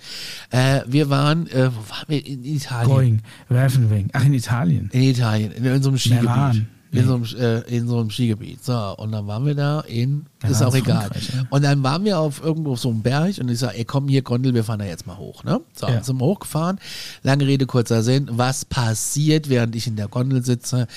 Äh, 0.51 0.79
wir 0.87 1.09
waren, 1.09 1.47
äh, 1.47 1.69
wo 1.69 1.89
waren 1.89 2.05
wir? 2.07 2.25
In 2.25 2.45
Italien. 2.45 2.89
Going, 2.89 3.21
Werfenwing. 3.49 4.09
Ach, 4.13 4.23
in 4.23 4.33
Italien. 4.33 4.89
In 4.93 5.01
Italien, 5.03 5.51
in, 5.51 5.65
in 5.65 5.83
so 5.83 5.89
einem 5.89 5.97
Skigebiet. 5.97 6.23
Meran. 6.29 6.67
In, 6.93 7.07
so 7.07 7.15
einem, 7.15 7.25
äh, 7.39 7.59
in 7.75 7.87
so 7.87 7.99
einem 7.99 8.09
Skigebiet. 8.11 8.63
So, 8.63 8.95
und 8.97 9.11
dann 9.11 9.25
waren 9.27 9.45
wir 9.45 9.55
da 9.55 9.79
in, 9.81 10.27
Ja, 10.43 10.49
ist 10.49 10.61
auch 10.61 10.75
egal. 10.75 11.09
Ja. 11.33 11.43
Und 11.49 11.63
dann 11.63 11.81
waren 11.81 12.05
wir 12.05 12.19
auf 12.19 12.43
irgendwo 12.43 12.73
auf 12.73 12.79
so 12.79 12.89
einem 12.89 13.01
Berg 13.01 13.37
und 13.39 13.49
ich 13.49 13.59
sag, 13.59 13.75
ey, 13.77 13.83
komm 13.83 14.07
hier, 14.07 14.21
Gondel, 14.21 14.53
wir 14.53 14.63
fahren 14.63 14.79
da 14.79 14.85
jetzt 14.85 15.07
mal 15.07 15.17
hoch, 15.17 15.43
ne? 15.43 15.59
So, 15.73 15.87
Ja. 15.87 16.03
sind 16.03 16.17
wir 16.19 16.25
hochgefahren. 16.25 16.79
Lange 17.23 17.47
Rede, 17.47 17.65
kurzer 17.65 18.03
Sinn. 18.03 18.29
Was 18.31 18.63
passiert, 18.65 19.49
während 19.49 19.75
ich 19.75 19.87
in 19.87 19.95
der 19.95 20.07
Gondel 20.07 20.43
sitze? 20.45 20.87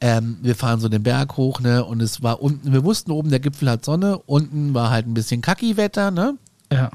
Ähm, 0.00 0.38
wir 0.40 0.54
fahren 0.54 0.78
so 0.80 0.88
den 0.88 1.02
Berg 1.02 1.36
hoch, 1.36 1.60
ne? 1.60 1.84
Und 1.84 2.00
es 2.00 2.22
war 2.22 2.40
unten, 2.40 2.72
wir 2.72 2.84
wussten 2.84 3.10
oben, 3.10 3.28
der 3.30 3.40
Gipfel 3.40 3.68
hat 3.70 3.84
Sonne, 3.84 4.18
unten 4.18 4.72
war 4.72 4.90
halt 4.90 5.06
ein 5.06 5.14
bisschen 5.14 5.42
Kacki-Wetter, 5.42 6.10
ne? 6.10 6.36
Ja. 6.72 6.90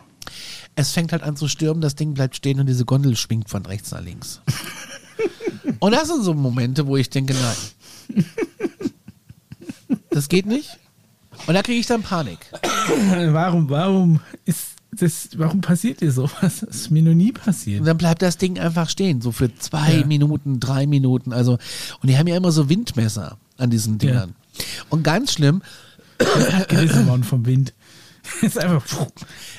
es 0.76 0.92
fängt 0.92 1.12
halt 1.12 1.24
an 1.24 1.36
zu 1.36 1.48
stürmen, 1.50 1.82
das 1.82 1.96
Ding 1.96 2.14
bleibt 2.14 2.36
stehen 2.38 2.60
und 2.60 2.66
diese 2.68 2.86
Gondel 2.86 3.16
schwingt 3.18 3.50
von 3.50 3.66
rechts 3.66 3.92
nach 3.92 4.02
links. 4.02 4.40
und 5.80 5.92
das 5.94 6.08
sind 6.08 6.24
so 6.24 6.34
Momente, 6.34 6.88
wo 6.88 6.98
ich 6.98 7.10
denke, 7.10 7.34
nein. 7.34 7.56
Das 10.10 10.30
geht 10.30 10.46
nicht. 10.46 10.78
Und 11.48 11.54
da 11.54 11.62
kriege 11.62 11.80
ich 11.80 11.88
dann 11.88 12.02
Panik. 12.02 12.40
Warum, 13.32 13.70
warum 13.70 14.20
ist 14.46 14.70
das, 14.92 15.30
warum 15.36 15.60
passiert 15.62 16.00
dir 16.02 16.12
sowas? 16.12 16.62
Das 16.62 16.64
ist 16.64 16.92
mir 16.92 17.02
noch 17.04 17.14
nie 17.14 17.30
Und 17.34 17.42
passiert. 17.44 17.86
dann 17.86 17.98
bleibt 17.98 18.22
das 18.22 18.38
Ding 18.38 18.58
einfach 18.60 18.90
stehen, 18.90 19.20
so 19.22 19.32
für 19.34 19.54
zwei 19.56 19.98
Ja. 20.00 20.06
Minuten, 20.06 20.60
drei 20.62 20.88
Minuten. 20.88 21.34
Also, 21.34 21.54
und 22.02 22.10
die 22.10 22.18
haben 22.18 22.28
ja 22.28 22.38
immer 22.38 22.52
so 22.54 22.70
Windmesser 22.70 23.38
an 23.58 23.70
diesen 23.70 23.98
Dingern. 23.98 24.36
Und 24.90 25.04
ganz 25.04 25.34
schlimm, 25.34 25.62
Abgerissen 26.54 27.08
worden 27.08 27.26
vom 27.26 27.46
Wind. 27.46 27.74
ist 28.42 28.58
einfach 28.58 28.84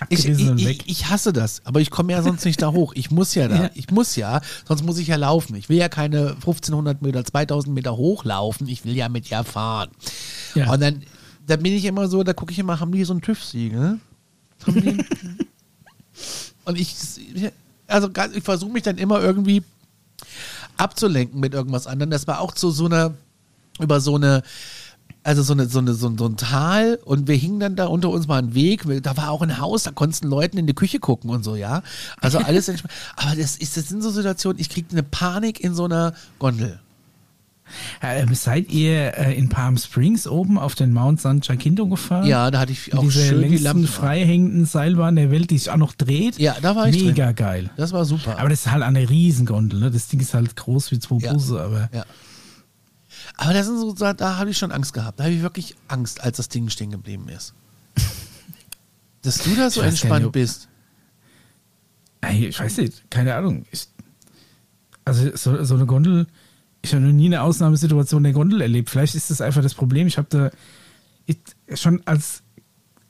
ich, 0.09 0.27
ich, 0.27 0.39
ich, 0.39 0.67
weg. 0.67 0.83
ich 0.87 1.09
hasse 1.09 1.33
das, 1.33 1.65
aber 1.65 1.81
ich 1.81 1.91
komme 1.91 2.13
ja 2.13 2.23
sonst 2.23 2.45
nicht 2.45 2.61
da 2.63 2.73
hoch. 2.73 2.93
Ich 2.95 3.11
muss 3.11 3.35
ja 3.35 3.49
da. 3.49 3.57
Ja. 3.67 3.71
Ich 3.75 3.91
muss 3.91 4.17
ja, 4.17 4.43
sonst 4.67 4.85
muss 4.85 4.99
ich 4.99 5.09
ja 5.09 5.17
laufen. 5.17 5.55
Ich 5.57 5.69
will 5.69 5.79
ja 5.79 5.89
keine 5.89 6.31
1500 6.31 7.01
Meter, 7.01 7.25
2000 7.25 7.75
Meter 7.75 7.97
hochlaufen. 7.97 8.69
Ich 8.69 8.85
will 8.85 8.95
ja 8.95 9.09
mit 9.09 9.29
ja 9.29 9.45
fahren. 9.45 9.91
Ja. 10.55 10.71
Und 10.73 10.81
dann, 10.81 11.03
dann 11.47 11.63
bin 11.63 11.73
ich 11.73 11.85
immer 11.85 12.09
so, 12.09 12.23
da 12.23 12.35
gucke 12.35 12.53
ich 12.53 12.59
immer, 12.59 12.81
haben 12.81 12.93
die 12.93 13.05
so 13.05 13.15
ein 13.15 13.23
TÜV-Siegel? 13.23 13.99
Und 16.65 16.79
ich, 16.79 16.95
also 17.87 18.11
ich 18.35 18.43
versuche 18.43 18.73
mich 18.73 18.83
dann 18.83 18.99
immer 18.99 19.21
irgendwie 19.21 19.63
abzulenken 20.77 21.41
mit 21.41 21.55
irgendwas 21.55 21.87
anderem. 21.87 22.11
Das 22.11 22.27
war 22.27 22.41
auch 22.41 22.53
zu 22.53 22.71
so 22.71 22.87
einer, 22.87 23.15
über 23.81 24.01
so 24.01 24.17
eine, 24.17 24.43
also 25.27 25.43
so, 25.43 25.53
eine, 25.53 25.67
so, 25.67 25.81
eine, 25.81 25.93
so, 25.95 26.09
ein- 26.09 26.37
Tal 26.37 26.99
und 27.05 27.27
wir 27.29 27.35
hingen 27.37 27.61
dann 27.61 27.77
da 27.77 27.87
unter 27.87 28.11
uns 28.11 28.27
mal 28.29 28.39
ein 28.39 28.55
Weg. 28.55 28.85
Da 29.03 29.17
war 29.17 29.31
auch 29.31 29.43
ein 29.43 29.59
Haus, 29.59 29.83
da 29.83 29.91
konntest 29.91 30.25
du 30.25 30.29
Leuten 30.29 30.57
in 30.59 30.67
die 30.67 30.75
Küche 30.75 31.01
gucken 31.01 31.31
und 31.31 31.45
so, 31.45 31.57
ja. 31.57 31.83
Also 32.21 32.39
alles 32.45 32.69
entspannt. 32.69 32.95
Aber 33.17 33.35
das, 33.37 33.57
ist, 33.57 33.77
das 33.77 33.89
sind 33.89 34.03
so 34.03 34.11
Situationen, 34.11 34.61
ich 34.61 34.69
kriege 34.71 34.89
eine 34.93 35.03
Panik 35.03 35.61
in 35.61 35.75
so 35.75 35.85
einer 35.85 36.15
Gondel. 36.39 36.79
Ähm, 38.01 38.33
seid 38.35 38.71
ihr 38.71 39.19
äh, 39.19 39.37
in 39.37 39.49
Palm 39.49 39.77
Springs 39.77 40.29
oben 40.29 40.57
auf 40.57 40.77
den 40.77 40.93
Mount 40.93 41.21
San 41.21 41.41
Jacinto 41.43 41.89
gefahren? 41.89 42.25
Ja, 42.25 42.53
da 42.53 42.61
hatte 42.61 42.71
ich 42.71 42.95
auch 42.95 43.01
dieser 43.01 43.21
schön 43.25 43.51
die 43.51 43.57
Lampen. 43.59 43.89
frei 43.89 44.25
hängenden 44.25 44.67
Seilbahn 44.67 45.17
der 45.17 45.33
Welt, 45.33 45.51
die 45.51 45.59
sich 45.59 45.71
auch 45.71 45.77
noch 45.77 45.93
dreht. 45.95 46.39
Ja, 46.39 46.55
da 46.63 46.77
war 46.77 46.89
ich 46.89 47.03
Mega 47.03 47.27
drin. 47.27 47.35
geil. 47.35 47.71
Das 47.77 47.93
war 47.93 48.05
super. 48.05 48.39
Aber 48.39 48.49
das 48.51 48.61
ist 48.67 48.71
halt 48.71 48.85
eine 48.85 49.11
Riesengondel, 49.11 49.81
ne? 49.81 49.91
Das 49.91 50.07
Ding 50.07 50.21
ist 50.21 50.33
halt 50.35 50.55
groß 50.55 50.93
wie 50.93 51.01
zwei 51.01 51.17
Ja. 51.19 51.33
Busse, 51.33 51.61
aber 51.61 51.89
Ja. 51.93 52.05
Aber 53.37 53.53
das 53.53 53.67
sind 53.67 53.79
so, 53.79 53.93
da, 53.93 54.15
da 54.15 54.37
habe 54.37 54.51
ich 54.51 54.59
schon 54.59 54.73
Angst 54.73 54.93
gehabt. 54.93 55.19
Da 55.19 55.25
habe 55.25 55.35
ich 55.35 55.43
wirklich 55.43 55.77
Angst, 55.89 56.23
als 56.23 56.37
das 56.37 56.49
Ding 56.49 56.69
stehen 56.69 56.91
geblieben 56.91 57.29
ist. 57.29 57.55
Dass 59.23 59.39
du 59.39 59.55
da 59.55 59.71
so 59.71 59.81
entspannt 59.81 60.25
nicht, 60.25 60.33
bist. 60.33 60.69
Ich 62.31 62.59
weiß 62.59 62.79
nicht, 62.79 63.11
keine 63.11 63.35
Ahnung. 63.35 63.67
Ich, 63.71 63.89
also 65.05 65.37
so, 65.37 65.63
so 65.65 65.75
eine 65.75 65.87
Gondel, 65.87 66.27
ich 66.83 66.93
habe 66.93 67.05
noch 67.05 67.13
nie 67.13 67.27
eine 67.27 67.43
Ausnahmesituation 67.43 68.23
der 68.23 68.33
Gondel 68.33 68.61
erlebt. 68.61 68.91
Vielleicht 68.91 69.15
ist 69.15 69.31
das 69.31 69.41
einfach 69.41 69.63
das 69.63 69.75
Problem. 69.75 70.07
Ich 70.07 70.19
habe 70.19 70.29
da 70.31 70.51
ich, 71.27 71.39
schon 71.75 72.03
als 72.07 72.43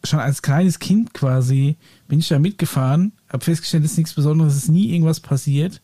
schon 0.04 0.20
als 0.20 0.42
kleines 0.42 0.78
Kind 0.78 1.14
quasi 1.14 1.76
bin 2.08 2.18
ich 2.18 2.28
da 2.28 2.38
mitgefahren, 2.38 3.12
habe 3.28 3.44
festgestellt, 3.44 3.84
es 3.84 3.92
ist 3.92 3.96
nichts 3.98 4.14
Besonderes, 4.14 4.54
es 4.54 4.64
ist 4.64 4.68
nie 4.68 4.92
irgendwas 4.92 5.20
passiert. 5.20 5.82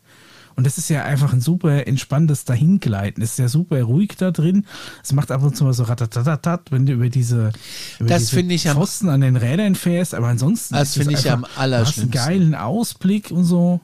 Und 0.56 0.66
das 0.66 0.78
ist 0.78 0.88
ja 0.90 1.04
einfach 1.04 1.32
ein 1.32 1.40
super 1.40 1.86
entspanntes 1.86 2.44
Dahingleiten. 2.44 3.22
Es 3.22 3.32
ist 3.32 3.38
ja 3.38 3.48
super 3.48 3.82
ruhig 3.82 4.16
da 4.18 4.30
drin. 4.30 4.66
Es 5.02 5.12
macht 5.12 5.30
ab 5.30 5.42
und 5.42 5.56
zu 5.56 5.64
mal 5.64 5.72
so 5.72 5.84
ratatatatat, 5.84 6.70
wenn 6.70 6.86
du 6.86 6.92
über 6.92 7.08
diese, 7.08 7.52
über 7.98 8.08
Das 8.08 8.22
diese 8.24 8.36
finde 8.36 8.54
ich 8.54 8.68
am- 8.68 8.76
Pfosten 8.76 9.08
an 9.08 9.20
den 9.20 9.36
Rädern 9.36 9.74
fährst. 9.74 10.14
Aber 10.14 10.28
ansonsten 10.28 10.74
Das 10.74 10.88
ist 10.90 10.96
es 10.96 11.02
finde 11.02 11.18
ich 11.18 11.30
einfach- 11.30 11.56
am 11.56 11.70
Du 11.70 11.76
hast 11.78 11.98
einen 11.98 12.10
geilen 12.10 12.54
Ausblick 12.54 13.30
und 13.30 13.44
so. 13.44 13.80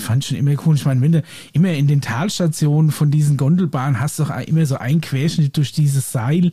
Fand 0.00 0.24
schon 0.24 0.36
immer 0.36 0.52
cool. 0.66 0.74
Ich 0.74 0.84
meine, 0.84 1.00
wenn 1.00 1.12
du 1.12 1.22
immer 1.52 1.72
in 1.72 1.86
den 1.86 2.00
Talstationen 2.00 2.90
von 2.90 3.10
diesen 3.10 3.36
Gondelbahnen 3.36 4.00
hast 4.00 4.18
doch 4.18 4.30
immer 4.46 4.66
so 4.66 4.76
einen 4.76 5.00
Querschnitt 5.00 5.56
durch 5.56 5.72
dieses 5.72 6.12
Seil, 6.12 6.52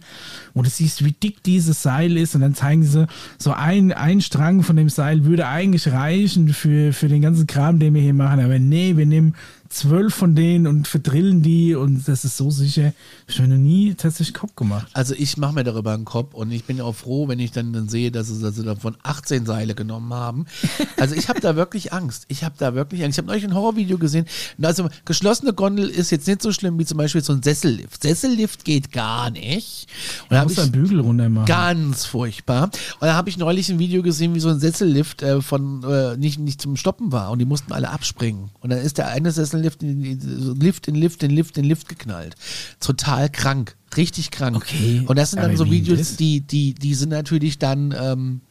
wo 0.53 0.61
du 0.61 0.69
siehst, 0.69 1.03
wie 1.03 1.11
dick 1.11 1.43
dieses 1.43 1.81
Seil 1.81 2.17
ist 2.17 2.35
und 2.35 2.41
dann 2.41 2.55
zeigen 2.55 2.83
sie 2.83 3.07
so 3.37 3.51
ein, 3.51 3.91
ein 3.91 4.21
Strang 4.21 4.63
von 4.63 4.75
dem 4.75 4.89
Seil 4.89 5.25
würde 5.25 5.47
eigentlich 5.47 5.91
reichen 5.91 6.49
für, 6.49 6.93
für 6.93 7.07
den 7.07 7.21
ganzen 7.21 7.47
Kram, 7.47 7.79
den 7.79 7.93
wir 7.93 8.01
hier 8.01 8.13
machen. 8.13 8.39
Aber 8.39 8.59
nee, 8.59 8.97
wir 8.97 9.05
nehmen 9.05 9.35
zwölf 9.69 10.13
von 10.13 10.35
denen 10.35 10.67
und 10.67 10.87
verdrillen 10.87 11.41
die 11.41 11.75
und 11.75 12.07
das 12.07 12.25
ist 12.25 12.37
so 12.37 12.51
sicher. 12.51 12.93
Ich 13.27 13.39
habe 13.39 13.49
noch 13.49 13.57
nie 13.57 13.93
tatsächlich 13.95 14.33
Kopf 14.33 14.55
gemacht. 14.55 14.87
Also 14.93 15.13
ich 15.17 15.37
mache 15.37 15.53
mir 15.53 15.63
darüber 15.63 15.93
einen 15.93 16.05
Kopf 16.05 16.33
und 16.33 16.51
ich 16.51 16.65
bin 16.65 16.81
auch 16.81 16.93
froh, 16.93 17.27
wenn 17.27 17.39
ich 17.39 17.51
dann, 17.51 17.73
dann 17.73 17.89
sehe, 17.89 18.11
dass 18.11 18.27
sie, 18.27 18.41
dass 18.41 18.55
sie 18.55 18.63
davon 18.63 18.97
18 19.03 19.45
Seile 19.45 19.75
genommen 19.75 20.13
haben. 20.13 20.45
Also 20.99 21.13
ich 21.13 21.29
habe 21.29 21.39
da 21.39 21.55
wirklich 21.55 21.93
Angst. 21.93 22.25
Ich 22.27 22.43
habe 22.43 22.55
da 22.57 22.73
wirklich 22.73 23.03
Angst. 23.03 23.15
Ich 23.15 23.17
habe 23.19 23.27
neulich 23.27 23.43
ein 23.43 23.53
Horrorvideo 23.53 23.99
gesehen. 23.99 24.25
Also 24.59 24.89
geschlossene 25.05 25.53
Gondel 25.53 25.89
ist 25.89 26.09
jetzt 26.09 26.27
nicht 26.27 26.41
so 26.41 26.51
schlimm 26.51 26.79
wie 26.79 26.85
zum 26.85 26.97
Beispiel 26.97 27.23
so 27.23 27.33
ein 27.33 27.43
Sessellift. 27.43 28.01
Sessellift 28.01 28.65
geht 28.65 28.91
gar 28.91 29.29
nicht. 29.29 29.87
Und 30.23 30.31
da 30.31 30.43
du 30.43 30.51
ich 30.51 30.59
einen 30.59 30.71
Bügel 30.71 30.99
runter 31.01 31.29
machen. 31.29 31.45
Ganz 31.45 32.05
furchtbar. 32.05 32.63
Und 32.63 32.73
da 33.01 33.13
habe 33.13 33.29
ich 33.29 33.37
neulich 33.37 33.69
ein 33.69 33.77
Video 33.77 34.01
gesehen, 34.01 34.33
wie 34.33 34.39
so 34.39 34.49
ein 34.49 34.59
Sessellift 34.59 35.21
äh, 35.21 35.41
von 35.41 35.83
äh, 35.83 36.17
nicht, 36.17 36.39
nicht 36.39 36.61
zum 36.61 36.77
Stoppen 36.77 37.11
war 37.11 37.29
und 37.29 37.39
die 37.39 37.45
mussten 37.45 37.73
alle 37.73 37.89
abspringen. 37.89 38.49
Und 38.59 38.71
dann 38.71 38.79
ist 38.79 38.97
der 38.97 39.09
eine 39.09 39.31
Sessellift 39.57 39.83
in, 39.83 40.03
in, 40.03 40.59
Lift 40.59 40.87
in 40.87 40.95
Lift 40.95 41.23
in 41.23 41.31
Lift 41.31 41.57
in 41.57 41.65
Lift 41.65 41.89
geknallt. 41.89 42.35
Total 42.79 43.29
krank. 43.29 43.75
Richtig 43.95 44.31
krank. 44.31 44.55
Okay, 44.55 45.03
Und 45.07 45.17
das 45.17 45.31
sind 45.31 45.41
dann 45.41 45.51
aber 45.51 45.57
so 45.57 45.69
Videos, 45.71 45.97
das? 45.99 46.15
die, 46.17 46.41
die, 46.41 46.73
die 46.73 46.93
sind 46.93 47.09
natürlich 47.09 47.57
dann, 47.57 47.93
ähm, 47.99 48.41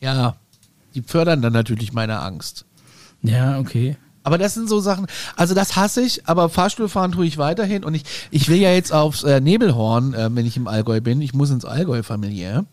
ja, 0.00 0.36
die 0.94 1.02
fördern 1.02 1.42
dann 1.42 1.52
natürlich 1.52 1.92
meine 1.92 2.20
Angst. 2.20 2.64
Ja, 3.22 3.58
okay. 3.58 3.96
Aber 4.22 4.36
das 4.36 4.54
sind 4.54 4.68
so 4.68 4.78
Sachen, 4.80 5.06
also 5.36 5.54
das 5.54 5.74
hasse 5.74 6.02
ich, 6.02 6.28
aber 6.28 6.50
Fahrstuhlfahren 6.50 7.12
tue 7.12 7.26
ich 7.26 7.38
weiterhin 7.38 7.82
und 7.82 7.94
ich, 7.94 8.04
ich 8.30 8.48
will 8.48 8.58
ja 8.58 8.72
jetzt 8.72 8.92
aufs 8.92 9.22
äh, 9.22 9.40
Nebelhorn, 9.40 10.12
äh, 10.12 10.28
wenn 10.34 10.44
ich 10.44 10.56
im 10.56 10.68
Allgäu 10.68 11.00
bin. 11.00 11.22
Ich 11.22 11.32
muss 11.32 11.50
ins 11.50 11.64
Allgäu 11.64 12.02
familiär. 12.02 12.66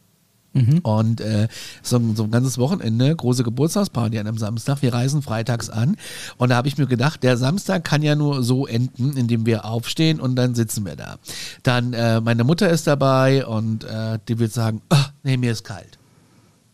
Und 0.83 1.19
äh, 1.21 1.47
so, 1.83 1.97
ein- 1.97 2.15
so 2.15 2.23
ein 2.23 2.31
ganzes 2.31 2.57
Wochenende, 2.57 3.13
große 3.15 3.43
Geburtstagsparty 3.43 4.17
an 4.19 4.27
einem 4.27 4.37
Samstag. 4.37 4.81
Wir 4.81 4.93
reisen 4.93 5.21
freitags 5.21 5.69
an. 5.69 5.97
Und 6.37 6.49
da 6.49 6.55
habe 6.55 6.67
ich 6.69 6.77
mir 6.77 6.87
gedacht, 6.87 7.23
der 7.23 7.35
Samstag 7.37 7.83
kann 7.83 8.01
ja 8.01 8.15
nur 8.15 8.41
so 8.43 8.65
enden, 8.65 9.17
indem 9.17 9.45
wir 9.45 9.65
aufstehen 9.65 10.19
und 10.21 10.35
dann 10.37 10.55
sitzen 10.55 10.85
wir 10.85 10.95
da. 10.95 11.17
Dann, 11.63 11.93
äh, 11.93 12.21
meine 12.21 12.43
Mutter 12.45 12.69
ist 12.69 12.87
dabei 12.87 13.45
und 13.45 13.83
äh, 13.83 14.17
die 14.27 14.39
wird 14.39 14.53
sagen, 14.53 14.81
ah, 14.89 15.07
nee, 15.23 15.37
mir 15.37 15.51
ist 15.51 15.63
kalt. 15.63 15.97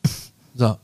So. 0.55 0.77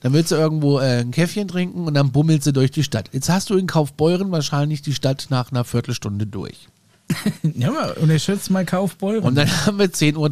Dann 0.00 0.12
willst 0.14 0.32
du 0.32 0.36
irgendwo 0.36 0.78
äh, 0.80 1.00
ein 1.00 1.10
Käffchen 1.12 1.46
trinken 1.46 1.86
und 1.86 1.94
dann 1.94 2.10
bummelt 2.12 2.42
sie 2.42 2.52
durch 2.52 2.70
die 2.72 2.82
Stadt. 2.82 3.10
Jetzt 3.12 3.28
hast 3.28 3.50
du 3.50 3.56
in 3.56 3.66
Kaufbeuren 3.66 4.32
wahrscheinlich 4.32 4.82
die 4.82 4.94
Stadt 4.94 5.26
nach 5.30 5.52
einer 5.52 5.64
Viertelstunde 5.64 6.26
durch. 6.26 6.68
Ja, 7.54 7.68
aber 7.68 7.98
unterschätzt 8.00 8.50
mal 8.50 8.64
Kaufbeuren. 8.64 9.22
Und 9.24 9.34
dann 9.34 9.48
haben 9.66 9.78
wir 9.78 9.86
10.30 9.90 10.16
Uhr. 10.16 10.30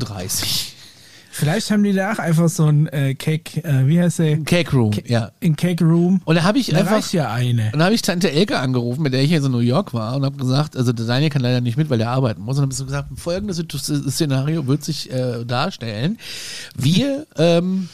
Vielleicht 1.33 1.71
haben 1.71 1.83
die 1.85 1.93
da 1.93 2.13
auch 2.13 2.19
einfach 2.19 2.49
so 2.49 2.67
ein 2.67 2.87
äh, 2.89 3.15
Cake, 3.15 3.63
äh, 3.65 3.87
wie 3.87 4.01
heißt 4.01 4.19
der? 4.19 4.39
Cake 4.39 4.73
Room, 4.77 4.91
Ca- 4.91 5.03
ja. 5.07 5.31
Ein 5.43 5.55
Cake 5.57 5.85
Room. 5.85 6.21
Und 6.25 6.35
da 6.35 6.43
habe 6.43 6.59
ich 6.59 6.67
Da 6.69 6.79
einfach. 6.79 7.13
ja 7.13 7.33
eine. 7.33 7.67
Und 7.67 7.75
dann 7.75 7.85
habe 7.85 7.95
ich 7.95 8.03
Tante 8.03 8.31
Elke 8.33 8.59
angerufen, 8.59 9.03
mit 9.03 9.13
der 9.13 9.23
ich 9.23 9.29
hier 9.31 9.43
in 9.45 9.53
New 9.53 9.59
York 9.59 9.95
war 9.95 10.17
und 10.17 10.25
habe 10.25 10.37
gesagt, 10.37 10.77
also 10.77 10.93
der 10.93 11.07
Daniel 11.07 11.31
kann 11.31 11.43
leider 11.43 11.61
nicht 11.61 11.77
mit, 11.77 11.89
weil 11.89 12.01
er 12.01 12.11
arbeiten 12.11 12.43
muss. 12.43 12.57
Und 12.59 12.63
habe 12.63 12.75
so 12.75 12.85
gesagt, 12.85 13.09
folgendes 13.17 13.59
Szenario 14.11 14.67
wird 14.67 14.83
sich 14.85 15.11
äh, 15.13 15.45
darstellen. 15.45 16.19
Wir 16.77 17.27
ähm, 17.39 17.89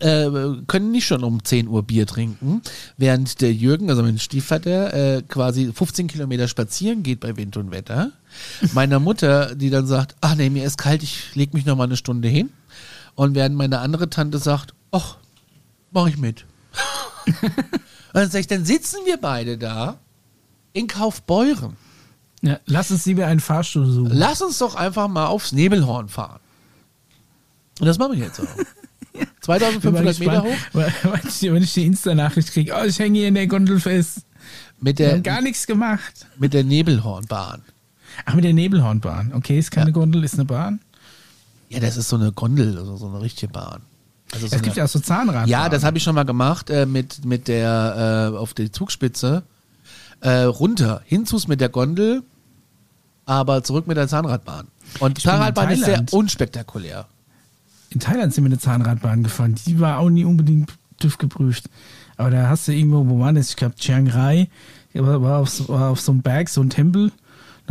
äh, 0.00 0.30
können 0.66 0.90
nicht 0.90 1.06
schon 1.06 1.22
um 1.22 1.44
10 1.44 1.68
Uhr 1.68 1.82
Bier 1.82 2.06
trinken, 2.06 2.62
während 2.96 3.40
der 3.40 3.52
Jürgen, 3.52 3.90
also 3.90 4.02
mein 4.02 4.18
Stiefvater, 4.18 4.94
äh, 4.94 5.22
quasi 5.22 5.72
15 5.72 6.08
Kilometer 6.08 6.48
spazieren 6.48 7.02
geht 7.02 7.20
bei 7.20 7.36
Wind 7.36 7.56
und 7.56 7.70
Wetter. 7.70 8.12
Meiner 8.72 8.98
Mutter, 8.98 9.54
die 9.54 9.70
dann 9.70 9.86
sagt, 9.86 10.16
ach 10.20 10.34
nee, 10.34 10.50
mir 10.50 10.64
ist 10.64 10.78
kalt, 10.78 11.02
ich 11.02 11.34
leg 11.34 11.52
mich 11.54 11.66
noch 11.66 11.76
mal 11.76 11.84
eine 11.84 11.96
Stunde 11.96 12.28
hin. 12.28 12.50
Und 13.14 13.34
während 13.34 13.56
meine 13.56 13.80
andere 13.80 14.08
Tante 14.08 14.38
sagt, 14.38 14.74
ach, 14.90 15.18
mach 15.90 16.06
ich 16.06 16.16
mit. 16.16 16.46
Und 17.28 17.50
dann 18.14 18.30
sag 18.30 18.40
ich, 18.40 18.46
dann 18.46 18.64
sitzen 18.64 19.00
wir 19.04 19.18
beide 19.18 19.58
da 19.58 19.98
in 20.72 20.86
Kaufbeuren. 20.86 21.76
Ja, 22.40 22.58
lass 22.66 22.90
uns 22.90 23.06
lieber 23.06 23.26
einen 23.26 23.40
Fahrstuhl 23.40 23.86
suchen. 23.86 24.10
Lass 24.12 24.42
uns 24.42 24.58
doch 24.58 24.74
einfach 24.74 25.06
mal 25.08 25.26
aufs 25.26 25.52
Nebelhorn 25.52 26.08
fahren. 26.08 26.40
Und 27.78 27.86
das 27.86 27.98
machen 27.98 28.12
wir 28.12 28.24
jetzt 28.24 28.40
auch. 28.40 28.46
2500 29.42 30.18
Bin 30.18 30.26
mal 30.26 30.42
Meter 30.42 30.44
hoch 30.44 30.72
Wenn 31.52 31.62
ich, 31.62 31.72
die 31.74 31.86
Insta-Nachricht 31.86 32.52
kriege, 32.52 32.74
oh, 32.80 32.84
ich 32.84 32.98
hänge 32.98 33.18
hier 33.18 33.28
in 33.28 33.34
der 33.34 33.46
Gondel 33.46 33.80
fest. 33.80 34.18
mit 34.80 34.98
Wir 34.98 35.06
der, 35.06 35.14
haben 35.16 35.22
gar 35.22 35.40
nichts 35.40 35.66
gemacht. 35.66 36.26
mit 36.38 36.54
der 36.54 36.64
Nebelhornbahn. 36.64 37.62
Ach, 38.24 38.34
mit 38.34 38.44
der 38.44 38.52
Nebelhornbahn. 38.52 39.32
Okay, 39.34 39.58
ist 39.58 39.70
keine 39.70 39.90
Ja. 39.90 39.92
Gondel, 39.92 40.22
ist 40.24 40.34
eine 40.34 40.44
Bahn. 40.44 40.80
Ja, 41.68 41.80
das 41.80 41.96
ist 41.96 42.08
so 42.08 42.16
eine 42.16 42.32
Gondel, 42.32 42.76
also 42.78 42.96
so 42.96 43.08
eine 43.08 43.20
richtige 43.20 43.50
Bahn. 43.52 43.82
Also 44.32 44.46
so 44.46 44.56
Es 44.56 44.62
gibt 44.62 44.76
ja 44.76 44.84
auch 44.84 44.88
so 44.88 44.98
Zahnrad. 45.00 45.48
ja, 45.48 45.68
das 45.68 45.84
habe 45.84 45.98
ich 45.98 46.04
schon 46.04 46.14
mal 46.14 46.24
gemacht 46.24 46.70
äh, 46.70 46.86
mit, 46.86 47.24
mit 47.24 47.48
der 47.48 48.30
äh, 48.32 48.36
auf 48.36 48.54
der 48.54 48.72
Zugspitze 48.72 49.42
äh, 50.20 50.42
runter. 50.42 51.02
Hinzus 51.04 51.48
mit 51.48 51.60
der 51.60 51.68
Gondel, 51.70 52.22
aber 53.24 53.62
zurück 53.64 53.86
mit 53.86 53.96
der 53.96 54.08
Zahnradbahn. 54.08 54.68
Und 55.00 55.18
Ich 55.18 55.24
Zahnradbahn 55.24 55.70
ist 55.70 55.84
sehr 55.84 56.04
unspektakulär. 56.10 57.06
In 57.92 58.00
Thailand 58.00 58.32
sind 58.32 58.44
wir 58.44 58.48
eine 58.48 58.58
Zahnradbahn 58.58 59.22
gefahren. 59.22 59.54
Die 59.66 59.78
war 59.80 59.98
auch 59.98 60.08
nie 60.10 60.24
unbedingt 60.24 60.72
TÜV 60.98 61.18
geprüft. 61.18 61.68
Aber 62.16 62.30
da 62.30 62.48
hast 62.48 62.68
du 62.68 62.72
irgendwo, 62.72 63.06
wo 63.08 63.18
war 63.20 63.32
das? 63.32 63.50
Ich 63.50 63.56
glaube, 63.56 63.74
Chiang 63.76 64.08
Rai. 64.08 64.48
War, 64.94 65.38
auf, 65.38 65.48
so- 65.48 65.68
war 65.68 65.90
auf 65.90 66.00
so 66.00 66.12
einem 66.12 66.22
Berg, 66.22 66.48
so 66.48 66.60
ein 66.60 66.70
Tempel. 66.70 67.12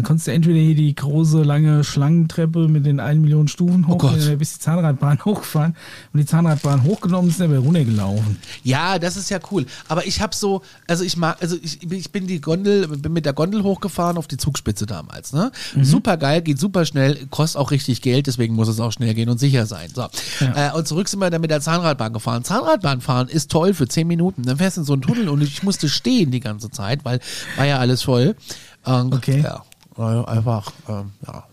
Dann 0.01 0.07
konntest 0.07 0.25
du 0.25 0.31
entweder 0.31 0.57
hier 0.57 0.73
die 0.73 0.95
große, 0.95 1.43
lange 1.43 1.83
Schlangentreppe 1.83 2.67
mit 2.67 2.87
den 2.87 2.99
1 2.99 3.21
Million 3.21 3.47
Stufen 3.47 3.87
hoch, 3.87 4.03
Oh 4.03 4.07
oder 4.07 4.35
bis 4.35 4.53
die 4.53 4.59
Zahnradbahn 4.59 5.19
hochgefahren. 5.25 5.75
Und 6.11 6.19
die 6.19 6.25
Zahnradbahn 6.25 6.83
hochgenommen 6.83 7.29
ist, 7.29 7.39
dann 7.39 7.51
wieder 7.51 7.59
runtergelaufen. 7.59 8.37
Ja, 8.63 8.97
das 8.97 9.15
ist 9.15 9.29
ja 9.29 9.37
cool. 9.51 9.67
Aber 9.89 10.07
ich 10.07 10.19
habe 10.19 10.33
so, 10.33 10.63
also 10.87 11.03
ich 11.03 11.17
mag, 11.17 11.37
also 11.39 11.55
ich, 11.61 11.83
ich 11.91 12.11
bin 12.11 12.25
die 12.25 12.41
Gondel, 12.41 12.87
bin 12.87 13.13
mit 13.13 13.27
der 13.27 13.33
Gondel 13.33 13.61
hochgefahren 13.61 14.17
auf 14.17 14.25
die 14.25 14.37
Zugspitze 14.37 14.87
damals. 14.87 15.33
Ne? 15.33 15.51
Super 15.81 16.17
geil, 16.17 16.41
geht 16.41 16.57
super 16.57 16.83
schnell, 16.85 17.27
kostet 17.29 17.61
auch 17.61 17.69
richtig 17.69 18.01
Geld, 18.01 18.25
deswegen 18.25 18.55
muss 18.55 18.69
es 18.69 18.79
auch 18.79 18.91
schnell 18.91 19.13
gehen 19.13 19.29
und 19.29 19.39
sicher 19.39 19.67
sein. 19.67 19.89
So. 19.93 20.07
Ja. 20.39 20.69
Äh, 20.69 20.75
und 20.75 20.87
zurück 20.87 21.09
sind 21.09 21.19
wir 21.19 21.29
dann 21.29 21.41
mit 21.41 21.51
der 21.51 21.61
Zahnradbahn 21.61 22.11
gefahren. 22.11 22.43
Zahnradbahn 22.43 23.01
fahren 23.01 23.27
ist 23.27 23.51
toll 23.51 23.75
für 23.75 23.87
10 23.87 24.07
Minuten. 24.07 24.41
Dann 24.41 24.57
fährst 24.57 24.77
du 24.77 24.81
in 24.81 24.85
so 24.85 24.93
einen 24.93 25.03
Tunnel 25.03 25.29
und 25.29 25.43
ich 25.43 25.61
musste 25.61 25.89
stehen 25.89 26.31
die 26.31 26.39
ganze 26.39 26.71
Zeit, 26.71 27.05
weil 27.05 27.19
war 27.55 27.67
ja 27.67 27.77
alles 27.77 28.01
voll. 28.01 28.35
Und, 28.83 29.13
Okay. 29.13 29.41
Ja, 29.43 29.63
einfach, 29.97 30.71
ähm, 30.87 31.11
ja. 31.25 31.43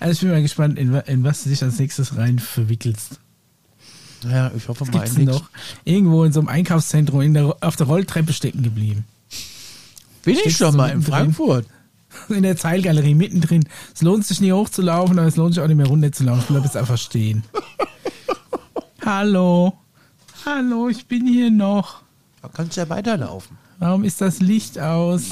Also 0.00 0.12
ich 0.12 0.20
bin 0.20 0.30
mal 0.30 0.42
gespannt, 0.42 0.78
in, 0.78 0.94
in 0.94 1.24
was 1.24 1.44
du 1.44 1.50
dich 1.50 1.62
als 1.62 1.78
nächstes 1.78 2.16
rein 2.16 2.38
verwickelst. 2.38 3.20
Ja, 4.24 4.50
ich 4.56 4.68
hoffe 4.68 4.84
mal 4.84 4.92
gibt's 4.92 5.16
noch? 5.16 5.48
Irgendwo 5.84 6.24
in 6.24 6.32
so 6.32 6.40
einem 6.40 6.48
Einkaufszentrum 6.48 7.20
in 7.20 7.34
der, 7.34 7.56
auf 7.60 7.76
der 7.76 7.86
Rolltreppe 7.86 8.32
stecken 8.32 8.62
geblieben. 8.62 9.04
Bin 10.24 10.34
ich 10.34 10.40
Steckst 10.40 10.58
schon 10.58 10.76
mal 10.76 10.90
in? 10.90 11.02
Frankfurt. 11.02 11.66
In 12.30 12.42
der 12.42 12.56
Zeilgalerie 12.56 13.14
mittendrin. 13.14 13.68
Es 13.94 14.00
lohnt 14.00 14.26
sich 14.26 14.40
nie 14.40 14.50
hochzulaufen, 14.50 15.18
aber 15.18 15.28
es 15.28 15.36
lohnt 15.36 15.54
sich 15.54 15.62
auch 15.62 15.68
nicht 15.68 15.76
mehr 15.76 15.86
runterzulaufen. 15.86 16.40
Ich 16.40 16.46
bleib 16.48 16.64
jetzt 16.64 16.76
einfach 16.76 16.96
stehen. 16.96 17.44
Hallo. 19.04 19.74
Hallo, 20.44 20.88
ich 20.88 21.06
bin 21.06 21.26
hier 21.26 21.50
noch. 21.50 22.02
Da 22.42 22.48
kannst 22.48 22.76
du 22.76 22.80
ja 22.80 22.88
weiterlaufen. 22.88 23.58
Warum 23.78 24.04
ist 24.04 24.20
das 24.20 24.40
Licht 24.40 24.78
aus? 24.78 25.30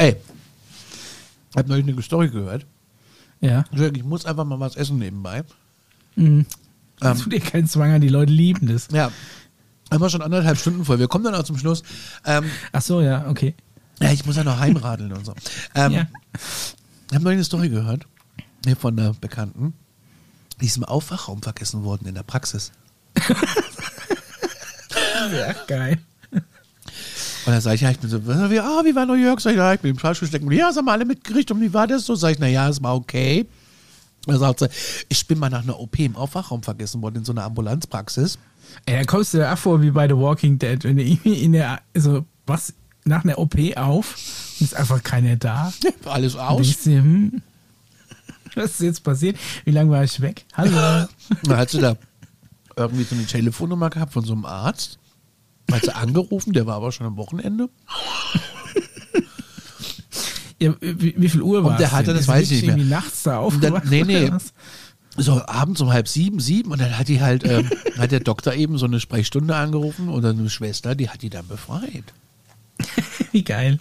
Ey, 0.00 0.16
ich 1.50 1.56
habe 1.58 1.68
neulich 1.68 1.86
eine 1.86 2.00
Story 2.00 2.30
gehört. 2.30 2.64
Ja. 3.42 3.64
Ich 3.70 4.02
muss 4.02 4.24
einfach 4.24 4.46
mal 4.46 4.58
was 4.58 4.74
essen 4.74 4.98
nebenbei. 4.98 5.44
Mhm. 6.16 6.46
Ähm, 7.02 7.18
Tut 7.18 7.32
dir 7.34 7.40
keinen 7.40 7.68
Zwang 7.68 7.92
an, 7.92 8.00
die 8.00 8.08
Leute 8.08 8.32
lieben 8.32 8.66
das. 8.66 8.88
Ja, 8.92 9.12
haben 9.90 10.00
wir 10.00 10.08
schon 10.08 10.22
anderthalb 10.22 10.56
Stunden 10.56 10.86
voll. 10.86 10.98
Wir 10.98 11.08
kommen 11.08 11.24
dann 11.24 11.34
auch 11.34 11.42
zum 11.42 11.58
Schluss. 11.58 11.82
Ähm, 12.24 12.44
Ach 12.72 12.80
so, 12.80 13.02
ja, 13.02 13.28
okay. 13.28 13.54
ja, 14.00 14.10
ich 14.10 14.24
muss 14.24 14.36
ja 14.36 14.44
noch 14.44 14.58
heimradeln 14.58 15.12
und 15.12 15.26
so. 15.26 15.34
Ähm, 15.74 15.92
Ja. 15.92 16.06
Ich 17.10 17.14
habe 17.14 17.24
neulich 17.24 17.36
eine 17.38 17.44
Story 17.44 17.68
gehört, 17.68 18.06
hier 18.64 18.76
von 18.76 18.98
einer 18.98 19.12
Bekannten. 19.12 19.74
Die 20.62 20.66
ist 20.66 20.78
im 20.78 20.84
Aufwachraum 20.84 21.42
vergessen 21.42 21.84
worden 21.84 22.06
in 22.06 22.14
der 22.14 22.22
Praxis. 22.22 22.72
Ja, 25.32 25.52
geil. 25.66 25.98
Und 27.50 27.56
da 27.56 27.60
sage 27.62 27.74
ich, 27.74 27.80
ja, 27.80 27.90
ich 27.90 27.98
bin 27.98 28.08
so, 28.08 28.24
wie, 28.24 28.60
ah, 28.60 28.82
wie 28.84 28.94
war 28.94 29.06
New 29.06 29.14
York? 29.14 29.40
Sag 29.40 29.50
ich, 29.50 29.56
ja, 29.56 29.74
ich 29.74 29.80
bin 29.80 29.90
im 29.90 29.96
Fahrstuhl 29.96 30.28
stecken. 30.28 30.48
Ja, 30.52 30.68
das 30.68 30.76
haben 30.76 30.84
wir 30.84 30.92
alle 30.92 31.04
mitgekriegt 31.04 31.50
und 31.50 31.60
wie 31.60 31.74
war 31.74 31.88
das 31.88 32.06
so? 32.06 32.14
Sag 32.14 32.30
ich, 32.30 32.38
na 32.38 32.46
ja, 32.46 32.68
es 32.68 32.80
war 32.80 32.94
okay. 32.94 33.44
Da 34.24 34.38
sagt 34.38 34.60
sie, 34.60 34.68
ich 35.08 35.26
bin 35.26 35.36
mal 35.36 35.50
nach 35.50 35.64
einer 35.64 35.80
OP 35.80 35.98
im 35.98 36.14
Aufwachraum 36.14 36.62
vergessen 36.62 37.02
worden 37.02 37.16
in 37.16 37.24
so 37.24 37.32
einer 37.32 37.42
Ambulanzpraxis. 37.42 38.38
Ey, 38.86 38.98
da 38.98 39.04
kommst 39.04 39.34
du 39.34 39.38
dir 39.38 39.52
auch 39.52 39.58
vor 39.58 39.82
wie 39.82 39.90
bei 39.90 40.06
The 40.06 40.16
Walking 40.16 40.60
Dead, 40.60 40.84
wenn 40.84 40.96
du 40.96 41.02
irgendwie 41.02 41.42
in 41.42 41.50
der, 41.50 41.80
also 41.92 42.24
was, 42.46 42.72
nach 43.04 43.24
einer 43.24 43.36
OP 43.36 43.56
auf 43.76 44.14
und 44.60 44.64
ist 44.64 44.76
einfach 44.76 45.02
keiner 45.02 45.34
da. 45.34 45.72
Alles 46.04 46.36
Und 46.36 46.40
aus. 46.42 46.78
dir, 46.82 46.98
hm, 46.98 47.42
was 48.54 48.74
ist 48.74 48.80
jetzt 48.82 49.02
passiert? 49.02 49.36
Wie 49.64 49.72
lange 49.72 49.90
war 49.90 50.04
ich 50.04 50.20
weg? 50.20 50.44
Hallo. 50.54 51.08
Dann 51.42 51.56
hat 51.56 51.70
sie 51.70 51.80
da 51.80 51.96
irgendwie 52.76 53.02
so 53.02 53.16
eine 53.16 53.26
Telefonnummer 53.26 53.90
gehabt 53.90 54.12
von 54.12 54.24
so 54.24 54.34
einem 54.34 54.44
Arzt. 54.44 54.99
Hat 55.72 55.84
sie 55.84 55.94
angerufen, 55.94 56.52
der 56.52 56.66
war 56.66 56.76
aber 56.76 56.92
schon 56.92 57.06
am 57.06 57.16
Wochenende. 57.16 57.68
Ja, 60.58 60.74
wie, 60.80 61.14
wie 61.16 61.28
viel 61.28 61.40
Uhr 61.40 61.64
war 61.64 61.76
der 61.78 61.86
es 61.86 61.92
hatte, 61.92 62.06
denn? 62.06 62.14
das 62.16 62.22
Ist 62.22 62.28
weiß 62.28 62.50
ich 62.50 62.62
nicht 62.62 62.76
mehr. 62.76 62.84
nachts 62.84 63.22
da 63.22 63.30
dann- 63.32 63.40
aufgewacht? 63.40 63.84
nee, 63.86 64.02
nee. 64.04 64.30
was? 64.30 64.52
So 65.16 65.42
abends 65.46 65.80
um 65.80 65.92
halb 65.92 66.06
sieben, 66.06 66.38
sieben 66.38 66.70
und 66.70 66.80
dann 66.80 66.96
hat 66.98 67.08
die 67.08 67.20
halt, 67.20 67.44
ähm, 67.44 67.68
hat 67.98 68.12
der 68.12 68.20
Doktor 68.20 68.52
eben 68.54 68.76
so 68.78 68.86
eine 68.86 69.00
Sprechstunde 69.00 69.56
angerufen 69.56 70.08
oder 70.08 70.30
eine 70.30 70.48
Schwester, 70.50 70.94
die 70.94 71.08
hat 71.08 71.22
die 71.22 71.30
dann 71.30 71.46
befreit. 71.48 72.04
Wie 73.32 73.42
geil. 73.42 73.78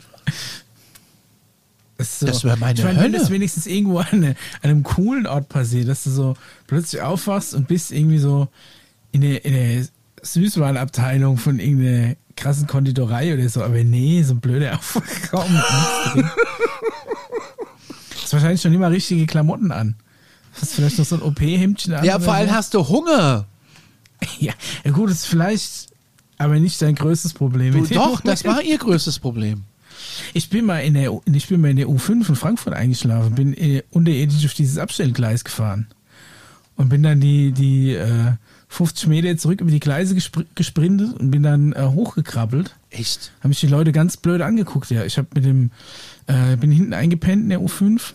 So. 1.98 2.26
Das 2.26 2.46
wär 2.46 2.56
meine 2.56 2.80
ich 2.80 2.86
meine, 2.86 2.98
wenn 2.98 3.04
Hölle. 3.12 3.20
das 3.20 3.30
wenigstens 3.30 3.68
irgendwo 3.68 4.00
an, 4.00 4.24
an 4.24 4.36
einem 4.62 4.84
coolen 4.84 5.28
Ort 5.28 5.50
passiert, 5.50 5.90
dass 5.90 6.06
du 6.06 6.10
so 6.12 6.38
plötzlich 6.66 7.02
aufwachst 7.02 7.54
und 7.54 7.68
bist 7.68 7.92
irgendwie 7.92 8.20
so 8.20 8.48
in 9.12 9.20
der, 9.22 9.44
in 9.44 9.54
der 9.54 9.86
Süßwarenabteilung 10.24 11.38
von 11.38 11.60
irgendeiner 11.60 12.16
krassen 12.36 12.68
Konditorei 12.68 13.34
oder 13.34 13.48
so, 13.50 13.64
aber 13.64 13.84
nee, 13.84 14.24
so 14.24 14.34
ein 14.34 14.40
blöder 14.40 14.72
drin. 15.32 16.30
Hast 18.22 18.34
wahrscheinlich 18.34 18.62
schon 18.62 18.74
immer 18.74 18.92
richtige 18.92 19.26
Klamotten 19.26 19.72
an. 19.72 19.96
Hast 20.54 20.74
vielleicht 20.74 20.98
noch 20.98 21.06
so 21.06 21.16
ein 21.16 21.22
OP-Hemdchen 21.22 21.94
an. 21.94 22.06
Ja, 22.06 22.20
vor 22.20 22.34
allem 22.34 22.50
so. 22.50 22.56
hast 22.56 22.74
du 22.74 22.88
Hunger. 22.88 23.46
Ja, 24.40 24.54
gut, 24.92 25.10
das 25.10 25.20
ist 25.20 25.26
vielleicht 25.28 25.88
aber 26.38 26.60
nicht 26.60 26.82
dein 26.82 26.96
größtes 26.96 27.34
Problem. 27.34 27.74
Du, 27.74 27.94
doch, 27.94 28.20
das 28.24 28.44
war 28.44 28.62
ihr 28.62 28.78
größtes 28.78 29.20
Problem. 29.20 29.64
Ich 30.34 30.50
bin 30.50 30.66
mal 30.66 30.80
in 30.80 30.94
der, 30.94 31.18
ich 31.26 31.48
bin 31.48 31.62
mal 31.62 31.72
in 31.72 31.78
der 31.78 31.88
U5 31.88 32.28
in 32.30 32.36
Frankfurt 32.36 32.74
eingeschlafen, 32.74 33.36
bin 33.36 33.54
äh, 33.54 33.84
unterirdisch 33.92 34.46
auf 34.46 34.54
dieses 34.54 34.78
Abstellgleis 34.78 35.44
gefahren. 35.44 35.88
und 36.76 36.90
bin 36.90 37.04
dann 37.04 37.20
die, 37.20 37.52
die 37.52 37.94
äh, 37.94 38.34
50 38.70 39.08
Meter 39.10 39.36
zurück 39.38 39.62
über 39.62 39.72
die 39.72 39.80
Gleise 39.80 40.16
gespr 40.16 40.44
gesprintet 40.56 41.20
und 41.20 41.32
bin 41.32 41.44
dann 41.44 41.74
äh, 41.74 41.82
hochgekrabbelt. 41.88 42.76
Echt? 42.92 43.32
Haben 43.42 43.50
mich 43.50 43.60
die 43.60 43.68
Leute 43.68 43.92
ganz 43.92 44.16
blöd 44.18 44.42
angeguckt, 44.42 44.90
ja. 44.92 45.04
Ich 45.04 45.18
habe 45.18 45.28
mit 45.34 45.44
dem, 45.44 45.72
äh, 46.28 46.56
bin 46.56 46.72
hinten 46.72 46.94
eingepennt 46.94 47.44
in 47.44 47.50
der 47.50 47.60
U5 47.60 48.14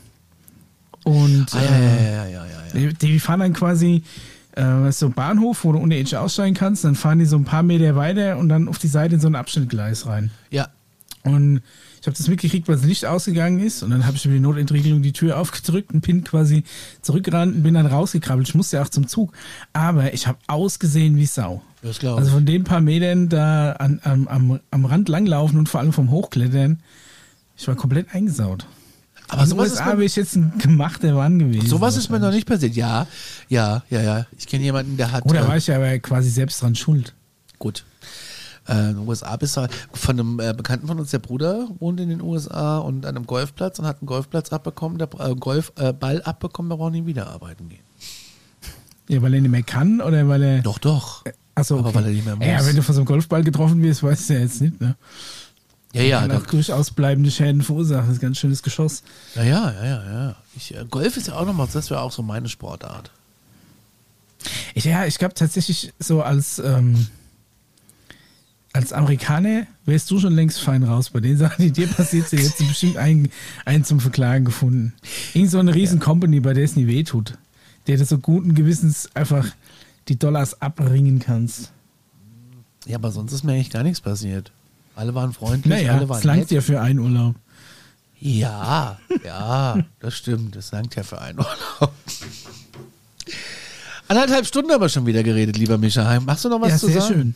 und 1.02 1.46
Ah, 1.54 1.62
ja, 1.62 1.70
äh, 1.70 2.12
ja, 2.12 2.26
ja, 2.26 2.46
ja, 2.46 2.88
die, 2.90 2.94
die 2.94 3.20
fahren 3.20 3.40
dann 3.40 3.52
quasi 3.52 4.02
äh, 4.52 4.90
so 4.92 5.10
Bahnhof, 5.10 5.64
wo 5.64 5.72
du 5.72 5.78
ohne 5.80 5.98
Edge 5.98 6.18
aussteigen 6.18 6.54
kannst, 6.54 6.84
dann 6.84 6.94
fahren 6.94 7.18
die 7.18 7.26
so 7.26 7.36
ein 7.36 7.44
paar 7.44 7.62
Meter 7.62 7.96
weiter 7.96 8.38
und 8.38 8.48
dann 8.48 8.68
auf 8.68 8.78
die 8.78 8.88
Seite 8.88 9.16
in 9.16 9.20
so 9.20 9.26
ein 9.26 9.34
Abschnittgleis 9.34 10.06
rein. 10.06 10.30
Ja, 10.50 10.68
Und 11.24 11.62
ich 12.04 12.06
habe 12.06 12.18
das 12.18 12.28
mitgekriegt, 12.28 12.68
weil 12.68 12.76
das 12.76 12.84
Licht 12.84 13.06
ausgegangen 13.06 13.60
ist. 13.60 13.82
Und 13.82 13.88
dann 13.88 14.04
habe 14.04 14.14
ich 14.18 14.26
über 14.26 14.34
die 14.34 14.40
Notentriegelung 14.40 15.00
die 15.00 15.14
Tür 15.14 15.38
aufgedrückt 15.38 15.94
und 15.94 16.02
bin 16.02 16.22
quasi 16.22 16.62
zurückgerannt 17.00 17.56
und 17.56 17.62
bin 17.62 17.72
dann 17.72 17.86
rausgekrabbelt. 17.86 18.46
Ich 18.46 18.54
musste 18.54 18.76
ja 18.76 18.82
auch 18.82 18.90
zum 18.90 19.08
Zug. 19.08 19.32
Aber 19.72 20.12
ich 20.12 20.26
habe 20.26 20.36
ausgesehen 20.46 21.16
wie 21.16 21.24
Sau. 21.24 21.62
das 21.80 21.98
glaube 22.00 22.18
Also 22.18 22.28
ich. 22.28 22.34
von 22.34 22.44
den 22.44 22.62
paar 22.64 22.82
Metern 22.82 23.30
da 23.30 23.72
an, 23.72 24.00
am, 24.04 24.28
am, 24.28 24.60
am 24.70 24.84
Rand 24.84 25.08
langlaufen 25.08 25.58
und 25.58 25.70
vor 25.70 25.80
allem 25.80 25.94
vom 25.94 26.10
Hochklettern, 26.10 26.80
ich 27.56 27.66
war 27.68 27.74
komplett 27.74 28.14
eingesaut. 28.14 28.66
Aber 29.28 29.46
sowas 29.46 29.68
ist 29.68 29.72
USA 29.76 29.84
mir- 29.86 29.90
wäre 29.92 30.04
ich 30.04 30.16
jetzt 30.16 30.36
ein 30.36 30.52
gemachter 30.58 31.14
Mann 31.14 31.38
gewesen. 31.38 31.66
Sowas 31.66 31.96
ist 31.96 32.10
mir 32.10 32.20
noch 32.20 32.32
nicht 32.32 32.46
passiert. 32.46 32.76
Ja, 32.76 33.06
ja, 33.48 33.82
ja, 33.88 34.02
ja. 34.02 34.26
Ich 34.36 34.46
kenne 34.46 34.62
jemanden, 34.64 34.98
der 34.98 35.10
hat. 35.10 35.24
Oder 35.24 35.40
äh, 35.46 35.48
war 35.48 35.56
ich 35.56 35.68
ja 35.68 35.76
aber 35.76 35.98
quasi 36.00 36.28
selbst 36.28 36.60
dran 36.60 36.74
schuld. 36.74 37.14
Gut. 37.58 37.86
Äh, 38.68 38.90
in 38.90 38.96
den 38.96 39.08
USA 39.08 39.36
bist 39.36 39.56
du 39.56 39.68
von 39.92 40.18
einem 40.18 40.40
äh, 40.40 40.54
Bekannten 40.54 40.86
von 40.86 40.98
uns, 40.98 41.10
der 41.10 41.18
Bruder 41.18 41.68
wohnt 41.78 42.00
in 42.00 42.08
den 42.08 42.22
USA 42.22 42.78
und 42.78 43.04
an 43.04 43.16
einem 43.16 43.26
Golfplatz 43.26 43.78
und 43.78 43.86
hat 43.86 44.00
einen 44.00 44.06
Golfplatz 44.06 44.52
abbekommen, 44.52 44.98
der 44.98 45.08
äh, 45.18 45.34
Golfball 45.34 45.90
äh, 45.90 45.92
Ball 45.92 46.22
abbekommen, 46.22 46.70
der 46.70 46.76
braucht 46.76 46.92
nie 46.92 47.06
wieder 47.06 47.28
arbeiten 47.28 47.68
gehen. 47.68 47.82
Ja, 49.08 49.20
weil 49.20 49.34
er 49.34 49.40
nicht 49.42 49.50
mehr 49.50 49.62
kann 49.62 50.00
oder 50.00 50.26
weil 50.28 50.42
er. 50.42 50.62
Doch, 50.62 50.78
doch. 50.78 51.24
Achso, 51.54 51.78
aber 51.78 51.88
okay. 51.88 51.98
weil 51.98 52.04
er 52.06 52.10
nicht 52.12 52.24
mehr 52.24 52.36
muss. 52.36 52.46
Ja, 52.46 52.66
wenn 52.66 52.74
du 52.74 52.82
von 52.82 52.94
so 52.94 53.00
einem 53.02 53.06
Golfball 53.06 53.44
getroffen 53.44 53.82
wirst, 53.82 54.02
weißt 54.02 54.30
du 54.30 54.34
ja 54.34 54.40
jetzt 54.40 54.60
nicht, 54.60 54.80
ne? 54.80 54.96
Ja, 55.92 56.02
ja, 56.02 56.20
kann 56.20 56.30
da, 56.30 56.38
auch 56.38 56.46
durchaus 56.46 56.90
bleibende 56.90 57.30
Schäden 57.30 57.62
verursachen. 57.62 58.06
Das 58.06 58.16
ist 58.16 58.22
ein 58.22 58.26
ganz 58.26 58.38
schönes 58.38 58.62
Geschoss. 58.62 59.02
ja, 59.36 59.44
ja, 59.44 59.72
ja, 59.72 59.84
ja. 59.84 60.12
ja. 60.12 60.36
Ich, 60.56 60.74
äh, 60.74 60.84
Golf 60.90 61.16
ist 61.16 61.28
ja 61.28 61.34
auch 61.34 61.46
nochmal, 61.46 61.68
das 61.72 61.90
wäre 61.90 62.00
auch 62.00 62.10
so 62.10 62.22
meine 62.22 62.48
Sportart. 62.48 63.10
Ich, 64.74 64.84
ja, 64.84 65.06
ich 65.06 65.18
glaube 65.18 65.34
tatsächlich 65.34 65.92
so 65.98 66.22
als, 66.22 66.58
ähm, 66.58 67.06
als 68.74 68.92
Amerikaner 68.92 69.66
wärst 69.86 70.10
du 70.10 70.18
schon 70.18 70.34
längst 70.34 70.60
fein 70.60 70.82
raus. 70.82 71.08
Bei 71.10 71.20
den 71.20 71.36
Sachen, 71.38 71.62
die 71.64 71.70
dir 71.72 71.86
passiert 71.86 72.28
sind, 72.28 72.40
hättest 72.40 72.60
du 72.60 72.66
bestimmt 72.68 72.96
einen, 72.98 73.30
einen 73.64 73.84
zum 73.84 74.00
Verklagen 74.00 74.44
gefunden. 74.44 74.92
Irgend 75.32 75.50
so 75.50 75.58
eine 75.58 75.74
riesen 75.74 76.00
Company, 76.00 76.40
bei 76.40 76.52
der 76.52 76.64
es 76.64 76.76
nie 76.76 76.86
weh 76.86 77.04
tut. 77.04 77.38
Der 77.86 77.96
du 77.96 78.04
so 78.04 78.18
guten 78.18 78.54
Gewissens 78.54 79.08
einfach 79.14 79.46
die 80.08 80.18
Dollars 80.18 80.60
abringen 80.60 81.20
kannst. 81.20 81.70
Ja, 82.86 82.96
aber 82.96 83.10
sonst 83.12 83.32
ist 83.32 83.44
mir 83.44 83.52
eigentlich 83.52 83.70
gar 83.70 83.84
nichts 83.84 84.00
passiert. 84.00 84.52
Alle 84.96 85.14
waren 85.14 85.32
freundlich, 85.32 85.72
Naja, 85.72 85.92
alle 85.92 86.08
waren 86.08 86.18
es 86.18 86.24
langt 86.24 86.40
nett. 86.40 86.50
ja 86.50 86.60
für 86.60 86.80
einen 86.80 86.98
Urlaub. 86.98 87.36
Ja, 88.20 88.98
ja, 89.24 89.84
das 90.00 90.14
stimmt. 90.16 90.56
Das 90.56 90.72
langt 90.72 90.94
ja 90.96 91.02
für 91.02 91.20
einen 91.20 91.38
Urlaub. 91.38 91.92
Anderthalb 94.08 94.46
Stunden 94.46 94.70
aber 94.72 94.88
schon 94.88 95.06
wieder 95.06 95.22
geredet, 95.22 95.56
lieber 95.56 95.78
Micha. 95.78 96.20
Machst 96.20 96.44
du 96.44 96.48
noch 96.48 96.60
was 96.60 96.70
ja, 96.70 96.78
zu 96.78 96.86
sehr 96.88 97.00
sagen? 97.00 97.14
schön. 97.14 97.34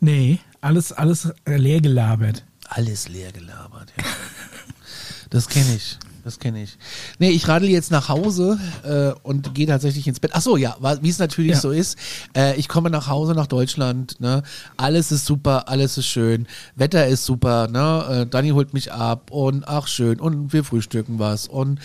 Nee, 0.00 0.38
alles, 0.64 0.92
alles 0.92 1.28
leer 1.46 1.80
gelabert. 1.80 2.44
Alles 2.68 3.08
leer 3.08 3.32
gelabert, 3.32 3.92
ja. 3.98 4.04
Das 5.30 5.48
kenne 5.48 5.74
ich. 5.74 5.98
Das 6.22 6.38
kenne 6.38 6.62
ich. 6.62 6.78
Nee, 7.18 7.30
ich 7.30 7.46
radel 7.48 7.68
jetzt 7.68 7.90
nach 7.90 8.08
Hause 8.08 8.58
äh, 8.84 9.12
und 9.26 9.54
gehe 9.54 9.66
tatsächlich 9.66 10.06
ins 10.06 10.20
Bett. 10.20 10.30
Ach 10.32 10.40
so, 10.40 10.56
ja, 10.56 10.76
wie 11.02 11.08
es 11.10 11.18
natürlich 11.18 11.52
Ja. 11.52 11.60
so 11.60 11.70
ist. 11.70 11.98
Äh, 12.36 12.56
ich 12.56 12.68
komme 12.68 12.88
nach 12.88 13.08
Hause 13.08 13.32
nach 13.34 13.46
Deutschland. 13.48 14.20
Ne? 14.20 14.42
Alles 14.76 15.12
ist 15.12 15.26
super, 15.26 15.68
alles 15.68 15.98
ist 15.98 16.06
schön. 16.06 16.46
Wetter 16.76 17.06
ist 17.08 17.24
super. 17.26 17.68
Ne? 17.68 18.22
Äh, 18.22 18.26
Dani 18.26 18.50
holt 18.50 18.72
mich 18.72 18.92
ab 18.92 19.32
und 19.32 19.66
ach 19.68 19.86
schön. 19.88 20.18
Und 20.20 20.52
wir 20.54 20.64
frühstücken 20.64 21.18
was. 21.18 21.46
Und 21.48 21.78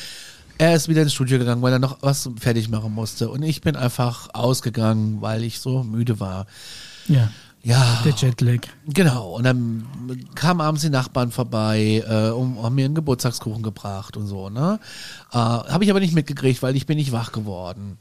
er 0.57 0.76
ist 0.76 0.88
wieder 0.88 1.01
ins 1.01 1.14
Studio 1.14 1.39
gegangen, 1.39 1.61
weil 1.61 1.73
er 1.73 1.80
noch 1.80 1.97
was 2.01 2.30
fertig 2.39 2.69
machen 2.69 2.93
musste. 2.93 3.30
Und 3.30 3.41
ich 3.43 3.60
bin 3.61 3.76
einfach 3.76 4.30
ausgegangen, 4.34 5.22
weil 5.22 5.43
ich 5.43 5.60
so 5.60 5.84
müde 5.84 6.19
war. 6.19 6.45
Ja, 7.07 7.30
Ja. 7.64 8.02
der 8.06 8.14
Jetlag. 8.14 8.61
Genau, 8.88 9.36
und 9.36 9.44
dann 9.44 9.86
kamen 10.36 10.61
abends 10.61 10.81
die 10.81 10.90
Nachbarn 10.90 11.31
vorbei 11.31 12.03
äh, 12.07 12.30
und 12.30 12.61
haben 12.61 12.76
mir 12.76 12.86
einen 12.86 12.95
Geburtstagskuchen 12.95 13.64
gebracht 13.64 14.15
und 14.18 14.27
so, 14.27 14.49
ne? 14.49 14.80
Äh, 15.31 15.36
Habe 15.38 15.84
ich 15.84 15.90
aber 15.90 15.99
nicht 15.99 16.14
mitgekriegt, 16.14 16.61
weil 16.64 16.76
ich 16.76 16.86
bin 16.86 16.98
nicht 16.98 17.11
wach 17.11 17.31
geworden. 17.31 17.98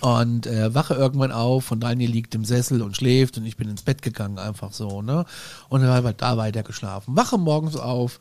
Und 0.00 0.46
äh, 0.46 0.72
wache 0.72 0.94
irgendwann 0.94 1.32
auf 1.32 1.72
und 1.72 1.80
Daniel 1.80 2.10
liegt 2.10 2.32
im 2.36 2.44
Sessel 2.44 2.82
und 2.82 2.96
schläft 2.96 3.36
und 3.36 3.44
ich 3.44 3.56
bin 3.56 3.68
ins 3.68 3.82
Bett 3.82 4.00
gegangen, 4.00 4.38
einfach 4.38 4.72
so, 4.72 5.02
ne? 5.02 5.24
Und 5.68 5.80
dann 5.80 5.90
habe 5.90 6.10
ich 6.10 6.16
da 6.16 6.36
weiter 6.36 6.62
geschlafen. 6.62 7.16
Wache 7.16 7.36
morgens 7.36 7.74
auf 7.74 8.20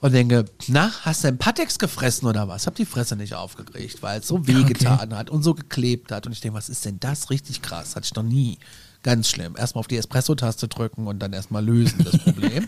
und 0.00 0.12
denke, 0.12 0.46
na, 0.66 0.90
hast 1.02 1.22
du 1.22 1.28
einen 1.28 1.38
Patex 1.38 1.78
gefressen 1.78 2.26
oder 2.26 2.48
was? 2.48 2.66
Hab 2.66 2.74
die 2.74 2.84
Fresse 2.84 3.14
nicht 3.14 3.34
aufgekriegt, 3.34 4.02
weil 4.02 4.20
es 4.20 4.26
so 4.26 4.46
wehgetan 4.48 5.16
hat 5.16 5.30
und 5.30 5.44
so 5.44 5.54
geklebt 5.54 6.10
hat. 6.10 6.26
Und 6.26 6.32
ich 6.32 6.40
denke, 6.40 6.58
was 6.58 6.68
ist 6.68 6.84
denn 6.84 6.98
das? 6.98 7.30
Richtig 7.30 7.62
krass, 7.62 7.94
hatte 7.94 8.06
ich 8.06 8.14
noch 8.16 8.24
nie. 8.24 8.58
Ganz 9.04 9.28
schlimm. 9.28 9.54
Erstmal 9.56 9.80
auf 9.80 9.86
die 9.86 9.98
Espresso-Taste 9.98 10.66
drücken 10.66 11.06
und 11.06 11.18
dann 11.20 11.34
erstmal 11.34 11.62
lösen, 11.62 12.02
das 12.02 12.18
Problem. 12.18 12.66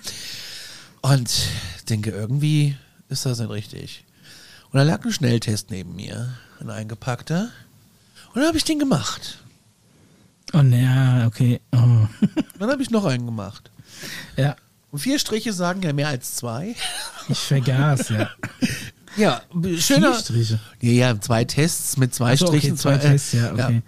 und 1.01 1.49
denke, 1.89 2.11
irgendwie 2.11 2.77
ist 3.09 3.25
das 3.25 3.41
nicht 3.41 3.51
richtig. 3.51 4.05
Und 4.71 4.79
dann 4.79 4.87
lag 4.87 5.03
ein 5.03 5.13
Schnelltest 5.13 5.71
neben 5.71 5.97
mir, 5.97 6.35
ein 6.61 6.69
eingepackter. 6.69 7.49
Und 8.29 8.37
dann 8.37 8.49
habe 8.49 8.59
ich 8.59 8.65
den 8.65 8.79
gemacht. 8.79 9.39
Oh, 10.53 10.61
naja, 10.61 11.27
okay. 11.27 11.61
Oh. 11.73 11.79
Dann 12.59 12.71
habe 12.71 12.81
ich 12.81 12.91
noch 12.91 13.05
einen 13.05 13.27
gemacht. 13.27 13.71
ja, 14.37 14.55
Und 14.93 15.01
vier 15.01 15.19
Striche 15.19 15.53
sagen 15.53 15.83
ja 15.83 15.93
mehr 15.93 16.09
als 16.09 16.37
zwei. 16.37 16.77
ich 17.29 17.39
vergaß, 17.39 18.11
ja. 18.11 18.31
Ja, 19.17 19.43
schöner. 19.79 20.13
Vier 20.13 20.21
Striche. 20.21 20.61
Ja, 20.81 20.93
ja, 20.93 21.21
zwei 21.21 21.45
Tests 21.45 21.97
mit 21.97 22.15
zwei 22.15 22.35
Ach 22.35 22.39
so, 22.39 22.47
okay, 22.47 22.59
Strichen. 22.59 22.77
zwei 22.77 22.95
äh, 22.95 23.01
Tests, 23.01 23.33
ja, 23.33 23.53
okay. 23.53 23.75
Ja, 23.75 23.83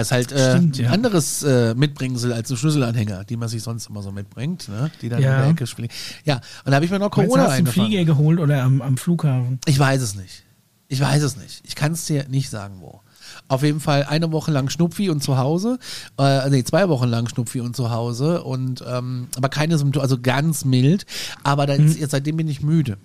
ist 0.00 0.12
halt 0.12 0.30
äh, 0.32 0.50
Stimmt, 0.56 0.78
ja. 0.78 0.88
ein 0.88 0.94
anderes 0.94 1.42
äh, 1.42 1.74
Mitbringsel 1.74 2.32
als 2.32 2.50
ein 2.50 2.56
Schlüsselanhänger, 2.56 3.24
die 3.24 3.36
man 3.36 3.48
sich 3.48 3.62
sonst 3.62 3.88
immer 3.88 4.02
so 4.02 4.12
mitbringt, 4.12 4.68
ne? 4.68 4.90
die 5.02 5.08
dann 5.08 5.20
Ja. 5.20 5.36
in 5.36 5.42
der 5.42 5.50
Ecke 5.50 5.66
fliegen. 5.66 5.92
Ja, 6.24 6.36
und 6.64 6.70
da 6.70 6.74
habe 6.76 6.84
ich 6.84 6.90
mir 6.90 6.98
noch 6.98 7.10
du, 7.10 7.22
Corona 7.22 7.42
hast 7.42 7.48
du 7.48 7.52
einen 7.54 7.66
eingefangen. 7.66 7.88
Flieger 7.88 8.04
geholt 8.04 8.38
oder 8.40 8.62
am, 8.62 8.80
am 8.82 8.96
Flughafen? 8.96 9.58
Ich 9.66 9.78
weiß 9.78 10.00
es 10.02 10.14
nicht. 10.14 10.44
Ich 10.88 11.00
weiß 11.00 11.22
es 11.22 11.36
nicht. 11.36 11.62
Ich 11.64 11.74
kann 11.74 11.92
es 11.92 12.04
dir 12.04 12.28
nicht 12.28 12.50
sagen, 12.50 12.76
wo. 12.80 13.00
Auf 13.48 13.62
jeden 13.62 13.80
Fall 13.80 14.04
eine 14.04 14.30
Woche 14.30 14.50
lang 14.52 14.68
Schnupfi 14.68 15.08
und 15.08 15.22
zu 15.22 15.38
Hause. 15.38 15.78
Äh, 16.18 16.50
nee, 16.50 16.64
zwei 16.64 16.88
Wochen 16.88 17.08
lang 17.08 17.28
Schnupfi 17.28 17.60
und 17.60 17.74
zu 17.74 17.90
Hause. 17.90 18.44
Und 18.44 18.84
ähm, 18.86 19.28
aber 19.36 19.48
keine 19.48 19.78
Symptome, 19.78 20.02
also 20.02 20.18
ganz 20.20 20.64
mild. 20.66 21.06
Aber 21.42 21.66
dann, 21.66 21.86
Mhm. 21.86 21.96
seitdem 22.08 22.36
bin 22.36 22.46
ich 22.48 22.62
müde. 22.62 22.98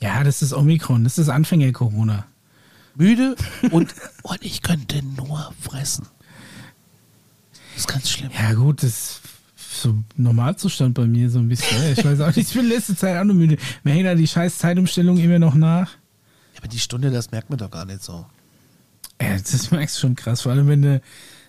Ja, 0.00 0.22
das 0.24 0.40
ist 0.40 0.52
Omikron, 0.54 1.04
das 1.04 1.18
ist 1.18 1.28
Anfänger-Corona. 1.28 2.24
Müde 3.00 3.34
und, 3.70 3.94
und 4.22 4.38
ich 4.42 4.62
könnte 4.62 5.02
nur 5.02 5.52
fressen. 5.60 6.06
Das 7.74 7.84
ist 7.84 7.88
ganz 7.88 8.10
schlimm. 8.10 8.30
Ja, 8.38 8.52
gut, 8.54 8.82
das 8.82 8.90
ist 8.90 9.20
so 9.82 9.94
Normalzustand 10.16 10.94
bei 10.94 11.06
mir 11.06 11.30
so 11.30 11.38
ein 11.38 11.48
bisschen. 11.48 11.78
Ich 11.96 12.04
weiß 12.04 12.20
auch 12.20 12.26
nicht, 12.36 12.48
ich 12.48 12.52
bin 12.54 12.68
letzte 12.68 12.94
Zeit 12.96 13.16
auch 13.18 13.24
nur 13.24 13.36
müde. 13.36 13.56
Mir 13.84 13.92
hängt 13.94 14.06
da 14.06 14.14
die 14.14 14.26
scheiß 14.28 14.58
Zeitumstellung 14.58 15.16
immer 15.18 15.38
noch 15.38 15.54
nach. 15.54 15.90
Aber 16.58 16.68
die 16.68 16.78
Stunde, 16.78 17.10
das 17.10 17.30
merkt 17.30 17.48
man 17.48 17.58
doch 17.58 17.70
gar 17.70 17.86
nicht 17.86 18.02
so. 18.02 18.26
Ja, 19.20 19.36
das 19.36 19.70
merkst 19.70 19.96
du 19.96 20.00
schon 20.00 20.14
krass, 20.16 20.42
vor 20.42 20.52
allem 20.52 20.68
wenn 20.68 20.82
du, 20.82 21.00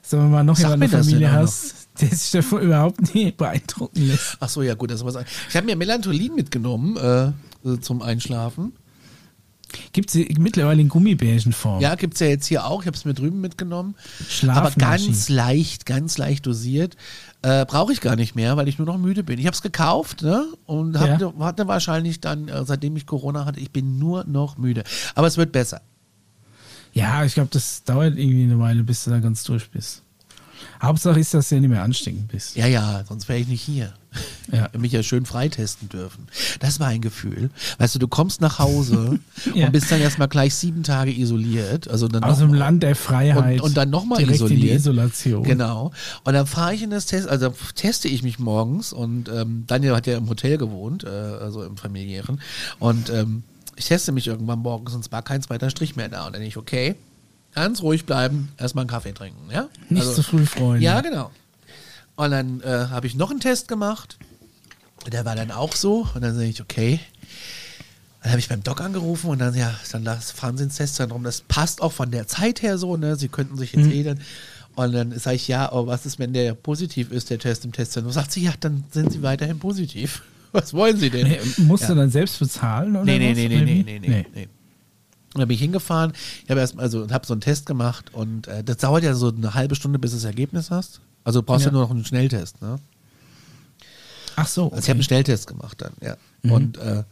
sagen 0.01 0.23
wir 0.23 0.29
mal, 0.29 0.43
noch 0.43 0.55
Sag 0.57 0.69
jemanden 0.71 0.83
in 0.85 0.91
der 0.91 1.03
Familie 1.03 1.31
hast, 1.31 1.87
der 1.99 2.09
sich 2.09 2.31
davon 2.31 2.61
überhaupt 2.61 3.13
nicht 3.13 3.35
beeindrucken 3.37 4.07
lässt. 4.07 4.37
Ach 4.39 4.47
so, 4.49 4.61
ja 4.61 4.73
gut, 4.75 4.91
das 4.91 5.03
was. 5.03 5.15
an- 5.17 5.25
Ich 5.49 5.55
habe 5.55 5.65
mir 5.65 5.75
Melantolin 5.75 6.35
mitgenommen 6.35 6.95
äh, 6.97 7.79
zum 7.81 8.01
Einschlafen. 8.01 8.71
Gibt 9.93 10.13
es 10.13 10.37
mittlerweile 10.37 10.81
in 10.81 10.89
Gummibärchenform? 10.89 11.81
Ja, 11.81 11.95
gibt's 11.95 12.19
ja 12.19 12.27
jetzt 12.27 12.45
hier 12.47 12.65
auch. 12.65 12.81
Ich 12.81 12.87
habe 12.87 12.97
es 12.97 13.05
mir 13.05 13.13
drüben 13.13 13.41
mitgenommen. 13.41 13.95
Aber 14.47 14.71
ganz 14.71 15.29
leicht, 15.29 15.85
ganz 15.85 16.17
leicht 16.17 16.45
dosiert. 16.45 16.95
Äh, 17.41 17.65
Brauche 17.65 17.91
ich 17.93 18.01
gar 18.01 18.15
nicht 18.15 18.35
mehr, 18.35 18.57
weil 18.57 18.67
ich 18.67 18.77
nur 18.77 18.85
noch 18.87 18.97
müde 18.97 19.23
bin. 19.23 19.39
Ich 19.39 19.45
habe 19.45 19.55
es 19.55 19.61
gekauft 19.61 20.21
ne? 20.21 20.45
und 20.65 20.93
Ja. 20.95 21.01
hatte, 21.01 21.33
hatte 21.39 21.67
wahrscheinlich 21.67 22.21
dann, 22.21 22.47
äh, 22.47 22.63
seitdem 22.65 22.95
ich 22.97 23.05
Corona 23.05 23.45
hatte, 23.45 23.59
ich 23.59 23.71
bin 23.71 23.97
nur 23.97 24.23
noch 24.25 24.57
müde. 24.57 24.83
Aber 25.15 25.27
es 25.27 25.37
wird 25.37 25.51
besser. 25.51 25.81
Ja, 26.93 27.23
ich 27.23 27.33
glaube, 27.33 27.49
das 27.51 27.83
dauert 27.83 28.17
irgendwie 28.17 28.43
eine 28.43 28.59
Weile, 28.59 28.83
bis 28.83 29.05
du 29.05 29.11
da 29.11 29.19
ganz 29.19 29.43
durch 29.43 29.69
bist. 29.71 30.03
Hauptsache 30.81 31.19
ist, 31.19 31.33
dass 31.33 31.49
du 31.49 31.55
ja 31.55 31.61
nicht 31.61 31.69
mehr 31.69 31.83
ansteckend 31.83 32.27
bist. 32.27 32.55
Ja, 32.55 32.67
ja, 32.67 33.03
sonst 33.07 33.29
wäre 33.29 33.39
ich 33.39 33.47
nicht 33.47 33.61
hier. 33.61 33.93
Ja. 34.51 34.67
Mich 34.77 34.91
ja 34.91 35.01
schön 35.01 35.25
freitesten 35.25 35.87
dürfen. 35.87 36.27
Das 36.59 36.81
war 36.81 36.87
ein 36.87 36.99
Gefühl. 36.99 37.49
Weißt 37.77 37.95
du, 37.95 37.99
du 37.99 38.09
kommst 38.09 38.41
nach 38.41 38.59
Hause 38.59 39.19
Ja. 39.55 39.67
und 39.67 39.71
bist 39.71 39.89
dann 39.89 40.01
erstmal 40.01 40.27
gleich 40.27 40.53
sieben 40.55 40.83
Tage 40.83 41.17
isoliert. 41.17 41.87
Also 41.87 42.09
dann 42.09 42.21
Aus 42.23 42.39
dem 42.39 42.53
Land 42.53 42.83
der 42.83 42.97
Freiheit. 42.97 43.61
Und, 43.61 43.69
und 43.69 43.77
dann 43.77 43.89
nochmal 43.89 44.17
direkt 44.19 44.41
in 44.41 44.47
die 44.47 44.53
isoliert. 44.55 44.75
Isolation. 44.79 45.43
Genau. 45.43 45.91
Und 46.25 46.33
dann 46.33 46.45
fahre 46.47 46.73
ich 46.73 46.81
in 46.83 46.89
das 46.89 47.05
Test, 47.05 47.29
also 47.29 47.53
teste 47.75 48.09
ich 48.09 48.23
mich 48.23 48.39
morgens 48.39 48.91
und 48.91 49.29
ähm, 49.29 49.63
Daniel 49.67 49.95
hat 49.95 50.05
ja 50.07 50.17
im 50.17 50.27
Hotel 50.27 50.57
gewohnt, 50.57 51.05
äh, 51.05 51.07
also 51.07 51.63
im 51.63 51.77
familiären. 51.77 52.41
Und 52.79 53.09
ähm, 53.09 53.43
ich 53.77 53.85
teste 53.85 54.11
mich 54.11 54.27
irgendwann 54.27 54.59
morgens 54.59 54.93
und 54.93 54.99
es 55.05 55.11
war 55.13 55.21
kein 55.21 55.41
zweiter 55.41 55.69
Strich 55.69 55.95
mehr 55.95 56.09
da. 56.09 56.25
Und 56.25 56.33
dann 56.33 56.41
denke 56.41 56.47
ich, 56.49 56.57
okay, 56.57 56.95
Ganz 57.53 57.81
ruhig 57.81 58.05
bleiben, 58.05 58.47
erstmal 58.57 58.83
einen 58.83 58.89
Kaffee 58.89 59.11
trinken, 59.11 59.51
ja? 59.51 59.67
Nicht 59.89 60.03
Also- 60.03 60.13
zu 60.13 60.23
früh 60.23 60.45
freuen. 60.45 60.81
Ja, 60.81 61.01
genau. 61.01 61.31
Und 62.21 62.29
dann 62.31 62.61
äh, 62.61 62.87
habe 62.89 63.07
ich 63.07 63.15
noch 63.15 63.31
einen 63.31 63.39
Test 63.39 63.67
gemacht. 63.67 64.17
Der 65.11 65.25
war 65.25 65.35
dann 65.35 65.49
auch 65.49 65.75
so. 65.75 66.07
Und 66.13 66.21
dann 66.21 66.35
sage 66.35 66.45
ich, 66.47 66.61
okay. 66.61 66.99
Dann 68.21 68.31
habe 68.33 68.39
ich 68.39 68.47
beim 68.49 68.61
Doc 68.61 68.79
angerufen 68.81 69.31
und 69.31 69.39
dann, 69.39 69.55
ja, 69.55 69.73
dann 69.91 70.03
das 70.05 70.29
fahren 70.29 70.55
Sie 70.55 70.65
ins 70.65 70.75
Testzentrum. 70.75 71.23
Das 71.23 71.41
passt 71.41 71.81
auch 71.81 71.91
von 71.91 72.11
der 72.11 72.27
Zeit 72.27 72.61
her 72.61 72.77
so, 72.77 72.95
ne? 72.95 73.15
Sie 73.15 73.27
könnten 73.27 73.57
sich 73.57 73.73
jetzt 73.73 73.87
eh 73.87 74.03
dann. 74.03 74.19
Und 74.75 74.93
dann 74.93 75.17
sage 75.17 75.37
ich, 75.37 75.47
ja, 75.47 75.71
aber 75.71 75.87
was 75.87 76.05
ist, 76.05 76.19
wenn 76.19 76.31
der 76.31 76.53
positiv 76.53 77.11
ist, 77.11 77.31
der 77.31 77.39
Test 77.39 77.65
im 77.65 77.71
Testzentrum? 77.71 78.13
Sagt 78.13 78.31
sie, 78.31 78.43
ja, 78.43 78.53
dann 78.59 78.83
sind 78.91 79.11
Sie 79.11 79.23
weiterhin 79.23 79.57
positiv. 79.57 80.21
Was 80.53 80.73
wollen 80.73 80.97
Sie 80.97 81.09
denn? 81.09 81.27
Nee, 81.27 81.39
musst 81.57 81.83
Ja. 81.83 81.89
du 81.89 81.95
dann 81.95 82.11
selbst 82.11 82.37
bezahlen 82.37 82.95
oder 82.95 83.05
Nee, 83.05 83.17
nee, 83.19 83.33
nee, 83.33 83.47
nee, 83.47 83.63
nee, 83.63 83.83
nee, 83.83 83.99
nee, 83.99 84.25
nee. 84.33 84.47
Und 85.33 85.39
dann 85.39 85.47
bin 85.47 85.55
ich 85.55 85.61
hingefahren, 85.61 86.11
ich 86.43 86.49
habe 86.51 86.59
erst 86.59 86.77
also 86.77 87.09
habe 87.09 87.25
so 87.25 87.33
einen 87.33 87.39
Test 87.41 87.65
gemacht 87.65 88.13
und 88.13 88.47
äh, 88.47 88.61
das 88.63 88.77
dauert 88.77 89.03
ja 89.03 89.13
so 89.15 89.29
eine 89.29 89.53
halbe 89.53 89.75
Stunde, 89.75 89.97
bis 89.97 90.11
du 90.11 90.17
das 90.17 90.25
Ergebnis 90.25 90.69
hast. 90.69 90.99
Also 91.23 91.41
du 91.41 91.45
brauchst 91.45 91.65
ja, 91.65 91.69
Ja. 91.69 91.73
nur 91.73 91.81
noch 91.83 91.91
einen 91.91 92.05
Schnelltest, 92.05 92.61
ne? 92.61 92.79
Ach 94.35 94.47
so. 94.47 94.65
Also 94.65 94.77
ich 94.77 94.83
habe 94.85 94.91
einen 94.97 95.03
Schnelltest 95.03 95.47
gemacht 95.47 95.81
dann, 95.81 95.93
ja. 96.01 96.15
Mhm. 96.43 96.51
Und, 96.51 96.77
äh, 96.77 97.03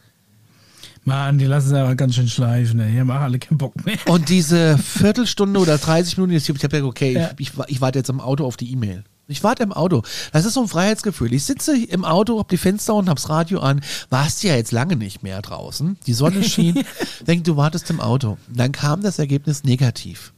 Mann, 1.06 1.38
die 1.38 1.46
lassen 1.46 1.68
es 1.68 1.74
aber 1.74 1.96
ganz 1.96 2.16
schön 2.16 2.28
schleifen. 2.28 2.80
ey. 2.80 2.92
Hier 2.92 3.06
machen 3.06 3.24
alle 3.24 3.40
keinen 3.40 3.58
Bock 3.58 3.74
mehr. 3.86 3.98
und 4.08 4.30
diese 4.30 4.78
Viertelstunde 4.78 5.60
oder 5.60 5.78
30 5.78 6.18
Minuten, 6.18 6.34
ich 6.36 6.44
habe 6.50 6.60
hab 6.60 6.70
gesagt, 6.70 6.84
okay, 6.86 7.14
Ja. 7.14 7.32
ich, 7.38 7.52
ich, 7.54 7.60
ich 7.68 7.82
warte 7.82 8.00
jetzt 8.00 8.10
im 8.10 8.20
Auto 8.20 8.46
auf 8.46 8.58
die 8.58 8.72
E-Mail. 8.72 9.04
Ich 9.28 9.44
warte 9.44 9.62
im 9.62 9.72
Auto. 9.72 10.02
Das 10.34 10.46
ist 10.46 10.56
so 10.56 10.62
ein 10.64 10.68
Freiheitsgefühl. 10.68 11.32
Ich 11.34 11.44
sitze 11.44 11.78
im 11.78 12.04
Auto, 12.04 12.40
hab 12.40 12.50
die 12.50 12.58
Fenster 12.58 12.96
und 12.96 13.10
hab's 13.10 13.30
Radio 13.30 13.60
an. 13.60 13.82
Warst 14.10 14.42
ja 14.44 14.56
jetzt 14.56 14.72
lange 14.72 14.96
nicht 14.96 15.22
mehr 15.22 15.40
draußen. 15.44 15.98
Die 16.08 16.14
Sonne 16.14 16.44
schien. 16.44 16.84
Denk, 17.28 17.44
du 17.44 17.56
wartest 17.56 17.92
im 17.92 18.00
Auto. 18.02 18.40
Dann 18.52 18.72
kam 18.72 19.04
das 19.04 19.20
Ergebnis 19.20 19.64
negativ. 19.64 20.34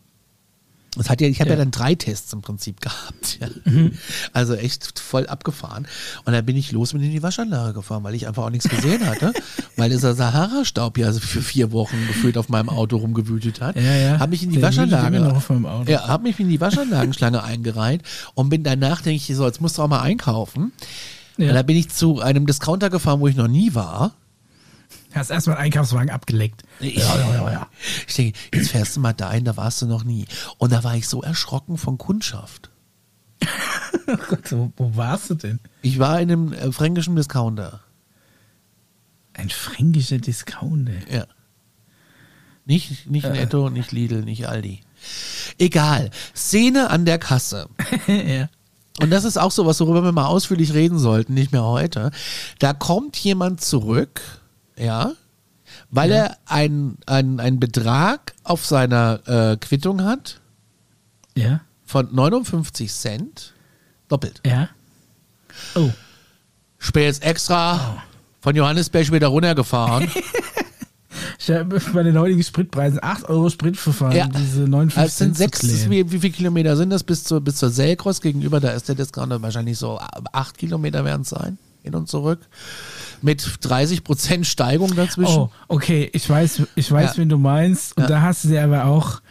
Das 0.98 1.10
hat 1.10 1.22
ja, 1.22 1.28
ich 1.28 1.40
habe 1.40 1.52
ja. 1.52 1.56
Ja. 1.56 1.62
dann 1.62 1.72
drei 1.72 1.96
Tests 1.96 2.34
im 2.34 2.42
Prinzip 2.42 2.82
gehabt. 2.82 3.40
Ja. 3.40 3.48
Mhm. 3.64 3.94
Also 4.34 4.56
echt 4.56 5.00
voll 5.00 5.28
abgefahren. 5.28 5.88
Und 6.26 6.34
dann 6.34 6.46
bin 6.46 6.58
ich 6.58 6.72
los 6.74 6.94
mit 6.94 7.02
in 7.02 7.12
die 7.12 7.24
Waschanlage 7.24 7.74
gefahren, 7.74 8.04
weil 8.04 8.14
ich 8.14 8.28
einfach 8.28 8.44
auch 8.44 8.50
nichts 8.50 8.68
gesehen 8.68 9.06
hatte. 9.06 9.32
weil 9.78 9.90
dieser 9.90 10.14
Sahara-Staub 10.14 10.98
ja 10.98 11.14
für 11.14 11.42
vier 11.42 11.72
Wochen 11.72 11.96
gefühlt 12.08 12.38
auf 12.38 12.50
meinem 12.50 12.70
Auto 12.70 12.98
rumgewütet 12.98 13.62
hat. 13.62 13.78
Ja, 13.78 13.96
ja. 13.96 14.20
Hab 14.20 14.30
mich 14.30 14.44
in 14.44 14.50
die 14.50 14.58
wütet 14.58 14.70
Waschanlage. 14.70 15.20
noch 15.20 15.38
auf 15.38 15.50
meinem 15.50 15.66
Auto. 15.66 15.90
Ja, 15.90 16.08
hab 16.08 16.24
mich 16.24 16.40
in 16.40 16.50
die 16.50 16.60
Waschanlagenschlange 16.60 17.42
eingereiht 17.44 18.02
und 18.34 18.50
bin 18.50 18.64
danach, 18.64 19.02
denke 19.02 19.16
ich, 19.16 19.36
so, 19.36 19.46
jetzt 19.46 19.62
musst 19.62 19.78
du 19.78 19.84
auch 19.84 19.88
mal 19.88 20.02
einkaufen. 20.02 20.74
Ja. 21.38 21.50
Und 21.50 21.56
da 21.56 21.64
bin 21.64 21.78
ich 21.78 21.90
zu 21.90 22.20
einem 22.20 22.46
Discounter 22.46 22.90
gefahren, 22.90 23.22
wo 23.22 23.28
ich 23.28 23.36
noch 23.36 23.48
nie 23.48 23.74
war. 23.74 24.14
Hast 25.14 25.30
erstmal 25.30 25.58
einen 25.58 25.66
Einkaufswagen 25.66 26.10
abgeleckt. 26.10 26.64
Ich, 26.80 26.96
ja, 26.96 27.18
ja, 27.18 27.52
ja. 27.52 27.68
Ich 28.08 28.16
denke, 28.16 28.40
jetzt 28.54 28.72
fährst 28.72 28.96
du 28.96 29.00
mal 29.02 29.14
dahin, 29.14 29.44
da 29.44 29.58
warst 29.58 29.82
du 29.82 29.86
noch 29.86 30.04
nie. 30.04 30.26
Und 30.58 30.72
da 30.72 30.84
war 30.84 30.96
ich 30.96 31.08
so 31.08 31.22
erschrocken 31.22 31.78
von 31.78 31.98
Kundschaft. 31.98 32.70
Oh 34.08 34.18
Gott, 34.28 34.52
wo, 34.52 34.74
wo 34.76 34.96
warst 34.98 35.30
du 35.30 35.36
denn? 35.36 35.60
Ich 35.84 36.00
war 36.00 36.20
in 36.20 36.32
einem 36.32 36.54
äh, 36.54 36.72
fränkischen 36.72 37.16
Discounter. 37.16 37.82
Ein 39.34 39.50
fränkischer 39.50 40.18
Discounter. 40.18 40.94
Ja. 41.10 41.26
Nicht, 42.66 43.10
nicht 43.10 43.30
Netto, 43.30 43.70
nicht 43.70 43.92
Lidl, 43.92 44.24
nicht 44.24 44.48
Aldi. 44.48 44.82
Egal. 45.58 46.10
Szene 46.36 46.90
an 46.90 47.06
der 47.06 47.20
Kasse. 47.20 47.70
ja. 48.08 48.50
Und 49.00 49.10
das 49.10 49.24
ist 49.24 49.38
auch 49.38 49.52
so 49.52 49.66
was, 49.66 49.80
worüber 49.80 50.04
wir 50.04 50.12
mal 50.12 50.26
ausführlich 50.26 50.74
reden 50.74 51.00
sollten, 51.00 51.34
nicht 51.34 51.52
mehr 51.52 51.64
heute. 51.64 52.12
Da 52.60 52.74
kommt 52.74 53.18
jemand 53.18 53.62
zurück, 53.62 54.41
ja, 54.78 55.14
weil 55.90 56.12
er 56.12 56.38
einen 56.46 56.98
einen 57.08 57.60
Betrag 57.60 58.34
auf 58.44 58.66
seiner 58.66 59.22
äh, 59.28 59.58
Quittung 59.58 60.04
hat 60.04 60.40
Ja. 61.36 61.62
von 61.86 62.14
59 62.14 62.92
Cent, 62.92 63.54
doppelt. 64.08 64.42
Ja. 64.46 64.70
Oh. 65.76 65.90
Ich 66.80 66.92
bin 66.94 67.04
jetzt 67.04 67.24
extra 67.24 68.02
von 68.42 68.56
Johannesberg 68.56 69.12
wieder 69.12 69.28
runtergefahren. 69.28 70.10
Ich 71.40 71.50
habe 71.50 71.80
bei 71.94 72.04
den 72.04 72.18
heutigen 72.20 72.44
Spritpreisen 72.44 73.00
8 73.02 73.26
Euro 73.28 73.50
Spritverfahren, 73.50 74.16
Ja. 74.16 74.28
diese 74.28 74.62
59 74.62 74.98
Also 74.98 75.18
sind 75.26 75.36
sechs, 75.38 75.90
wie, 75.90 76.12
wie 76.12 76.20
viele 76.20 76.34
Kilometer 76.34 76.78
sind 76.78 76.92
das 76.92 77.04
bis 77.04 77.24
zur, 77.24 77.42
bis 77.42 77.56
zur 77.56 77.70
Selkross 77.72 78.22
gegenüber? 78.22 78.60
Da 78.60 78.70
ist 78.70 78.88
der 78.88 78.96
Discounter 78.96 79.42
wahrscheinlich 79.42 79.78
so 79.78 80.00
acht 80.32 80.58
Kilometer 80.58 81.04
werden 81.04 81.24
es 81.24 81.30
sein, 81.30 81.58
hin 81.82 81.96
und 81.96 82.08
zurück. 82.10 82.40
Mit 83.22 83.48
30 83.62 84.04
Prozent 84.04 84.48
Steigung 84.48 84.96
dazwischen. 84.96 85.38
Oh, 85.38 85.50
okay, 85.68 86.10
ich 86.14 86.30
weiß, 86.30 86.64
ich 86.76 86.92
weiß, 86.92 87.12
Ja. 87.12 87.18
wen 87.18 87.30
du 87.30 87.38
meinst. 87.38 87.96
Und 87.98 88.04
Ja. 88.04 88.10
da 88.10 88.22
hast 88.22 88.44
du 88.44 88.48
dir 88.50 88.64
aber 88.64 88.86
auch, 88.86 89.22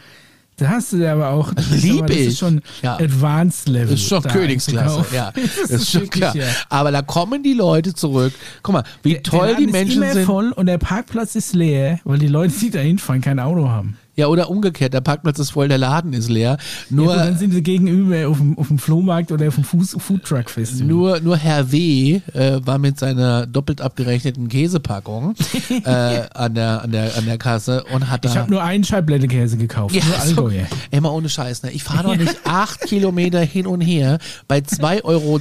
da 0.57 0.69
hast 0.69 0.93
du 0.93 0.97
dir 0.97 1.11
aber 1.11 1.29
auch, 1.31 1.51
Lieb 1.71 2.09
ich. 2.09 2.17
ist 2.27 2.39
schon 2.39 2.61
Ja. 2.81 2.95
Advanced 2.97 3.67
Level. 3.67 3.87
Das 3.91 3.99
ist 3.99 4.07
schon 4.07 4.21
da 4.23 4.29
Königsklasse, 4.29 5.05
ja. 5.13 5.31
Das 5.33 5.43
Das 5.69 5.71
ist 5.81 5.91
schon 5.91 6.09
klar. 6.09 6.35
ja. 6.35 6.45
Aber 6.69 6.91
da 6.91 7.01
kommen 7.01 7.43
die 7.43 7.53
Leute 7.53 7.93
zurück. 7.93 8.33
Guck 8.63 8.73
mal, 8.73 8.83
wie 9.03 9.13
Der 9.13 9.23
toll 9.23 9.47
Laden 9.47 9.57
die 9.57 9.63
ist 9.65 9.71
Menschen 9.71 10.03
immer 10.03 10.13
sind. 10.13 10.25
voll 10.25 10.51
und 10.51 10.67
der 10.67 10.77
Parkplatz 10.77 11.35
ist 11.35 11.53
leer, 11.53 11.99
weil 12.03 12.19
die 12.19 12.27
Leute, 12.27 12.53
die 12.59 12.69
da 12.69 12.79
hinfahren, 12.79 13.21
kein 13.21 13.39
Auto 13.39 13.67
haben. 13.69 13.97
Ja, 14.15 14.27
oder 14.27 14.49
umgekehrt, 14.49 14.93
der 14.93 15.01
Parkplatz 15.01 15.39
ist 15.39 15.51
voll, 15.51 15.67
der 15.69 15.77
Laden 15.77 16.13
ist 16.13 16.29
leer. 16.29 16.57
Nur 16.89 17.15
ja, 17.15 17.25
dann 17.25 17.37
sind 17.37 17.53
sie 17.53 17.63
gegenüber 17.63 18.27
auf 18.27 18.37
dem, 18.37 18.57
auf 18.57 18.67
dem 18.67 18.77
Flohmarkt 18.77 19.31
oder 19.31 19.47
auf 19.47 19.55
dem 19.55 19.63
Fuß, 19.63 19.95
Foodtruck 19.99 20.49
Festival. 20.49 20.87
nur, 20.87 21.19
nur 21.21 21.37
Herr 21.37 21.71
W. 21.71 22.19
Äh, 22.33 22.59
war 22.65 22.77
mit 22.77 22.99
seiner 22.99 23.47
doppelt 23.47 23.81
abgerechneten 23.81 24.49
Käsepackung 24.49 25.33
äh, 25.85 26.23
an, 26.33 26.53
der, 26.53 26.81
an, 26.83 26.91
der, 26.91 27.15
an 27.17 27.25
der 27.25 27.37
Kasse 27.37 27.83
und 27.93 28.09
hat 28.09 28.25
ich 28.25 28.35
habe 28.35 28.51
nur 28.51 28.61
einen 28.61 28.83
Scheibblätterkäse 28.83 29.57
gekauft, 29.57 29.95
nur 29.95 30.03
so, 30.03 30.43
Allgäuer. 30.43 30.67
mal 31.01 31.09
ohne 31.09 31.29
Scheiß, 31.29 31.63
ne? 31.63 31.71
Ich 31.71 31.83
fahre 31.83 32.03
doch 32.03 32.15
nicht 32.17 32.35
acht 32.43 32.81
Kilometer 32.81 33.39
hin 33.39 33.65
und 33.65 33.81
her 33.81 34.19
bei 34.47 34.59
2,20 34.59 35.03
Euro 35.05 35.39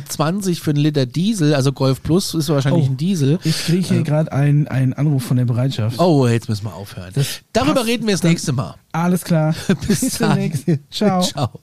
für 0.55 0.71
einen 0.71 0.81
Liter 0.81 1.07
Diesel, 1.07 1.55
also 1.55 1.73
Golf 1.73 2.03
Plus 2.03 2.35
ist 2.35 2.49
wahrscheinlich 2.49 2.71
Oh. 2.89 2.93
ein 2.93 2.97
Diesel. 2.97 3.39
Ich 3.45 3.65
kriege 3.67 3.87
hier 3.87 4.03
gerade 4.03 4.33
einen, 4.33 4.69
einen 4.69 4.93
Anruf 4.93 5.25
von 5.25 5.37
der 5.37 5.45
Bereitschaft. 5.45 5.99
Oh, 5.99 6.27
jetzt 6.27 6.49
müssen 6.49 6.65
wir 6.65 6.75
aufhören. 6.75 7.11
Das 7.15 7.41
Darüber 7.53 7.85
reden 7.85 8.07
wir 8.07 8.15
das 8.15 8.23
nächste 8.23 8.53
Mal. 8.53 8.60
Alles 8.93 9.25
klar. 9.25 9.55
Bis 9.87 10.19
demnächst. 10.19 10.69
dann. 10.69 10.79
Ciao. 10.91 11.23
Ciao. 11.23 11.61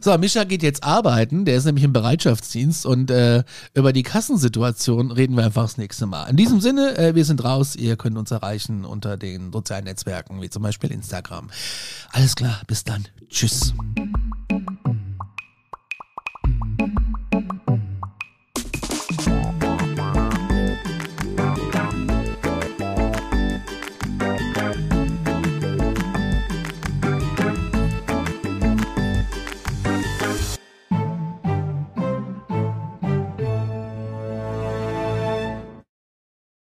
So, 0.00 0.16
Mischa 0.18 0.44
geht 0.44 0.62
jetzt 0.62 0.82
arbeiten, 0.82 1.44
der 1.44 1.56
ist 1.56 1.64
nämlich 1.64 1.84
im 1.84 1.92
Bereitschaftsdienst 1.92 2.86
und 2.86 3.10
äh, 3.10 3.44
über 3.74 3.92
die 3.92 4.02
Kassensituation 4.02 5.10
reden 5.10 5.36
wir 5.36 5.44
einfach 5.44 5.62
das 5.62 5.78
nächste 5.78 6.06
Mal. 6.06 6.24
In 6.28 6.36
diesem 6.36 6.60
Sinne, 6.60 6.96
äh, 6.98 7.14
wir 7.14 7.24
sind 7.24 7.44
raus, 7.44 7.76
ihr 7.76 7.96
könnt 7.96 8.18
uns 8.18 8.30
erreichen 8.30 8.84
unter 8.84 9.16
den 9.16 9.52
sozialen 9.52 9.84
Netzwerken, 9.84 10.42
wie 10.42 10.50
zum 10.50 10.62
Beispiel 10.62 10.90
Instagram. 10.90 11.50
Alles 12.12 12.34
klar, 12.34 12.62
bis 12.66 12.84
dann. 12.84 13.06
Tschüss. 13.28 13.74